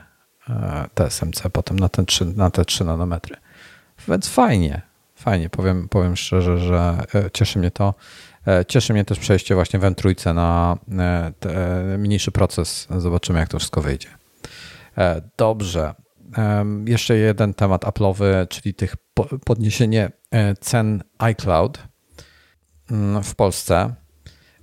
TSMC 0.94 1.42
potem 1.52 1.78
na, 1.78 1.88
ten 1.88 2.06
3, 2.06 2.24
na 2.24 2.50
te 2.50 2.64
3 2.64 2.84
nanometry. 2.84 3.36
Więc 4.08 4.28
fajnie, 4.28 4.82
fajnie. 5.14 5.50
Powiem, 5.50 5.88
powiem 5.88 6.16
szczerze, 6.16 6.58
że 6.58 6.98
cieszy 7.32 7.58
mnie 7.58 7.70
to. 7.70 7.94
Cieszy 8.68 8.92
mnie 8.92 9.04
też 9.04 9.18
przejście 9.18 9.54
właśnie 9.54 9.78
w 9.78 9.82
M3 9.82 10.34
na 10.34 10.78
mniejszy 11.98 12.32
proces. 12.32 12.88
Zobaczymy, 12.98 13.38
jak 13.38 13.48
to 13.48 13.58
wszystko 13.58 13.82
wyjdzie. 13.82 14.08
Dobrze. 15.36 15.94
Jeszcze 16.86 17.16
jeden 17.16 17.54
temat 17.54 17.84
Apple'owy, 17.84 18.48
czyli 18.48 18.74
tych 18.74 18.96
podniesienie 19.44 20.10
e, 20.30 20.54
cen 20.54 21.02
iCloud 21.18 21.78
mm, 22.90 23.22
w 23.22 23.34
Polsce. 23.34 23.94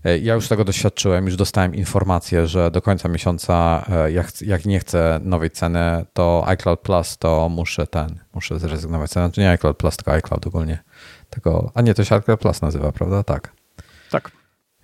E, 0.06 0.18
ja 0.18 0.34
już 0.34 0.48
tego 0.48 0.66
doświadczyłem, 0.66 1.26
już 1.26 1.36
dostałem 1.36 1.76
informację, 1.76 2.48
że 2.48 2.72
do 2.72 2.82
końca 2.82 3.10
miesiąca, 3.10 3.86
e, 3.90 4.12
jak, 4.12 4.42
jak 4.42 4.66
nie 4.66 4.80
chcę 4.80 5.20
nowej 5.24 5.52
ceny, 5.52 6.06
to 6.14 6.44
iCloud 6.48 6.80
Plus, 6.80 7.18
to 7.18 7.50
muszę 7.50 7.88
ten, 7.88 8.20
muszę 8.34 8.60
zrezygnować. 8.60 9.12
Znaczy 9.12 9.42
nie 9.42 9.50
iCloud 9.50 9.78
Plus, 9.78 9.98
tylko 9.98 10.12
iCloud 10.12 10.48
ogólnie. 10.48 10.84
Tego, 11.30 11.72
a 11.74 11.82
nie, 11.82 11.94
to 11.94 12.04
się 12.04 12.16
iCloud 12.16 12.40
Plus 12.40 12.62
nazywa, 12.62 12.92
prawda? 12.92 13.24
Tak. 13.24 13.63
Tak. 14.14 14.32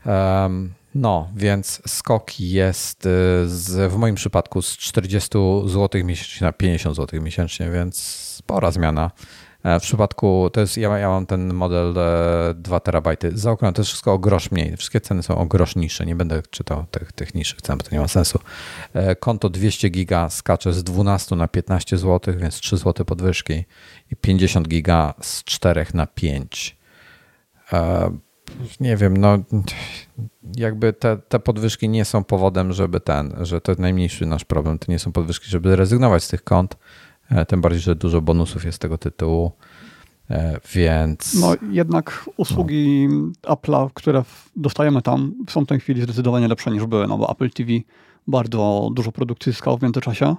Um, 0.05 0.73
no, 0.95 1.30
więc 1.36 1.82
skok 1.88 2.39
jest 2.39 3.05
y, 3.05 3.09
z, 3.45 3.91
w 3.91 3.97
moim 3.97 4.15
przypadku 4.15 4.61
z 4.61 4.77
40 4.77 5.30
zł 5.65 6.05
miesięcznie 6.05 6.45
na 6.45 6.53
50 6.53 6.95
zł 6.95 7.21
miesięcznie, 7.21 7.69
więc 7.71 7.97
spora 7.99 8.71
zmiana. 8.71 9.11
E, 9.63 9.80
w 9.80 9.84
przypadku, 9.84 10.49
to 10.53 10.61
jest, 10.61 10.77
ja, 10.77 10.97
ja 10.97 11.09
mam 11.09 11.25
ten 11.25 11.53
model 11.53 11.93
2 12.55 12.77
e, 12.77 12.80
terabajty. 12.80 13.38
Za 13.38 13.51
oknem 13.51 13.73
to 13.73 13.82
jest 13.82 13.89
wszystko 13.89 14.13
o 14.13 14.19
grosz 14.19 14.51
mniej. 14.51 14.77
Wszystkie 14.77 15.01
ceny 15.01 15.23
są 15.23 15.38
o 15.38 15.45
grosz 15.45 15.75
niższe. 15.75 16.05
Nie 16.05 16.15
będę 16.15 16.41
czytał 16.49 16.86
tych, 16.91 17.11
tych 17.11 17.36
niższych 17.36 17.61
cen, 17.61 17.77
bo 17.77 17.84
to 17.84 17.89
nie 17.91 17.99
ma 17.99 18.07
sensu. 18.07 18.39
E, 18.93 19.15
konto 19.15 19.49
200 19.49 19.89
giga 19.89 20.30
skacze 20.30 20.73
z 20.73 20.84
12 20.84 21.36
na 21.36 21.47
15 21.47 21.97
zł, 21.97 22.34
więc 22.38 22.55
3 22.55 22.77
zł 22.77 23.05
podwyżki 23.05 23.65
i 24.11 24.15
50 24.15 24.67
giga 24.67 25.13
z 25.21 25.43
4 25.43 25.86
na 25.93 26.07
5 26.07 26.80
nie 28.79 28.97
wiem, 28.97 29.17
no 29.17 29.37
jakby 30.57 30.93
te, 30.93 31.17
te 31.17 31.39
podwyżki 31.39 31.89
nie 31.89 32.05
są 32.05 32.23
powodem, 32.23 32.73
żeby 32.73 32.99
ten, 32.99 33.35
że 33.41 33.61
to 33.61 33.71
jest 33.71 33.79
najmniejszy 33.79 34.25
nasz 34.25 34.45
problem, 34.45 34.79
to 34.79 34.91
nie 34.91 34.99
są 34.99 35.11
podwyżki, 35.11 35.49
żeby 35.49 35.75
rezygnować 35.75 36.23
z 36.23 36.27
tych 36.27 36.43
kont, 36.43 36.77
e, 37.29 37.45
tym 37.45 37.61
bardziej, 37.61 37.81
że 37.81 37.95
dużo 37.95 38.21
bonusów 38.21 38.65
jest 38.65 38.75
z 38.75 38.79
tego 38.79 38.97
tytułu, 38.97 39.51
e, 40.29 40.59
więc... 40.73 41.33
No 41.33 41.55
jednak 41.71 42.29
usługi 42.37 43.07
no. 43.07 43.55
Apple'a, 43.55 43.89
które 43.93 44.23
dostajemy 44.55 45.01
tam 45.01 45.33
są 45.49 45.65
w 45.65 45.67
tej 45.67 45.79
chwili 45.79 46.01
zdecydowanie 46.01 46.47
lepsze 46.47 46.71
niż 46.71 46.85
były, 46.85 47.07
no 47.07 47.17
bo 47.17 47.31
Apple 47.31 47.49
TV 47.49 47.71
bardzo 48.27 48.89
dużo 48.93 49.11
produkcji 49.11 49.51
zyskało 49.51 49.77
w 49.77 49.83
międzyczasie, 49.83 50.35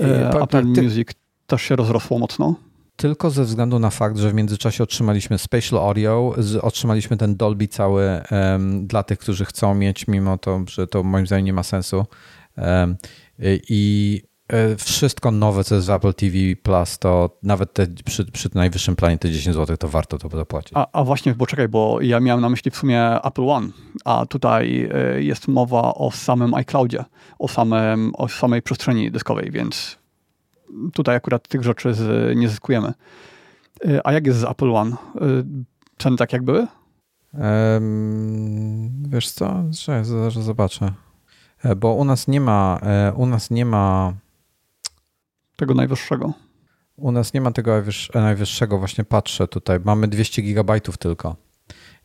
e, 0.00 0.40
Apple 0.42 0.72
ty... 0.72 0.82
Music 0.82 1.08
też 1.46 1.62
się 1.62 1.76
rozrosło 1.76 2.18
mocno 2.18 2.54
tylko 2.98 3.30
ze 3.30 3.44
względu 3.44 3.78
na 3.78 3.90
fakt, 3.90 4.18
że 4.18 4.30
w 4.30 4.34
międzyczasie 4.34 4.84
otrzymaliśmy 4.84 5.38
Spatial 5.38 5.78
Audio, 5.78 6.34
otrzymaliśmy 6.62 7.16
ten 7.16 7.36
Dolby 7.36 7.68
cały 7.68 8.20
um, 8.30 8.86
dla 8.86 9.02
tych, 9.02 9.18
którzy 9.18 9.44
chcą 9.44 9.74
mieć, 9.74 10.08
mimo 10.08 10.38
to, 10.38 10.60
że 10.68 10.86
to 10.86 11.02
moim 11.02 11.26
zdaniem 11.26 11.44
nie 11.44 11.52
ma 11.52 11.62
sensu. 11.62 12.06
Um, 12.56 12.96
I 13.68 14.22
e, 14.48 14.76
wszystko 14.76 15.30
nowe, 15.30 15.64
co 15.64 15.74
jest 15.74 15.86
w 15.86 15.90
Apple 15.90 16.14
TV 16.14 16.36
Plus, 16.62 16.98
to 16.98 17.38
nawet 17.42 17.72
te, 17.72 17.86
przy, 18.04 18.24
przy 18.24 18.48
najwyższym 18.54 18.96
planie 18.96 19.18
te 19.18 19.30
10 19.30 19.56
zł, 19.56 19.76
to 19.76 19.88
warto 19.88 20.18
to 20.18 20.28
zapłacić. 20.36 20.72
A, 20.74 20.86
a 20.92 21.04
właśnie, 21.04 21.34
bo 21.34 21.46
czekaj, 21.46 21.68
bo 21.68 22.00
ja 22.00 22.20
miałem 22.20 22.40
na 22.40 22.48
myśli 22.48 22.70
w 22.70 22.76
sumie 22.76 23.22
Apple 23.24 23.48
One, 23.48 23.68
a 24.04 24.26
tutaj 24.26 24.88
e, 24.94 25.22
jest 25.22 25.48
mowa 25.48 25.94
o 25.94 26.10
samym 26.10 26.54
iCloudzie, 26.54 27.04
o, 27.38 27.48
samym, 27.48 28.12
o 28.14 28.28
samej 28.28 28.62
przestrzeni 28.62 29.10
dyskowej, 29.10 29.50
więc 29.50 29.97
tutaj 30.92 31.16
akurat 31.16 31.48
tych 31.48 31.62
rzeczy 31.62 31.94
z, 31.94 32.36
nie 32.36 32.48
zyskujemy. 32.48 32.92
Y, 33.86 34.00
a 34.04 34.12
jak 34.12 34.26
jest 34.26 34.38
z 34.38 34.44
Apple 34.44 34.70
One? 34.70 34.90
Y, 34.92 35.44
ceny 35.98 36.16
tak 36.16 36.32
jak 36.32 36.42
były? 36.42 36.66
Um, 37.34 39.02
wiesz 39.08 39.30
co? 39.30 39.64
Zaraz 40.02 40.32
zobaczę. 40.32 40.92
E, 41.64 41.76
bo 41.76 41.94
u 41.94 42.04
nas 42.04 42.28
nie 42.28 42.40
ma, 42.40 42.78
e, 42.82 43.12
u 43.12 43.26
nas 43.26 43.50
nie 43.50 43.64
ma 43.64 44.12
tego 45.56 45.74
najwyższego. 45.74 46.32
U 46.96 47.12
nas 47.12 47.34
nie 47.34 47.40
ma 47.40 47.50
tego 47.50 47.82
najwyższego, 48.14 48.78
właśnie 48.78 49.04
patrzę 49.04 49.48
tutaj. 49.48 49.80
Mamy 49.84 50.08
200 50.08 50.42
gigabajtów 50.42 50.98
tylko. 50.98 51.36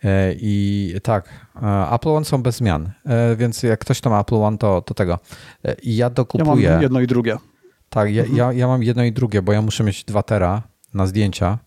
E, 0.03 0.33
I 0.37 0.93
tak, 1.03 1.47
Apple 1.91 2.09
One 2.09 2.25
są 2.25 2.43
bez 2.43 2.55
zmian, 2.55 2.91
więc 3.37 3.63
jak 3.63 3.79
ktoś 3.79 4.01
to 4.01 4.09
ma 4.09 4.19
Apple 4.19 4.35
One, 4.35 4.57
to, 4.57 4.81
to 4.81 4.93
tego. 4.93 5.19
I 5.83 5.95
ja 5.95 6.09
dokupuję. 6.09 6.63
Ja 6.65 6.71
mam 6.73 6.81
jedno 6.81 6.99
i 6.99 7.07
drugie. 7.07 7.37
Tak, 7.93 8.13
ja, 8.13 8.23
mhm. 8.23 8.37
ja, 8.37 8.53
ja 8.53 8.67
mam 8.67 8.83
jedno 8.83 9.03
i 9.03 9.11
drugie, 9.11 9.41
bo 9.41 9.53
ja 9.53 9.61
muszę 9.61 9.83
mieć 9.83 10.03
2 10.03 10.23
tera 10.23 10.61
na 10.93 11.07
zdjęcia, 11.07 11.57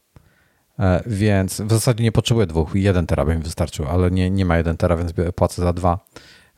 e, 0.79 1.03
więc 1.07 1.61
w 1.61 1.71
zasadzie 1.71 2.05
nie 2.05 2.13
potrzebuję 2.13 2.47
dwóch. 2.47 2.75
Jeden 2.75 3.07
tera 3.07 3.25
by 3.25 3.37
mi 3.37 3.43
wystarczył, 3.43 3.87
ale 3.89 4.11
nie, 4.11 4.31
nie 4.31 4.45
ma 4.45 4.57
jeden 4.57 4.77
tera, 4.77 4.97
więc 4.97 5.13
płacę 5.35 5.63
za 5.63 5.73
dwa. 5.73 5.99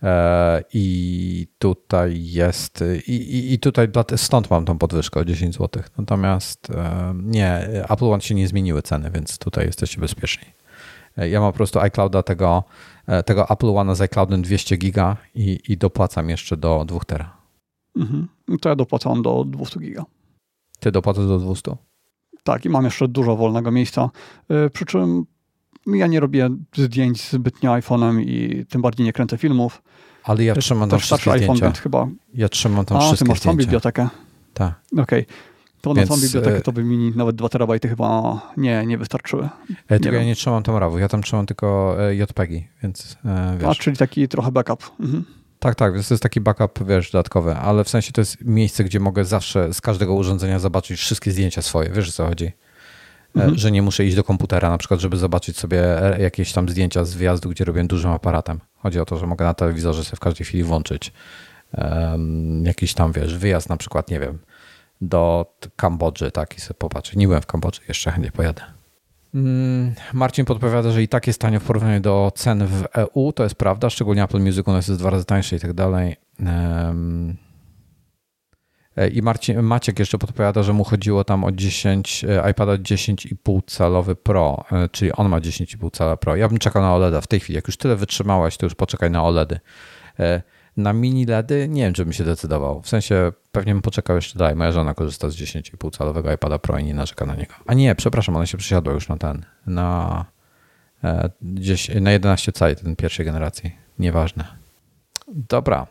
E, 0.03 0.63
I 0.73 1.49
tutaj 1.59 2.25
jest, 2.25 2.85
i, 3.07 3.13
i, 3.13 3.53
i 3.53 3.59
tutaj 3.59 3.89
stąd 4.17 4.51
mam 4.51 4.65
tą 4.65 4.79
podwyżkę 4.79 5.21
o 5.21 5.25
10 5.25 5.55
zł. 5.55 5.83
Natomiast 5.99 6.71
e, 6.71 7.15
nie, 7.23 7.69
Apple 7.89 8.05
One 8.05 8.21
się 8.21 8.35
nie 8.35 8.49
zmieniły 8.49 8.83
ceny, 8.83 9.11
więc 9.11 9.39
tutaj 9.39 9.67
jesteście 9.67 10.01
bezpieczni. 10.01 10.45
Ja 11.17 11.41
mam 11.41 11.53
po 11.53 11.57
prostu 11.57 11.81
iClouda 11.81 12.23
tego, 12.23 12.65
tego 13.27 13.51
Apple 13.51 13.77
One 13.77 13.97
z 13.97 14.01
iCloudem 14.01 14.43
200 14.43 14.77
giga 14.77 15.17
i, 15.35 15.61
i 15.69 15.77
dopłacam 15.77 16.31
jeszcze 16.31 16.57
do 16.57 16.85
2 16.85 17.01
tera. 17.01 17.37
Mhm. 17.97 18.29
To 18.61 18.69
ja 18.69 18.77
dopłacam 18.77 19.23
do 19.23 19.45
200 19.45 19.81
giga. 19.81 20.05
Ty 20.81 20.93
dopłacasz 20.93 21.27
do 21.27 21.39
200? 21.39 21.77
Tak, 22.43 22.65
i 22.65 22.69
mam 22.69 22.85
jeszcze 22.85 23.09
dużo 23.09 23.37
wolnego 23.37 23.71
miejsca. 23.71 24.11
Y, 24.67 24.71
przy 24.71 24.85
czym 24.85 25.27
ja 25.87 26.07
nie 26.07 26.21
robię 26.21 26.49
zdjęć 26.77 27.31
zbytnio 27.31 27.73
iPhone'em 27.73 28.21
i 28.21 28.67
tym 28.67 28.83
bardziej 28.83 29.07
nie 29.07 29.13
kręcę 29.13 29.39
filmów. 29.39 29.83
Ale 30.25 30.45
ja 30.45 30.55
trzymam 30.55 30.91
tam 30.91 30.99
wszystkie 30.99 31.33
iPhone, 31.33 31.57
zdjęcia. 31.57 31.67
Więc 31.67 31.79
chyba... 31.79 32.09
Ja 32.35 32.49
trzymam 32.49 32.85
tam 32.85 32.99
A, 32.99 33.01
wszystkie 33.01 33.25
ty 33.25 33.29
masz 33.29 33.41
całą 33.41 33.57
bibliotekę. 33.57 34.09
Tak. 34.55 34.81
Okej. 34.93 35.03
Okay. 35.03 35.27
To 35.81 35.95
Więc, 35.95 36.11
na 36.11 36.17
całą 36.17 36.27
bibliotekę 36.27 36.61
to 36.61 36.73
by 36.73 36.85
mi 36.85 37.13
nawet 37.17 37.37
2 37.37 37.49
terabajty 37.49 37.89
chyba 37.89 38.41
nie, 38.57 38.87
nie 38.87 38.99
wystarczyły. 38.99 39.49
E, 39.89 40.01
tylko 40.01 40.17
ja 40.17 40.25
nie 40.25 40.35
trzymam 40.35 40.63
tam 40.63 40.77
RAW, 40.77 40.99
ja 40.99 41.09
tam 41.09 41.23
trzymam 41.23 41.47
tylko 41.47 41.97
e, 42.01 42.15
JPEGi, 42.15 42.69
więc 42.83 43.17
e, 43.25 43.57
wiesz. 43.61 43.69
A, 43.69 43.75
czyli 43.75 43.97
taki 43.97 44.29
trochę 44.29 44.53
backup. 44.53 44.91
Mhm. 45.01 45.25
Tak, 45.59 45.75
tak, 45.75 45.95
więc 45.95 46.09
to 46.09 46.15
jest 46.15 46.23
taki 46.23 46.41
backup, 46.41 46.87
wiesz, 46.87 47.11
dodatkowy, 47.11 47.55
ale 47.55 47.85
w 47.85 47.89
sensie 47.89 48.13
to 48.13 48.21
jest 48.21 48.45
miejsce, 48.45 48.85
gdzie 48.85 49.01
mogę 49.01 49.25
zawsze 49.25 49.75
z 49.75 49.81
każdego 49.81 50.15
urządzenia 50.15 50.59
zobaczyć 50.59 51.01
wszystkie 51.01 51.31
zdjęcia 51.31 51.63
swoje, 51.63 51.91
wiesz 51.91 52.09
o 52.09 52.13
co 52.13 52.27
chodzi? 52.27 52.47
E, 52.47 52.53
mhm. 53.35 53.59
Że 53.59 53.71
nie 53.71 53.83
muszę 53.83 54.05
iść 54.05 54.17
do 54.17 54.25
komputera 54.25 54.71
na 54.71 54.79
przykład, 54.79 55.01
żeby 55.01 55.17
zobaczyć 55.17 55.59
sobie 55.59 56.03
e, 56.17 56.23
jakieś 56.23 56.53
tam 56.53 56.69
zdjęcia 56.69 57.05
z 57.05 57.15
wyjazdu, 57.15 57.51
gdzie 57.51 57.65
robię 57.65 57.85
dużym 57.85 58.11
aparatem. 58.11 58.61
Chodzi 58.77 59.01
o 59.01 59.05
to, 59.05 59.19
że 59.19 59.27
mogę 59.27 59.45
na 59.45 59.55
telewizorze 59.55 60.05
sobie 60.05 60.17
w 60.17 60.21
każdej 60.21 60.47
chwili 60.47 60.65
włączyć 60.65 61.13
um, 61.73 62.65
jakiś 62.65 62.95
tam, 62.95 63.13
wiesz, 63.13 63.39
wyjazd 63.39 63.69
na 63.69 63.77
przykład, 63.77 64.11
nie 64.11 64.21
wiem, 64.21 64.39
do 65.01 65.55
Kambodży, 65.77 66.31
tak, 66.31 66.59
i 66.59 66.61
sobie 66.61 66.79
popatrzeć. 66.79 67.17
Nie 67.17 67.27
byłem 67.27 67.43
w 67.43 67.47
Kambodży, 67.47 67.81
jeszcze 67.89 68.11
chętnie 68.11 68.33
pojadę. 68.33 68.78
Mm, 69.35 69.95
Marcin 70.13 70.45
podpowiada, 70.45 70.91
że 70.91 71.03
i 71.03 71.09
tak 71.09 71.27
jest 71.27 71.41
tanio 71.41 71.61
w 71.61 71.65
porównaniu 71.65 72.01
do 72.01 72.33
cen 72.35 72.67
w 72.67 72.85
EU. 72.95 73.33
To 73.33 73.43
jest 73.43 73.55
prawda, 73.55 73.91
szczególnie 73.91 74.23
Apple 74.23 74.41
Music 74.41 74.69
u 74.69 74.73
nas 74.73 74.89
jest 74.89 75.01
dwa 75.01 75.11
razy 75.11 75.25
tańsze 75.25 75.57
i 75.57 75.61
tak 75.61 75.73
dalej. 75.73 76.17
E, 78.97 79.09
I 79.09 79.23
Marcin, 79.23 79.63
Maciek 79.63 79.99
jeszcze 79.99 80.19
podpowiada, 80.19 80.63
że 80.63 80.73
mu 80.73 80.85
chodziło 80.85 81.25
tam 81.25 81.45
o 81.45 81.53
10, 81.53 82.25
e, 82.25 82.51
iPada 82.51 82.79
10,5 82.79 83.63
calowy 83.67 84.17
Pro, 84.17 84.65
e, 84.73 84.89
czyli 84.89 85.13
on 85.13 85.29
ma 85.29 85.41
10,5 85.41 85.91
cala 85.91 86.17
Pro. 86.17 86.37
Ja 86.37 86.49
bym 86.49 86.59
czekał 86.59 86.83
na 86.83 86.95
OLEDa 86.95 87.21
w 87.21 87.27
tej 87.27 87.41
chwili. 87.41 87.57
Jak 87.57 87.67
już 87.67 87.77
tyle 87.77 87.97
wytrzymałeś, 87.97 88.57
to 88.57 88.67
już 88.67 88.75
poczekaj 88.75 89.11
na 89.11 89.25
OLEDy. 89.25 89.61
Na 90.79 90.93
mini 90.93 91.27
LEDy 91.27 91.69
nie 91.69 91.83
wiem, 91.83 91.93
czy 91.95 92.05
bym 92.05 92.13
się 92.13 92.25
decydował. 92.25 92.83
W 92.83 92.89
sensie 92.89 93.33
pewnie 93.53 93.73
bym 93.73 93.83
poczekał 93.83 94.17
jeszcze 94.17 94.39
dalej. 94.39 94.57
Moja 94.57 94.73
żona 94.73 94.95
korzysta 94.95 95.31
z 95.31 95.37
10,5 95.37 95.97
calowego 95.99 96.33
iPada 96.33 96.59
Pro 96.59 96.79
i 96.79 96.85
nie 96.85 96.95
narzeka 96.95 97.27
na 97.27 97.35
niego. 97.35 97.55
A 97.67 97.75
nie, 97.75 97.95
przepraszam, 97.95 98.37
ona 98.37 98.47
się 98.47 98.59
przesiadła 98.59 98.93
już 98.93 99.09
na 99.09 99.17
ten, 99.17 99.45
na, 99.67 100.25
gdzieś, 101.43 101.91
na 102.01 102.11
11 102.11 102.53
cali, 102.53 102.77
ten 102.77 102.97
pierwszej 102.97 103.27
generacji. 103.27 103.77
Nieważne. 103.99 104.45
Dobra. 105.29 105.87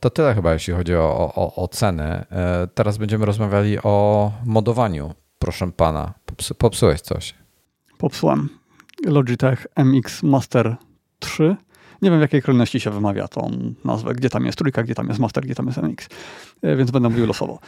To 0.00 0.10
tyle 0.10 0.34
chyba, 0.34 0.52
jeśli 0.52 0.74
chodzi 0.74 0.94
o, 0.94 1.32
o, 1.34 1.62
o 1.62 1.68
ceny. 1.68 2.04
E, 2.04 2.68
teraz 2.74 2.98
będziemy 2.98 3.26
rozmawiali 3.26 3.78
o 3.82 4.32
modowaniu. 4.44 5.14
Proszę 5.38 5.72
pana, 5.72 6.14
Popsu, 6.26 6.54
popsułeś 6.54 7.00
coś. 7.00 7.34
Popsułem. 7.98 8.48
Logitech 9.06 9.66
MX 9.76 10.22
Master 10.22 10.76
3. 11.18 11.56
Nie 12.02 12.10
wiem, 12.10 12.18
w 12.18 12.22
jakiej 12.22 12.42
kolejności 12.42 12.80
się 12.80 12.90
wymawia 12.90 13.28
tą 13.28 13.50
nazwę, 13.84 14.14
gdzie 14.14 14.30
tam 14.30 14.46
jest 14.46 14.58
trójka, 14.58 14.82
gdzie 14.82 14.94
tam 14.94 15.08
jest 15.08 15.20
Master, 15.20 15.44
gdzie 15.44 15.54
tam 15.54 15.66
jest 15.66 15.78
MX, 15.78 16.08
e, 16.62 16.76
więc 16.76 16.90
będę 16.90 17.08
mówił 17.08 17.26
losowo. 17.26 17.58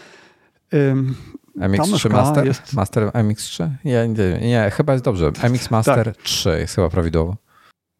MX3 1.58 2.10
Master? 2.10 2.46
Jest... 2.46 2.74
Master 2.74 3.04
MX3? 3.04 3.68
Nie, 3.84 4.08
nie, 4.08 4.48
nie, 4.48 4.70
chyba 4.70 4.92
jest 4.92 5.04
dobrze. 5.04 5.32
MX 5.50 5.70
Master 5.70 6.04
tak. 6.04 6.16
3 6.16 6.48
jest 6.58 6.74
chyba 6.74 6.90
prawidłowo. 6.90 7.36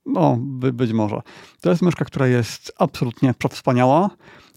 No, 0.06 0.36
by, 0.40 0.72
być 0.72 0.92
może. 0.92 1.20
To 1.60 1.70
jest 1.70 1.82
myszka, 1.82 2.04
która 2.04 2.26
jest 2.26 2.72
absolutnie 2.78 3.34
przewspaniała, 3.34 4.10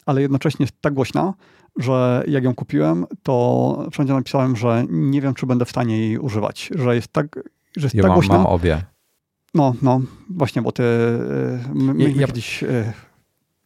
ale 0.06 0.22
jednocześnie 0.22 0.64
jest 0.64 0.82
tak 0.82 0.94
głośna, 0.94 1.34
że 1.78 2.24
jak 2.28 2.44
ją 2.44 2.56
kupiłem, 2.56 3.06
to 3.24 3.88
wszędzie 3.92 4.14
napisałem, 4.14 4.56
że 4.56 4.86
nie 4.90 5.22
wiem, 5.22 5.34
czy 5.34 5.46
będę 5.46 5.66
w 5.66 5.70
stanie 5.70 5.98
jej 5.98 6.18
używać, 6.18 6.70
że 6.76 6.96
jest 6.96 7.08
tak, 7.08 7.36
że 7.78 7.86
jest 7.86 7.96
ja 7.96 8.02
tak 8.02 8.10
mam, 8.10 8.16
głośna. 8.16 8.38
mam 8.38 8.46
obie. 8.46 8.82
No, 9.54 9.76
no, 9.82 10.02
właśnie, 10.30 10.62
bo 10.62 10.72
ty 10.72 10.84
my, 11.74 12.12
ja, 12.12 12.28
kiedyś 12.28 12.64
e, 12.64 12.94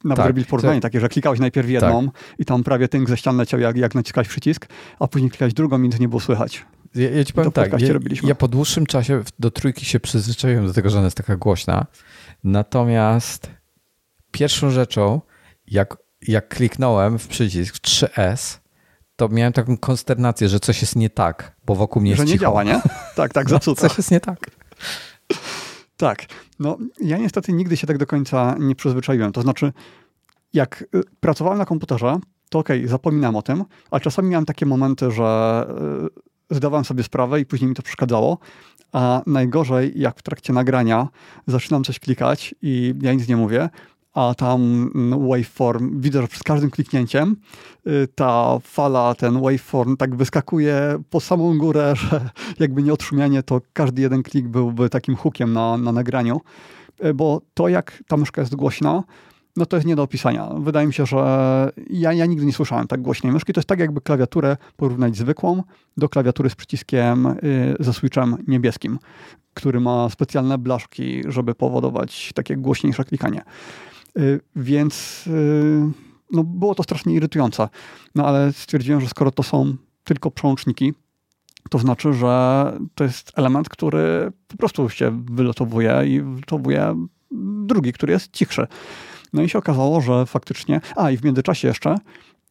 nawet 0.04 0.18
tak, 0.18 0.28
robili 0.28 0.46
porównanie 0.46 0.82
takie, 0.82 1.00
że 1.00 1.10
klikałeś 1.10 1.40
najpierw 1.40 1.70
jedną 1.70 2.06
tak. 2.06 2.24
i 2.40 2.46
tam 2.46 2.64
prawie 2.64 2.88
tynk 2.88 3.10
ze 3.10 3.18
ścian 3.18 3.38
leciał, 3.38 3.60
jak, 3.60 3.78
jak 3.78 3.96
naciskałeś 3.96 4.28
przycisk, 4.28 4.68
a 5.00 5.08
później 5.08 5.32
klikałeś 5.32 5.54
drugą 5.54 5.82
i 5.82 5.82
nic 5.82 6.00
nie 6.00 6.08
było 6.08 6.20
słychać. 6.20 6.66
Ja, 6.96 7.10
ja 7.10 7.24
ci 7.24 7.34
powiem 7.34 7.52
tak, 7.52 7.82
ja, 7.82 7.88
ja, 8.24 8.36
po 8.36 8.48
dłuższym 8.48 8.86
czasie 8.86 9.24
do 9.40 9.52
trójki 9.52 9.86
się 9.86 10.00
przyzwyczaiłem 10.00 10.68
do 10.68 10.74
tego, 10.74 10.90
że 10.90 10.98
ona 10.98 11.06
jest 11.06 11.18
taka 11.18 11.36
głośna. 11.36 11.86
Natomiast 12.44 13.52
pierwszą 14.32 14.70
rzeczą, 14.70 15.22
jak, 15.68 15.98
jak 16.28 16.48
kliknąłem 16.48 17.20
w 17.20 17.28
przycisk 17.28 17.76
3S, 17.76 18.60
to 19.16 19.30
miałem 19.30 19.54
taką 19.54 19.78
konsternację, 19.78 20.50
że 20.50 20.60
coś 20.60 20.82
jest 20.82 20.96
nie 20.96 21.10
tak, 21.10 21.56
bo 21.66 21.76
wokół 21.76 22.02
mnie 22.02 22.16
że 22.16 22.24
jest 22.24 22.30
Że 22.30 22.36
nie 22.36 22.40
działa, 22.40 22.64
nie? 22.64 22.82
Tak, 23.16 23.34
tak, 23.34 23.50
no, 23.50 23.60
Coś 23.60 23.98
jest 23.98 24.12
nie 24.12 24.20
tak. 24.20 24.40
Tak. 25.98 26.26
No, 26.60 26.78
ja 27.00 27.18
niestety 27.18 27.54
nigdy 27.54 27.78
się 27.78 27.88
tak 27.88 27.98
do 27.98 28.06
końca 28.06 28.56
nie 28.60 28.76
przyzwyczaiłem. 28.76 29.32
To 29.32 29.42
znaczy, 29.42 29.74
jak 30.54 30.82
y, 30.96 31.04
pracowałem 31.20 31.60
na 31.60 31.66
komputerze, 31.66 32.20
to 32.50 32.60
okej, 32.60 32.80
okay, 32.80 32.90
zapominam 32.90 33.36
o 33.36 33.42
tym, 33.42 33.64
ale 33.92 34.02
czasami 34.02 34.30
miałem 34.30 34.46
takie 34.46 34.66
momenty, 34.66 35.12
że 35.12 35.68
y, 36.52 36.56
zdawałem 36.56 36.86
sobie 36.86 37.04
sprawę 37.04 37.40
i 37.40 37.46
później 37.46 37.70
mi 37.70 37.76
to 37.76 37.82
przeszkadzało. 37.82 38.38
A 38.92 39.22
najgorzej, 39.28 39.94
jak 39.96 40.20
w 40.20 40.24
trakcie 40.24 40.54
nagrania 40.54 41.08
zaczynam 41.48 41.84
coś 41.84 42.00
klikać 42.00 42.56
i 42.62 42.94
ja 43.02 43.14
nic 43.14 43.28
nie 43.28 43.38
mówię, 43.38 43.70
a 44.16 44.34
tam 44.36 44.92
waveform, 45.30 46.02
widzę, 46.02 46.22
że 46.22 46.28
przez 46.28 46.44
każdym 46.44 46.72
kliknięciem 46.72 47.36
y, 47.88 48.08
ta 48.16 48.60
fala, 48.64 49.16
ten 49.16 49.42
waveform 49.42 49.98
tak 49.98 50.16
wyskakuje 50.16 50.98
po 51.10 51.20
samą 51.20 51.58
górę, 51.58 51.94
że 52.10 52.30
jakby 52.60 52.84
nie 52.84 52.94
odszumianie, 52.94 53.44
to 53.44 53.62
każdy 53.74 54.02
jeden 54.02 54.24
klik 54.24 54.48
byłby 54.48 54.90
takim 54.90 55.16
hookiem 55.16 55.54
na, 55.54 55.78
na 55.78 55.92
nagraniu, 55.92 56.42
y, 57.06 57.14
bo 57.14 57.42
to 57.54 57.68
jak 57.68 58.04
ta 58.08 58.18
myszka 58.18 58.42
jest 58.42 58.56
głośna, 58.56 59.04
no 59.58 59.66
to 59.66 59.78
jest 59.78 59.88
nie 59.88 59.96
do 59.96 60.04
opisania. 60.04 60.50
Wydaje 60.60 60.88
mi 60.88 60.94
się, 60.94 61.06
że 61.06 61.18
ja, 61.90 62.14
ja 62.14 62.26
nigdy 62.26 62.46
nie 62.46 62.54
słyszałem 62.54 62.88
tak 62.88 63.02
głośnej 63.02 63.34
myszki. 63.34 63.54
To 63.54 63.60
jest 63.60 63.70
tak, 63.70 63.80
jakby 63.80 64.02
klawiaturę 64.02 64.58
porównać 64.78 65.18
zwykłą 65.18 65.64
do 65.98 66.10
klawiatury 66.10 66.50
z 66.50 66.56
przyciskiem 66.56 67.26
y, 67.28 67.76
ze 67.80 67.94
switchem 67.94 68.38
niebieskim, 68.48 69.00
który 69.54 69.80
ma 69.80 70.10
specjalne 70.10 70.58
blaszki, 70.58 71.24
żeby 71.28 71.56
powodować 71.56 72.32
takie 72.36 72.58
głośniejsze 72.58 73.04
klikanie. 73.04 73.42
Y, 74.20 74.40
więc 74.56 75.24
y, 75.28 75.92
no, 76.32 76.44
było 76.44 76.76
to 76.76 76.84
strasznie 76.84 77.14
irytujące. 77.14 77.70
No 78.16 78.28
ale 78.28 78.54
stwierdziłem, 78.54 79.02
że 79.02 79.08
skoro 79.08 79.32
to 79.32 79.44
są 79.44 79.76
tylko 80.04 80.32
przełączniki, 80.32 80.94
to 81.70 81.80
znaczy, 81.80 82.14
że 82.14 82.74
to 82.96 83.04
jest 83.04 83.32
element, 83.36 83.70
który 83.70 84.32
po 84.48 84.58
prostu 84.58 84.90
się 84.90 85.24
wylotowuje 85.32 86.02
i 86.06 86.22
wylotowuje 86.22 87.08
drugi, 87.66 87.94
który 87.94 88.14
jest 88.14 88.32
cichszy. 88.32 88.68
No 89.34 89.42
i 89.42 89.50
się 89.50 89.60
okazało, 89.60 90.02
że 90.02 90.26
faktycznie. 90.26 90.82
A 90.96 91.12
i 91.12 91.18
w 91.18 91.24
międzyczasie 91.24 91.68
jeszcze 91.68 91.96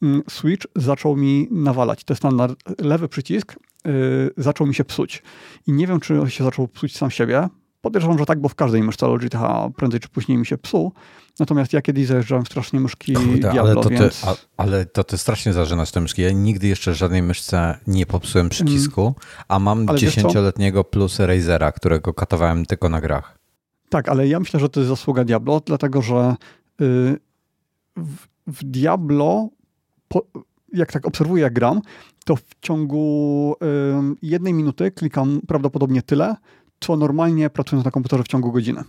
mm, 0.02 0.22
Switch 0.28 0.66
zaczął 0.76 1.16
mi 1.16 1.48
nawalać. 1.50 2.04
To 2.04 2.12
jest 2.14 2.24
na 2.24 2.48
lewy 2.78 3.08
przycisk, 3.08 3.56
yy, 3.84 4.30
zaczął 4.36 4.66
mi 4.66 4.74
się 4.74 4.84
psuć. 4.84 5.22
I 5.66 5.72
nie 5.72 5.86
wiem, 5.86 6.00
czy 6.00 6.20
się 6.28 6.44
zaczął 6.44 6.68
psuć 6.68 6.96
sam 6.96 7.10
siebie. 7.10 7.48
Podejrzewam, 7.80 8.18
że 8.18 8.26
tak, 8.26 8.40
bo 8.40 8.48
w 8.48 8.54
każdej 8.54 8.82
myszce 8.82 9.06
Logitech 9.06 9.40
prędzej 9.76 10.00
czy 10.00 10.08
później 10.08 10.38
mi 10.38 10.46
się 10.46 10.58
psuł. 10.58 10.92
Natomiast 11.38 11.72
ja 11.72 11.82
kiedyś 11.82 12.06
zajeżdżałem 12.06 12.46
strasznie 12.46 12.80
myszki 12.80 13.12
Kurde, 13.12 13.38
Diablo, 13.38 13.62
ale 13.62 13.74
to, 13.74 13.88
więc... 13.88 14.20
ty, 14.20 14.26
a, 14.26 14.34
ale 14.56 14.86
to 14.86 15.04
ty 15.04 15.18
strasznie 15.18 15.52
zażynasz 15.52 15.90
te 15.90 16.00
myszki. 16.00 16.22
Ja 16.22 16.32
nigdy 16.32 16.66
jeszcze 16.66 16.94
żadnej 16.94 17.22
myszce 17.22 17.78
nie 17.86 18.06
popsułem 18.06 18.48
przycisku, 18.48 19.14
a 19.48 19.58
mam 19.58 19.98
dziesięcioletniego 19.98 20.84
plus 20.84 21.18
Razera, 21.18 21.72
którego 21.72 22.14
katowałem 22.14 22.66
tylko 22.66 22.88
na 22.88 23.00
grach. 23.00 23.38
Tak, 23.88 24.08
ale 24.08 24.28
ja 24.28 24.40
myślę, 24.40 24.60
że 24.60 24.68
to 24.68 24.80
jest 24.80 24.88
zasługa 24.88 25.24
Diablo, 25.24 25.60
dlatego 25.66 26.02
że 26.02 26.36
y, 26.80 26.84
w, 27.96 28.16
w 28.46 28.64
Diablo, 28.64 29.48
po, 30.08 30.22
jak 30.72 30.92
tak 30.92 31.06
obserwuję, 31.06 31.42
jak 31.42 31.52
gram, 31.52 31.80
to 32.24 32.36
w 32.36 32.44
ciągu 32.60 33.56
y, 34.12 34.16
jednej 34.22 34.54
minuty 34.54 34.90
klikam 34.90 35.40
prawdopodobnie 35.48 36.02
tyle, 36.02 36.36
co 36.80 36.96
normalnie 36.96 37.50
pracując 37.50 37.84
na 37.84 37.90
komputerze 37.90 38.22
w 38.22 38.28
ciągu 38.28 38.52
godziny. 38.52 38.82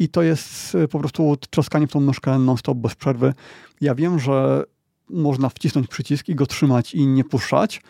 I 0.00 0.08
to 0.08 0.22
jest 0.22 0.74
y, 0.74 0.88
po 0.88 0.98
prostu 0.98 1.36
trzaskanie 1.50 1.86
w 1.86 1.92
tą 1.92 2.00
nóżkę 2.00 2.38
non-stop, 2.38 2.78
bez 2.78 2.94
przerwy. 2.94 3.34
Ja 3.80 3.94
wiem, 3.94 4.18
że 4.18 4.64
można 5.10 5.48
wcisnąć 5.48 5.86
przycisk 5.88 6.28
i 6.28 6.34
go 6.34 6.46
trzymać 6.46 6.94
i 6.94 7.06
nie 7.06 7.24
puszczać. 7.24 7.82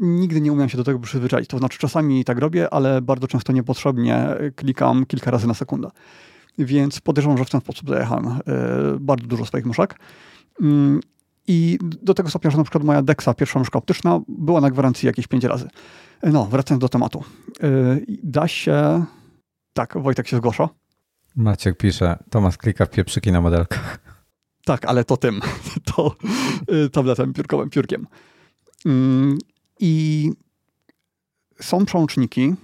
Nigdy 0.00 0.40
nie 0.40 0.52
umiem 0.52 0.68
się 0.68 0.76
do 0.76 0.84
tego 0.84 0.98
przyzwyczaić. 0.98 1.48
To 1.48 1.58
znaczy, 1.58 1.78
czasami 1.78 2.24
tak 2.24 2.38
robię, 2.38 2.74
ale 2.74 3.02
bardzo 3.02 3.26
często 3.26 3.52
niepotrzebnie 3.52 4.26
klikam 4.56 5.06
kilka 5.06 5.30
razy 5.30 5.46
na 5.46 5.54
sekundę. 5.54 5.90
Więc 6.58 7.00
podejrzewam, 7.00 7.38
że 7.38 7.44
w 7.44 7.50
ten 7.50 7.60
sposób 7.60 7.88
zajechałem 7.88 8.26
y, 8.26 8.40
bardzo 9.00 9.26
dużo 9.26 9.46
swoich 9.46 9.66
myszek. 9.66 9.98
Mm, 10.60 11.00
I 11.48 11.78
do 11.82 12.14
tego 12.14 12.28
stopnia, 12.28 12.50
że 12.50 12.58
na 12.58 12.64
przykład 12.64 12.84
moja 12.84 13.02
Dexa, 13.02 13.34
pierwsza 13.36 13.58
myszka 13.58 13.78
optyczna, 13.78 14.20
była 14.28 14.60
na 14.60 14.70
gwarancji 14.70 15.06
jakieś 15.06 15.26
5 15.26 15.44
razy. 15.44 15.68
No, 16.22 16.46
wracając 16.46 16.80
do 16.80 16.88
tematu. 16.88 17.24
Y, 17.64 18.06
da 18.22 18.48
się... 18.48 19.04
Tak, 19.72 19.98
Wojtek 20.02 20.28
się 20.28 20.36
zgłasza. 20.36 20.68
Maciek 21.36 21.76
pisze, 21.76 22.18
Tomasz 22.30 22.56
klika 22.56 22.86
w 22.86 22.90
pieprzyki 22.90 23.32
na 23.32 23.40
modelkach. 23.40 23.98
Tak, 24.64 24.84
ale 24.84 25.04
to 25.04 25.16
tym, 25.16 25.40
to 25.94 26.14
y, 26.72 26.90
tabletem 26.90 27.32
piórkowym, 27.32 27.70
piórkiem. 27.70 28.06
Mm, 28.86 29.38
I 29.80 30.32
są 31.60 31.84
przełączniki, 31.84 32.54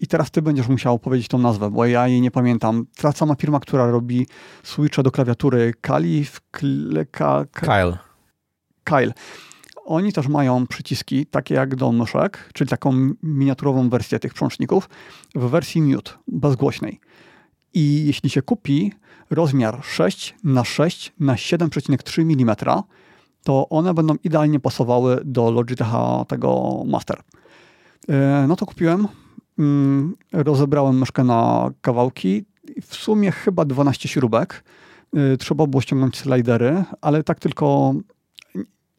i 0.00 0.06
teraz 0.06 0.30
ty 0.30 0.42
będziesz 0.42 0.68
musiał 0.68 0.98
powiedzieć 0.98 1.28
tą 1.28 1.38
nazwę, 1.38 1.70
bo 1.70 1.86
ja 1.86 2.08
jej 2.08 2.20
nie 2.20 2.30
pamiętam. 2.30 2.86
Ta 2.96 3.12
sama 3.12 3.34
firma, 3.34 3.60
która 3.60 3.90
robi 3.90 4.26
switche 4.62 5.02
do 5.02 5.10
klawiatury, 5.10 5.72
Kalif, 5.80 6.40
Kleka... 6.50 7.44
Kyle. 7.52 7.98
Kyle. 8.84 9.12
Oni 9.84 10.12
też 10.12 10.28
mają 10.28 10.66
przyciski, 10.66 11.26
takie 11.26 11.54
jak 11.54 11.76
do 11.76 11.92
myszek, 11.92 12.50
czyli 12.54 12.70
taką 12.70 13.10
miniaturową 13.22 13.88
wersję 13.88 14.18
tych 14.18 14.34
przełączników 14.34 14.88
w 15.34 15.50
wersji 15.50 15.82
mute, 15.82 16.10
bezgłośnej. 16.28 17.00
I 17.74 18.06
jeśli 18.06 18.30
się 18.30 18.42
kupi 18.42 18.92
rozmiar 19.30 19.80
6 19.84 20.34
na 20.44 20.64
6 20.64 21.12
na 21.20 21.34
7,3 21.34 22.22
mm, 22.22 22.56
to 23.44 23.68
one 23.68 23.94
będą 23.94 24.14
idealnie 24.24 24.60
pasowały 24.60 25.20
do 25.24 25.50
Logitecha 25.50 26.24
tego 26.28 26.82
Master. 26.86 27.22
E, 28.08 28.44
no 28.48 28.56
to 28.56 28.66
kupiłem, 28.66 29.08
mm, 29.58 30.14
rozebrałem 30.32 30.98
myszkę 30.98 31.24
na 31.24 31.70
kawałki, 31.80 32.44
w 32.82 32.94
sumie 32.94 33.32
chyba 33.32 33.64
12 33.64 34.08
śrubek. 34.08 34.64
E, 35.16 35.36
trzeba 35.36 35.66
było 35.66 35.80
ściągnąć 35.80 36.16
slidery, 36.16 36.84
ale 37.00 37.22
tak 37.22 37.40
tylko 37.40 37.94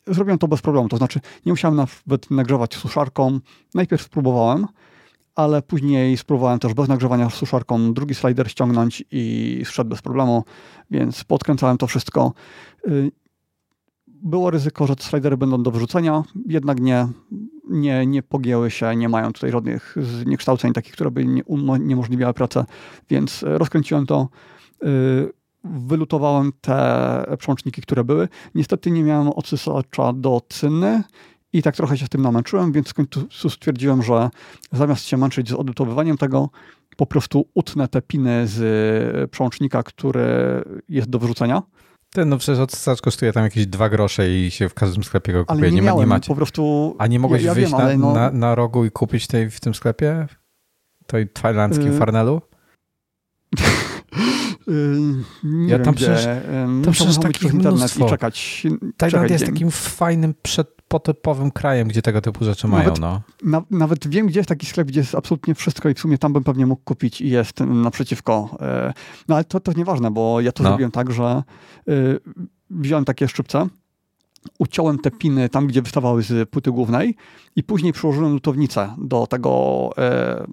zrobiłem 0.08 0.40
to 0.40 0.48
bez 0.48 0.62
problemu. 0.62 0.90
To 0.90 0.98
znaczy, 0.98 1.20
nie 1.46 1.52
musiałem 1.52 1.78
nawet 1.78 2.32
nagrzewać 2.32 2.76
suszarką. 2.76 3.40
Najpierw 3.74 4.02
spróbowałem, 4.02 4.68
ale 5.36 5.62
później 5.62 6.18
spróbowałem 6.18 6.60
też 6.60 6.74
bez 6.74 6.88
nagrzewania 6.88 7.30
suszarką 7.30 7.94
drugi 7.94 8.16
slider 8.16 8.52
ściągnąć 8.52 9.04
i 9.12 9.62
szedł 9.66 9.90
bez 9.90 10.02
problemu, 10.02 10.44
więc 10.92 11.24
podkręcałem 11.24 11.78
to 11.78 11.88
wszystko. 11.88 12.34
Y, 12.88 13.12
było 14.08 14.52
ryzyko, 14.52 14.88
że 14.88 14.96
te 14.96 15.04
slidery 15.04 15.38
będą 15.38 15.64
do 15.64 15.72
wyrzucenia, 15.72 16.24
jednak 16.48 16.80
nie, 16.80 17.08
nie, 17.70 18.06
nie 18.06 18.24
pogięły 18.24 18.72
się, 18.72 18.96
nie 18.96 19.10
mają 19.10 19.34
tutaj 19.34 19.52
żadnych 19.52 19.96
zniekształceń 20.02 20.74
takich, 20.74 20.94
które 20.94 21.12
by 21.12 21.26
nie, 21.26 21.44
niemożliwiały 21.80 22.34
pracę, 22.34 22.66
więc 23.10 23.44
rozkręciłem 23.44 24.06
to, 24.06 24.30
wylutowałem 25.64 26.52
te 26.62 27.36
przełączniki, 27.40 27.82
które 27.82 28.04
były. 28.04 28.28
Niestety 28.56 28.92
nie 28.92 29.04
miałem 29.04 29.28
odsysacza 29.28 30.14
do 30.14 30.42
cyny, 30.50 31.04
i 31.58 31.62
tak 31.62 31.76
trochę 31.76 31.98
się 31.98 32.06
w 32.06 32.10
tym 32.10 32.22
namęczyłem, 32.22 32.72
więc 32.72 32.90
w 32.90 32.94
końcu 32.94 33.50
stwierdziłem, 33.50 34.04
że 34.04 34.30
zamiast 34.72 35.06
się 35.06 35.18
męczyć 35.18 35.50
z 35.50 35.54
odlutowywaniem 35.54 36.18
tego, 36.18 36.50
po 36.98 37.06
prostu 37.06 37.50
utnę 37.54 37.88
te 37.88 38.02
piny 38.02 38.48
z 38.48 39.32
przełącznika, 39.32 39.84
który 39.84 40.26
jest 40.90 41.10
do 41.10 41.20
wyrzucenia. 41.20 41.62
Ten, 42.10 42.30
no 42.30 42.38
przecież 42.38 42.60
odsysacz 42.60 43.02
kosztuje 43.02 43.34
tam 43.34 43.44
jakieś 43.44 43.68
dwa 43.68 43.90
grosze 43.90 44.30
i 44.30 44.52
się 44.52 44.70
w 44.70 44.74
każdym 44.74 45.04
sklepie 45.04 45.34
go 45.34 45.46
kupuje. 45.46 45.62
Ale 45.62 45.72
nie, 45.72 45.76
nie, 45.76 45.82
miałem, 45.82 46.00
nie 46.00 46.08
macie. 46.08 46.28
po 46.28 46.36
prostu... 46.36 46.96
A 47.00 47.08
nie 47.08 47.20
mogłeś 47.20 47.42
ja, 47.42 47.48
ja 47.48 47.54
wyjść 47.54 47.72
wiem, 47.72 48.02
na, 48.02 48.08
no... 48.08 48.14
na, 48.14 48.32
na, 48.32 48.56
rogu 48.56 48.86
i 48.86 48.92
kupić 48.92 49.28
tej 49.28 49.50
w 49.50 49.60
tym 49.60 49.74
sklepie? 49.74 50.28
Tej 51.08 51.30
tajlandzkim 51.30 51.94
y 51.94 51.98
farnelu? 51.98 52.42
Yy, 54.68 54.74
nie 55.44 55.72
ja 55.72 55.78
wiem, 55.78 55.86
tam 55.86 55.94
przecież, 55.94 56.28
to 56.86 56.92
przecież 56.92 57.18
takich 57.20 57.54
internet 57.54 57.80
mnóstwo. 57.80 58.08
i 58.08 58.10
czekać. 58.10 58.64
Tajland 58.98 59.32
jest 59.32 59.46
dzień. 59.46 59.54
takim 59.54 59.72
fajnym 59.72 60.34
przedpotypowym 60.88 61.52
krajem, 61.52 61.88
gdzie 61.88 62.02
tego 62.02 62.22
typu 62.22 62.46
rzeczy 62.46 62.68
nawet, 62.68 63.00
mają. 63.00 63.12
No. 63.12 63.22
Na, 63.44 63.78
nawet 63.78 64.08
wiem, 64.08 64.28
gdzie 64.28 64.40
jest 64.40 64.50
taki 64.50 64.66
sklep, 64.66 64.88
gdzie 64.88 65.00
jest 65.00 65.16
absolutnie 65.16 65.56
wszystko 65.56 65.90
i 65.90 65.94
w 65.94 66.00
sumie 66.00 66.18
tam 66.18 66.34
bym 66.34 66.44
pewnie 66.44 66.66
mógł 66.66 66.82
kupić 66.84 67.22
i 67.22 67.30
jest 67.30 67.60
naprzeciwko. 67.60 68.58
E, 68.62 68.94
no 69.28 69.36
ale 69.36 69.44
to, 69.44 69.60
to 69.60 69.72
nieważne, 69.74 70.12
bo 70.12 70.42
ja 70.42 70.52
to 70.52 70.64
no. 70.64 70.70
zrobiłem 70.70 70.92
tak, 70.92 71.12
że 71.12 71.24
e, 71.24 71.44
wziąłem 72.70 73.06
takie 73.06 73.28
szczypce, 73.28 73.68
uciąłem 74.60 75.00
te 75.00 75.12
piny 75.12 75.50
tam, 75.50 75.68
gdzie 75.68 75.82
wystawały 75.82 76.24
z 76.24 76.50
płyty 76.50 76.72
głównej 76.72 77.16
i 77.56 77.64
później 77.64 77.94
przyłożyłem 77.94 78.34
lutownicę 78.34 78.96
do 78.98 79.28
tego 79.28 79.90
e, 79.98 80.48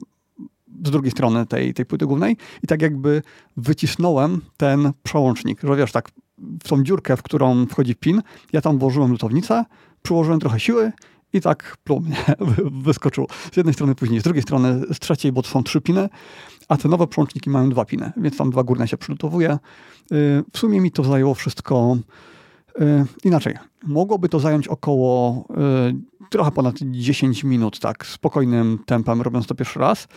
z 0.84 0.90
drugiej 0.90 1.10
strony 1.10 1.46
tej, 1.46 1.74
tej 1.74 1.86
płyty 1.86 2.06
głównej 2.06 2.36
i 2.62 2.66
tak 2.66 2.82
jakby 2.82 3.22
wycisnąłem 3.56 4.40
ten 4.56 4.92
przełącznik, 5.02 5.60
że 5.62 5.76
wiesz, 5.76 5.92
tak 5.92 6.10
w 6.64 6.68
tą 6.68 6.82
dziurkę, 6.82 7.16
w 7.16 7.22
którą 7.22 7.66
wchodzi 7.66 7.94
pin, 7.94 8.22
ja 8.52 8.60
tam 8.60 8.78
włożyłem 8.78 9.10
lutownicę, 9.10 9.64
przyłożyłem 10.03 10.40
trochę 10.40 10.61
siły 10.61 10.92
i 11.32 11.40
tak 11.40 11.76
plum, 11.84 12.09
nie, 12.09 12.46
wyskoczyło. 12.84 13.26
Z 13.53 13.57
jednej 13.57 13.74
strony 13.74 13.94
później, 13.94 14.20
z 14.20 14.22
drugiej 14.22 14.42
strony 14.42 14.80
z 14.92 14.98
trzeciej, 14.98 15.32
bo 15.32 15.42
to 15.42 15.48
są 15.48 15.62
trzy 15.62 15.80
piny, 15.80 16.09
a 16.68 16.76
te 16.76 16.88
nowe 16.88 17.07
przełączniki 17.07 17.50
mają 17.50 17.70
dwa 17.70 17.84
piny, 17.84 18.12
więc 18.16 18.36
tam 18.36 18.50
dwa 18.50 18.62
górne 18.62 18.88
się 18.88 18.96
przylutowuje. 18.96 19.53
Y, 19.53 19.59
w 20.53 20.59
sumie 20.59 20.80
mi 20.80 20.90
to 20.90 21.05
zajęło 21.05 21.34
wszystko 21.34 21.96
y, 22.80 23.05
inaczej. 23.24 23.55
Mogłoby 23.82 24.28
to 24.28 24.40
zająć 24.40 24.68
około 24.68 25.44
y, 26.20 26.28
trochę 26.30 26.50
ponad 26.50 26.74
10 26.82 27.44
minut, 27.44 27.80
tak, 27.80 28.07
spokojnym 28.07 28.78
tempem, 28.86 29.22
robiąc 29.22 29.46
to 29.46 29.55
pierwszy 29.55 29.78
raz. 29.78 30.09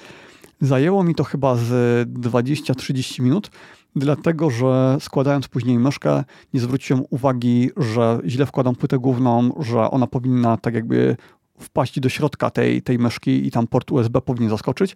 Zajęło 0.62 1.04
mi 1.04 1.16
to 1.16 1.24
chyba 1.24 1.56
z 1.56 1.70
20-30 2.10 3.22
minut, 3.22 3.52
dlatego 3.96 4.50
że 4.50 4.98
składając 5.00 5.48
później 5.48 5.80
myszkę, 5.80 6.24
nie 6.54 6.60
zwróciłem 6.60 7.04
uwagi, 7.10 7.70
że 7.78 8.20
źle 8.26 8.46
wkładam 8.46 8.76
płytę 8.76 9.00
główną, 9.00 9.52
że 9.60 9.92
ona 9.92 10.08
powinna 10.08 10.58
tak 10.58 10.74
jakby 10.74 11.18
wpaść 11.60 12.00
do 12.00 12.10
środka 12.10 12.50
tej, 12.50 12.82
tej 12.82 13.00
myszki 13.00 13.48
i 13.48 13.52
tam 13.52 13.68
port 13.68 13.92
USB 13.92 14.22
powinien 14.22 14.50
zaskoczyć. 14.50 14.96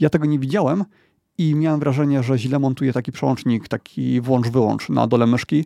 Ja 0.00 0.10
tego 0.10 0.26
nie 0.26 0.38
widziałem 0.38 0.84
i 1.38 1.54
miałem 1.54 1.80
wrażenie, 1.80 2.22
że 2.22 2.38
źle 2.38 2.58
montuję 2.58 2.92
taki 2.92 3.12
przełącznik, 3.12 3.68
taki 3.68 4.20
włącz-wyłącz 4.20 4.88
na 4.88 5.06
dole 5.06 5.26
myszki 5.26 5.64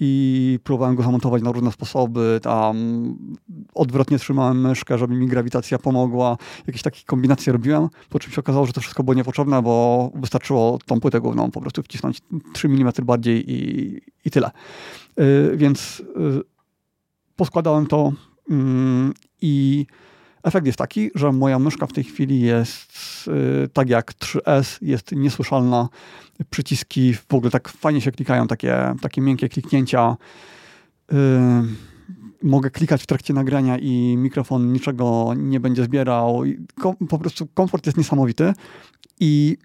i 0.00 0.58
próbowałem 0.64 0.96
go 0.96 1.02
zamontować 1.02 1.42
na 1.42 1.52
różne 1.52 1.72
sposoby, 1.72 2.40
tam 2.42 2.76
odwrotnie 3.74 4.18
trzymałem 4.18 4.60
myszkę, 4.60 4.98
żeby 4.98 5.14
mi 5.14 5.26
grawitacja 5.26 5.78
pomogła, 5.78 6.36
jakieś 6.66 6.82
takie 6.82 7.00
kombinacje 7.06 7.52
robiłem, 7.52 7.88
po 8.08 8.18
czym 8.18 8.32
się 8.32 8.40
okazało, 8.40 8.66
że 8.66 8.72
to 8.72 8.80
wszystko 8.80 9.02
było 9.02 9.14
niepotrzebne, 9.14 9.62
bo 9.62 10.10
wystarczyło 10.14 10.78
tą 10.86 11.00
płytę 11.00 11.20
główną 11.20 11.50
po 11.50 11.60
prostu 11.60 11.82
wcisnąć 11.82 12.18
3 12.52 12.68
mm 12.68 12.92
bardziej 13.02 13.52
i, 13.52 14.00
i 14.24 14.30
tyle. 14.30 14.50
Yy, 15.16 15.56
więc 15.56 16.02
yy, 16.16 16.42
poskładałem 17.36 17.86
to 17.86 18.12
yy, 18.48 18.56
i 19.40 19.86
efekt 20.42 20.66
jest 20.66 20.78
taki, 20.78 21.10
że 21.14 21.32
moja 21.32 21.58
myszka 21.58 21.86
w 21.86 21.92
tej 21.92 22.04
chwili 22.04 22.40
jest 22.40 23.28
y, 23.64 23.68
tak 23.68 23.88
jak 23.88 24.12
3S, 24.12 24.78
jest 24.82 25.12
niesłyszalna 25.12 25.88
przyciski 26.50 27.14
w 27.14 27.34
ogóle 27.34 27.50
tak 27.50 27.68
fajnie 27.68 28.00
się 28.00 28.12
klikają, 28.12 28.46
takie, 28.46 28.94
takie 29.02 29.20
miękkie 29.20 29.48
kliknięcia. 29.48 30.16
Yy, 31.12 31.18
mogę 32.42 32.70
klikać 32.70 33.02
w 33.02 33.06
trakcie 33.06 33.34
nagrania 33.34 33.78
i 33.78 34.16
mikrofon 34.16 34.72
niczego 34.72 35.32
nie 35.36 35.60
będzie 35.60 35.84
zbierał. 35.84 36.42
Kom, 36.80 36.96
po 36.96 37.18
prostu 37.18 37.46
komfort 37.46 37.86
jest 37.86 37.98
niesamowity 37.98 38.52
i 39.20 39.56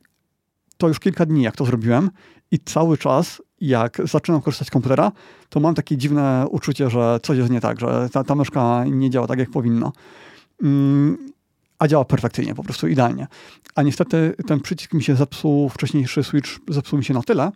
to 0.77 0.87
już 0.87 0.99
kilka 0.99 1.25
dni, 1.25 1.43
jak 1.43 1.55
to 1.55 1.65
zrobiłem 1.65 2.09
i 2.51 2.59
cały 2.59 2.97
czas, 2.97 3.41
jak 3.61 4.01
zaczynam 4.03 4.41
korzystać 4.41 4.67
z 4.67 4.71
komputera, 4.71 5.11
to 5.49 5.59
mam 5.59 5.75
takie 5.75 5.97
dziwne 5.97 6.45
uczucie, 6.49 6.89
że 6.89 7.19
coś 7.23 7.37
jest 7.37 7.49
nie 7.49 7.61
tak, 7.61 7.79
że 7.79 8.09
ta, 8.11 8.23
ta 8.23 8.35
myszka 8.35 8.85
nie 8.85 9.09
działa 9.09 9.27
tak, 9.27 9.39
jak 9.39 9.49
powinno. 9.49 9.93
Yy, 10.63 11.33
a 11.79 11.87
działa 11.87 12.05
perfekcyjnie, 12.05 12.55
po 12.55 12.63
prostu 12.63 12.87
idealnie. 12.87 13.27
A 13.75 13.83
niestety 13.83 14.35
ten 14.47 14.59
przycisk 14.59 14.93
mi 14.93 15.03
się 15.03 15.15
zepsuł, 15.15 15.69
wcześniejszy 15.69 16.23
switch 16.23 16.59
zepsuł 16.67 16.99
mi 16.99 17.05
się 17.05 17.13
na 17.13 17.21
tyle, 17.21 17.51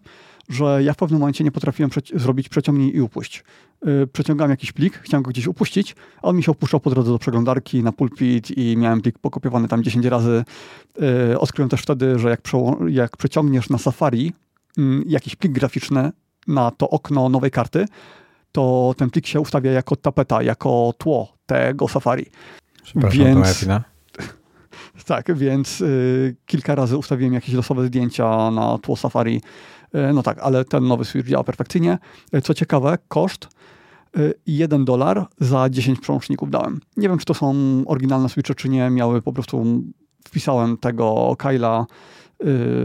że 0.50 0.84
ja 0.84 0.94
w 0.94 0.98
pewnym 0.98 1.20
momencie 1.20 1.44
nie 1.44 1.52
potrafiłem 1.52 1.90
przeci 1.90 2.20
zrobić 2.20 2.50
przeciągnij 2.50 2.96
i 2.96 3.02
upuść. 3.02 3.44
Yy, 3.86 4.08
przeciągałem 4.08 4.52
jakiś 4.52 4.72
plik, 4.72 4.98
chciałem 5.04 5.24
go 5.24 5.30
gdzieś 5.30 5.48
upuścić, 5.48 5.96
a 6.22 6.28
on 6.28 6.36
mi 6.36 6.44
się 6.44 6.52
opuszczał 6.52 6.80
po 6.80 6.90
drodze 6.90 7.12
do 7.12 7.20
przeglądarki 7.20 7.84
na 7.84 7.92
pulpit 7.92 8.58
i 8.58 8.78
miałem 8.78 9.02
plik 9.02 9.20
pokopiowany 9.20 9.68
tam 9.68 9.84
10 9.84 10.06
razy. 10.06 10.44
Yy, 11.30 11.40
odkryłem 11.40 11.70
też 11.70 11.82
wtedy, 11.82 12.20
że 12.20 12.30
jak, 12.30 12.42
jak 12.88 13.18
przeciągniesz 13.18 13.70
na 13.70 13.78
Safari 13.78 14.34
yy, 14.78 15.04
jakiś 15.06 15.36
plik 15.36 15.54
graficzny 15.54 16.12
na 16.48 16.72
to 16.72 16.90
okno 16.90 17.30
nowej 17.30 17.52
karty, 17.52 17.86
to 18.52 18.94
ten 18.98 19.10
plik 19.10 19.28
się 19.28 19.40
ustawia 19.40 19.72
jako 19.72 19.96
tapeta, 19.96 20.44
jako 20.44 20.94
tło 20.98 21.34
tego 21.46 21.88
Safari. 21.88 22.26
Przepraszam, 22.88 23.20
Więc... 23.20 23.60
to 23.60 23.68
moja 23.68 23.84
tak, 25.06 25.36
więc 25.36 25.82
y, 25.82 26.36
kilka 26.46 26.76
razy 26.76 26.98
ustawiłem 26.98 27.34
jakieś 27.34 27.56
losowe 27.56 27.88
zdjęcia 27.88 28.52
na 28.52 28.78
tło 28.78 28.96
Safari. 28.96 29.42
Y, 29.96 30.14
no 30.14 30.24
tak, 30.24 30.40
ale 30.40 30.66
ten 30.66 30.88
nowy 30.88 31.06
Switch 31.06 31.30
działa 31.30 31.44
perfekcyjnie. 31.44 31.98
Y, 32.36 32.42
co 32.42 32.54
ciekawe, 32.54 32.98
koszt 33.08 33.48
1 34.46 34.86
dolar 34.86 35.26
za 35.40 35.70
10 35.70 36.00
przełączników 36.00 36.50
dałem. 36.52 36.80
Nie 36.98 37.10
wiem, 37.10 37.18
czy 37.18 37.26
to 37.26 37.34
są 37.34 37.56
oryginalne 37.86 38.30
Switche, 38.30 38.56
czy 38.56 38.70
nie. 38.70 38.90
Miały 38.90 39.22
po 39.22 39.34
prostu, 39.34 39.84
wpisałem 40.28 40.78
tego 40.78 41.36
Kyla, 41.38 41.86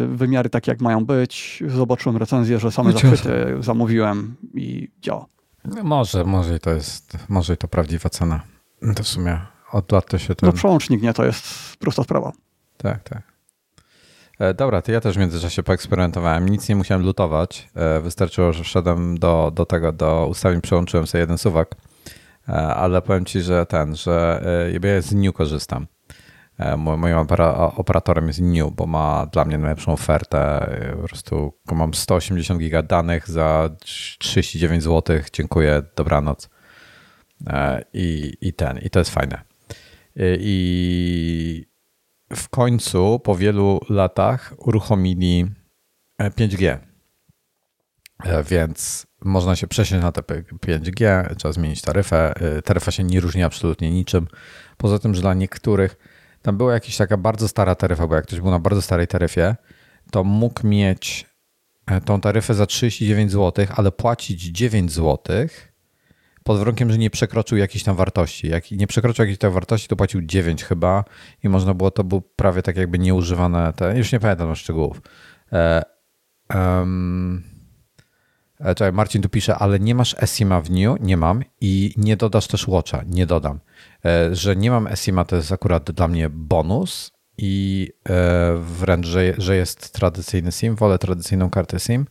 wymiary 0.08 0.50
takie, 0.50 0.70
jak 0.70 0.80
mają 0.80 1.04
być. 1.04 1.62
Zobaczyłem 1.68 2.16
recenzję, 2.16 2.58
że 2.58 2.70
same 2.70 2.92
zachwyty 2.92 3.56
zamówiłem 3.60 4.34
i 4.54 4.90
działa. 5.02 5.26
No 5.64 5.84
może, 5.84 6.24
może 6.24 6.58
to 6.58 6.70
jest, 6.70 7.18
może 7.28 7.56
to 7.56 7.68
prawdziwa 7.68 8.08
cena. 8.08 8.42
To 8.96 9.02
w 9.02 9.08
sumie 9.08 9.38
od 9.72 9.92
lat 9.92 10.06
to 10.06 10.18
się 10.18 10.34
ten... 10.34 10.46
No 10.46 10.52
przełącznik, 10.52 11.02
nie? 11.02 11.14
To 11.14 11.24
jest 11.24 11.76
prosta 11.76 12.02
sprawa. 12.02 12.32
Tak, 12.76 13.08
tak. 13.08 13.32
E, 14.38 14.54
dobra, 14.54 14.82
to 14.82 14.92
ja 14.92 15.00
też 15.00 15.14
w 15.16 15.18
międzyczasie 15.18 15.62
poeksperymentowałem. 15.62 16.48
Nic 16.48 16.68
nie 16.68 16.76
musiałem 16.76 17.04
lutować. 17.04 17.68
E, 17.74 18.00
wystarczyło, 18.00 18.52
że 18.52 18.64
wszedłem 18.64 19.18
do, 19.18 19.52
do 19.54 19.66
tego, 19.66 19.92
do 19.92 20.26
ustawień, 20.30 20.60
przełączyłem 20.60 21.06
sobie 21.06 21.20
jeden 21.20 21.38
suwak. 21.38 21.74
E, 22.48 22.52
ale 22.52 23.02
powiem 23.02 23.24
ci, 23.24 23.40
że 23.40 23.66
ten, 23.66 23.96
że 23.96 24.44
ja 24.82 25.02
z 25.02 25.12
New 25.12 25.34
korzystam. 25.34 25.86
Moim 26.76 27.16
operatorem 27.76 28.26
jest 28.26 28.40
New, 28.40 28.72
bo 28.72 28.86
ma 28.86 29.26
dla 29.26 29.44
mnie 29.44 29.58
najlepszą 29.58 29.92
ofertę. 29.92 30.70
Po 31.00 31.08
prostu 31.08 31.52
mam 31.72 31.94
180 31.94 32.60
giga 32.60 32.82
danych 32.82 33.30
za 33.30 33.70
39 34.18 34.82
zł. 34.82 35.18
Dziękuję, 35.32 35.82
dobranoc. 35.96 36.48
I, 37.92 38.32
I 38.40 38.52
ten, 38.52 38.78
i 38.78 38.90
to 38.90 38.98
jest 38.98 39.10
fajne. 39.10 39.51
I 40.16 41.66
w 42.36 42.48
końcu 42.48 43.18
po 43.18 43.36
wielu 43.36 43.80
latach 43.88 44.54
uruchomili 44.58 45.46
5G. 46.20 46.66
E, 46.66 46.78
e, 48.24 48.44
więc 48.44 49.06
można 49.24 49.56
się 49.56 49.66
przesiąść 49.66 50.02
na 50.02 50.12
te 50.12 50.22
5G, 50.22 51.26
trzeba 51.36 51.52
zmienić 51.52 51.82
taryfę. 51.82 52.34
E, 52.36 52.62
taryfa 52.62 52.90
się 52.90 53.04
nie 53.04 53.20
różni 53.20 53.42
absolutnie 53.42 53.90
niczym. 53.90 54.26
Poza 54.76 54.98
tym, 54.98 55.14
że 55.14 55.20
dla 55.20 55.34
niektórych 55.34 55.96
tam 56.42 56.56
była 56.56 56.72
jakaś 56.72 56.96
taka 56.96 57.16
bardzo 57.16 57.48
stara 57.48 57.74
taryfa, 57.74 58.06
bo 58.06 58.14
jak 58.14 58.26
ktoś 58.26 58.40
był 58.40 58.50
na 58.50 58.58
bardzo 58.58 58.82
starej 58.82 59.06
taryfie, 59.06 59.56
to 60.10 60.24
mógł 60.24 60.66
mieć 60.66 61.26
tą 62.04 62.20
taryfę 62.20 62.54
za 62.54 62.66
39 62.66 63.32
zł, 63.32 63.66
ale 63.76 63.92
płacić 63.92 64.42
9 64.42 64.92
złotych 64.92 65.71
pod 66.44 66.58
warunkiem, 66.58 66.90
że 66.90 66.98
nie 66.98 67.10
przekroczył 67.10 67.58
jakiejś 67.58 67.84
tam 67.84 67.96
wartości. 67.96 68.48
Jak 68.48 68.70
nie 68.70 68.86
przekroczył 68.86 69.22
jakiejś 69.22 69.38
tam 69.38 69.52
wartości, 69.52 69.88
to 69.88 69.96
płacił 69.96 70.22
9 70.22 70.64
chyba 70.64 71.04
i 71.42 71.48
można 71.48 71.74
było, 71.74 71.90
to 71.90 72.04
było 72.04 72.20
prawie 72.20 72.62
tak 72.62 72.76
jakby 72.76 72.98
nieużywane, 72.98 73.72
te, 73.76 73.98
już 73.98 74.12
nie 74.12 74.20
pamiętam 74.20 74.54
szczegółów. 74.54 75.02
E, 75.52 75.82
um, 76.54 77.42
czekaj, 78.58 78.92
Marcin 78.92 79.22
tu 79.22 79.28
pisze, 79.28 79.54
ale 79.54 79.80
nie 79.80 79.94
masz 79.94 80.16
Esima 80.18 80.60
w 80.60 80.70
New? 80.70 81.00
Nie 81.00 81.16
mam 81.16 81.42
i 81.60 81.94
nie 81.96 82.16
dodasz 82.16 82.46
też 82.46 82.68
Watcha. 82.68 83.02
Nie 83.06 83.26
dodam. 83.26 83.60
E, 84.04 84.34
że 84.34 84.56
nie 84.56 84.70
mam 84.70 84.86
Esima 84.86 85.24
to 85.24 85.36
jest 85.36 85.52
akurat 85.52 85.90
dla 85.90 86.08
mnie 86.08 86.28
bonus 86.30 87.12
i 87.38 87.88
e, 88.08 88.56
wręcz, 88.58 89.06
że, 89.06 89.34
że 89.38 89.56
jest 89.56 89.92
tradycyjny 89.92 90.52
SIM. 90.52 90.76
Wolę 90.76 90.98
tradycyjną 90.98 91.50
kartę 91.50 91.80
SIM 91.80 92.06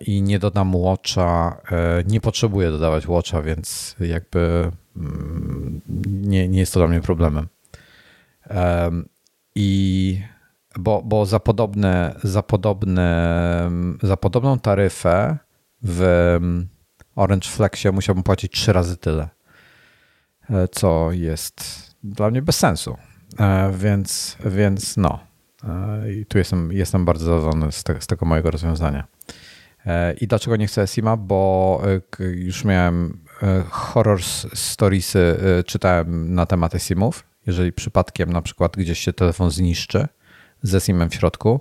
i 0.00 0.22
nie 0.22 0.38
dodam 0.38 0.76
Watcha. 0.76 1.60
Nie 2.06 2.20
potrzebuję 2.20 2.70
dodawać 2.70 3.06
Watcha, 3.08 3.42
więc 3.42 3.96
jakby 4.00 4.70
mm, 4.96 5.80
nie, 6.06 6.48
nie 6.48 6.60
jest 6.60 6.74
to 6.74 6.80
dla 6.80 6.88
mnie 6.88 7.00
problemem. 7.00 7.48
I 9.54 10.20
bo, 10.78 11.02
bo 11.02 11.26
za, 11.26 11.40
podobne, 11.40 12.14
za, 12.22 12.42
podobne, 12.42 13.70
za 14.02 14.16
podobną 14.16 14.58
taryfę 14.58 15.38
w 15.82 16.38
Orange 17.16 17.48
Flexie 17.48 17.92
musiałbym 17.92 18.24
płacić 18.24 18.52
trzy 18.52 18.72
razy 18.72 18.96
tyle, 18.96 19.28
e, 20.50 20.68
co 20.68 21.12
jest 21.12 21.64
dla 22.04 22.30
mnie 22.30 22.42
bez 22.42 22.58
sensu. 22.58 22.96
E, 23.38 23.72
więc, 23.78 24.36
więc 24.44 24.96
no. 24.96 25.20
E, 25.68 26.12
I 26.12 26.26
tu 26.26 26.38
jestem, 26.38 26.72
jestem 26.72 27.04
bardzo 27.04 27.24
zadowolony 27.24 27.72
z, 27.72 27.84
te, 27.84 28.00
z 28.00 28.06
tego 28.06 28.26
mojego 28.26 28.50
rozwiązania. 28.50 29.06
I 30.20 30.26
dlaczego 30.26 30.56
nie 30.56 30.66
chcę 30.66 30.86
SIMA? 30.86 31.16
Bo 31.16 31.82
już 32.18 32.64
miałem 32.64 33.24
horror 33.70 34.22
storiesy, 34.54 35.36
czytałem 35.66 36.34
na 36.34 36.46
temat 36.46 36.82
SIMów. 36.82 37.24
Jeżeli 37.46 37.72
przypadkiem 37.72 38.32
na 38.32 38.42
przykład 38.42 38.76
gdzieś 38.76 38.98
się 38.98 39.12
telefon 39.12 39.50
zniszczy, 39.50 40.08
ze 40.62 40.80
SIM-em 40.80 41.10
w 41.10 41.14
środku, 41.14 41.60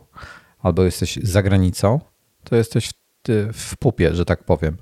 albo 0.60 0.84
jesteś 0.84 1.20
za 1.24 1.44
granicą, 1.44 2.00
to 2.44 2.56
jesteś 2.56 2.90
w, 2.90 3.54
w 3.54 3.78
pupie, 3.78 4.16
że 4.16 4.26
tak 4.26 4.44
powiem. 4.44 4.78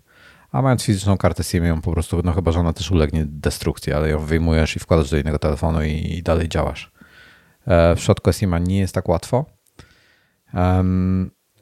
A 0.51 0.61
mając 0.61 0.83
fizyczną 0.83 1.17
kartę 1.17 1.43
SIM, 1.43 1.65
ją 1.65 1.81
po 1.81 1.91
prostu, 1.91 2.21
no 2.23 2.33
chyba, 2.33 2.51
że 2.51 2.59
ona 2.59 2.73
też 2.73 2.91
ulegnie 2.91 3.25
destrukcji, 3.25 3.93
ale 3.93 4.09
ją 4.09 4.19
wyjmujesz 4.19 4.75
i 4.75 4.79
wkładasz 4.79 5.09
do 5.09 5.17
innego 5.17 5.39
telefonu 5.39 5.83
i, 5.83 5.91
i 5.91 6.23
dalej 6.23 6.49
działasz. 6.49 6.91
E, 7.67 7.95
w 7.95 7.99
środku 7.99 8.33
SIM-a 8.33 8.59
nie 8.59 8.79
jest 8.79 8.93
tak 8.93 9.09
łatwo. 9.09 9.45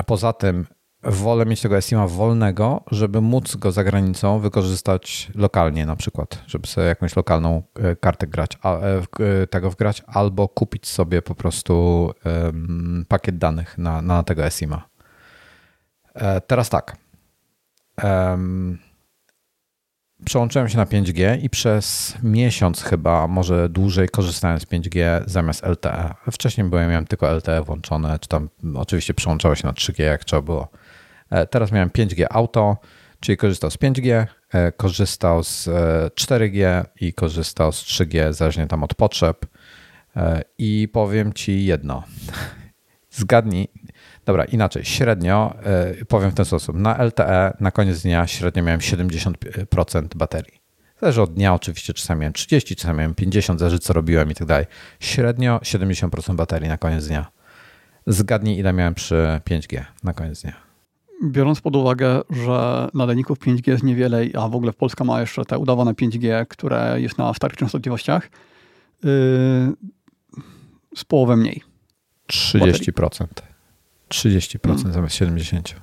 Poza 0.05 0.33
tym 0.33 0.65
wolę 1.05 1.45
mieć 1.45 1.61
tego 1.61 1.81
SIM-a 1.81 2.07
wolnego, 2.07 2.83
żeby 2.91 3.21
móc 3.21 3.55
go 3.55 3.71
za 3.71 3.83
granicą 3.83 4.39
wykorzystać 4.39 5.31
lokalnie 5.35 5.85
na 5.85 5.95
przykład, 5.95 6.43
żeby 6.47 6.67
sobie 6.67 6.87
jakąś 6.87 7.15
lokalną 7.15 7.63
e, 7.75 7.95
kartę 7.95 8.27
grać, 8.27 8.57
e, 8.65 9.01
e, 9.41 9.47
tego 9.47 9.69
wgrać, 9.69 10.03
albo 10.07 10.47
kupić 10.47 10.87
sobie 10.87 11.21
po 11.21 11.35
prostu 11.35 12.13
pakiet 13.07 13.37
danych 13.37 13.77
na, 13.77 14.01
na 14.01 14.23
tego 14.23 14.49
SIM-a. 14.49 14.87
Teraz 16.47 16.69
tak. 16.69 16.97
Przełączyłem 20.25 20.69
się 20.69 20.77
na 20.77 20.85
5G 20.85 21.39
i 21.43 21.49
przez 21.49 22.15
miesiąc 22.23 22.83
chyba, 22.83 23.27
może 23.27 23.69
dłużej 23.69 24.09
korzystałem 24.09 24.59
z 24.59 24.65
5G 24.65 25.23
zamiast 25.25 25.63
LTE. 25.63 26.13
Wcześniej 26.31 26.69
byłem, 26.69 26.89
miałem 26.89 27.05
tylko 27.05 27.31
LTE 27.31 27.61
włączone, 27.61 28.19
czy 28.19 28.27
tam 28.27 28.49
oczywiście 28.75 29.13
przełączało 29.13 29.55
się 29.55 29.67
na 29.67 29.73
3G 29.73 30.03
jak 30.03 30.23
trzeba 30.23 30.41
było. 30.41 30.67
E, 31.29 31.45
teraz 31.45 31.71
miałem 31.71 31.89
5G 31.89 32.25
Auto, 32.29 32.77
czyli 33.19 33.37
korzystał 33.37 33.71
z 33.71 33.77
5G, 33.77 34.25
e, 34.53 34.71
korzystał 34.71 35.43
z 35.43 35.67
4G 36.15 36.63
e, 36.63 36.85
i 37.01 37.13
korzystał 37.13 37.71
z 37.71 37.83
3G, 37.83 38.33
zależnie 38.33 38.67
tam 38.67 38.83
od 38.83 38.93
potrzeb. 38.93 39.45
I 40.57 40.87
powiem 40.93 41.33
Ci 41.33 41.65
jedno. 41.65 42.03
Zgadnij. 43.11 43.67
Dobra, 44.25 44.45
inaczej. 44.45 44.85
Średnio 44.85 45.55
powiem 46.07 46.31
w 46.31 46.33
ten 46.33 46.45
sposób. 46.45 46.75
Na 46.75 47.03
LTE 47.03 47.57
na 47.59 47.71
koniec 47.71 48.01
dnia 48.01 48.27
średnio 48.27 48.63
miałem 48.63 48.79
70% 48.79 50.15
baterii. 50.15 50.61
Zależy 51.01 51.21
od 51.21 51.33
dnia 51.33 51.53
oczywiście, 51.53 51.93
czasami 51.93 52.19
miałem 52.19 52.33
30, 52.33 52.75
czasami 52.75 52.97
miałem 52.97 53.15
50, 53.15 53.59
zależy 53.59 53.79
co 53.79 53.93
robiłem 53.93 54.31
i 54.31 54.35
tak 54.35 54.47
dalej. 54.47 54.65
Średnio 54.99 55.57
70% 55.57 56.35
baterii 56.35 56.69
na 56.69 56.77
koniec 56.77 57.07
dnia. 57.07 57.31
Zgadnij 58.07 58.59
ile 58.59 58.73
miałem 58.73 58.93
przy 58.93 59.41
5G 59.49 59.83
na 60.03 60.13
koniec 60.13 60.41
dnia 60.41 60.64
biorąc 61.23 61.61
pod 61.61 61.75
uwagę, 61.75 62.21
że 62.29 62.89
nadajników 62.93 63.39
5G 63.39 63.69
jest 63.69 63.83
niewiele, 63.83 64.25
a 64.33 64.47
w 64.49 64.55
ogóle 64.55 64.73
Polska 64.73 65.03
ma 65.03 65.21
jeszcze 65.21 65.45
te 65.45 65.57
udawane 65.57 65.93
5G, 65.93 66.45
które 66.47 67.01
jest 67.01 67.17
na 67.17 67.33
starych 67.33 67.57
częstotliwościach, 67.57 68.29
yy, 69.03 69.09
z 70.95 71.03
połowę 71.07 71.35
mniej. 71.35 71.63
30%. 72.31 73.25
30% 74.09 74.59
hmm. 74.61 74.93
zamiast 74.93 75.15
70%. 75.15 75.75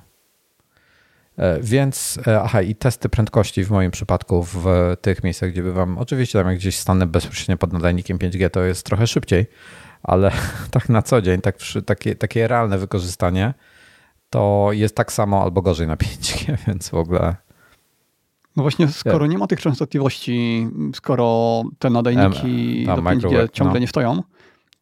E, 1.37 1.59
więc, 1.61 2.19
e, 2.27 2.41
aha, 2.41 2.61
i 2.61 2.75
testy 2.75 3.09
prędkości 3.09 3.63
w 3.63 3.71
moim 3.71 3.91
przypadku 3.91 4.43
w 4.43 4.65
tych 5.01 5.23
miejscach, 5.23 5.51
gdzie 5.51 5.63
bywam, 5.63 5.97
oczywiście 5.97 6.39
tam 6.39 6.47
jak 6.47 6.57
gdzieś 6.57 6.79
stanę 6.79 7.07
bezpośrednio 7.07 7.57
pod 7.57 7.73
nadajnikiem 7.73 8.17
5G, 8.17 8.49
to 8.49 8.63
jest 8.63 8.85
trochę 8.85 9.07
szybciej, 9.07 9.45
ale 10.03 10.31
tak 10.71 10.89
na 10.89 11.01
co 11.01 11.21
dzień, 11.21 11.41
tak 11.41 11.57
przy, 11.57 11.81
takie, 11.81 12.15
takie 12.15 12.47
realne 12.47 12.77
wykorzystanie, 12.77 13.53
to 14.33 14.69
jest 14.71 14.95
tak 14.95 15.11
samo 15.11 15.41
albo 15.41 15.61
gorzej 15.61 15.87
na 15.87 15.95
5G, 15.95 16.55
więc 16.67 16.89
w 16.89 16.93
ogóle. 16.93 17.35
No 18.55 18.63
właśnie, 18.63 18.87
skoro 18.87 19.27
nie 19.27 19.37
ma 19.37 19.47
tych 19.47 19.61
częstotliwości, 19.61 20.67
skoro 20.95 21.63
te 21.79 21.89
nadajniki 21.89 22.85
do 22.85 22.95
5G 22.95 23.51
ciągle 23.51 23.73
no. 23.73 23.79
nie 23.79 23.87
stoją, 23.87 24.23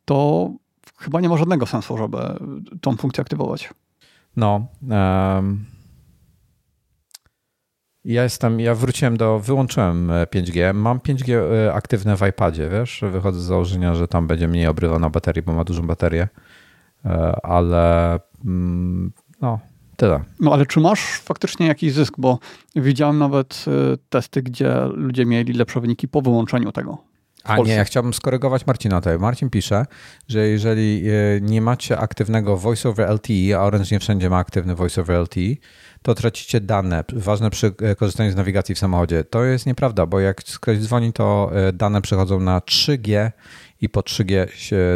to 0.05 0.49
chyba 0.97 1.21
nie 1.21 1.29
ma 1.29 1.37
żadnego 1.37 1.65
sensu, 1.65 1.97
żeby 1.97 2.17
tą 2.81 2.97
funkcję 2.97 3.21
aktywować. 3.21 3.69
No. 4.35 4.67
Um, 4.89 5.65
ja 8.05 8.23
jestem, 8.23 8.59
ja 8.59 8.75
wróciłem 8.75 9.17
do, 9.17 9.39
wyłączyłem 9.39 10.07
5G. 10.07 10.73
Mam 10.73 10.99
5G 10.99 11.33
e, 11.33 11.73
aktywne 11.73 12.17
w 12.17 12.27
iPadzie, 12.27 12.69
wiesz? 12.69 13.03
Wychodzę 13.11 13.39
z 13.39 13.43
założenia, 13.43 13.95
że 13.95 14.07
tam 14.07 14.27
będzie 14.27 14.47
mniej 14.47 14.67
obrywa 14.67 14.99
na 14.99 15.09
baterii, 15.09 15.41
bo 15.41 15.53
ma 15.53 15.63
dużą 15.63 15.87
baterię, 15.87 16.27
e, 17.05 17.45
ale 17.45 18.19
mm, 18.45 19.11
no, 19.41 19.59
tyle. 19.97 20.23
No 20.39 20.53
ale 20.53 20.65
czy 20.65 20.79
masz 20.79 21.01
faktycznie 21.01 21.67
jakiś 21.67 21.93
zysk? 21.93 22.13
Bo 22.17 22.39
widziałem 22.75 23.17
nawet 23.17 23.65
y, 23.93 23.97
testy, 24.09 24.41
gdzie 24.41 24.75
ludzie 24.93 25.25
mieli 25.25 25.53
lepsze 25.53 25.81
wyniki 25.81 26.07
po 26.07 26.21
wyłączeniu 26.21 26.71
tego. 26.71 27.11
A 27.43 27.57
nie, 27.57 27.73
ja 27.73 27.83
chciałbym 27.83 28.13
skorygować 28.13 28.67
Marcina 28.67 29.01
tutaj. 29.01 29.19
Marcin 29.19 29.49
pisze, 29.49 29.85
że 30.27 30.47
jeżeli 30.47 31.09
y, 31.09 31.39
nie 31.41 31.61
macie 31.61 31.97
aktywnego 31.97 32.57
Voice 32.57 32.89
over 32.89 33.09
LTE, 33.09 33.57
a 33.57 33.59
Orange 33.59 33.87
nie 33.91 33.99
wszędzie 33.99 34.29
ma 34.29 34.37
aktywny 34.37 34.75
Voice 34.75 35.01
over 35.01 35.21
LTE, 35.21 35.55
to 36.01 36.15
tracicie 36.15 36.61
dane 36.61 37.03
ważne 37.13 37.49
przy 37.49 37.67
y, 37.91 37.95
korzystaniu 37.95 38.31
z 38.31 38.35
nawigacji 38.35 38.75
w 38.75 38.79
samochodzie. 38.79 39.23
To 39.23 39.43
jest 39.43 39.65
nieprawda, 39.65 40.05
bo 40.05 40.19
jak 40.19 40.43
ktoś 40.43 40.79
dzwoni, 40.79 41.13
to 41.13 41.51
dane 41.73 42.01
przechodzą 42.01 42.39
na 42.39 42.59
3G 42.59 43.31
i 43.81 43.89
po 43.89 44.01
3G 44.01 44.47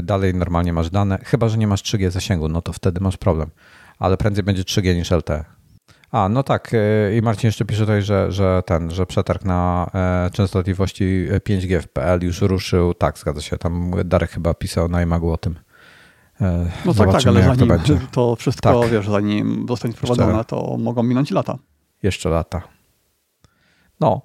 dalej 0.04 0.34
normalnie 0.34 0.74
masz 0.74 0.90
dane, 0.90 1.20
chyba 1.24 1.50
że 1.50 1.58
nie 1.58 1.68
masz 1.68 1.84
3G 1.84 2.10
zasięgu, 2.10 2.50
no 2.50 2.62
to 2.62 2.74
wtedy 2.74 3.02
masz 3.02 3.18
problem 3.18 3.50
ale 4.00 4.18
prędzej 4.18 4.44
będzie 4.44 4.64
3G 4.64 4.96
niż 4.96 5.12
LTE. 5.12 5.46
A, 6.12 6.30
no 6.30 6.44
tak. 6.44 6.74
Y, 6.74 7.18
I 7.18 7.22
Marcin 7.22 7.48
jeszcze 7.48 7.66
pisze 7.66 7.82
tutaj, 7.82 8.02
że, 8.02 8.32
że 8.32 8.64
ten, 8.66 8.92
że 8.92 9.06
przetarg 9.06 9.46
na 9.46 9.90
e, 9.94 10.30
częstotliwości 10.34 11.28
5G 11.50 11.82
w 11.82 11.88
PL 11.88 12.20
już 12.26 12.42
ruszył. 12.42 12.94
Tak, 12.94 13.18
zgadza 13.18 13.42
się. 13.42 13.58
Tam 13.58 13.92
Darek 14.06 14.32
chyba 14.32 14.54
pisał 14.54 14.88
na 14.88 15.02
iMagu 15.02 15.32
o 15.32 15.38
tym. 15.38 15.56
E, 16.42 16.72
no 16.86 16.94
tak, 16.94 17.12
tak, 17.12 17.28
ale 17.28 17.44
zanim 17.44 17.68
to, 17.68 17.94
to 18.12 18.36
wszystko, 18.36 18.82
tak. 18.82 18.92
wiesz, 18.92 19.10
zanim 19.10 19.66
zostanie 19.70 19.94
wprowadzone, 19.94 20.46
to 20.46 20.78
mogą 20.80 21.04
minąć 21.04 21.32
lata. 21.32 21.58
Jeszcze 22.04 22.30
lata. 22.30 22.62
No, 24.00 24.22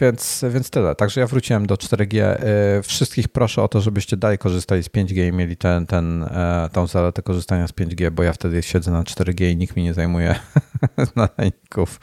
więc, 0.00 0.44
więc 0.50 0.70
tyle. 0.70 0.94
Także 0.94 1.20
ja 1.20 1.26
wróciłem 1.26 1.66
do 1.66 1.74
4G. 1.74 2.20
E, 2.20 2.38
wszystkich 2.82 3.28
proszę 3.28 3.62
o 3.62 3.68
to, 3.68 3.80
żebyście 3.80 4.16
dalej 4.16 4.38
korzystali 4.38 4.82
z 4.82 4.88
5G 4.88 5.28
i 5.28 5.32
mieli 5.32 5.56
ten, 5.56 5.86
ten, 5.86 6.22
e, 6.22 6.68
tą 6.72 6.86
zaletę 6.86 7.22
korzystania 7.22 7.68
z 7.68 7.72
5G, 7.72 8.10
bo 8.10 8.22
ja 8.22 8.32
wtedy 8.32 8.62
siedzę 8.62 8.90
na 8.90 9.02
4G 9.02 9.50
i 9.50 9.56
nikt 9.56 9.76
mi 9.76 9.82
nie 9.82 9.94
zajmuje 9.94 10.34
nadajników, 11.16 12.00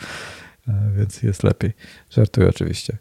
więc 0.98 1.24
jest 1.24 1.44
lepiej. 1.44 1.74
Żartuję 2.10 2.50
oczywiście. 2.50 2.98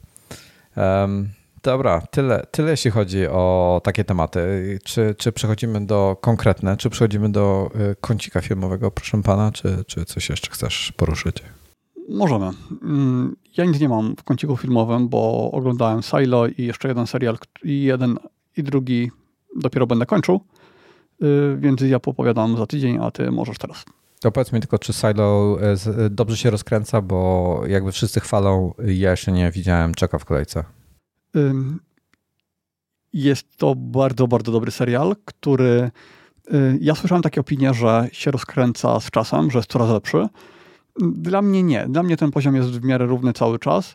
Dobra, 1.63 2.01
tyle, 2.01 2.47
tyle 2.51 2.71
jeśli 2.71 2.91
chodzi 2.91 3.27
o 3.27 3.81
takie 3.85 4.05
tematy. 4.05 4.79
Czy, 4.85 5.15
czy 5.19 5.33
przechodzimy 5.33 5.87
do 5.87 6.17
konkretne, 6.21 6.77
czy 6.77 6.91
przechodzimy 6.91 7.33
do 7.33 7.71
kącika 8.01 8.41
filmowego, 8.41 8.91
proszę 8.91 9.23
pana, 9.23 9.53
czy, 9.53 9.85
czy 9.87 10.05
coś 10.05 10.29
jeszcze 10.29 10.51
chcesz 10.51 10.93
poruszyć? 10.97 11.37
Możemy. 12.09 12.51
Ja 13.57 13.65
nic 13.65 13.81
nie 13.81 13.89
mam 13.89 14.17
w 14.17 14.25
kąciku 14.25 14.57
filmowym, 14.57 15.09
bo 15.09 15.51
oglądałem 15.53 16.03
Silo 16.03 16.47
i 16.47 16.65
jeszcze 16.65 16.89
jeden 16.89 17.07
serial, 17.07 17.39
i 17.65 17.83
jeden 17.83 18.19
i 18.57 18.63
drugi 18.63 19.11
dopiero 19.57 19.87
będę 19.87 20.07
kończył, 20.07 20.41
y, 21.23 21.57
więc 21.61 21.81
ja 21.81 22.01
popowiadam 22.01 22.57
za 22.57 22.67
tydzień, 22.67 22.99
a 23.03 23.11
ty 23.11 23.31
możesz 23.31 23.59
teraz. 23.59 23.85
To 24.21 24.33
powiedz 24.33 24.53
mi 24.53 24.61
tylko, 24.61 24.79
czy 24.79 24.93
Silo 24.93 25.59
e, 25.61 25.73
e, 26.05 26.11
dobrze 26.11 26.37
się 26.37 26.51
rozkręca, 26.51 27.01
bo 27.01 27.63
jakby 27.69 27.93
wszyscy 27.93 28.21
chwalą, 28.21 28.75
ja 28.79 29.11
jeszcze 29.11 29.33
nie 29.33 29.51
widziałem, 29.51 29.95
czeka 29.95 30.19
w 30.19 30.25
kolejce. 30.25 30.65
Jest 33.13 33.57
to 33.57 33.75
bardzo, 33.75 34.29
bardzo 34.29 34.53
dobry 34.53 34.71
serial, 34.71 35.17
który 35.25 35.91
y, 36.55 36.79
ja 36.81 36.95
słyszałem 36.95 37.23
takie 37.23 37.41
opinie, 37.41 37.75
że 37.75 38.09
się 38.13 38.31
rozkręca 38.31 39.01
z 39.01 39.11
czasem, 39.11 39.51
że 39.51 39.59
jest 39.59 39.71
coraz 39.71 39.91
lepszy. 39.91 40.29
Dla 41.01 41.43
mnie 41.43 41.63
nie. 41.63 41.87
Dla 41.89 42.03
mnie 42.03 42.17
ten 42.17 42.31
poziom 42.31 42.55
jest 42.55 42.71
w 42.71 42.85
miarę 42.85 43.07
równy 43.07 43.33
cały 43.33 43.59
czas. 43.59 43.95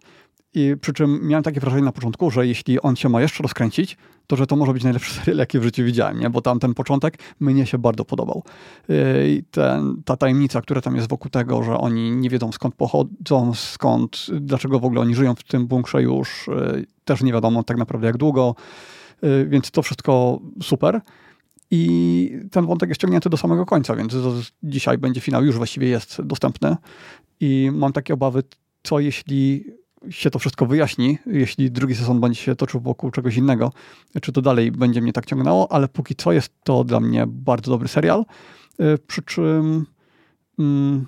I 0.53 0.75
przy 0.81 0.93
czym 0.93 1.27
miałem 1.27 1.43
takie 1.43 1.59
wrażenie 1.59 1.83
na 1.83 1.91
początku, 1.91 2.31
że 2.31 2.47
jeśli 2.47 2.81
on 2.81 2.95
się 2.95 3.09
ma 3.09 3.21
jeszcze 3.21 3.43
rozkręcić, 3.43 3.97
to 4.27 4.35
że 4.35 4.47
to 4.47 4.55
może 4.55 4.73
być 4.73 4.83
najlepszy 4.83 5.13
serial, 5.15 5.37
jaki 5.37 5.59
w 5.59 5.63
życiu 5.63 5.83
widziałem, 5.83 6.19
nie? 6.19 6.29
bo 6.29 6.41
tam 6.41 6.59
ten 6.59 6.73
początek 6.73 7.17
mnie 7.39 7.65
się 7.65 7.77
bardzo 7.77 8.05
podobał. 8.05 8.43
Yy, 8.87 8.95
I 9.29 9.43
ten, 9.51 10.01
ta 10.05 10.17
tajemnica, 10.17 10.61
która 10.61 10.81
tam 10.81 10.95
jest 10.95 11.09
wokół 11.09 11.31
tego, 11.31 11.63
że 11.63 11.77
oni 11.77 12.11
nie 12.11 12.29
wiedzą 12.29 12.51
skąd 12.51 12.75
pochodzą, 12.75 13.53
skąd, 13.53 14.25
dlaczego 14.39 14.79
w 14.79 14.85
ogóle 14.85 15.01
oni 15.01 15.15
żyją 15.15 15.35
w 15.35 15.43
tym 15.43 15.67
bunkrze 15.67 16.01
już, 16.01 16.47
yy, 16.47 16.85
też 17.05 17.23
nie 17.23 17.33
wiadomo 17.33 17.63
tak 17.63 17.77
naprawdę 17.77 18.07
jak 18.07 18.17
długo, 18.17 18.55
yy, 19.21 19.45
więc 19.45 19.71
to 19.71 19.81
wszystko 19.81 20.39
super. 20.63 21.01
I 21.71 22.31
ten 22.51 22.65
wątek 22.65 22.89
jest 22.89 23.01
ciągnięty 23.01 23.29
do 23.29 23.37
samego 23.37 23.65
końca, 23.65 23.95
więc 23.95 24.15
dzisiaj 24.63 24.97
będzie 24.97 25.21
finał, 25.21 25.45
już 25.45 25.57
właściwie 25.57 25.87
jest 25.87 26.21
dostępny. 26.21 26.75
I 27.39 27.69
mam 27.73 27.93
takie 27.93 28.13
obawy, 28.13 28.43
co 28.83 28.99
jeśli 28.99 29.65
się 30.09 30.29
to 30.29 30.39
wszystko 30.39 30.65
wyjaśni, 30.65 31.17
jeśli 31.25 31.71
drugi 31.71 31.95
sezon 31.95 32.21
będzie 32.21 32.41
się 32.41 32.55
toczył 32.55 32.81
wokół 32.81 33.11
czegoś 33.11 33.35
innego, 33.35 33.71
czy 34.21 34.31
to 34.31 34.41
dalej 34.41 34.71
będzie 34.71 35.01
mnie 35.01 35.13
tak 35.13 35.25
ciągnęło, 35.25 35.71
ale 35.71 35.87
póki 35.87 36.15
co 36.15 36.31
jest 36.31 36.53
to 36.63 36.83
dla 36.83 36.99
mnie 36.99 37.25
bardzo 37.27 37.71
dobry 37.71 37.87
serial. 37.87 38.25
Y, 38.81 38.97
przy 39.07 39.21
czym 39.21 39.85
mm, 40.59 41.05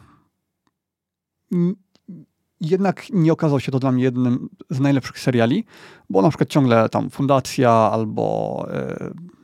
jednak 2.61 3.09
nie 3.09 3.33
okazał 3.33 3.59
się 3.59 3.71
to 3.71 3.79
dla 3.79 3.91
mnie 3.91 4.03
jednym 4.03 4.49
z 4.69 4.79
najlepszych 4.79 5.19
seriali, 5.19 5.65
bo 6.09 6.21
na 6.21 6.29
przykład 6.29 6.49
ciągle 6.49 6.89
tam 6.89 7.09
Fundacja 7.09 7.71
albo 7.71 8.65
y, 9.09 9.38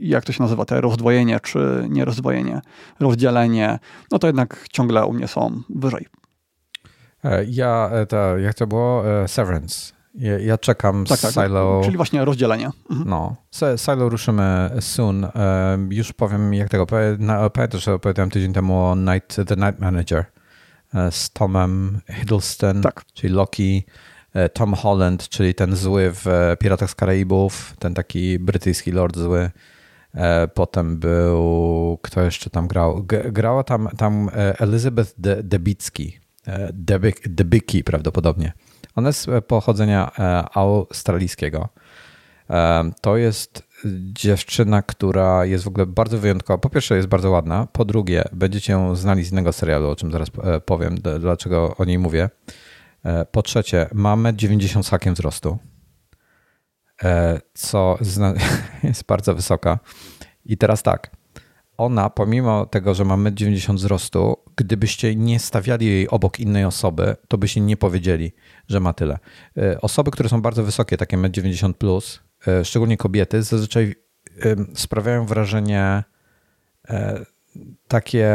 jak 0.00 0.24
to 0.24 0.32
się 0.32 0.42
nazywa, 0.42 0.64
te 0.64 0.80
rozdwojenie 0.80 1.40
czy 1.40 1.86
nie 1.88 2.04
rozdwojenie, 2.04 2.60
rozdzielenie, 3.00 3.78
no 4.10 4.18
to 4.18 4.26
jednak 4.26 4.66
ciągle 4.72 5.06
u 5.06 5.12
mnie 5.12 5.28
są 5.28 5.62
wyżej. 5.70 6.06
E, 7.24 7.44
ja, 7.44 7.90
e, 7.92 8.06
to, 8.06 8.38
jak 8.38 8.54
to 8.54 8.66
było? 8.66 9.22
E, 9.22 9.28
Severance. 9.28 9.92
Ja, 10.14 10.38
ja 10.38 10.58
czekam 10.58 11.04
tak, 11.04 11.20
tak, 11.20 11.32
Silo. 11.32 11.80
Czyli 11.84 11.96
właśnie 11.96 12.24
rozdzielenie. 12.24 12.70
Mhm. 12.90 13.08
No, 13.08 13.36
Silo 13.76 14.08
ruszymy 14.08 14.70
soon. 14.80 15.26
Już 15.90 16.12
powiem, 16.12 16.54
jak 16.54 16.68
tego. 16.68 16.86
Pamiętasz, 17.52 17.84
że 17.84 17.94
opowiadałem 17.94 18.30
tydzień 18.30 18.52
temu 18.52 18.84
o 18.84 18.96
Night, 18.96 19.36
The 19.46 19.56
Night 19.56 19.80
Manager 19.80 20.24
z 21.10 21.30
Tomem 21.30 22.00
Hiddleston, 22.10 22.82
tak. 22.82 23.04
czyli 23.14 23.34
Loki, 23.34 23.84
Tom 24.52 24.74
Holland, 24.74 25.28
czyli 25.28 25.54
ten 25.54 25.76
zły 25.76 26.10
w 26.14 26.26
Piratach 26.60 26.90
z 26.90 26.94
Karaibów, 26.94 27.74
ten 27.78 27.94
taki 27.94 28.38
brytyjski 28.38 28.92
lord 28.92 29.16
zły. 29.16 29.50
Potem 30.54 30.98
był, 30.98 31.98
kto 32.02 32.22
jeszcze 32.22 32.50
tam 32.50 32.68
grał? 32.68 33.06
Grała 33.32 33.64
tam, 33.64 33.88
tam 33.96 34.30
Elizabeth 34.58 35.14
De 35.18 35.42
Debicki, 35.42 36.18
E, 36.48 36.72
Debicki 37.28 37.84
prawdopodobnie. 37.84 38.52
Ona 38.96 39.08
jest 39.08 39.28
e, 39.28 39.42
pochodzenia 39.42 40.10
e, 40.18 40.44
australijskiego. 40.56 41.68
To 43.00 43.16
jest 43.16 43.62
dziewczyna, 44.12 44.82
która 44.82 45.44
jest 45.44 45.64
w 45.64 45.68
ogóle 45.68 45.86
bardzo 45.86 46.18
wyjątkowa. 46.18 46.58
Po 46.58 46.70
pierwsze, 46.70 46.96
jest 46.96 47.08
bardzo 47.08 47.30
ładna. 47.30 47.66
Po 47.72 47.84
drugie, 47.84 48.24
będziecie 48.32 48.72
ją 48.72 48.96
znali 48.96 49.24
z 49.24 49.32
innego 49.32 49.52
serialu, 49.52 49.88
o 49.88 49.96
czym 49.96 50.12
zaraz 50.12 50.28
powiem, 50.64 50.94
dlaczego 51.20 51.76
o 51.76 51.84
niej 51.84 51.98
mówię. 51.98 52.30
Po 53.32 53.42
trzecie, 53.42 53.88
ma 53.94 54.16
1,90 54.16 54.82
z 54.82 54.88
hakiem 54.88 55.14
wzrostu, 55.14 55.58
co 57.54 57.98
jest 58.82 59.04
bardzo 59.06 59.34
wysoka. 59.34 59.78
I 60.44 60.56
teraz 60.56 60.82
tak 60.82 61.10
ona, 61.78 62.10
pomimo 62.10 62.66
tego, 62.66 62.94
że 62.94 63.04
ma 63.04 63.16
1,90 63.16 63.70
m 63.70 63.76
wzrostu, 63.76 64.36
gdybyście 64.56 65.16
nie 65.16 65.38
stawiali 65.38 65.86
jej 65.86 66.08
obok 66.08 66.40
innej 66.40 66.64
osoby, 66.64 67.16
to 67.28 67.38
byście 67.38 67.60
nie 67.60 67.76
powiedzieli, 67.76 68.32
że 68.68 68.80
ma 68.80 68.92
tyle. 68.92 69.18
E, 69.56 69.80
osoby, 69.80 70.10
które 70.10 70.28
są 70.28 70.42
bardzo 70.42 70.64
wysokie, 70.64 70.96
takie 70.96 71.16
1,90 71.16 71.66
m, 71.66 71.74
plus, 71.74 72.20
e, 72.48 72.64
szczególnie 72.64 72.96
kobiety, 72.96 73.42
zazwyczaj 73.42 73.94
sprawiają 74.74 75.26
wrażenie 75.26 76.04
e, 76.88 77.24
takie 77.88 78.30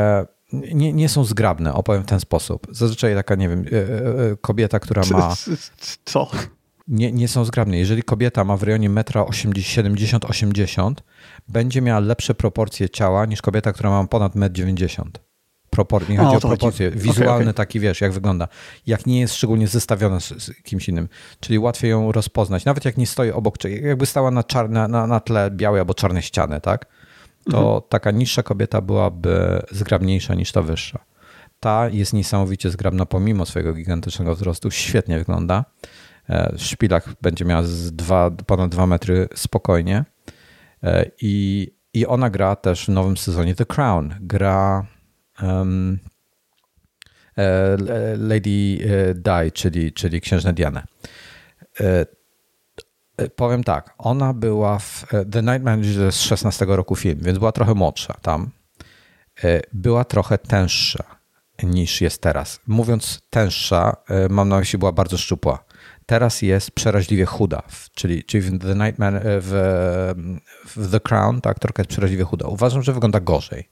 nie, 0.53 0.93
nie 0.93 1.09
są 1.09 1.25
zgrabne, 1.25 1.73
opowiem 1.73 2.03
w 2.03 2.05
ten 2.05 2.19
sposób. 2.19 2.67
Zazwyczaj 2.71 3.15
taka, 3.15 3.35
nie 3.35 3.49
wiem, 3.49 3.65
kobieta, 4.41 4.79
która 4.79 5.03
ma. 5.11 5.35
Co? 6.05 6.31
Nie, 6.87 7.11
nie 7.11 7.27
są 7.27 7.45
zgrabne. 7.45 7.77
Jeżeli 7.77 8.03
kobieta 8.03 8.43
ma 8.43 8.57
w 8.57 8.63
rejonie 8.63 8.89
1,70-80 8.89 10.87
m, 10.87 10.95
będzie 11.47 11.81
miała 11.81 11.99
lepsze 11.99 12.35
proporcje 12.35 12.89
ciała 12.89 13.25
niż 13.25 13.41
kobieta, 13.41 13.73
która 13.73 13.89
ma 13.89 14.07
ponad 14.07 14.35
1,90 14.35 15.01
m. 15.01 15.11
Propor 15.69 16.09
nie 16.09 16.17
chodzi 16.17 16.35
o, 16.35 16.37
o 16.37 16.41
proporcje. 16.41 16.89
Chodzi. 16.89 17.01
Wizualny 17.01 17.33
okay, 17.33 17.43
okay. 17.43 17.53
taki, 17.53 17.79
wiesz, 17.79 18.01
jak 18.01 18.11
wygląda. 18.11 18.47
Jak 18.87 19.05
nie 19.05 19.19
jest 19.19 19.35
szczególnie 19.35 19.67
zestawiona 19.67 20.19
z, 20.19 20.27
z, 20.27 20.63
kimś 20.63 20.89
innym. 20.89 21.09
Czyli 21.39 21.59
łatwiej 21.59 21.91
ją 21.91 22.11
rozpoznać. 22.11 22.65
Nawet 22.65 22.85
jak 22.85 22.97
nie 22.97 23.07
stoi 23.07 23.31
obok, 23.31 23.55
jakby 23.63 24.05
stała 24.05 24.31
na, 24.31 24.43
czarne, 24.43 24.87
na, 24.87 25.07
na 25.07 25.19
tle 25.19 25.51
białej 25.51 25.79
albo 25.79 25.93
czarnej 25.93 26.23
ściany, 26.23 26.61
tak? 26.61 26.85
To 27.51 27.57
mhm. 27.57 27.81
taka 27.89 28.11
niższa 28.11 28.43
kobieta 28.43 28.81
byłaby 28.81 29.61
zgrabniejsza 29.71 30.35
niż 30.35 30.51
ta 30.51 30.61
wyższa. 30.61 30.99
Ta 31.59 31.89
jest 31.89 32.13
niesamowicie 32.13 32.69
zgrabna 32.69 33.05
pomimo 33.05 33.45
swojego 33.45 33.73
gigantycznego 33.73 34.35
wzrostu. 34.35 34.71
Świetnie 34.71 35.17
wygląda. 35.19 35.65
E, 36.29 36.57
w 36.57 36.61
szpilach 36.61 37.09
będzie 37.21 37.45
miała 37.45 37.63
z 37.63 37.91
dwa, 37.91 38.31
ponad 38.31 38.71
2 38.71 38.87
metry 38.87 39.27
spokojnie. 39.35 40.05
E, 40.83 41.11
I, 41.21 41.67
I 41.93 42.05
ona 42.05 42.29
gra 42.29 42.55
też 42.55 42.85
w 42.85 42.89
nowym 42.89 43.17
sezonie 43.17 43.55
The 43.55 43.65
Crown. 43.65 44.15
Gra 44.19 44.85
um, 45.41 45.99
Lady 48.17 48.77
Di, 49.15 49.51
czyli, 49.53 49.93
czyli 49.93 50.21
księżnę 50.21 50.53
Dianę. 50.53 50.83
Powiem 53.35 53.63
tak, 53.63 53.93
ona 53.97 54.33
była 54.33 54.79
w 54.79 55.05
The 55.31 55.41
Night 55.41 55.63
Manager 55.63 56.11
z 56.11 56.21
16 56.21 56.65
roku 56.65 56.95
film, 56.95 57.19
więc 57.21 57.37
była 57.37 57.51
trochę 57.51 57.73
młodsza 57.73 58.13
tam. 58.21 58.49
Była 59.73 60.03
trochę 60.03 60.37
tęższa 60.37 61.03
niż 61.63 62.01
jest 62.01 62.21
teraz. 62.21 62.59
Mówiąc 62.67 63.21
tęższa, 63.29 63.95
mam 64.29 64.49
na 64.49 64.59
myśli 64.59 64.79
była 64.79 64.91
bardzo 64.91 65.17
szczupła 65.17 65.63
teraz 66.05 66.41
jest 66.41 66.71
przeraźliwie 66.71 67.25
chuda, 67.25 67.63
czyli, 67.95 68.23
czyli 68.23 68.43
w 68.43 68.59
The 68.59 68.75
Nightman, 68.75 69.15
e, 69.15 69.21
w, 69.23 69.51
w 70.75 70.91
The 70.91 70.99
Crown 70.99 71.41
ta 71.41 71.49
aktorka 71.49 71.81
jest 71.81 71.89
przeraźliwie 71.89 72.23
chuda. 72.23 72.47
Uważam, 72.47 72.83
że 72.83 72.93
wygląda 72.93 73.19
gorzej. 73.19 73.69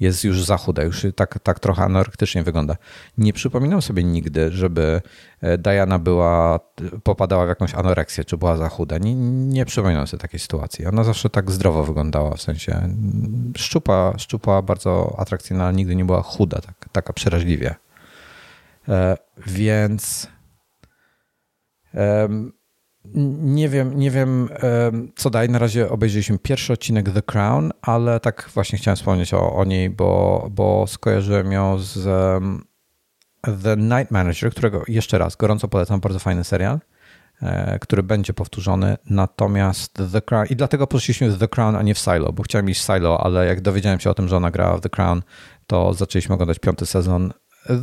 Jest 0.00 0.24
już 0.24 0.44
za 0.44 0.56
chuda, 0.56 0.82
już 0.82 1.06
tak, 1.16 1.38
tak 1.38 1.60
trochę 1.60 1.82
anorektycznie 1.82 2.42
wygląda. 2.42 2.76
Nie 3.18 3.32
przypominam 3.32 3.82
sobie 3.82 4.04
nigdy, 4.04 4.50
żeby 4.52 5.02
e, 5.40 5.58
Diana 5.58 5.98
była, 5.98 6.60
popadała 7.02 7.44
w 7.44 7.48
jakąś 7.48 7.74
anoreksję, 7.74 8.24
czy 8.24 8.36
była 8.36 8.56
za 8.56 8.68
chuda. 8.68 8.98
Nie, 8.98 9.14
nie 9.14 9.64
przypominam 9.64 10.06
sobie 10.06 10.20
takiej 10.20 10.40
sytuacji. 10.40 10.86
Ona 10.86 11.04
zawsze 11.04 11.30
tak 11.30 11.50
zdrowo 11.50 11.84
wyglądała, 11.84 12.36
w 12.36 12.42
sensie 12.42 12.88
szczupa, 13.56 14.14
szczupa 14.18 14.62
bardzo 14.62 15.16
atrakcyjna, 15.18 15.64
ale 15.64 15.74
nigdy 15.74 15.96
nie 15.96 16.04
była 16.04 16.22
chuda, 16.22 16.60
tak, 16.60 16.88
taka 16.92 17.12
przeraźliwie. 17.12 17.74
E, 18.88 19.16
więc 19.46 20.28
nie 23.42 23.68
wiem, 23.68 23.98
nie 23.98 24.10
wiem, 24.10 24.48
co 25.16 25.30
dalej. 25.30 25.48
Na 25.48 25.58
razie 25.58 25.90
obejrzeliśmy 25.90 26.38
pierwszy 26.38 26.72
odcinek 26.72 27.10
The 27.10 27.22
Crown, 27.22 27.70
ale 27.82 28.20
tak 28.20 28.50
właśnie 28.54 28.78
chciałem 28.78 28.96
wspomnieć 28.96 29.34
o, 29.34 29.54
o 29.54 29.64
niej, 29.64 29.90
bo, 29.90 30.48
bo 30.50 30.86
skojarzyłem 30.86 31.52
ją 31.52 31.78
z 31.78 32.04
The 33.62 33.76
Night 33.76 34.10
Manager, 34.10 34.50
którego 34.50 34.82
jeszcze 34.88 35.18
raz 35.18 35.36
gorąco 35.36 35.68
polecam, 35.68 36.00
bardzo 36.00 36.18
fajny 36.18 36.44
serial, 36.44 36.80
e, 37.42 37.78
który 37.78 38.02
będzie 38.02 38.32
powtórzony. 38.34 38.96
Natomiast 39.10 40.02
The 40.12 40.22
Crown, 40.22 40.46
i 40.50 40.56
dlatego 40.56 40.86
poszliśmy 40.86 41.30
w 41.30 41.38
The 41.38 41.48
Crown, 41.48 41.76
a 41.76 41.82
nie 41.82 41.94
w 41.94 41.98
Silo, 41.98 42.32
bo 42.32 42.42
chciałem 42.42 42.70
iść 42.70 42.80
w 42.80 42.84
Silo, 42.84 43.20
ale 43.24 43.46
jak 43.46 43.60
dowiedziałem 43.60 44.00
się 44.00 44.10
o 44.10 44.14
tym, 44.14 44.28
że 44.28 44.36
ona 44.36 44.50
grała 44.50 44.76
w 44.76 44.80
The 44.80 44.88
Crown, 44.88 45.22
to 45.66 45.94
zaczęliśmy 45.94 46.34
oglądać 46.34 46.58
piąty 46.58 46.86
sezon 46.86 47.32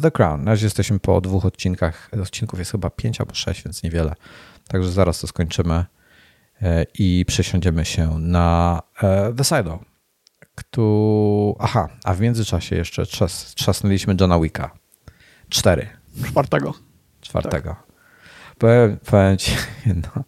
The 0.02 0.12
Crown. 0.12 0.44
Na 0.44 0.52
razie 0.52 0.66
jesteśmy 0.66 1.00
po 1.00 1.22
dwóch 1.22 1.46
odcinkach. 1.46 2.10
Odcinków 2.22 2.60
jest 2.60 2.72
chyba 2.72 2.90
pięć 2.90 3.20
albo 3.20 3.36
sześć, 3.36 3.64
więc 3.64 3.84
niewiele. 3.84 4.16
Także 4.68 4.92
zaraz 4.92 5.20
to 5.20 5.28
skończymy 5.28 5.86
e, 6.62 6.86
i 7.00 7.26
przesiądziemy 7.28 7.86
się 7.86 8.20
na 8.20 8.82
e, 9.04 9.34
The 9.34 9.44
Silo. 9.44 9.80
Kto... 10.56 11.56
Aha, 11.60 11.90
a 12.04 12.14
w 12.14 12.22
międzyczasie 12.22 12.76
jeszcze 12.76 13.06
trzas, 13.06 13.56
trzasnęliśmy 13.56 14.16
Johna 14.22 14.40
Wicka. 14.40 14.78
Cztery. 15.50 15.88
Czwartego. 16.26 16.74
Czwartego. 17.22 17.70
Tak. 17.70 17.84
Powiem, 18.58 18.98
powiem 19.06 19.38
ci, 19.38 19.52
no, 20.16 20.24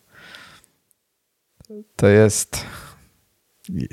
to 1.96 2.08
jest 2.08 2.66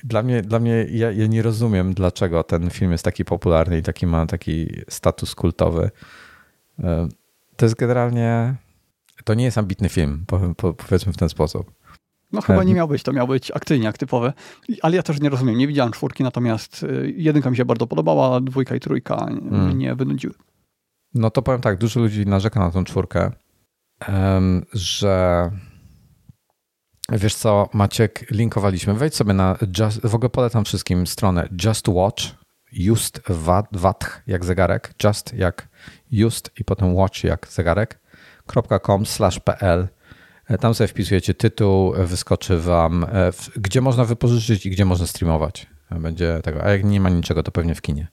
dla 0.04 0.22
mnie, 0.22 0.42
dla 0.42 0.58
mnie 0.58 0.86
ja, 0.90 1.12
ja, 1.12 1.26
nie 1.26 1.42
rozumiem, 1.42 1.94
dlaczego 1.94 2.44
ten 2.44 2.70
film 2.70 2.92
jest 2.92 3.04
taki 3.04 3.24
popularny 3.24 3.78
i 3.78 3.82
taki 3.82 4.06
ma 4.06 4.26
taki 4.26 4.68
status 4.88 5.34
kultowy. 5.34 5.90
E, 6.78 7.08
to 7.56 7.66
jest 7.66 7.76
generalnie. 7.76 8.54
To 9.24 9.34
nie 9.34 9.44
jest 9.44 9.58
ambitny 9.58 9.88
film, 9.88 10.24
powiedzmy 10.76 11.12
w 11.12 11.16
ten 11.16 11.28
sposób. 11.28 11.72
No 12.32 12.40
chyba 12.40 12.64
nie 12.64 12.74
miał 12.74 12.88
być, 12.88 13.02
to 13.02 13.12
miał 13.12 13.26
być 13.26 13.50
akcyjniak 13.50 13.98
typowy, 13.98 14.32
ale 14.82 14.96
ja 14.96 15.02
też 15.02 15.20
nie 15.20 15.28
rozumiem, 15.28 15.58
nie 15.58 15.68
widziałem 15.68 15.92
czwórki, 15.92 16.22
natomiast 16.22 16.82
y, 16.82 17.14
jedynka 17.16 17.50
mi 17.50 17.56
się 17.56 17.64
bardzo 17.64 17.86
podobała, 17.86 18.40
dwójka 18.40 18.76
i 18.76 18.80
trójka 18.80 19.26
mnie 19.50 19.94
wynudziły. 19.94 20.34
No 21.14 21.30
to 21.30 21.42
powiem 21.42 21.60
tak, 21.60 21.78
dużo 21.78 22.00
ludzi 22.00 22.26
narzeka 22.26 22.60
na 22.60 22.70
tą 22.70 22.84
czwórkę, 22.84 23.32
że 24.72 25.50
wiesz 27.12 27.34
co, 27.34 27.68
Maciek, 27.72 28.30
linkowaliśmy, 28.30 28.94
wejdź 28.94 29.14
sobie 29.14 29.32
na, 29.32 29.58
just, 29.78 30.06
w 30.06 30.14
ogóle 30.14 30.30
polecam 30.30 30.64
wszystkim 30.64 31.06
stronę 31.06 31.48
Just 31.64 31.88
Watch, 31.88 32.22
Just 32.72 33.20
Watch 33.82 34.22
jak 34.26 34.44
zegarek, 34.44 34.94
Just 35.04 35.34
jak 35.34 35.68
Just 36.10 36.50
i 36.60 36.64
potem 36.64 36.94
Watch 36.94 37.24
jak 37.24 37.46
zegarek, 37.50 38.00
.com 38.82 39.06
slash 39.06 39.40
pl 39.40 39.88
E, 40.48 40.58
tam 40.58 40.74
sobie 40.74 40.88
wpisujecie 40.88 41.34
tytuł, 41.34 41.92
wyskoczy 41.98 42.58
wam, 42.58 43.04
e, 43.04 43.30
gdzie 43.56 43.80
można 43.80 44.04
wypożyczyć 44.04 44.66
i 44.66 44.70
gdzie 44.70 44.84
można 44.84 45.06
streamować. 45.06 45.66
Będzie 45.90 46.40
tego. 46.42 46.64
A 46.64 46.70
jak 46.70 46.84
nie 46.84 47.00
ma 47.00 47.08
niczego, 47.08 47.42
to 47.42 47.52
pewnie 47.52 47.74
w 47.74 47.82
kinie. 47.82 48.08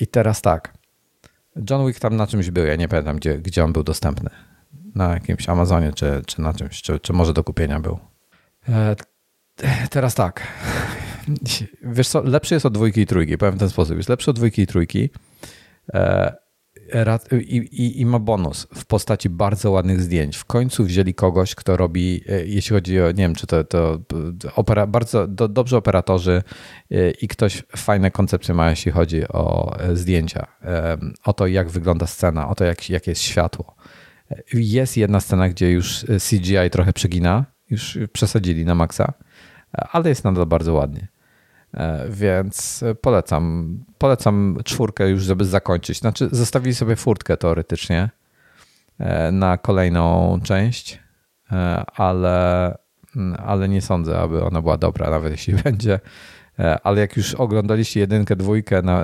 I 0.00 0.06
teraz 0.06 0.42
tak. 0.42 0.74
John 1.70 1.86
Wick 1.86 2.00
tam 2.00 2.16
na 2.16 2.26
czymś 2.26 2.50
był, 2.50 2.66
ja 2.66 2.76
nie 2.76 2.88
pamiętam, 2.88 3.16
gdzie, 3.16 3.38
gdzie 3.38 3.64
on 3.64 3.72
był 3.72 3.82
dostępny. 3.82 4.30
Na 4.94 5.14
jakimś 5.14 5.48
Amazonie, 5.48 5.92
czy, 5.92 6.22
czy 6.26 6.40
na 6.40 6.54
czymś, 6.54 6.82
czy, 6.82 7.00
czy 7.00 7.12
może 7.12 7.32
do 7.32 7.44
kupienia 7.44 7.80
był. 7.80 7.98
E, 8.68 8.96
teraz 9.90 10.14
tak. 10.14 10.46
Wiesz 11.82 12.08
co, 12.08 12.22
lepszy 12.22 12.54
jest 12.54 12.66
od 12.66 12.74
dwójki 12.74 13.00
i 13.00 13.06
trójki, 13.06 13.38
powiem 13.38 13.54
w 13.54 13.58
ten 13.58 13.70
sposób. 13.70 13.96
Jest 13.96 14.08
lepszy 14.08 14.30
od 14.30 14.36
dwójki 14.36 14.62
i 14.62 14.66
trójki 14.66 15.10
i, 17.40 17.56
i, 17.56 18.00
i, 18.00 18.06
ma 18.06 18.18
bonus 18.18 18.66
w 18.74 18.84
postaci 18.84 19.30
bardzo 19.30 19.70
ładnych 19.70 20.00
zdjęć. 20.00 20.36
W 20.36 20.44
końcu 20.44 20.84
wzięli 20.84 21.14
kogoś, 21.14 21.54
kto 21.54 21.76
robi, 21.76 22.24
e, 22.28 22.46
jeśli 22.46 22.74
chodzi 22.74 23.00
o, 23.00 23.06
nie 23.06 23.14
wiem, 23.14 23.34
czy 23.34 23.46
to, 23.46 23.64
to 23.64 23.98
opera, 24.56 24.86
bardzo 24.86 25.26
do, 25.26 25.48
dobrze 25.48 25.76
operatorzy 25.76 26.42
e, 26.90 27.10
i 27.10 27.28
ktoś 27.28 27.62
fajne 27.76 28.10
koncepcje 28.10 28.54
ma, 28.54 28.70
jeśli 28.70 28.92
chodzi 28.92 29.28
o 29.28 29.76
e, 29.80 29.96
zdjęcia, 29.96 30.46
o 31.24 31.32
to, 31.32 31.46
jak 31.46 31.70
wygląda 31.70 32.06
scena, 32.06 32.48
o 32.48 32.54
to, 32.54 32.64
jak, 32.64 32.90
jakie 32.90 33.10
jest 33.10 33.22
światło. 33.22 33.74
Jest 34.52 34.96
jedna 34.96 35.20
scena, 35.20 35.48
gdzie 35.48 35.70
już 35.70 36.06
CGI 36.30 36.70
trochę 36.72 36.92
przegina, 36.92 37.44
już 37.70 37.98
przesadzili 38.12 38.64
na 38.64 38.74
maksa, 38.74 39.12
ale 39.72 40.08
jest 40.08 40.24
nadal 40.24 40.46
bardzo 40.46 40.74
ładnie. 40.74 41.08
E, 41.74 42.06
więc 42.10 42.84
polecam. 43.00 43.78
Polecam 43.98 44.58
czwórkę 44.64 45.10
już, 45.10 45.22
żeby 45.22 45.44
zakończyć. 45.44 45.98
Znaczy, 45.98 46.28
zostawili 46.32 46.74
sobie 46.74 46.96
furtkę 46.96 47.36
teoretycznie 47.36 48.10
e, 48.98 49.32
na 49.32 49.58
kolejną 49.58 50.38
część, 50.44 51.00
e, 51.52 51.84
ale, 51.96 52.66
mm, 53.16 53.36
ale 53.46 53.68
nie 53.68 53.82
sądzę, 53.82 54.18
aby 54.18 54.44
ona 54.44 54.62
była 54.62 54.76
dobra, 54.76 55.10
nawet 55.10 55.32
jeśli 55.32 55.54
będzie. 55.64 56.00
Ale 56.82 57.00
jak 57.00 57.16
już 57.16 57.34
oglądaliście 57.34 58.00
jedynkę, 58.00 58.36
dwójkę, 58.36 58.82
na, 58.82 59.02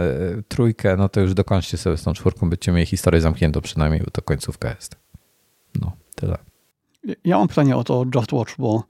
trójkę, 0.48 0.96
no 0.96 1.09
to 1.09 1.20
już 1.20 1.34
dokończcie 1.34 1.76
sobie 1.76 1.96
z 1.96 2.02
tą 2.02 2.12
czwórką, 2.12 2.50
byście 2.50 2.72
mieli 2.72 2.86
historię 2.86 3.20
zamkniętą 3.20 3.60
przynajmniej, 3.60 4.02
bo 4.05 4.10
to 4.10 4.22
końcówka 4.22 4.68
jest. 4.68 5.07
No, 5.80 5.92
tyle. 6.14 6.38
Ja 7.24 7.38
mam 7.38 7.48
pytanie 7.48 7.76
o 7.76 7.84
to 7.84 8.05
Just 8.14 8.32
Watch, 8.32 8.55
bo 8.59 8.82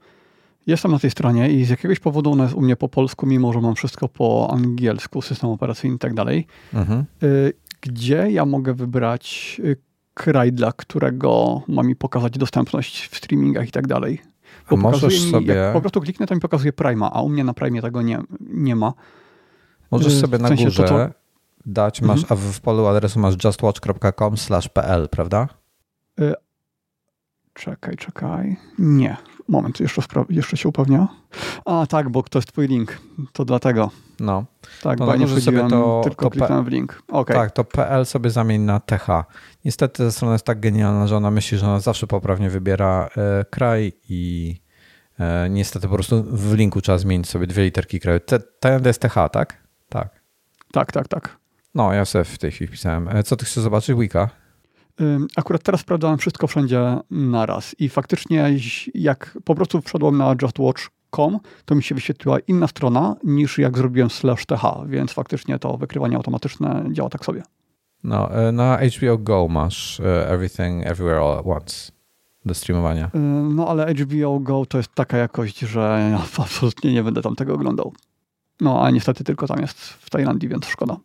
Jestem 0.69 0.91
na 0.91 0.99
tej 0.99 1.11
stronie 1.11 1.49
i 1.49 1.65
z 1.65 1.69
jakiegoś 1.69 1.99
powodu 1.99 2.31
ona 2.31 2.43
jest 2.43 2.55
u 2.55 2.61
mnie 2.61 2.75
po 2.75 2.89
polsku, 2.89 3.25
mimo 3.25 3.53
że 3.53 3.61
mam 3.61 3.75
wszystko 3.75 4.09
po 4.09 4.49
angielsku, 4.51 5.21
system 5.21 5.49
operacyjny 5.49 5.95
i 5.95 5.99
tak 5.99 6.13
dalej. 6.13 6.47
Mhm. 6.73 7.05
Y, 7.23 7.53
gdzie 7.81 8.31
ja 8.31 8.45
mogę 8.45 8.73
wybrać 8.73 9.55
y, 9.63 9.77
kraj, 10.13 10.53
dla 10.53 10.71
którego 10.71 11.61
ma 11.67 11.83
mi 11.83 11.95
pokazać 11.95 12.37
dostępność 12.37 13.07
w 13.07 13.17
streamingach 13.17 13.67
i 13.67 13.71
tak 13.71 13.87
dalej? 13.87 14.21
Bo 14.69 14.77
możesz 14.77 15.25
mi, 15.25 15.31
sobie... 15.31 15.53
Jak 15.53 15.73
po 15.73 15.81
prostu 15.81 16.01
kliknę, 16.01 16.27
to 16.27 16.35
mi 16.35 16.41
pokazuje 16.41 16.73
Prima, 16.73 17.11
a 17.13 17.21
u 17.21 17.29
mnie 17.29 17.43
na 17.43 17.53
Prime 17.53 17.81
tego 17.81 18.01
nie, 18.01 18.19
nie 18.39 18.75
ma. 18.75 18.93
Możesz 19.91 20.13
y, 20.13 20.19
sobie 20.19 20.37
w 20.37 20.41
sensie 20.41 20.63
na 20.63 20.69
górze 20.69 20.83
to, 20.83 20.89
to... 20.89 21.09
dać, 21.65 22.01
masz, 22.01 22.21
mhm. 22.21 22.39
a 22.39 22.51
w 22.51 22.61
polu 22.61 22.85
adresu 22.85 23.19
masz 23.19 23.35
justwatch.com 23.43 24.35
pl, 24.73 25.09
prawda? 25.09 25.47
Czekaj, 27.53 27.95
czekaj. 27.95 28.57
Nie. 28.79 29.17
Moment, 29.47 29.79
jeszcze, 29.79 30.01
jeszcze 30.29 30.57
się 30.57 30.69
upewnia. 30.69 31.07
A 31.65 31.85
tak, 31.89 32.09
bo 32.09 32.23
to 32.23 32.39
jest 32.39 32.47
twój 32.51 32.67
link. 32.67 32.97
To 33.33 33.45
dlatego. 33.45 33.91
No. 34.19 34.45
Tak, 34.81 34.99
no, 34.99 35.05
bo 35.05 35.11
ja 35.11 35.17
nie 35.17 35.27
sobie 35.27 35.67
to, 35.69 36.01
tylko 36.03 36.25
to 36.25 36.29
kliknąłem 36.29 36.65
w 36.65 36.67
link. 36.67 37.03
Okay. 37.07 37.37
Tak, 37.37 37.51
to 37.51 37.63
PL 37.63 38.05
sobie 38.05 38.29
zamień 38.29 38.61
na 38.61 38.79
TH. 38.79 39.07
Niestety 39.65 40.03
ta 40.03 40.11
strona 40.11 40.33
jest 40.33 40.45
tak 40.45 40.59
genialna, 40.59 41.07
że 41.07 41.17
ona 41.17 41.31
myśli, 41.31 41.57
że 41.57 41.65
ona 41.65 41.79
zawsze 41.79 42.07
poprawnie 42.07 42.49
wybiera 42.49 43.09
e, 43.17 43.45
kraj 43.49 43.93
i 44.09 44.55
e, 45.19 45.49
niestety 45.49 45.87
po 45.87 45.93
prostu 45.93 46.23
w 46.23 46.53
linku 46.53 46.81
trzeba 46.81 46.97
zmienić 46.97 47.29
sobie 47.29 47.47
dwie 47.47 47.63
literki 47.63 47.99
kraju. 47.99 48.19
To 48.59 48.69
jest 48.85 49.01
TH, 49.01 49.15
tak? 49.31 49.57
Tak. 49.89 50.21
Tak, 50.71 50.91
tak, 50.91 51.07
tak. 51.07 51.37
No, 51.75 51.93
ja 51.93 52.05
sobie 52.05 52.23
w 52.23 52.37
tej 52.37 52.51
chwili 52.51 52.71
pisałem. 52.71 53.07
E, 53.07 53.23
co 53.23 53.35
ty 53.35 53.45
chcesz 53.45 53.63
zobaczyć? 53.63 53.99
Wika? 53.99 54.29
Akurat 55.35 55.63
teraz 55.63 55.81
sprawdzałem 55.81 56.17
wszystko 56.17 56.47
wszędzie 56.47 56.97
naraz 57.11 57.75
i 57.79 57.89
faktycznie 57.89 58.49
jak 58.93 59.37
po 59.43 59.55
prostu 59.55 59.81
wszedłem 59.81 60.17
na 60.17 60.35
justwatch.com, 60.41 61.39
to 61.65 61.75
mi 61.75 61.83
się 61.83 61.95
wyświetliła 61.95 62.39
inna 62.39 62.67
strona 62.67 63.15
niż 63.23 63.57
jak 63.57 63.77
zrobiłem 63.77 64.09
slash 64.09 64.45
th, 64.45 64.61
więc 64.87 65.11
faktycznie 65.13 65.59
to 65.59 65.77
wykrywanie 65.77 66.15
automatyczne 66.15 66.85
działa 66.91 67.09
tak 67.09 67.25
sobie. 67.25 67.43
No, 68.03 68.31
e, 68.31 68.51
na 68.51 68.77
HBO 68.77 69.17
Go 69.17 69.47
masz 69.47 69.99
e, 69.99 70.29
Everything 70.29 70.87
Everywhere 70.87 71.19
All 71.19 71.39
at 71.39 71.45
Once 71.45 71.91
do 72.45 72.53
streamowania. 72.53 73.11
No, 73.55 73.67
ale 73.67 73.93
HBO 73.93 74.39
Go 74.39 74.65
to 74.65 74.77
jest 74.77 74.95
taka 74.95 75.17
jakość, 75.17 75.59
że 75.59 76.17
absolutnie 76.37 76.93
nie 76.93 77.03
będę 77.03 77.21
tam 77.21 77.35
tego 77.35 77.53
oglądał. 77.53 77.93
No, 78.61 78.83
a 78.83 78.91
niestety 78.91 79.23
tylko 79.23 79.47
tam 79.47 79.61
jest 79.61 79.79
w 79.79 80.09
Tajlandii, 80.09 80.49
więc 80.49 80.65
szkoda. 80.65 80.97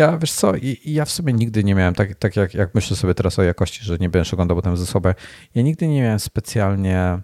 Ja, 0.00 0.18
wiesz 0.18 0.32
co, 0.32 0.52
ja 0.84 1.04
w 1.04 1.10
sobie 1.10 1.32
nigdy 1.32 1.64
nie 1.64 1.74
miałem, 1.74 1.94
tak, 1.94 2.14
tak 2.14 2.36
jak, 2.36 2.54
jak 2.54 2.74
myślę 2.74 2.96
sobie 2.96 3.14
teraz 3.14 3.38
o 3.38 3.42
jakości, 3.42 3.84
że 3.84 3.98
nie 3.98 4.08
będę 4.08 4.30
oglądał 4.32 4.56
potem 4.56 4.76
ze 4.76 4.86
sobą, 4.86 5.12
ja 5.54 5.62
nigdy 5.62 5.88
nie 5.88 6.02
miałem 6.02 6.20
specjalnie 6.20 7.20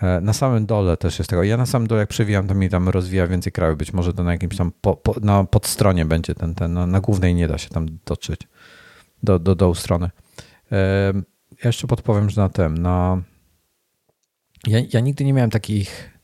e, 0.00 0.20
na 0.20 0.32
samym 0.32 0.66
dole 0.66 0.96
też 0.96 1.18
jest 1.18 1.30
tego. 1.30 1.42
Ja 1.42 1.56
na 1.56 1.66
samym 1.66 1.88
dole, 1.88 2.00
jak 2.00 2.08
przewijam, 2.08 2.48
to 2.48 2.54
mi 2.54 2.68
tam 2.68 2.88
rozwija 2.88 3.26
więcej 3.26 3.52
krajów. 3.52 3.78
Być 3.78 3.92
może 3.92 4.12
to 4.12 4.24
na 4.24 4.32
jakimś 4.32 4.56
tam 4.56 4.72
po, 4.80 4.96
po, 4.96 5.14
na 5.20 5.44
podstronie 5.44 6.04
będzie 6.04 6.34
ten, 6.34 6.54
ten 6.54 6.72
na, 6.72 6.86
na, 6.86 7.00
głównej 7.00 7.34
nie 7.34 7.48
da 7.48 7.58
się 7.58 7.68
tam 7.68 7.86
dotrzeć 8.06 8.40
do, 9.22 9.38
do 9.38 9.54
dołu 9.54 9.74
strony. 9.74 10.10
Ja 11.50 11.68
jeszcze 11.68 11.86
podpowiem, 11.86 12.30
że 12.30 12.40
na 12.40 12.48
tym, 12.48 12.78
na 12.78 13.22
ja, 14.66 14.78
ja 14.92 15.00
nigdy 15.00 15.24
nie 15.24 15.32
miałem 15.32 15.50
takich 15.50 16.17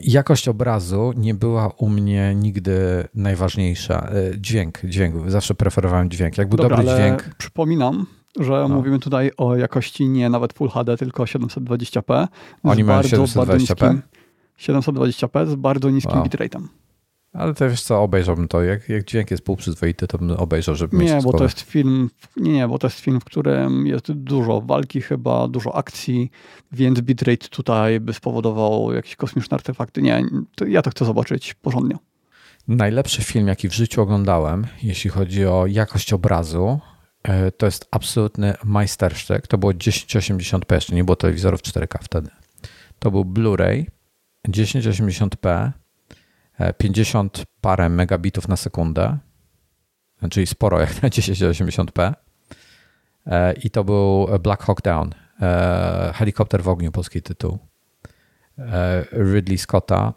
jakość 0.00 0.48
obrazu 0.48 1.12
nie 1.16 1.34
była 1.34 1.68
u 1.68 1.88
mnie 1.88 2.34
nigdy 2.34 3.04
najważniejsza. 3.14 4.08
E, 4.10 4.38
dźwięk, 4.40 4.80
dźwięk. 4.84 5.30
Zawsze 5.30 5.54
preferowałem 5.54 6.10
dźwięk. 6.10 6.38
Jak 6.38 6.48
był 6.48 6.56
Dobra, 6.56 6.76
dobry 6.76 6.92
dźwięk. 6.92 7.34
Przypominam, 7.38 8.06
że 8.40 8.52
no. 8.52 8.68
mówimy 8.68 8.98
tutaj 8.98 9.30
o 9.36 9.56
jakości 9.56 10.08
nie 10.08 10.30
nawet 10.30 10.52
Full 10.52 10.68
HD, 10.68 10.96
tylko 10.96 11.24
720p. 11.24 12.28
Oni 12.62 12.84
mają 12.84 13.00
720p? 13.00 13.98
720p 14.58 15.46
z 15.46 15.54
bardzo 15.54 15.90
niskim 15.90 16.16
wow. 16.16 16.24
bitrate'em. 16.24 16.62
Ale 17.32 17.54
to 17.54 17.70
wiesz 17.70 17.82
co, 17.82 18.02
obejrzałbym 18.02 18.48
to. 18.48 18.62
Jak, 18.62 18.88
jak 18.88 19.04
dźwięk 19.04 19.30
jest 19.30 19.44
półprzyzwoity, 19.44 20.06
to 20.06 20.18
bym 20.18 20.30
obejrzał, 20.30 20.74
żeby 20.74 20.96
nie, 20.96 21.14
mieć 21.14 21.24
bo 21.24 21.32
to 21.32 21.44
jest 21.44 21.60
film, 21.60 22.10
Nie, 22.36 22.52
nie, 22.52 22.68
bo 22.68 22.78
to 22.78 22.86
jest 22.86 23.00
film, 23.00 23.20
w 23.20 23.24
którym 23.24 23.86
jest 23.86 24.12
dużo 24.12 24.60
walki 24.60 25.00
chyba, 25.00 25.48
dużo 25.48 25.76
akcji, 25.76 26.30
więc 26.72 27.00
bitrate 27.00 27.48
tutaj 27.48 28.00
by 28.00 28.12
spowodował 28.12 28.92
jakieś 28.92 29.16
kosmiczne 29.16 29.54
artefakty. 29.54 30.02
Nie, 30.02 30.22
to 30.54 30.66
ja 30.66 30.82
to 30.82 30.90
chcę 30.90 31.04
zobaczyć 31.04 31.54
porządnie. 31.54 31.96
Najlepszy 32.68 33.22
film, 33.22 33.48
jaki 33.48 33.68
w 33.68 33.74
życiu 33.74 34.02
oglądałem, 34.02 34.66
jeśli 34.82 35.10
chodzi 35.10 35.46
o 35.46 35.66
jakość 35.66 36.12
obrazu, 36.12 36.80
e, 37.22 37.52
to 37.52 37.66
jest 37.66 37.88
absolutny 37.90 38.54
majstersztyk. 38.64 39.46
To 39.46 39.58
było 39.58 39.72
1080p, 39.72 40.74
jeszcze 40.74 40.94
nie 40.94 41.04
było 41.04 41.16
telewizorów 41.16 41.62
4K 41.62 41.98
wtedy. 42.02 42.30
To 42.98 43.10
był 43.10 43.24
Blu-ray 43.24 43.84
1080p 44.48 45.72
50 46.78 47.44
parę 47.60 47.88
megabitów 47.88 48.48
na 48.48 48.56
sekundę, 48.56 49.18
czyli 50.30 50.46
sporo 50.46 50.80
jak 50.80 51.02
na 51.02 51.08
1080p. 51.08 52.14
E, 53.26 53.52
I 53.52 53.70
to 53.70 53.84
był 53.84 54.28
Black 54.42 54.62
Hawk 54.62 54.82
Down, 54.82 55.10
e, 55.40 56.12
helikopter 56.14 56.62
w 56.62 56.68
ogniu, 56.68 56.92
polski 56.92 57.22
tytuł. 57.22 57.58
E, 58.58 59.04
Ridley 59.12 59.58
Scotta, 59.58 60.12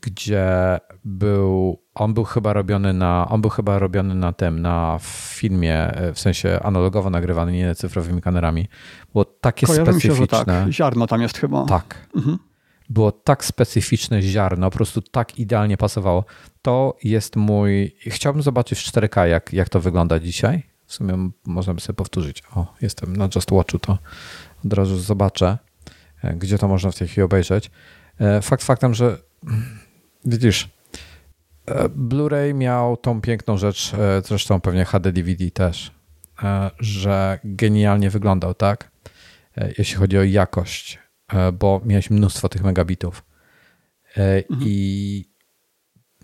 gdzie 0.00 0.78
był, 1.04 1.82
on 1.94 2.14
był 2.14 2.24
chyba 2.24 2.52
robiony 2.52 2.92
na, 2.92 3.28
on 3.28 3.40
był 3.40 3.50
chyba 3.50 3.78
robiony 3.78 4.14
na 4.14 4.32
tym, 4.32 4.62
na 4.62 4.98
filmie, 5.02 5.92
w 6.14 6.20
sensie 6.20 6.60
analogowo 6.62 7.10
nagrywany, 7.10 7.52
nie 7.52 7.74
cyfrowymi 7.74 8.22
kamerami. 8.22 8.68
Było 9.12 9.24
takie 9.24 9.66
Kojarzy 9.66 9.92
specyficzne. 9.92 10.20
Mi 10.20 10.28
się, 10.28 10.38
że 10.38 10.44
tak. 10.44 10.72
Ziarno 10.72 11.06
tam 11.06 11.22
jest 11.22 11.38
chyba. 11.38 11.64
Tak. 11.64 12.08
Mhm 12.16 12.47
było 12.88 13.12
tak 13.12 13.44
specyficzne 13.44 14.22
ziarno, 14.22 14.70
po 14.70 14.76
prostu 14.76 15.02
tak 15.02 15.38
idealnie 15.38 15.76
pasowało. 15.76 16.24
To 16.62 16.96
jest 17.04 17.36
mój. 17.36 17.96
Chciałbym 18.06 18.42
zobaczyć 18.42 18.78
w 18.78 18.92
4K, 18.92 19.24
jak, 19.24 19.52
jak 19.52 19.68
to 19.68 19.80
wygląda 19.80 20.18
dzisiaj. 20.18 20.62
W 20.86 20.92
sumie 20.92 21.30
można 21.46 21.74
by 21.74 21.80
sobie 21.80 21.96
powtórzyć. 21.96 22.42
O, 22.54 22.74
jestem 22.82 23.16
na 23.16 23.28
Just 23.34 23.50
Watchu, 23.50 23.78
to 23.78 23.98
od 24.64 24.72
razu 24.72 24.98
zobaczę, 24.98 25.58
gdzie 26.36 26.58
to 26.58 26.68
można 26.68 26.90
w 26.90 26.96
tej 26.96 27.08
chwili 27.08 27.22
obejrzeć. 27.22 27.70
Fakt 28.42 28.64
faktem, 28.64 28.94
że 28.94 29.18
widzisz, 30.24 30.68
Blu-ray 31.88 32.54
miał 32.54 32.96
tą 32.96 33.20
piękną 33.20 33.56
rzecz, 33.56 33.92
zresztą 34.24 34.60
pewnie 34.60 34.84
HD 34.84 35.12
DVD 35.12 35.50
też, 35.50 35.92
że 36.80 37.38
genialnie 37.44 38.10
wyglądał, 38.10 38.54
tak? 38.54 38.90
Jeśli 39.78 39.96
chodzi 39.96 40.18
o 40.18 40.22
jakość, 40.22 40.98
bo 41.52 41.80
miałeś 41.84 42.10
mnóstwo 42.10 42.48
tych 42.48 42.64
megabitów. 42.64 43.24
Mhm. 44.16 44.44
I 44.60 45.24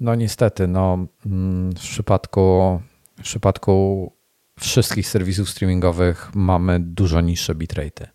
no 0.01 0.15
niestety, 0.15 0.69
no, 0.69 1.07
mm, 1.27 1.73
w 1.73 1.81
przypadku, 1.81 2.81
w 3.19 3.23
przypadku 3.23 4.13
wszystkich 4.61 5.09
serwisów 5.09 5.51
streamingowych 5.51 6.31
mamy 6.35 6.81
dużo 6.81 7.21
niższe 7.21 7.55
bitrate. 7.55 8.11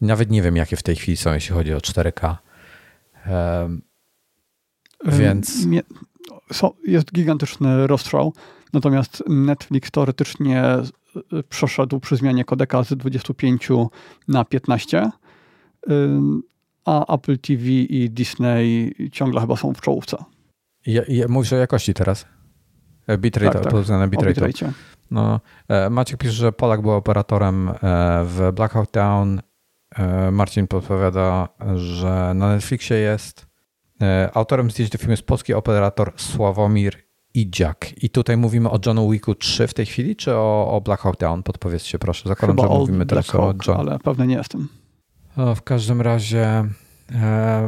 Nawet 0.00 0.30
nie 0.30 0.42
wiem, 0.42 0.56
jakie 0.56 0.76
w 0.76 0.82
tej 0.82 0.96
chwili 0.96 1.16
są, 1.16 1.32
jeśli 1.32 1.54
chodzi 1.54 1.74
o 1.74 1.78
4K. 1.78 2.36
Um, 3.30 3.82
więc. 5.04 5.66
Jest 6.84 7.12
gigantyczny 7.12 7.86
rozstrzał, 7.86 8.32
natomiast 8.72 9.22
Netflix 9.28 9.90
teoretycznie 9.90 10.64
przeszedł 11.48 12.00
przy 12.00 12.16
zmianie 12.16 12.44
kodeka 12.44 12.84
z 12.84 12.92
25 12.92 13.68
na 14.28 14.44
15, 14.44 15.10
a 16.84 17.14
Apple 17.14 17.38
TV 17.38 17.64
i 17.68 18.10
Disney 18.10 18.94
ciągle 19.12 19.40
chyba 19.40 19.56
są 19.56 19.74
w 19.74 19.80
czołówce. 19.80 20.16
Ja, 20.86 21.02
ja, 21.08 21.28
mówisz 21.28 21.52
o 21.52 21.56
jakości 21.56 21.94
teraz? 21.94 22.26
E, 23.06 23.18
bitrate, 23.18 23.60
tak, 23.60 23.72
tak. 23.72 23.88
na 23.88 24.08
bitrate. 24.08 24.72
No, 25.10 25.40
e, 25.68 25.90
Maciek 25.90 26.18
pisze, 26.18 26.32
że 26.32 26.52
Polak 26.52 26.82
był 26.82 26.90
operatorem 26.90 27.68
e, 27.68 27.74
w 28.24 28.52
Blackout 28.54 28.90
Town. 28.90 29.40
Marcin 30.32 30.66
podpowiada, 30.66 31.48
że 31.76 32.32
na 32.34 32.48
Netflixie 32.48 32.96
jest. 32.96 33.46
Autorem 34.34 34.70
zdjęć 34.70 34.90
do 34.90 34.98
filmu 34.98 35.10
jest 35.10 35.22
polski 35.22 35.54
operator 35.54 36.12
Sławomir 36.16 36.96
Idziak. 37.34 38.02
I 38.02 38.10
tutaj 38.10 38.36
mówimy 38.36 38.70
o 38.70 38.78
Johnu 38.86 39.10
Wicku 39.10 39.34
3 39.34 39.66
w 39.66 39.74
tej 39.74 39.86
chwili, 39.86 40.16
czy 40.16 40.34
o, 40.34 40.70
o 40.70 40.80
Blackout 40.80 41.18
Town? 41.18 41.42
Podpowiedzcie 41.42 41.98
proszę. 41.98 42.28
Zakładam, 42.28 42.56
Chyba 42.56 42.68
że 42.68 42.80
mówimy 42.80 43.06
teraz 43.06 43.34
o 43.34 43.54
John. 43.66 43.76
ale 43.76 43.98
pewnie 43.98 44.26
nie 44.26 44.36
jestem. 44.36 44.68
W 45.36 45.62
każdym 45.62 46.00
razie 46.00 46.64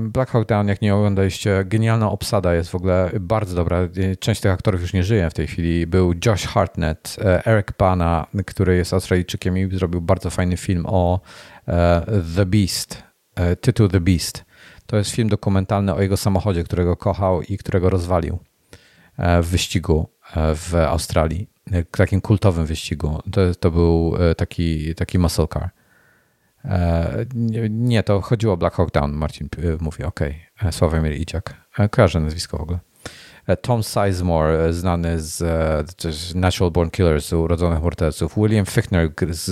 Black 0.01 0.31
Hawk 0.31 0.49
Down, 0.49 0.69
jak 0.69 0.83
nie 0.83 0.95
oglądaliście, 0.95 1.65
genialna 1.65 2.11
obsada 2.11 2.55
jest 2.55 2.71
w 2.71 2.75
ogóle 2.75 3.11
bardzo 3.21 3.57
dobra. 3.57 3.79
Część 4.19 4.41
tych 4.41 4.53
aktorów 4.53 4.81
już 4.81 4.93
nie 4.93 5.05
żyje 5.05 5.31
w 5.31 5.35
tej 5.35 5.47
chwili. 5.47 5.87
Był 5.87 6.15
Josh 6.27 6.47
Hartnett, 6.47 7.17
e, 7.25 7.47
Eric 7.47 7.67
Bana, 7.79 8.27
który 8.47 8.77
jest 8.77 8.93
Australijczykiem 8.93 9.59
i 9.59 9.77
zrobił 9.77 10.01
bardzo 10.01 10.31
fajny 10.31 10.57
film 10.57 10.87
o 10.87 11.21
e, 11.69 12.07
The 12.37 12.47
Beast, 12.47 13.03
e, 13.35 13.57
tytuł 13.57 13.89
The 13.89 14.01
Beast. 14.01 14.45
To 14.87 14.97
jest 14.97 15.11
film 15.11 15.29
dokumentalny 15.29 15.95
o 15.95 16.03
jego 16.03 16.17
samochodzie, 16.17 16.65
którego 16.65 16.97
kochał 16.97 17.43
i 17.43 17.59
którego 17.59 17.91
rozwalił 17.91 18.39
w 19.43 19.47
wyścigu 19.47 20.09
w 20.37 20.75
Australii. 20.89 21.49
Takim 21.91 22.21
kultowym 22.21 22.67
wyścigu. 22.67 23.23
To, 23.33 23.55
to 23.55 23.71
był 23.71 24.15
taki, 24.37 24.95
taki 24.95 25.19
muscle 25.19 25.47
car. 25.55 25.71
E, 26.67 27.27
nie, 27.71 28.03
to 28.03 28.21
chodziło 28.21 28.55
o 28.55 28.57
Black 28.57 28.77
Hawk 28.77 28.91
Down, 28.91 29.13
Marcin 29.13 29.49
e, 29.59 29.85
mówi, 29.85 30.05
okej. 30.05 30.43
Okay. 30.59 30.73
Sławomir 30.73 31.13
Iciak. 31.21 31.55
E, 31.79 31.89
kojarzę 31.89 32.21
nazwisko 32.21 32.59
w 32.59 32.61
ogóle. 32.61 32.79
Tom 33.63 33.83
Sizemore, 33.83 34.73
znany 34.73 35.21
z, 35.21 36.35
Natural 36.35 36.71
Born 36.71 36.91
Killers, 36.91 37.33
Urodzonych 37.33 37.83
Morderców. 37.83 38.35
William 38.37 38.67
Fichtner 38.67 39.11
z 39.31 39.51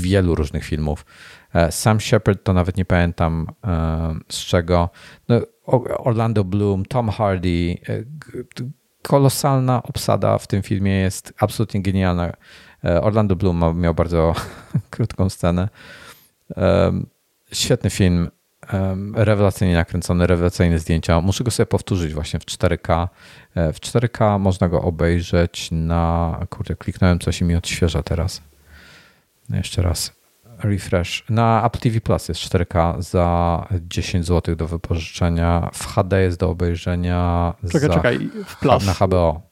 wielu 0.00 0.34
różnych 0.34 0.64
filmów. 0.64 1.06
Sam 1.70 2.00
Shepard 2.00 2.44
to 2.44 2.52
nawet 2.52 2.76
nie 2.76 2.84
pamiętam 2.84 3.46
z 4.28 4.36
czego. 4.36 4.90
No, 5.28 5.40
Orlando 5.98 6.44
Bloom, 6.44 6.84
Tom 6.84 7.08
Hardy. 7.08 7.78
Kolosalna 9.02 9.82
obsada 9.82 10.38
w 10.38 10.46
tym 10.46 10.62
filmie 10.62 10.92
jest 10.92 11.32
absolutnie 11.38 11.82
genialna. 11.82 12.32
Orlando 12.82 13.36
Bloom 13.36 13.80
miał 13.80 13.94
bardzo 13.94 14.34
krótką 14.90 15.28
scenę. 15.28 15.68
Świetny 17.52 17.90
film, 17.90 18.30
rewelacyjnie 19.14 19.74
nakręcony, 19.74 20.26
rewelacyjne 20.26 20.78
zdjęcia. 20.78 21.20
Muszę 21.20 21.44
go 21.44 21.50
sobie 21.50 21.66
powtórzyć 21.66 22.14
właśnie 22.14 22.40
w 22.40 22.44
4K. 22.44 23.08
E, 23.54 23.72
w 23.72 23.80
4K 23.80 24.38
można 24.38 24.68
go 24.68 24.82
obejrzeć 24.82 25.68
na. 25.72 26.38
Kurde, 26.50 26.76
kliknąłem 26.76 27.18
coś 27.18 27.40
i 27.40 27.44
mi 27.44 27.56
odświeża 27.56 28.02
teraz. 28.02 28.42
Jeszcze 29.50 29.82
raz. 29.82 30.12
Refresh. 30.58 31.24
Na 31.28 31.66
Apple 31.66 31.78
TV 31.78 32.00
Plus 32.00 32.28
jest 32.28 32.40
4K 32.40 33.02
za 33.02 33.66
10 33.80 34.26
zł 34.26 34.56
do 34.56 34.66
wypożyczenia. 34.66 35.70
W 35.72 35.86
HD 35.86 36.22
jest 36.22 36.38
do 36.38 36.50
obejrzenia. 36.50 37.54
Czekaj, 37.72 37.88
za, 37.88 37.94
czekaj. 37.94 38.30
W 38.46 38.56
Plus. 38.60 38.86
Na 38.86 38.94
HBO 38.94 39.47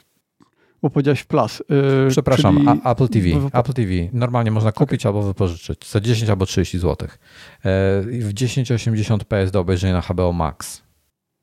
bo 0.83 0.91
powiedziałeś 0.91 1.25
Plus. 1.25 1.63
Yy, 1.69 2.11
Przepraszam, 2.11 2.57
czyli... 2.57 2.81
Apple 2.85 3.09
TV. 3.09 3.29
Apple 3.53 3.73
TV. 3.73 3.93
Normalnie 4.13 4.51
można 4.51 4.73
kupić 4.73 5.07
okay. 5.07 5.13
albo 5.13 5.27
wypożyczyć 5.27 5.91
za 5.91 6.01
10 6.01 6.31
albo 6.31 6.47
30 6.47 6.79
zł. 6.79 7.09
Yy, 7.09 7.71
w 8.23 8.35
1080p 8.35 9.37
jest 9.37 9.53
do 9.53 9.61
obejrzenia 9.61 9.93
na 9.93 10.01
HBO 10.01 10.33
Max. 10.33 10.83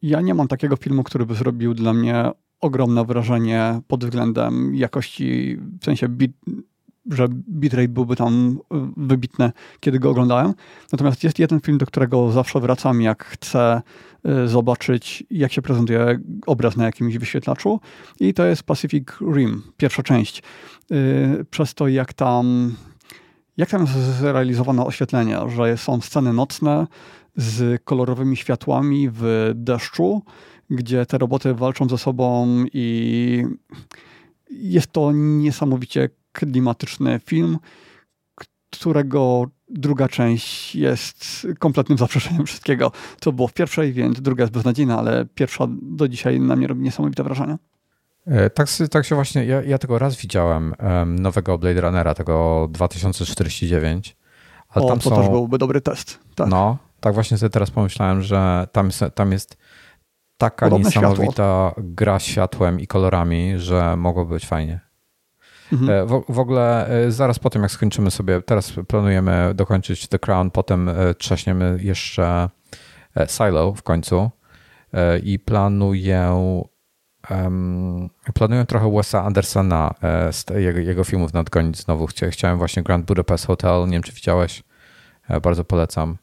Ja 0.01 0.21
nie 0.21 0.33
mam 0.33 0.47
takiego 0.47 0.75
filmu, 0.75 1.03
który 1.03 1.25
by 1.25 1.35
zrobił 1.35 1.73
dla 1.73 1.93
mnie 1.93 2.31
ogromne 2.61 3.05
wrażenie 3.05 3.81
pod 3.87 4.05
względem 4.05 4.75
jakości, 4.75 5.57
w 5.81 5.85
sensie 5.85 6.07
bit, 6.09 6.31
że 7.11 7.27
bitrate 7.29 7.87
byłby 7.87 8.15
tam 8.15 8.59
y, 8.73 8.75
wybitny, 8.97 9.51
kiedy 9.79 9.99
go 9.99 10.09
oglądałem. 10.09 10.53
Natomiast 10.91 11.23
jest 11.23 11.39
jeden 11.39 11.59
film, 11.59 11.77
do 11.77 11.85
którego 11.85 12.31
zawsze 12.31 12.59
wracam, 12.59 13.01
jak 13.01 13.25
chcę 13.25 13.81
zobaczyć, 14.45 15.23
jak 15.31 15.51
się 15.51 15.61
prezentuje 15.61 16.19
obraz 16.45 16.77
na 16.77 16.85
jakimś 16.85 17.17
wyświetlaczu. 17.17 17.79
I 18.19 18.33
to 18.33 18.45
jest 18.45 18.63
Pacific 18.63 19.07
Rim, 19.35 19.63
pierwsza 19.77 20.03
część. 20.03 20.43
Y, 20.91 21.45
przez 21.49 21.73
to, 21.73 21.87
jak 21.87 22.13
tam, 22.13 22.75
jak 23.57 23.69
tam 23.69 23.81
jest 23.81 23.93
zrealizowane 23.93 24.85
oświetlenie, 24.85 25.37
że 25.55 25.77
są 25.77 26.01
sceny 26.01 26.33
nocne 26.33 26.87
z 27.35 27.83
kolorowymi 27.83 28.37
światłami 28.37 29.09
w 29.11 29.51
deszczu, 29.55 30.21
gdzie 30.69 31.05
te 31.05 31.17
roboty 31.17 31.53
walczą 31.53 31.89
ze 31.89 31.97
sobą 31.97 32.47
i 32.73 33.45
jest 34.49 34.91
to 34.91 35.11
niesamowicie 35.15 36.09
klimatyczny 36.31 37.19
film, 37.25 37.57
którego 38.77 39.45
druga 39.69 40.07
część 40.07 40.75
jest 40.75 41.47
kompletnym 41.59 41.97
zaprzeczeniem 41.97 42.45
wszystkiego, 42.45 42.91
co 43.21 43.31
było 43.31 43.47
w 43.47 43.53
pierwszej, 43.53 43.93
więc 43.93 44.21
druga 44.21 44.43
jest 44.43 44.53
beznadziejna, 44.53 44.99
ale 44.99 45.25
pierwsza 45.35 45.67
do 45.81 46.07
dzisiaj 46.07 46.39
na 46.39 46.55
mnie 46.55 46.67
robi 46.67 46.81
niesamowite 46.81 47.23
wrażenie. 47.23 47.57
E, 48.25 48.49
tak, 48.49 48.67
tak 48.91 49.05
się 49.05 49.15
właśnie, 49.15 49.45
ja, 49.45 49.61
ja 49.63 49.77
tego 49.77 49.99
raz 49.99 50.15
widziałem, 50.15 50.75
nowego 51.05 51.57
Blade 51.57 51.81
Runnera, 51.81 52.13
tego 52.13 52.67
2049. 52.71 54.15
Ale 54.69 54.85
o, 54.85 54.87
tam 54.87 54.99
to 54.99 55.09
są, 55.09 55.15
też 55.15 55.29
byłby 55.29 55.57
dobry 55.57 55.81
test. 55.81 56.19
Tak. 56.35 56.47
No, 56.47 56.77
tak 56.99 57.13
właśnie 57.13 57.37
sobie 57.37 57.49
teraz 57.49 57.71
pomyślałem, 57.71 58.21
że 58.21 58.67
tam, 58.71 58.89
tam 59.15 59.31
jest 59.31 59.57
taka 60.37 60.65
Podobne 60.65 60.85
niesamowita 60.85 61.71
światło. 61.73 61.73
gra 61.77 62.19
światłem 62.19 62.79
i 62.79 62.87
kolorami, 62.87 63.53
że 63.57 63.97
mogłoby 63.97 64.33
być 64.33 64.45
fajnie. 64.45 64.79
Mhm. 65.73 65.89
E, 65.89 66.05
w, 66.05 66.23
w, 66.29 66.39
ogóle 66.39 66.87
e, 66.87 67.11
zaraz 67.11 67.39
po 67.39 67.49
tym, 67.49 67.61
jak 67.61 67.71
skończymy 67.71 68.11
sobie, 68.11 68.41
teraz 68.41 68.73
planujemy 68.87 69.51
dokończyć 69.55 70.07
The 70.07 70.19
Crown, 70.19 70.51
potem 70.51 70.89
e, 70.89 71.13
trzaśniemy 71.13 71.77
jeszcze 71.81 72.49
Silo 73.27 73.73
w 73.73 73.83
końcu 73.83 74.31
i 75.23 75.39
planuję 75.39 76.43
um, 77.29 78.09
planuję 78.33 78.65
trochę 78.65 78.91
Wesa 78.91 79.23
Andersona 79.23 79.93
z 80.31 80.45
jego, 80.49 80.79
jego 80.79 81.03
filmów 81.03 81.33
nadgonić 81.33 81.77
znowu. 81.77 82.07
Chciałem 82.29 82.57
właśnie 82.57 82.83
Grand 82.83 83.05
Budapest 83.05 83.47
Hotel, 83.47 83.85
nie 83.85 83.91
wiem 83.91 84.03
czy 84.03 84.13
widziałeś, 84.13 84.63
bardzo 85.43 85.63
polecam. 85.63 86.17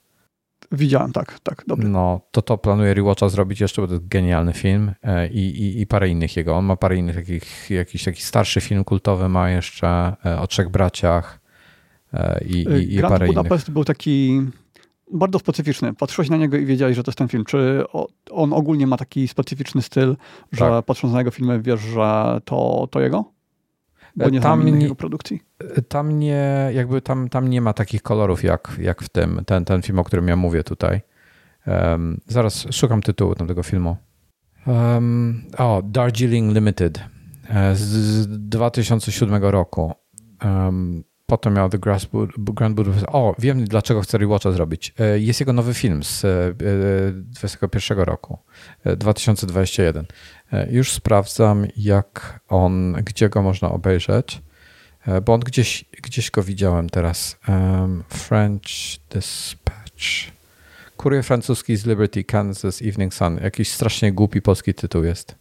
Widziałem, 0.72 1.12
tak, 1.12 1.40
tak, 1.40 1.64
dobrze. 1.66 1.88
No, 1.88 2.20
to 2.30 2.42
to 2.42 2.58
planuję 2.58 2.94
rewatcha 2.94 3.28
zrobić 3.28 3.60
jeszcze, 3.60 3.82
bo 3.82 3.88
to 3.88 3.94
jest 3.94 4.08
genialny 4.08 4.52
film 4.52 4.92
e, 5.02 5.28
i, 5.28 5.38
i, 5.38 5.80
i 5.80 5.86
parę 5.86 6.08
innych 6.08 6.36
jego. 6.36 6.56
On 6.56 6.64
ma 6.64 6.76
parę 6.76 6.96
innych 6.96 7.16
takich, 7.16 7.70
jakiś 7.70 8.04
taki 8.04 8.22
starszy 8.22 8.60
film 8.60 8.84
kultowy 8.84 9.28
ma 9.28 9.50
jeszcze 9.50 10.16
e, 10.26 10.40
o 10.40 10.46
trzech 10.46 10.68
braciach 10.68 11.40
e, 12.14 12.44
i, 12.44 12.52
i, 12.52 12.94
i 12.94 12.96
Grand 12.96 13.12
parę 13.12 13.26
Budapest 13.26 13.68
innych. 13.68 13.72
był 13.72 13.84
taki 13.84 14.42
bardzo 15.12 15.38
specyficzny. 15.38 15.94
Patrzyłeś 15.94 16.30
na 16.30 16.36
niego 16.36 16.56
i 16.56 16.66
wiedziałeś, 16.66 16.96
że 16.96 17.02
to 17.02 17.10
jest 17.10 17.18
ten 17.18 17.28
film. 17.28 17.44
Czy 17.44 17.84
on 18.30 18.52
ogólnie 18.52 18.86
ma 18.86 18.96
taki 18.96 19.28
specyficzny 19.28 19.82
styl, 19.82 20.16
że 20.52 20.64
tak. 20.64 20.84
patrząc 20.84 21.12
na 21.12 21.18
jego 21.18 21.30
filmy 21.30 21.62
wiesz, 21.62 21.80
że 21.80 22.40
to, 22.44 22.88
to 22.90 23.00
jego? 23.00 23.24
Bo 24.16 24.28
nie 24.30 24.40
tam 24.40 24.62
znam 24.62 24.78
nie, 24.78 24.94
produkcji. 24.94 25.42
Tam 25.88 26.18
nie, 26.18 26.70
jakby 26.74 27.02
tam, 27.02 27.28
tam 27.28 27.48
nie 27.48 27.60
ma 27.60 27.72
takich 27.72 28.02
kolorów 28.02 28.44
jak, 28.44 28.76
jak 28.80 29.02
w 29.02 29.08
tym, 29.08 29.42
ten, 29.46 29.64
ten 29.64 29.82
film, 29.82 29.98
o 29.98 30.04
którym 30.04 30.28
ja 30.28 30.36
mówię 30.36 30.64
tutaj. 30.64 31.00
Um, 31.66 32.20
zaraz 32.26 32.66
szukam 32.70 33.02
tytułu 33.02 33.34
tego 33.34 33.62
filmu. 33.62 33.96
Um, 34.66 35.42
o, 35.58 35.82
Darjeeling 35.84 36.54
Limited 36.54 37.00
e, 37.48 37.74
z, 37.74 37.80
z 37.80 38.48
2007 38.48 39.44
roku. 39.44 39.92
Um, 40.44 41.04
potem 41.30 41.54
miał 41.54 41.70
The 41.70 41.78
Grand 42.36 42.74
Budapest. 42.74 43.06
O, 43.08 43.34
wiem 43.38 43.64
dlaczego 43.64 44.00
chcę 44.00 44.18
Rewatcha 44.18 44.52
zrobić. 44.52 44.94
Jest 45.16 45.40
jego 45.40 45.52
nowy 45.52 45.74
film 45.74 46.02
z 46.02 46.20
2021 46.56 47.98
roku, 47.98 48.38
2021. 48.84 50.06
Już 50.70 50.92
sprawdzam, 50.92 51.66
jak 51.76 52.40
on, 52.48 52.92
gdzie 52.92 53.28
go 53.28 53.42
można 53.42 53.70
obejrzeć, 53.70 54.42
bo 55.24 55.34
on 55.34 55.40
gdzieś, 55.40 55.84
gdzieś 56.02 56.30
go 56.30 56.42
widziałem 56.42 56.90
teraz. 56.90 57.38
French 58.08 58.70
Dispatch. 59.10 60.30
Kurier 60.96 61.24
francuski 61.24 61.76
z 61.76 61.86
Liberty, 61.86 62.24
Kansas 62.24 62.82
Evening 62.82 63.14
Sun. 63.14 63.38
Jakiś 63.42 63.72
strasznie 63.72 64.12
głupi 64.12 64.42
polski 64.42 64.74
tytuł 64.74 65.04
jest. 65.04 65.34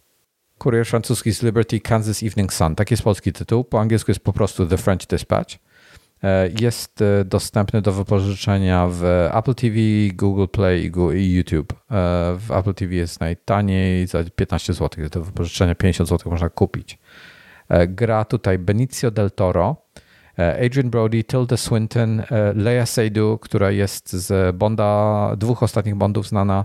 Kurier 0.58 0.86
francuski 0.86 1.32
z 1.32 1.42
Liberty, 1.42 1.80
Kansas 1.80 2.22
Evening 2.22 2.52
Sun. 2.52 2.74
Tak 2.74 2.90
jest 2.90 3.02
polski 3.02 3.32
tytuł. 3.32 3.64
Po 3.64 3.80
angielsku 3.80 4.10
jest 4.10 4.20
po 4.20 4.32
prostu 4.32 4.66
The 4.66 4.76
French 4.76 5.06
Dispatch. 5.06 5.54
E, 6.24 6.48
jest 6.60 7.02
e, 7.02 7.24
dostępny 7.24 7.82
do 7.82 7.92
wypożyczenia 7.92 8.86
w 8.90 9.04
Apple 9.34 9.54
TV, 9.54 9.76
Google 10.14 10.46
Play 10.46 10.92
i 11.14 11.34
YouTube. 11.34 11.72
E, 11.72 11.76
w 12.38 12.50
Apple 12.50 12.74
TV 12.74 12.94
jest 12.94 13.20
najtaniej 13.20 14.06
za 14.06 14.24
15 14.36 14.72
zł. 14.72 15.08
Do 15.08 15.22
wypożyczenia 15.22 15.74
50 15.74 16.10
zł 16.10 16.32
można 16.32 16.48
kupić. 16.48 16.98
Gra 17.88 18.24
tutaj 18.24 18.58
Benicio 18.58 19.10
del 19.10 19.30
Toro, 19.30 19.76
Adrian 20.66 20.90
Brody, 20.90 21.24
Tilda 21.24 21.56
Swinton, 21.56 22.22
Leia 22.54 22.86
Seydoux, 22.86 23.44
która 23.44 23.70
jest 23.70 24.12
z 24.12 24.56
Bonda, 24.56 25.32
dwóch 25.36 25.62
ostatnich 25.62 25.94
Bondów 25.94 26.28
znana, 26.28 26.64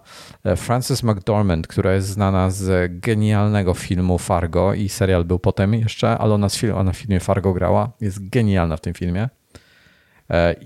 Frances 0.58 1.04
McDormand, 1.04 1.68
która 1.68 1.94
jest 1.94 2.08
znana 2.08 2.50
z 2.50 2.92
genialnego 3.00 3.74
filmu 3.74 4.18
Fargo 4.18 4.74
i 4.74 4.90
serial 4.90 5.26
był 5.26 5.40
potem 5.40 5.74
jeszcze, 5.74 6.18
ale 6.18 6.34
ona, 6.34 6.50
film, 6.50 6.76
ona 6.76 6.92
w 6.92 6.98
filmie 6.98 7.20
Fargo 7.20 7.54
grała, 7.54 7.92
jest 8.02 8.30
genialna 8.30 8.78
w 8.78 8.82
tym 8.82 8.94
filmie. 8.94 9.30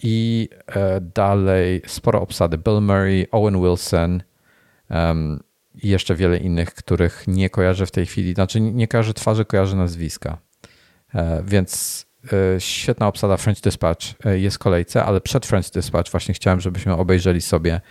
I 0.04 0.50
dalej 1.16 1.82
sporo 1.88 2.22
obsady. 2.22 2.58
Bill 2.58 2.82
Murray, 2.82 3.28
Owen 3.32 3.62
Wilson 3.62 4.24
i 5.76 5.90
jeszcze 5.90 6.16
wiele 6.16 6.38
innych, 6.38 6.74
których 6.74 7.24
nie 7.28 7.50
kojarzę 7.50 7.86
w 7.86 7.92
tej 7.92 8.06
chwili. 8.06 8.34
Znaczy 8.34 8.62
nie 8.62 8.88
kojarzę 8.88 9.14
twarzy, 9.14 9.46
kojarzę 9.46 9.76
nazwiska. 9.76 10.38
Więc 11.44 12.06
E, 12.34 12.62
świetna 12.62 13.08
obsada 13.08 13.38
French 13.38 13.62
Dispatch 13.62 14.06
e, 14.26 14.40
jest 14.40 14.56
w 14.56 14.60
kolejce, 14.60 15.06
ale 15.06 15.22
przed 15.22 15.46
French 15.46 15.70
Dispatch 15.70 16.12
właśnie 16.12 16.34
chciałem, 16.34 16.62
żebyśmy 16.62 16.96
obejrzeli 16.96 17.42
sobie 17.42 17.82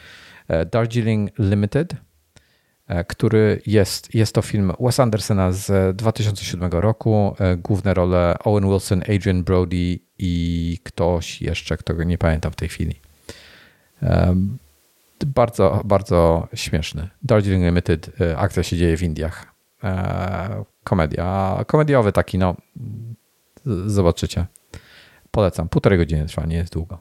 e, 0.49 0.66
Darjeeling 0.66 1.39
Limited, 1.39 1.95
który 3.09 3.62
jest, 3.66 4.15
jest 4.15 4.35
to 4.35 4.43
film 4.43 4.73
Wes 4.81 5.01
Andersona 5.01 5.52
z 5.52 5.97
2007 5.97 6.70
roku. 6.73 7.36
Główne 7.56 7.94
role 7.94 8.36
Owen 8.44 8.65
Wilson, 8.65 9.02
Adrian 9.02 9.44
Brody 9.44 9.98
i 10.19 10.78
ktoś 10.82 11.43
jeszcze, 11.43 11.77
którego 11.77 12.05
nie 12.05 12.19
pamiętam 12.19 12.52
w 12.52 12.56
tej 12.56 12.69
chwili. 12.69 12.94
Bardzo, 15.27 15.82
bardzo 15.85 16.48
śmieszny. 16.55 17.09
Darjeeling 17.23 17.65
Limited, 17.65 18.10
akcja 18.36 18.62
się 18.62 18.77
dzieje 18.77 18.97
w 18.97 19.02
Indiach. 19.02 19.55
Komedia, 20.85 21.59
komediowy 21.66 22.12
taki, 22.12 22.39
no 22.39 22.56
Zobaczycie. 23.86 24.47
Polecam. 25.31 25.69
Półtorej 25.69 25.98
godziny 25.98 26.27
trwa, 26.27 26.47
nie 26.47 26.56
jest 26.56 26.73
długo. 26.73 26.98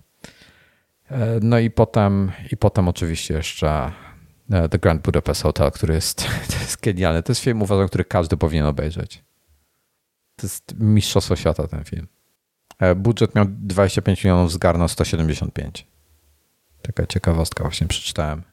E, 1.11 1.39
no 1.41 1.59
i 1.59 1.72
potem, 1.72 2.31
i 2.51 2.57
potem 2.57 2.88
oczywiście 2.88 3.34
jeszcze 3.34 3.68
e, 3.68 3.91
The 4.72 4.80
Grand 4.80 5.02
Budapest 5.02 5.44
Hotel, 5.44 5.72
który 5.72 5.94
jest, 5.94 6.18
to 6.52 6.60
jest 6.60 6.82
genialny. 6.82 7.24
To 7.24 7.32
jest 7.32 7.41
film, 7.41 7.61
uważam, 7.61 7.88
który 7.88 8.06
każdy 8.06 8.38
powinien 8.38 8.65
obejrzeć. 8.65 9.24
To 10.36 10.48
jest 10.48 10.80
mistrzostwo 10.80 11.36
świata 11.36 11.68
ten 11.68 11.84
film. 11.84 12.07
E, 12.80 12.95
budżet 12.95 13.36
miał 13.36 13.45
25 13.49 14.24
milionów, 14.24 14.52
zgarnął 14.52 14.88
175. 14.88 15.88
Taka 16.82 17.06
ciekawostka 17.06 17.64
właśnie 17.64 17.88
przeczytałem. 17.88 18.44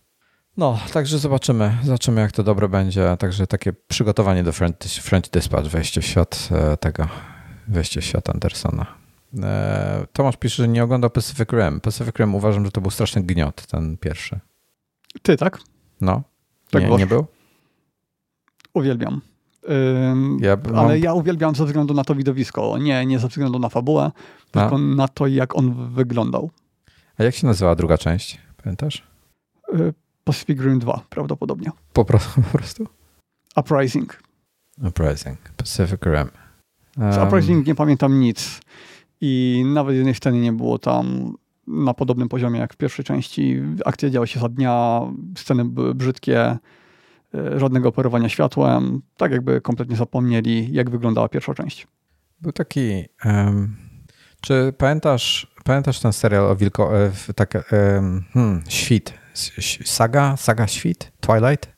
No, 0.57 0.79
także 0.93 1.19
zobaczymy, 1.19 1.79
zobaczymy 1.85 2.21
jak 2.21 2.33
to 2.33 2.43
dobre 2.43 2.69
będzie. 2.69 3.17
Także 3.19 3.47
takie 3.47 3.73
przygotowanie 3.73 4.45
do 4.45 4.53
French, 4.53 4.79
French 4.79 5.31
Dispatch, 5.31 5.69
wejście 5.69 6.01
w 6.01 6.07
świat 6.07 6.49
tego 6.81 7.09
wejście 7.69 8.01
w 8.01 8.05
świat 8.05 8.31
Andersona. 8.31 8.87
E, 9.43 10.07
Tomasz 10.13 10.37
pisze, 10.37 10.63
że 10.63 10.69
nie 10.69 10.85
oglądał 10.85 11.11
Pacific 11.11 11.49
Rim. 11.53 11.81
Pacific 11.81 12.17
Rim 12.19 12.35
uważam, 12.35 12.65
że 12.65 12.71
to 12.71 12.81
był 12.81 12.91
straszny 12.91 13.23
gniot, 13.23 13.67
ten 13.67 13.97
pierwszy. 13.97 14.41
Ty, 15.23 15.37
tak? 15.37 15.59
No. 16.01 16.23
Tak 16.71 16.83
nie, 16.83 16.97
nie 16.97 17.07
był? 17.07 17.27
Uwielbiam. 18.75 19.21
Ym, 20.11 20.39
ja 20.41 20.57
mam... 20.67 20.79
Ale 20.79 20.99
ja 20.99 21.15
uwielbiam 21.15 21.55
ze 21.55 21.65
względu 21.67 21.95
na 21.95 22.05
to 22.05 22.15
widowisko. 22.15 22.79
Nie, 22.79 23.07
nie 23.07 23.19
ze 23.19 23.29
względu 23.29 23.59
na 23.59 23.69
fabułę, 23.69 24.13
tylko 24.51 24.79
na 24.79 25.09
to, 25.09 25.27
jak 25.27 25.57
on 25.57 25.95
wyglądał. 25.95 26.51
A 27.19 27.23
jak 27.23 27.35
się 27.35 27.47
nazywała 27.47 27.75
druga 27.75 27.99
część? 27.99 28.41
Pamiętasz? 28.63 29.03
Y, 29.75 29.95
Pacific 30.25 30.61
Rim 30.61 30.79
2 30.79 31.01
prawdopodobnie. 31.11 31.71
Po, 31.93 32.05
pro, 32.05 32.19
po 32.53 32.59
prostu? 32.59 32.87
Uprising. 33.57 34.23
Uprising. 34.89 35.39
Pacific 35.57 36.03
Rim. 36.03 36.29
Z 37.13 37.27
Uprising 37.27 37.67
nie 37.67 37.75
pamiętam 37.75 38.21
nic. 38.21 38.61
I 39.21 39.63
nawet 39.67 39.97
jednej 39.97 40.15
sceny 40.15 40.41
nie 40.41 40.53
było 40.53 40.79
tam 40.79 41.35
na 41.67 41.95
podobnym 41.95 42.29
poziomie 42.29 42.61
jak 42.61 42.75
w 42.75 42.77
pierwszej 42.77 43.05
części. 43.05 43.63
Akcja 43.85 44.11
działa 44.11 44.27
się 44.27 44.41
za 44.41 44.49
dnia, 44.49 45.01
sceny 45.37 45.65
były 45.65 45.95
brzydkie, 45.95 46.41
e, 47.35 47.61
żadnego 47.61 47.89
operowania 47.89 48.29
światłem. 48.29 49.03
Tak 49.17 49.33
jakby 49.33 49.61
kompletnie 49.61 49.97
zapomnieli, 49.97 50.73
jak 50.73 50.91
wyglądała 50.91 51.29
pierwsza 51.29 51.55
część. 51.55 51.87
Był 52.41 52.53
taki... 52.53 53.05
Um, 53.25 53.77
czy 54.41 54.75
pamiętasz, 54.79 55.55
pamiętasz 55.65 56.01
ten 56.01 56.13
serial 56.13 56.45
o 56.45 56.57
wilko... 56.57 56.99
E, 56.99 57.11
tak, 57.35 57.73
um, 57.73 58.25
hmm, 58.33 58.63
Świt? 58.69 59.15
Saga? 59.85 60.37
Saga 60.37 60.67
Świt? 60.67 61.13
Twilight? 61.21 61.75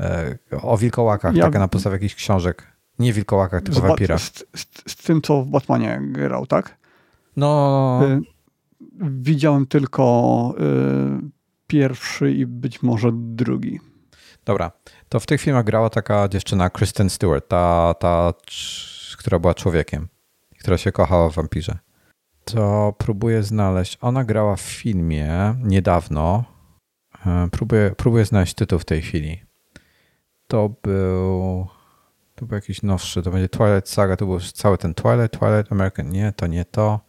E, 0.00 0.38
o 0.62 0.76
wilkołakach, 0.76 1.34
ja, 1.34 1.44
taka 1.44 1.58
na 1.58 1.68
podstawie 1.68 1.94
jakichś 1.96 2.14
książek. 2.14 2.66
Nie 2.98 3.12
wilkołakach, 3.12 3.62
tylko 3.62 3.80
wampira. 3.80 4.18
Z, 4.18 4.44
z, 4.56 4.66
z, 4.86 4.96
tym, 4.96 5.22
co 5.22 5.42
w 5.42 5.46
Batmanie 5.46 6.00
grał, 6.02 6.46
tak? 6.46 6.76
No... 7.36 8.00
Y, 8.04 8.37
widziałem 9.00 9.66
tylko 9.66 10.54
y, 10.60 11.30
pierwszy 11.66 12.32
i 12.32 12.46
być 12.46 12.82
może 12.82 13.10
drugi. 13.12 13.80
Dobra, 14.44 14.72
to 15.08 15.20
w 15.20 15.26
tych 15.26 15.40
filmach 15.40 15.64
grała 15.64 15.90
taka 15.90 16.28
dziewczyna 16.28 16.70
Kristen 16.70 17.10
Stewart, 17.10 17.48
ta, 17.48 17.94
ta 17.98 18.32
która 19.18 19.38
była 19.38 19.54
człowiekiem, 19.54 20.08
która 20.60 20.78
się 20.78 20.92
kochała 20.92 21.28
w 21.28 21.34
wampirze. 21.34 21.78
To 22.44 22.94
próbuję 22.98 23.42
znaleźć. 23.42 23.98
Ona 24.00 24.24
grała 24.24 24.56
w 24.56 24.60
filmie 24.60 25.54
niedawno. 25.62 26.44
Y, 27.16 27.50
próbuję, 27.50 27.94
próbuję 27.96 28.24
znaleźć 28.24 28.54
tytuł 28.54 28.78
w 28.78 28.84
tej 28.84 29.02
chwili. 29.02 29.42
To 30.46 30.68
był. 30.82 31.66
To 32.34 32.46
był 32.46 32.54
jakiś 32.54 32.82
nowszy, 32.82 33.22
to 33.22 33.30
będzie 33.30 33.48
Twilight 33.48 33.88
Saga, 33.88 34.16
to 34.16 34.26
był 34.26 34.40
cały 34.40 34.78
ten 34.78 34.94
Twilight, 34.94 35.38
Twilight 35.38 35.72
American, 35.72 36.08
nie, 36.08 36.32
to 36.32 36.46
nie 36.46 36.64
to. 36.64 37.00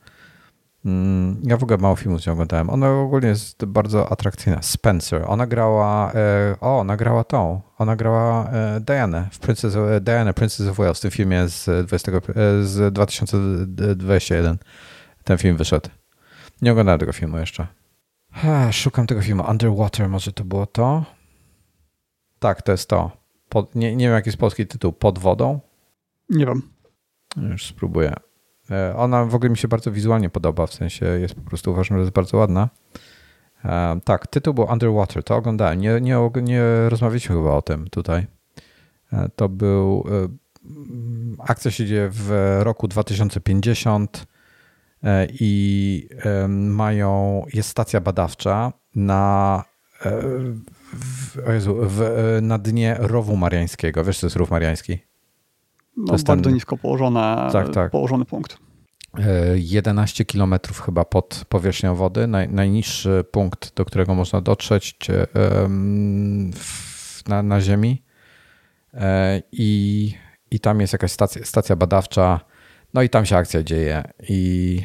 Mm, 0.85 1.41
ja 1.43 1.57
w 1.57 1.64
ogóle 1.64 1.77
mało 1.77 1.95
filmów 1.95 2.22
z 2.22 2.27
nią 2.27 2.34
oglądałem. 2.34 2.69
Ona 2.69 2.91
ogólnie 2.91 3.27
jest 3.27 3.65
bardzo 3.65 4.11
atrakcyjna. 4.11 4.61
Spencer. 4.61 5.23
Ona 5.27 5.47
grała, 5.47 6.11
e, 6.14 6.56
o, 6.61 6.80
ona 6.80 6.97
grała 6.97 7.23
tą. 7.23 7.61
Ona 7.77 7.95
grała 7.95 8.49
e, 8.49 8.80
Diana 8.80 9.27
w 9.31 9.39
Princess, 9.39 9.76
e, 9.76 10.01
Diana, 10.01 10.34
Princess 10.34 10.68
of 10.68 10.77
Wales 10.77 10.97
w 10.97 11.01
tym 11.01 11.11
filmie 11.11 11.47
z, 11.47 11.88
20, 11.88 12.11
z 12.61 12.93
2021. 12.93 14.57
Ten 15.23 15.38
film 15.38 15.57
wyszedł. 15.57 15.89
Nie 16.61 16.72
oglądałem 16.72 16.99
tego 16.99 17.14
filmu 17.14 17.38
jeszcze. 17.38 17.68
Ha, 18.31 18.72
szukam 18.72 19.07
tego 19.07 19.22
filmu. 19.22 19.43
Underwater, 19.49 20.10
może 20.10 20.31
to 20.34 20.43
było 20.43 20.65
to? 20.65 21.03
Tak, 22.39 22.61
to 22.61 22.72
jest 22.72 22.89
to. 22.89 23.11
Pod, 23.49 23.76
nie, 23.76 23.95
nie 23.95 24.06
wiem, 24.06 24.14
jaki 24.14 24.30
jest 24.30 24.38
polski 24.38 24.68
tytuł. 24.68 24.93
Pod 24.93 25.19
wodą? 25.19 25.60
Nie 26.30 26.45
wiem. 26.45 26.61
Już 27.38 27.65
spróbuję. 27.65 28.14
E, 28.71 28.95
ona 28.95 29.25
w 29.25 29.35
ogóle 29.35 29.49
mi 29.49 29.57
się 29.57 29.67
bardzo 29.67 29.91
wizualnie 29.91 30.29
podoba, 30.29 30.67
w 30.67 30.73
sensie 30.73 31.05
jest 31.05 31.35
po 31.35 31.41
prostu 31.41 31.71
uważam, 31.71 31.97
że 31.97 32.01
jest 32.01 32.13
bardzo 32.13 32.37
ładna. 32.37 32.69
E, 33.65 33.99
tak, 34.03 34.27
tytuł 34.27 34.53
był 34.53 34.65
Underwater, 34.71 35.23
to 35.23 35.35
oglądałem. 35.35 35.79
Nie, 35.79 36.01
nie, 36.01 36.29
nie 36.41 36.61
rozmawialiśmy 36.89 37.35
chyba 37.35 37.51
o 37.51 37.61
tym 37.61 37.87
tutaj. 37.89 38.27
E, 39.13 39.29
to 39.35 39.49
był. 39.49 40.05
Akcja 41.47 41.71
się 41.71 41.85
dzieje 41.85 42.09
w 42.11 42.59
roku 42.63 42.87
2050 42.87 44.25
i 45.29 46.09
mają. 46.49 47.43
Jest 47.53 47.69
stacja 47.69 48.01
badawcza 48.01 48.73
na 48.95 49.63
w, 50.93 51.53
Jezu, 51.53 51.75
w, 51.81 52.01
na 52.41 52.57
dnie 52.57 52.95
rowu 52.99 53.37
mariańskiego. 53.37 54.03
Wiesz, 54.03 54.19
co 54.19 54.25
jest 54.27 54.35
rów 54.35 54.51
mariański? 54.51 54.99
No, 55.99 56.15
bardzo 56.27 56.49
nisko 56.49 56.77
położone, 56.77 57.49
tak, 57.51 57.69
tak. 57.73 57.91
położony 57.91 58.26
punkt. 58.26 58.57
11 59.55 60.21
e, 60.21 60.26
kilometrów 60.26 60.81
chyba 60.81 61.05
pod 61.05 61.45
powierzchnią 61.49 61.95
wody. 61.95 62.27
Naj, 62.27 62.49
najniższy 62.49 63.23
punkt, 63.31 63.76
do 63.76 63.85
którego 63.85 64.15
można 64.15 64.41
dotrzeć 64.41 64.97
na, 67.27 67.43
na 67.43 67.61
Ziemi. 67.61 68.03
E, 68.93 69.41
I, 69.51 70.13
I 70.51 70.59
tam 70.59 70.81
jest 70.81 70.93
jakaś 70.93 71.11
stacja, 71.11 71.45
stacja 71.45 71.76
badawcza. 71.76 72.39
No 72.93 73.01
i 73.01 73.09
tam 73.09 73.26
się 73.26 73.38
akcja 73.38 73.63
dzieje. 73.63 74.03
I 74.30 74.81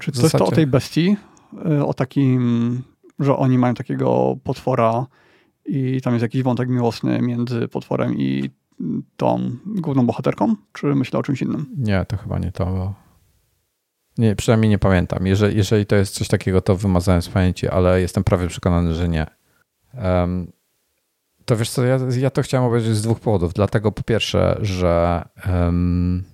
Czy 0.00 0.12
to 0.12 0.22
jest 0.22 0.36
to 0.36 0.46
o 0.46 0.50
tej 0.50 0.66
bestii? 0.66 1.16
Y, 1.66 1.84
o 1.84 1.94
takim, 1.94 2.82
że 3.18 3.36
oni 3.36 3.58
mają 3.58 3.74
takiego 3.74 4.36
potwora 4.44 5.06
i 5.66 6.00
tam 6.00 6.12
jest 6.12 6.22
jakiś 6.22 6.42
wątek 6.42 6.68
miłosny 6.68 7.22
między 7.22 7.68
potworem 7.68 8.18
i 8.18 8.50
tą 9.16 9.50
główną 9.66 10.06
bohaterką? 10.06 10.54
Czy 10.72 10.86
myślę 10.86 11.18
o 11.18 11.22
czymś 11.22 11.42
innym? 11.42 11.66
Nie, 11.76 12.04
to 12.04 12.16
chyba 12.16 12.38
nie 12.38 12.52
to. 12.52 12.66
Bo... 12.66 12.94
Nie, 14.18 14.36
przynajmniej 14.36 14.70
nie 14.70 14.78
pamiętam. 14.78 15.26
Jeżeli, 15.26 15.56
jeżeli 15.56 15.86
to 15.86 15.96
jest 15.96 16.14
coś 16.14 16.28
takiego, 16.28 16.60
to 16.60 16.76
wymazałem 16.76 17.22
z 17.22 17.28
pamięci, 17.28 17.68
ale 17.68 18.00
jestem 18.00 18.24
prawie 18.24 18.48
przekonany, 18.48 18.94
że 18.94 19.08
nie. 19.08 19.26
Um, 20.02 20.52
to 21.44 21.56
wiesz 21.56 21.70
co, 21.70 21.84
ja, 21.84 21.98
ja 22.18 22.30
to 22.30 22.42
chciałem 22.42 22.66
obejrzeć 22.66 22.96
z 22.96 23.02
dwóch 23.02 23.20
powodów. 23.20 23.52
Dlatego 23.52 23.92
po 23.92 24.02
pierwsze, 24.02 24.58
że 24.60 25.24
um, 25.48 26.24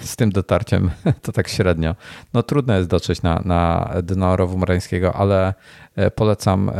z 0.00 0.16
tym 0.16 0.30
dotarciem 0.30 0.90
to 1.22 1.32
tak 1.32 1.48
średnio. 1.48 1.94
No 2.34 2.42
trudno 2.42 2.76
jest 2.76 2.88
dotrzeć 2.88 3.22
na, 3.22 3.42
na 3.44 3.90
dno 4.02 4.36
rowu 4.36 4.58
marańskiego, 4.58 5.12
ale 5.16 5.54
e, 5.96 6.10
polecam. 6.10 6.70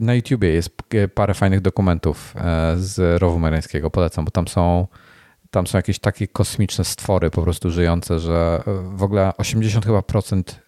Na 0.00 0.14
YouTubie 0.14 0.50
jest 0.50 0.70
parę 1.14 1.34
fajnych 1.34 1.60
dokumentów 1.60 2.34
e, 2.36 2.74
z 2.76 3.22
rowu 3.22 3.38
marańskiego. 3.38 3.90
Polecam, 3.90 4.24
bo 4.24 4.30
tam 4.30 4.48
są 4.48 4.86
tam 5.50 5.66
są 5.66 5.78
jakieś 5.78 5.98
takie 5.98 6.28
kosmiczne 6.28 6.84
stwory 6.84 7.30
po 7.30 7.42
prostu 7.42 7.70
żyjące, 7.70 8.18
że 8.18 8.62
w 8.96 9.02
ogóle 9.02 9.32
80 9.36 9.86
chyba 9.86 10.02
procent 10.02 10.60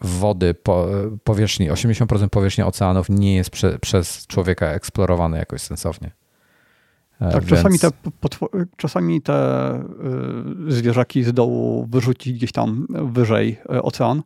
wody, 0.00 0.54
po, 0.54 0.86
powierzchni, 1.24 1.70
80% 1.70 2.28
powierzchni 2.28 2.64
oceanów 2.64 3.08
nie 3.08 3.36
jest 3.36 3.50
prze, 3.50 3.78
przez 3.78 4.26
człowieka 4.26 4.66
eksplorowane 4.66 5.38
jakoś 5.38 5.60
sensownie. 5.60 6.10
E, 7.20 7.32
tak, 7.32 7.44
Więc... 7.44 7.62
czasami 7.62 7.78
te, 7.78 7.90
czasami 8.76 9.22
te 9.22 9.74
y, 10.68 10.72
zwierzaki 10.72 11.24
z 11.24 11.32
dołu 11.32 11.86
wyrzuci 11.90 12.34
gdzieś 12.34 12.52
tam 12.52 12.86
wyżej 12.90 13.58
e, 13.72 13.82
ocean 13.82 14.22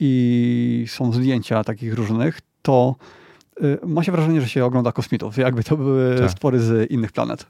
i 0.00 0.84
są 0.88 1.12
zdjęcia 1.12 1.64
takich 1.64 1.94
różnych, 1.94 2.40
to 2.62 2.96
y, 3.62 3.78
ma 3.86 4.02
się 4.04 4.12
wrażenie, 4.12 4.40
że 4.40 4.48
się 4.48 4.64
ogląda 4.64 4.92
kosmitów, 4.92 5.36
jakby 5.36 5.64
to 5.64 5.76
były 5.76 6.18
tak. 6.18 6.30
stwory 6.30 6.60
z 6.60 6.90
innych 6.90 7.12
planet. 7.12 7.46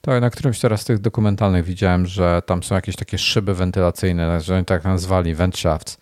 Tak, 0.00 0.20
na 0.20 0.30
którymś 0.30 0.60
teraz 0.60 0.80
z 0.80 0.84
tych 0.84 0.98
dokumentalnych 0.98 1.64
widziałem, 1.64 2.06
że 2.06 2.42
tam 2.46 2.62
są 2.62 2.74
jakieś 2.74 2.96
takie 2.96 3.18
szyby 3.18 3.54
wentylacyjne, 3.54 4.40
że 4.40 4.56
oni 4.56 4.64
tak 4.64 4.84
nazwali, 4.84 5.34
vent 5.34 5.58
shafts, 5.58 5.98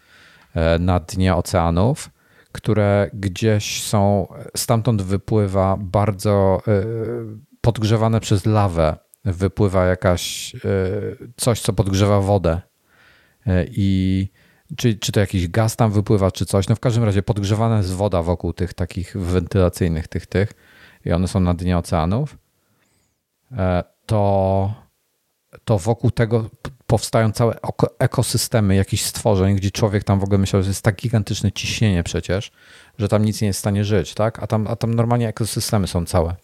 e, 0.55 0.79
na 0.79 1.01
dnie 1.01 1.35
oceanów, 1.35 2.11
które 2.53 3.11
gdzieś 3.15 3.83
są, 3.83 4.27
stamtąd 4.57 5.03
wypływa 5.03 5.77
bardzo 5.81 6.63
podgrzewane 7.63 8.21
przez 8.21 8.47
lawę 8.47 8.97
wypływa 9.25 9.87
jakaś, 9.87 10.55
e, 10.55 10.59
coś, 11.37 11.61
co 11.61 11.73
podgrzewa 11.73 12.21
wodę 12.21 12.61
e, 13.47 13.65
i 13.71 14.29
czy, 14.77 14.95
czy 14.95 15.13
to 15.13 15.21
jakiś 15.21 15.49
gaz 15.49 15.77
tam 15.77 15.93
wypływa, 15.93 16.31
czy 16.31 16.47
coś. 16.47 16.69
No 16.69 16.77
w 16.77 16.81
każdym 16.81 17.05
razie 17.05 17.23
podgrzewana 17.23 17.77
jest 17.77 17.93
woda 17.93 18.23
wokół 18.23 18.53
tych 18.53 18.75
takich 18.75 19.17
wentylacyjnych, 19.17 20.09
tych, 20.09 20.27
tych 20.27 20.53
i 21.05 21.13
one 21.13 21.29
są 21.29 21.41
na 21.41 21.55
dnie 21.55 21.79
oceanów, 21.79 22.39
e, 23.53 23.85
to, 24.07 24.75
to 25.65 25.79
wokół 25.79 26.11
tego 26.11 26.51
powstają 26.87 27.33
całe 27.33 27.59
ekosystemy 27.99 28.75
jakichś 28.75 29.03
stworzeń, 29.03 29.57
gdzie 29.57 29.71
człowiek 29.71 30.05
tam 30.05 30.21
w 30.21 30.25
ogóle 30.25 30.39
myślał, 30.39 30.63
że 30.63 30.69
jest 30.69 30.83
tak 30.83 30.97
gigantyczne 30.97 31.53
ciśnienie 31.53 32.03
przecież, 32.03 32.53
że 32.99 33.09
tam 33.09 33.25
nic 33.25 33.41
nie 33.41 33.47
jest 33.47 33.59
w 33.59 33.61
stanie 33.61 33.85
żyć, 33.85 34.15
tak? 34.15 34.43
A 34.43 34.47
tam, 34.47 34.67
a 34.67 34.77
tam 34.77 34.95
normalnie 34.95 35.29
ekosystemy 35.29 35.87
są 35.87 36.07
całe. 36.07 36.37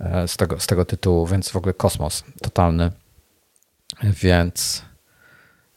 E, 0.00 0.28
z 0.28 0.36
tego, 0.36 0.60
z 0.60 0.66
tego 0.66 0.84
tytułu, 0.84 1.26
więc 1.26 1.48
w 1.48 1.56
ogóle 1.56 1.74
kosmos 1.74 2.24
totalny. 2.42 2.90
Więc 4.02 4.84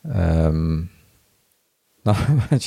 um, 0.03 0.89
no, 2.05 2.15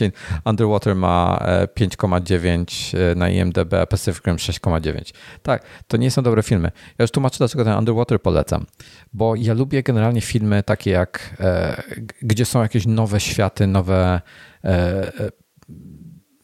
Underwater 0.51 0.95
ma 0.95 1.39
5,9 1.77 2.97
e, 2.99 3.11
e, 3.11 3.15
na 3.15 3.29
IMDb, 3.29 3.75
Pacific 3.91 4.25
Rim 4.27 4.37
6,9. 4.37 5.15
Tak, 5.43 5.65
to 5.87 5.97
nie 5.97 6.11
są 6.11 6.23
dobre 6.23 6.43
filmy. 6.43 6.71
Ja 6.99 7.03
już 7.03 7.11
tłumaczę, 7.11 7.39
dlaczego 7.39 7.65
ten 7.65 7.79
Underwater 7.79 8.23
polecam. 8.23 8.67
Bo 9.13 9.37
ja 9.37 9.55
lubię 9.55 9.83
generalnie 9.83 10.21
filmy 10.21 10.63
takie 10.63 10.91
jak, 10.91 11.37
e, 11.41 11.83
gdzie 12.23 12.45
są 12.45 12.63
jakieś 12.63 12.87
nowe 12.87 13.21
światy, 13.21 13.67
nowe 13.67 14.21
e, 14.65 15.13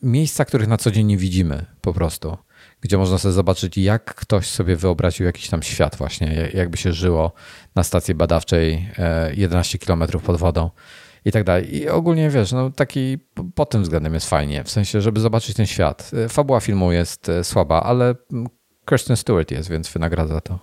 miejsca, 0.02 0.44
których 0.44 0.68
na 0.68 0.76
co 0.76 0.90
dzień 0.90 1.06
nie 1.06 1.16
widzimy 1.16 1.66
po 1.80 1.92
prostu 1.92 2.36
gdzie 2.80 2.98
można 2.98 3.18
sobie 3.18 3.32
zobaczyć, 3.32 3.78
jak 3.78 4.14
ktoś 4.14 4.46
sobie 4.46 4.76
wyobraził 4.76 5.26
jakiś 5.26 5.48
tam 5.48 5.62
świat 5.62 5.96
właśnie, 5.96 6.50
jakby 6.54 6.76
się 6.76 6.92
żyło 6.92 7.32
na 7.74 7.82
stacji 7.82 8.14
badawczej 8.14 8.88
11 9.34 9.78
e, 9.82 9.86
km 9.86 10.02
pod 10.24 10.36
wodą 10.36 10.70
i 11.24 11.32
tak 11.32 11.44
dalej. 11.44 11.76
I 11.76 11.88
ogólnie 11.88 12.30
wiesz, 12.30 12.52
no 12.52 12.70
taki 12.70 13.18
pod 13.54 13.70
tym 13.70 13.82
względem 13.82 14.14
jest 14.14 14.28
fajnie, 14.30 14.64
w 14.64 14.70
sensie, 14.70 15.00
żeby 15.00 15.20
zobaczyć 15.20 15.56
ten 15.56 15.66
świat. 15.66 16.10
E, 16.24 16.28
fabuła 16.28 16.60
filmu 16.60 16.92
jest 16.92 17.28
e, 17.28 17.44
słaba, 17.44 17.82
ale 17.82 18.14
Kristen 18.84 19.16
Stewart 19.16 19.50
jest, 19.50 19.70
więc 19.70 19.92
wynagradza 19.92 20.40
to. 20.40 20.58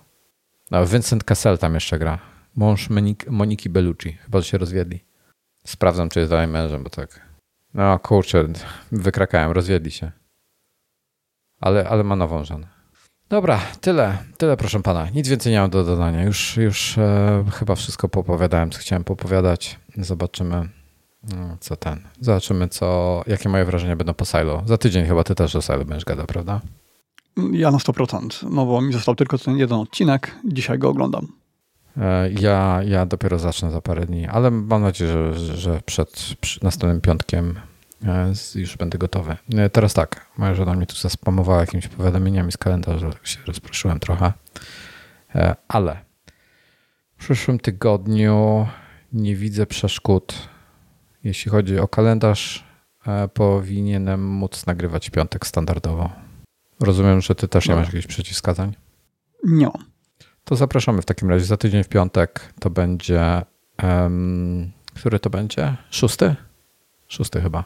No, 0.70 0.86
Vincent 0.86 1.24
Cassel 1.24 1.58
tam 1.58 1.74
jeszcze 1.74 1.98
gra. 1.98 2.18
Mąż 2.56 2.88
Moniki 3.30 3.70
Bellucci. 3.70 4.12
Chyba, 4.12 4.40
że 4.40 4.44
się 4.44 4.58
rozwiedli. 4.58 5.04
Sprawdzam, 5.66 6.08
czy 6.08 6.20
jest 6.20 6.32
dalej 6.32 6.46
mężem, 6.46 6.82
bo 6.82 6.90
tak. 6.90 7.20
No 7.74 7.98
kurczę, 7.98 8.48
wykrakałem, 8.92 9.52
rozwiedli 9.52 9.90
się 9.90 10.12
ale, 11.60 11.88
ale 11.88 12.04
ma 12.04 12.16
nową 12.16 12.44
żonę. 12.44 12.76
Dobra, 13.28 13.60
tyle, 13.80 14.18
tyle 14.36 14.56
proszę 14.56 14.82
pana. 14.82 15.10
Nic 15.10 15.28
więcej 15.28 15.52
nie 15.52 15.60
mam 15.60 15.70
do 15.70 15.84
dodania. 15.84 16.22
Już, 16.22 16.56
już 16.56 16.98
e, 16.98 17.44
chyba 17.52 17.74
wszystko 17.74 18.08
popowiadałem, 18.08 18.70
co 18.70 18.78
chciałem 18.78 19.04
popowiadać. 19.04 19.80
Zobaczymy, 19.96 20.68
no, 21.36 21.56
co 21.60 21.76
ten. 21.76 22.00
Zobaczymy, 22.20 22.68
co, 22.68 23.22
jakie 23.26 23.48
moje 23.48 23.64
wrażenia 23.64 23.96
będą 23.96 24.14
po 24.14 24.24
Silo. 24.24 24.62
Za 24.66 24.78
tydzień 24.78 25.06
chyba 25.06 25.24
ty 25.24 25.34
też 25.34 25.56
o 25.56 25.62
Silo 25.62 25.84
będziesz 25.84 26.04
gadał, 26.04 26.26
prawda? 26.26 26.60
Ja 27.52 27.70
na 27.70 27.78
100%, 27.78 28.50
no 28.50 28.66
bo 28.66 28.80
mi 28.80 28.92
został 28.92 29.14
tylko 29.14 29.38
ten 29.38 29.56
jeden 29.56 29.78
odcinek. 29.78 30.34
Dzisiaj 30.44 30.78
go 30.78 30.88
oglądam. 30.88 31.26
E, 31.96 32.30
ja, 32.30 32.80
ja 32.84 33.06
dopiero 33.06 33.38
zacznę 33.38 33.70
za 33.70 33.80
parę 33.80 34.06
dni, 34.06 34.26
ale 34.26 34.50
mam 34.50 34.82
nadzieję, 34.82 35.12
że, 35.32 35.56
że 35.56 35.80
przed, 35.86 36.34
przed 36.40 36.62
następnym 36.62 37.00
piątkiem 37.00 37.54
już 38.54 38.76
będę 38.76 38.98
gotowy. 38.98 39.36
E, 39.54 39.70
teraz 39.70 39.94
tak, 39.94 40.26
moja 40.38 40.54
żona 40.54 40.74
mnie 40.74 40.86
tu 40.86 40.96
zaspamowała 40.96 41.60
jakimiś 41.60 41.88
powiadomieniami 41.88 42.52
z 42.52 42.56
kalendarza, 42.56 43.10
się 43.22 43.38
rozproszyłem 43.46 44.00
trochę, 44.00 44.32
e, 45.34 45.56
ale 45.68 45.96
w 47.16 47.18
przyszłym 47.18 47.58
tygodniu 47.58 48.66
nie 49.12 49.36
widzę 49.36 49.66
przeszkód. 49.66 50.48
Jeśli 51.24 51.50
chodzi 51.50 51.78
o 51.78 51.88
kalendarz, 51.88 52.64
powinienem 53.34 54.28
móc 54.28 54.66
nagrywać 54.66 55.10
piątek 55.10 55.46
standardowo. 55.46 56.10
Rozumiem, 56.80 57.20
że 57.20 57.34
ty 57.34 57.48
też 57.48 57.68
nie 57.68 57.74
masz 57.74 57.86
jakichś 57.86 58.06
przeciwwskazań? 58.06 58.76
Nie 59.44 59.70
To 60.44 60.56
zapraszamy 60.56 61.02
w 61.02 61.04
takim 61.04 61.30
razie 61.30 61.44
za 61.44 61.56
tydzień 61.56 61.84
w 61.84 61.88
piątek. 61.88 62.52
To 62.60 62.70
będzie. 62.70 63.42
Um, 63.82 64.72
który 64.94 65.20
to 65.20 65.30
będzie? 65.30 65.76
Szósty? 65.90 66.36
Szósty 67.08 67.40
chyba. 67.40 67.64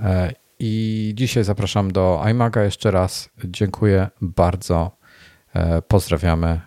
E, 0.00 0.32
I 0.58 1.12
dzisiaj 1.14 1.44
zapraszam 1.44 1.92
do 1.92 2.22
iMaga 2.30 2.62
jeszcze 2.62 2.90
raz. 2.90 3.30
Dziękuję 3.44 4.08
bardzo. 4.20 4.96
E, 5.54 5.82
pozdrawiamy. 5.82 6.60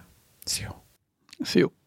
See 0.45 0.64
you. 0.64 0.72
See 1.45 1.60
you. 1.60 1.82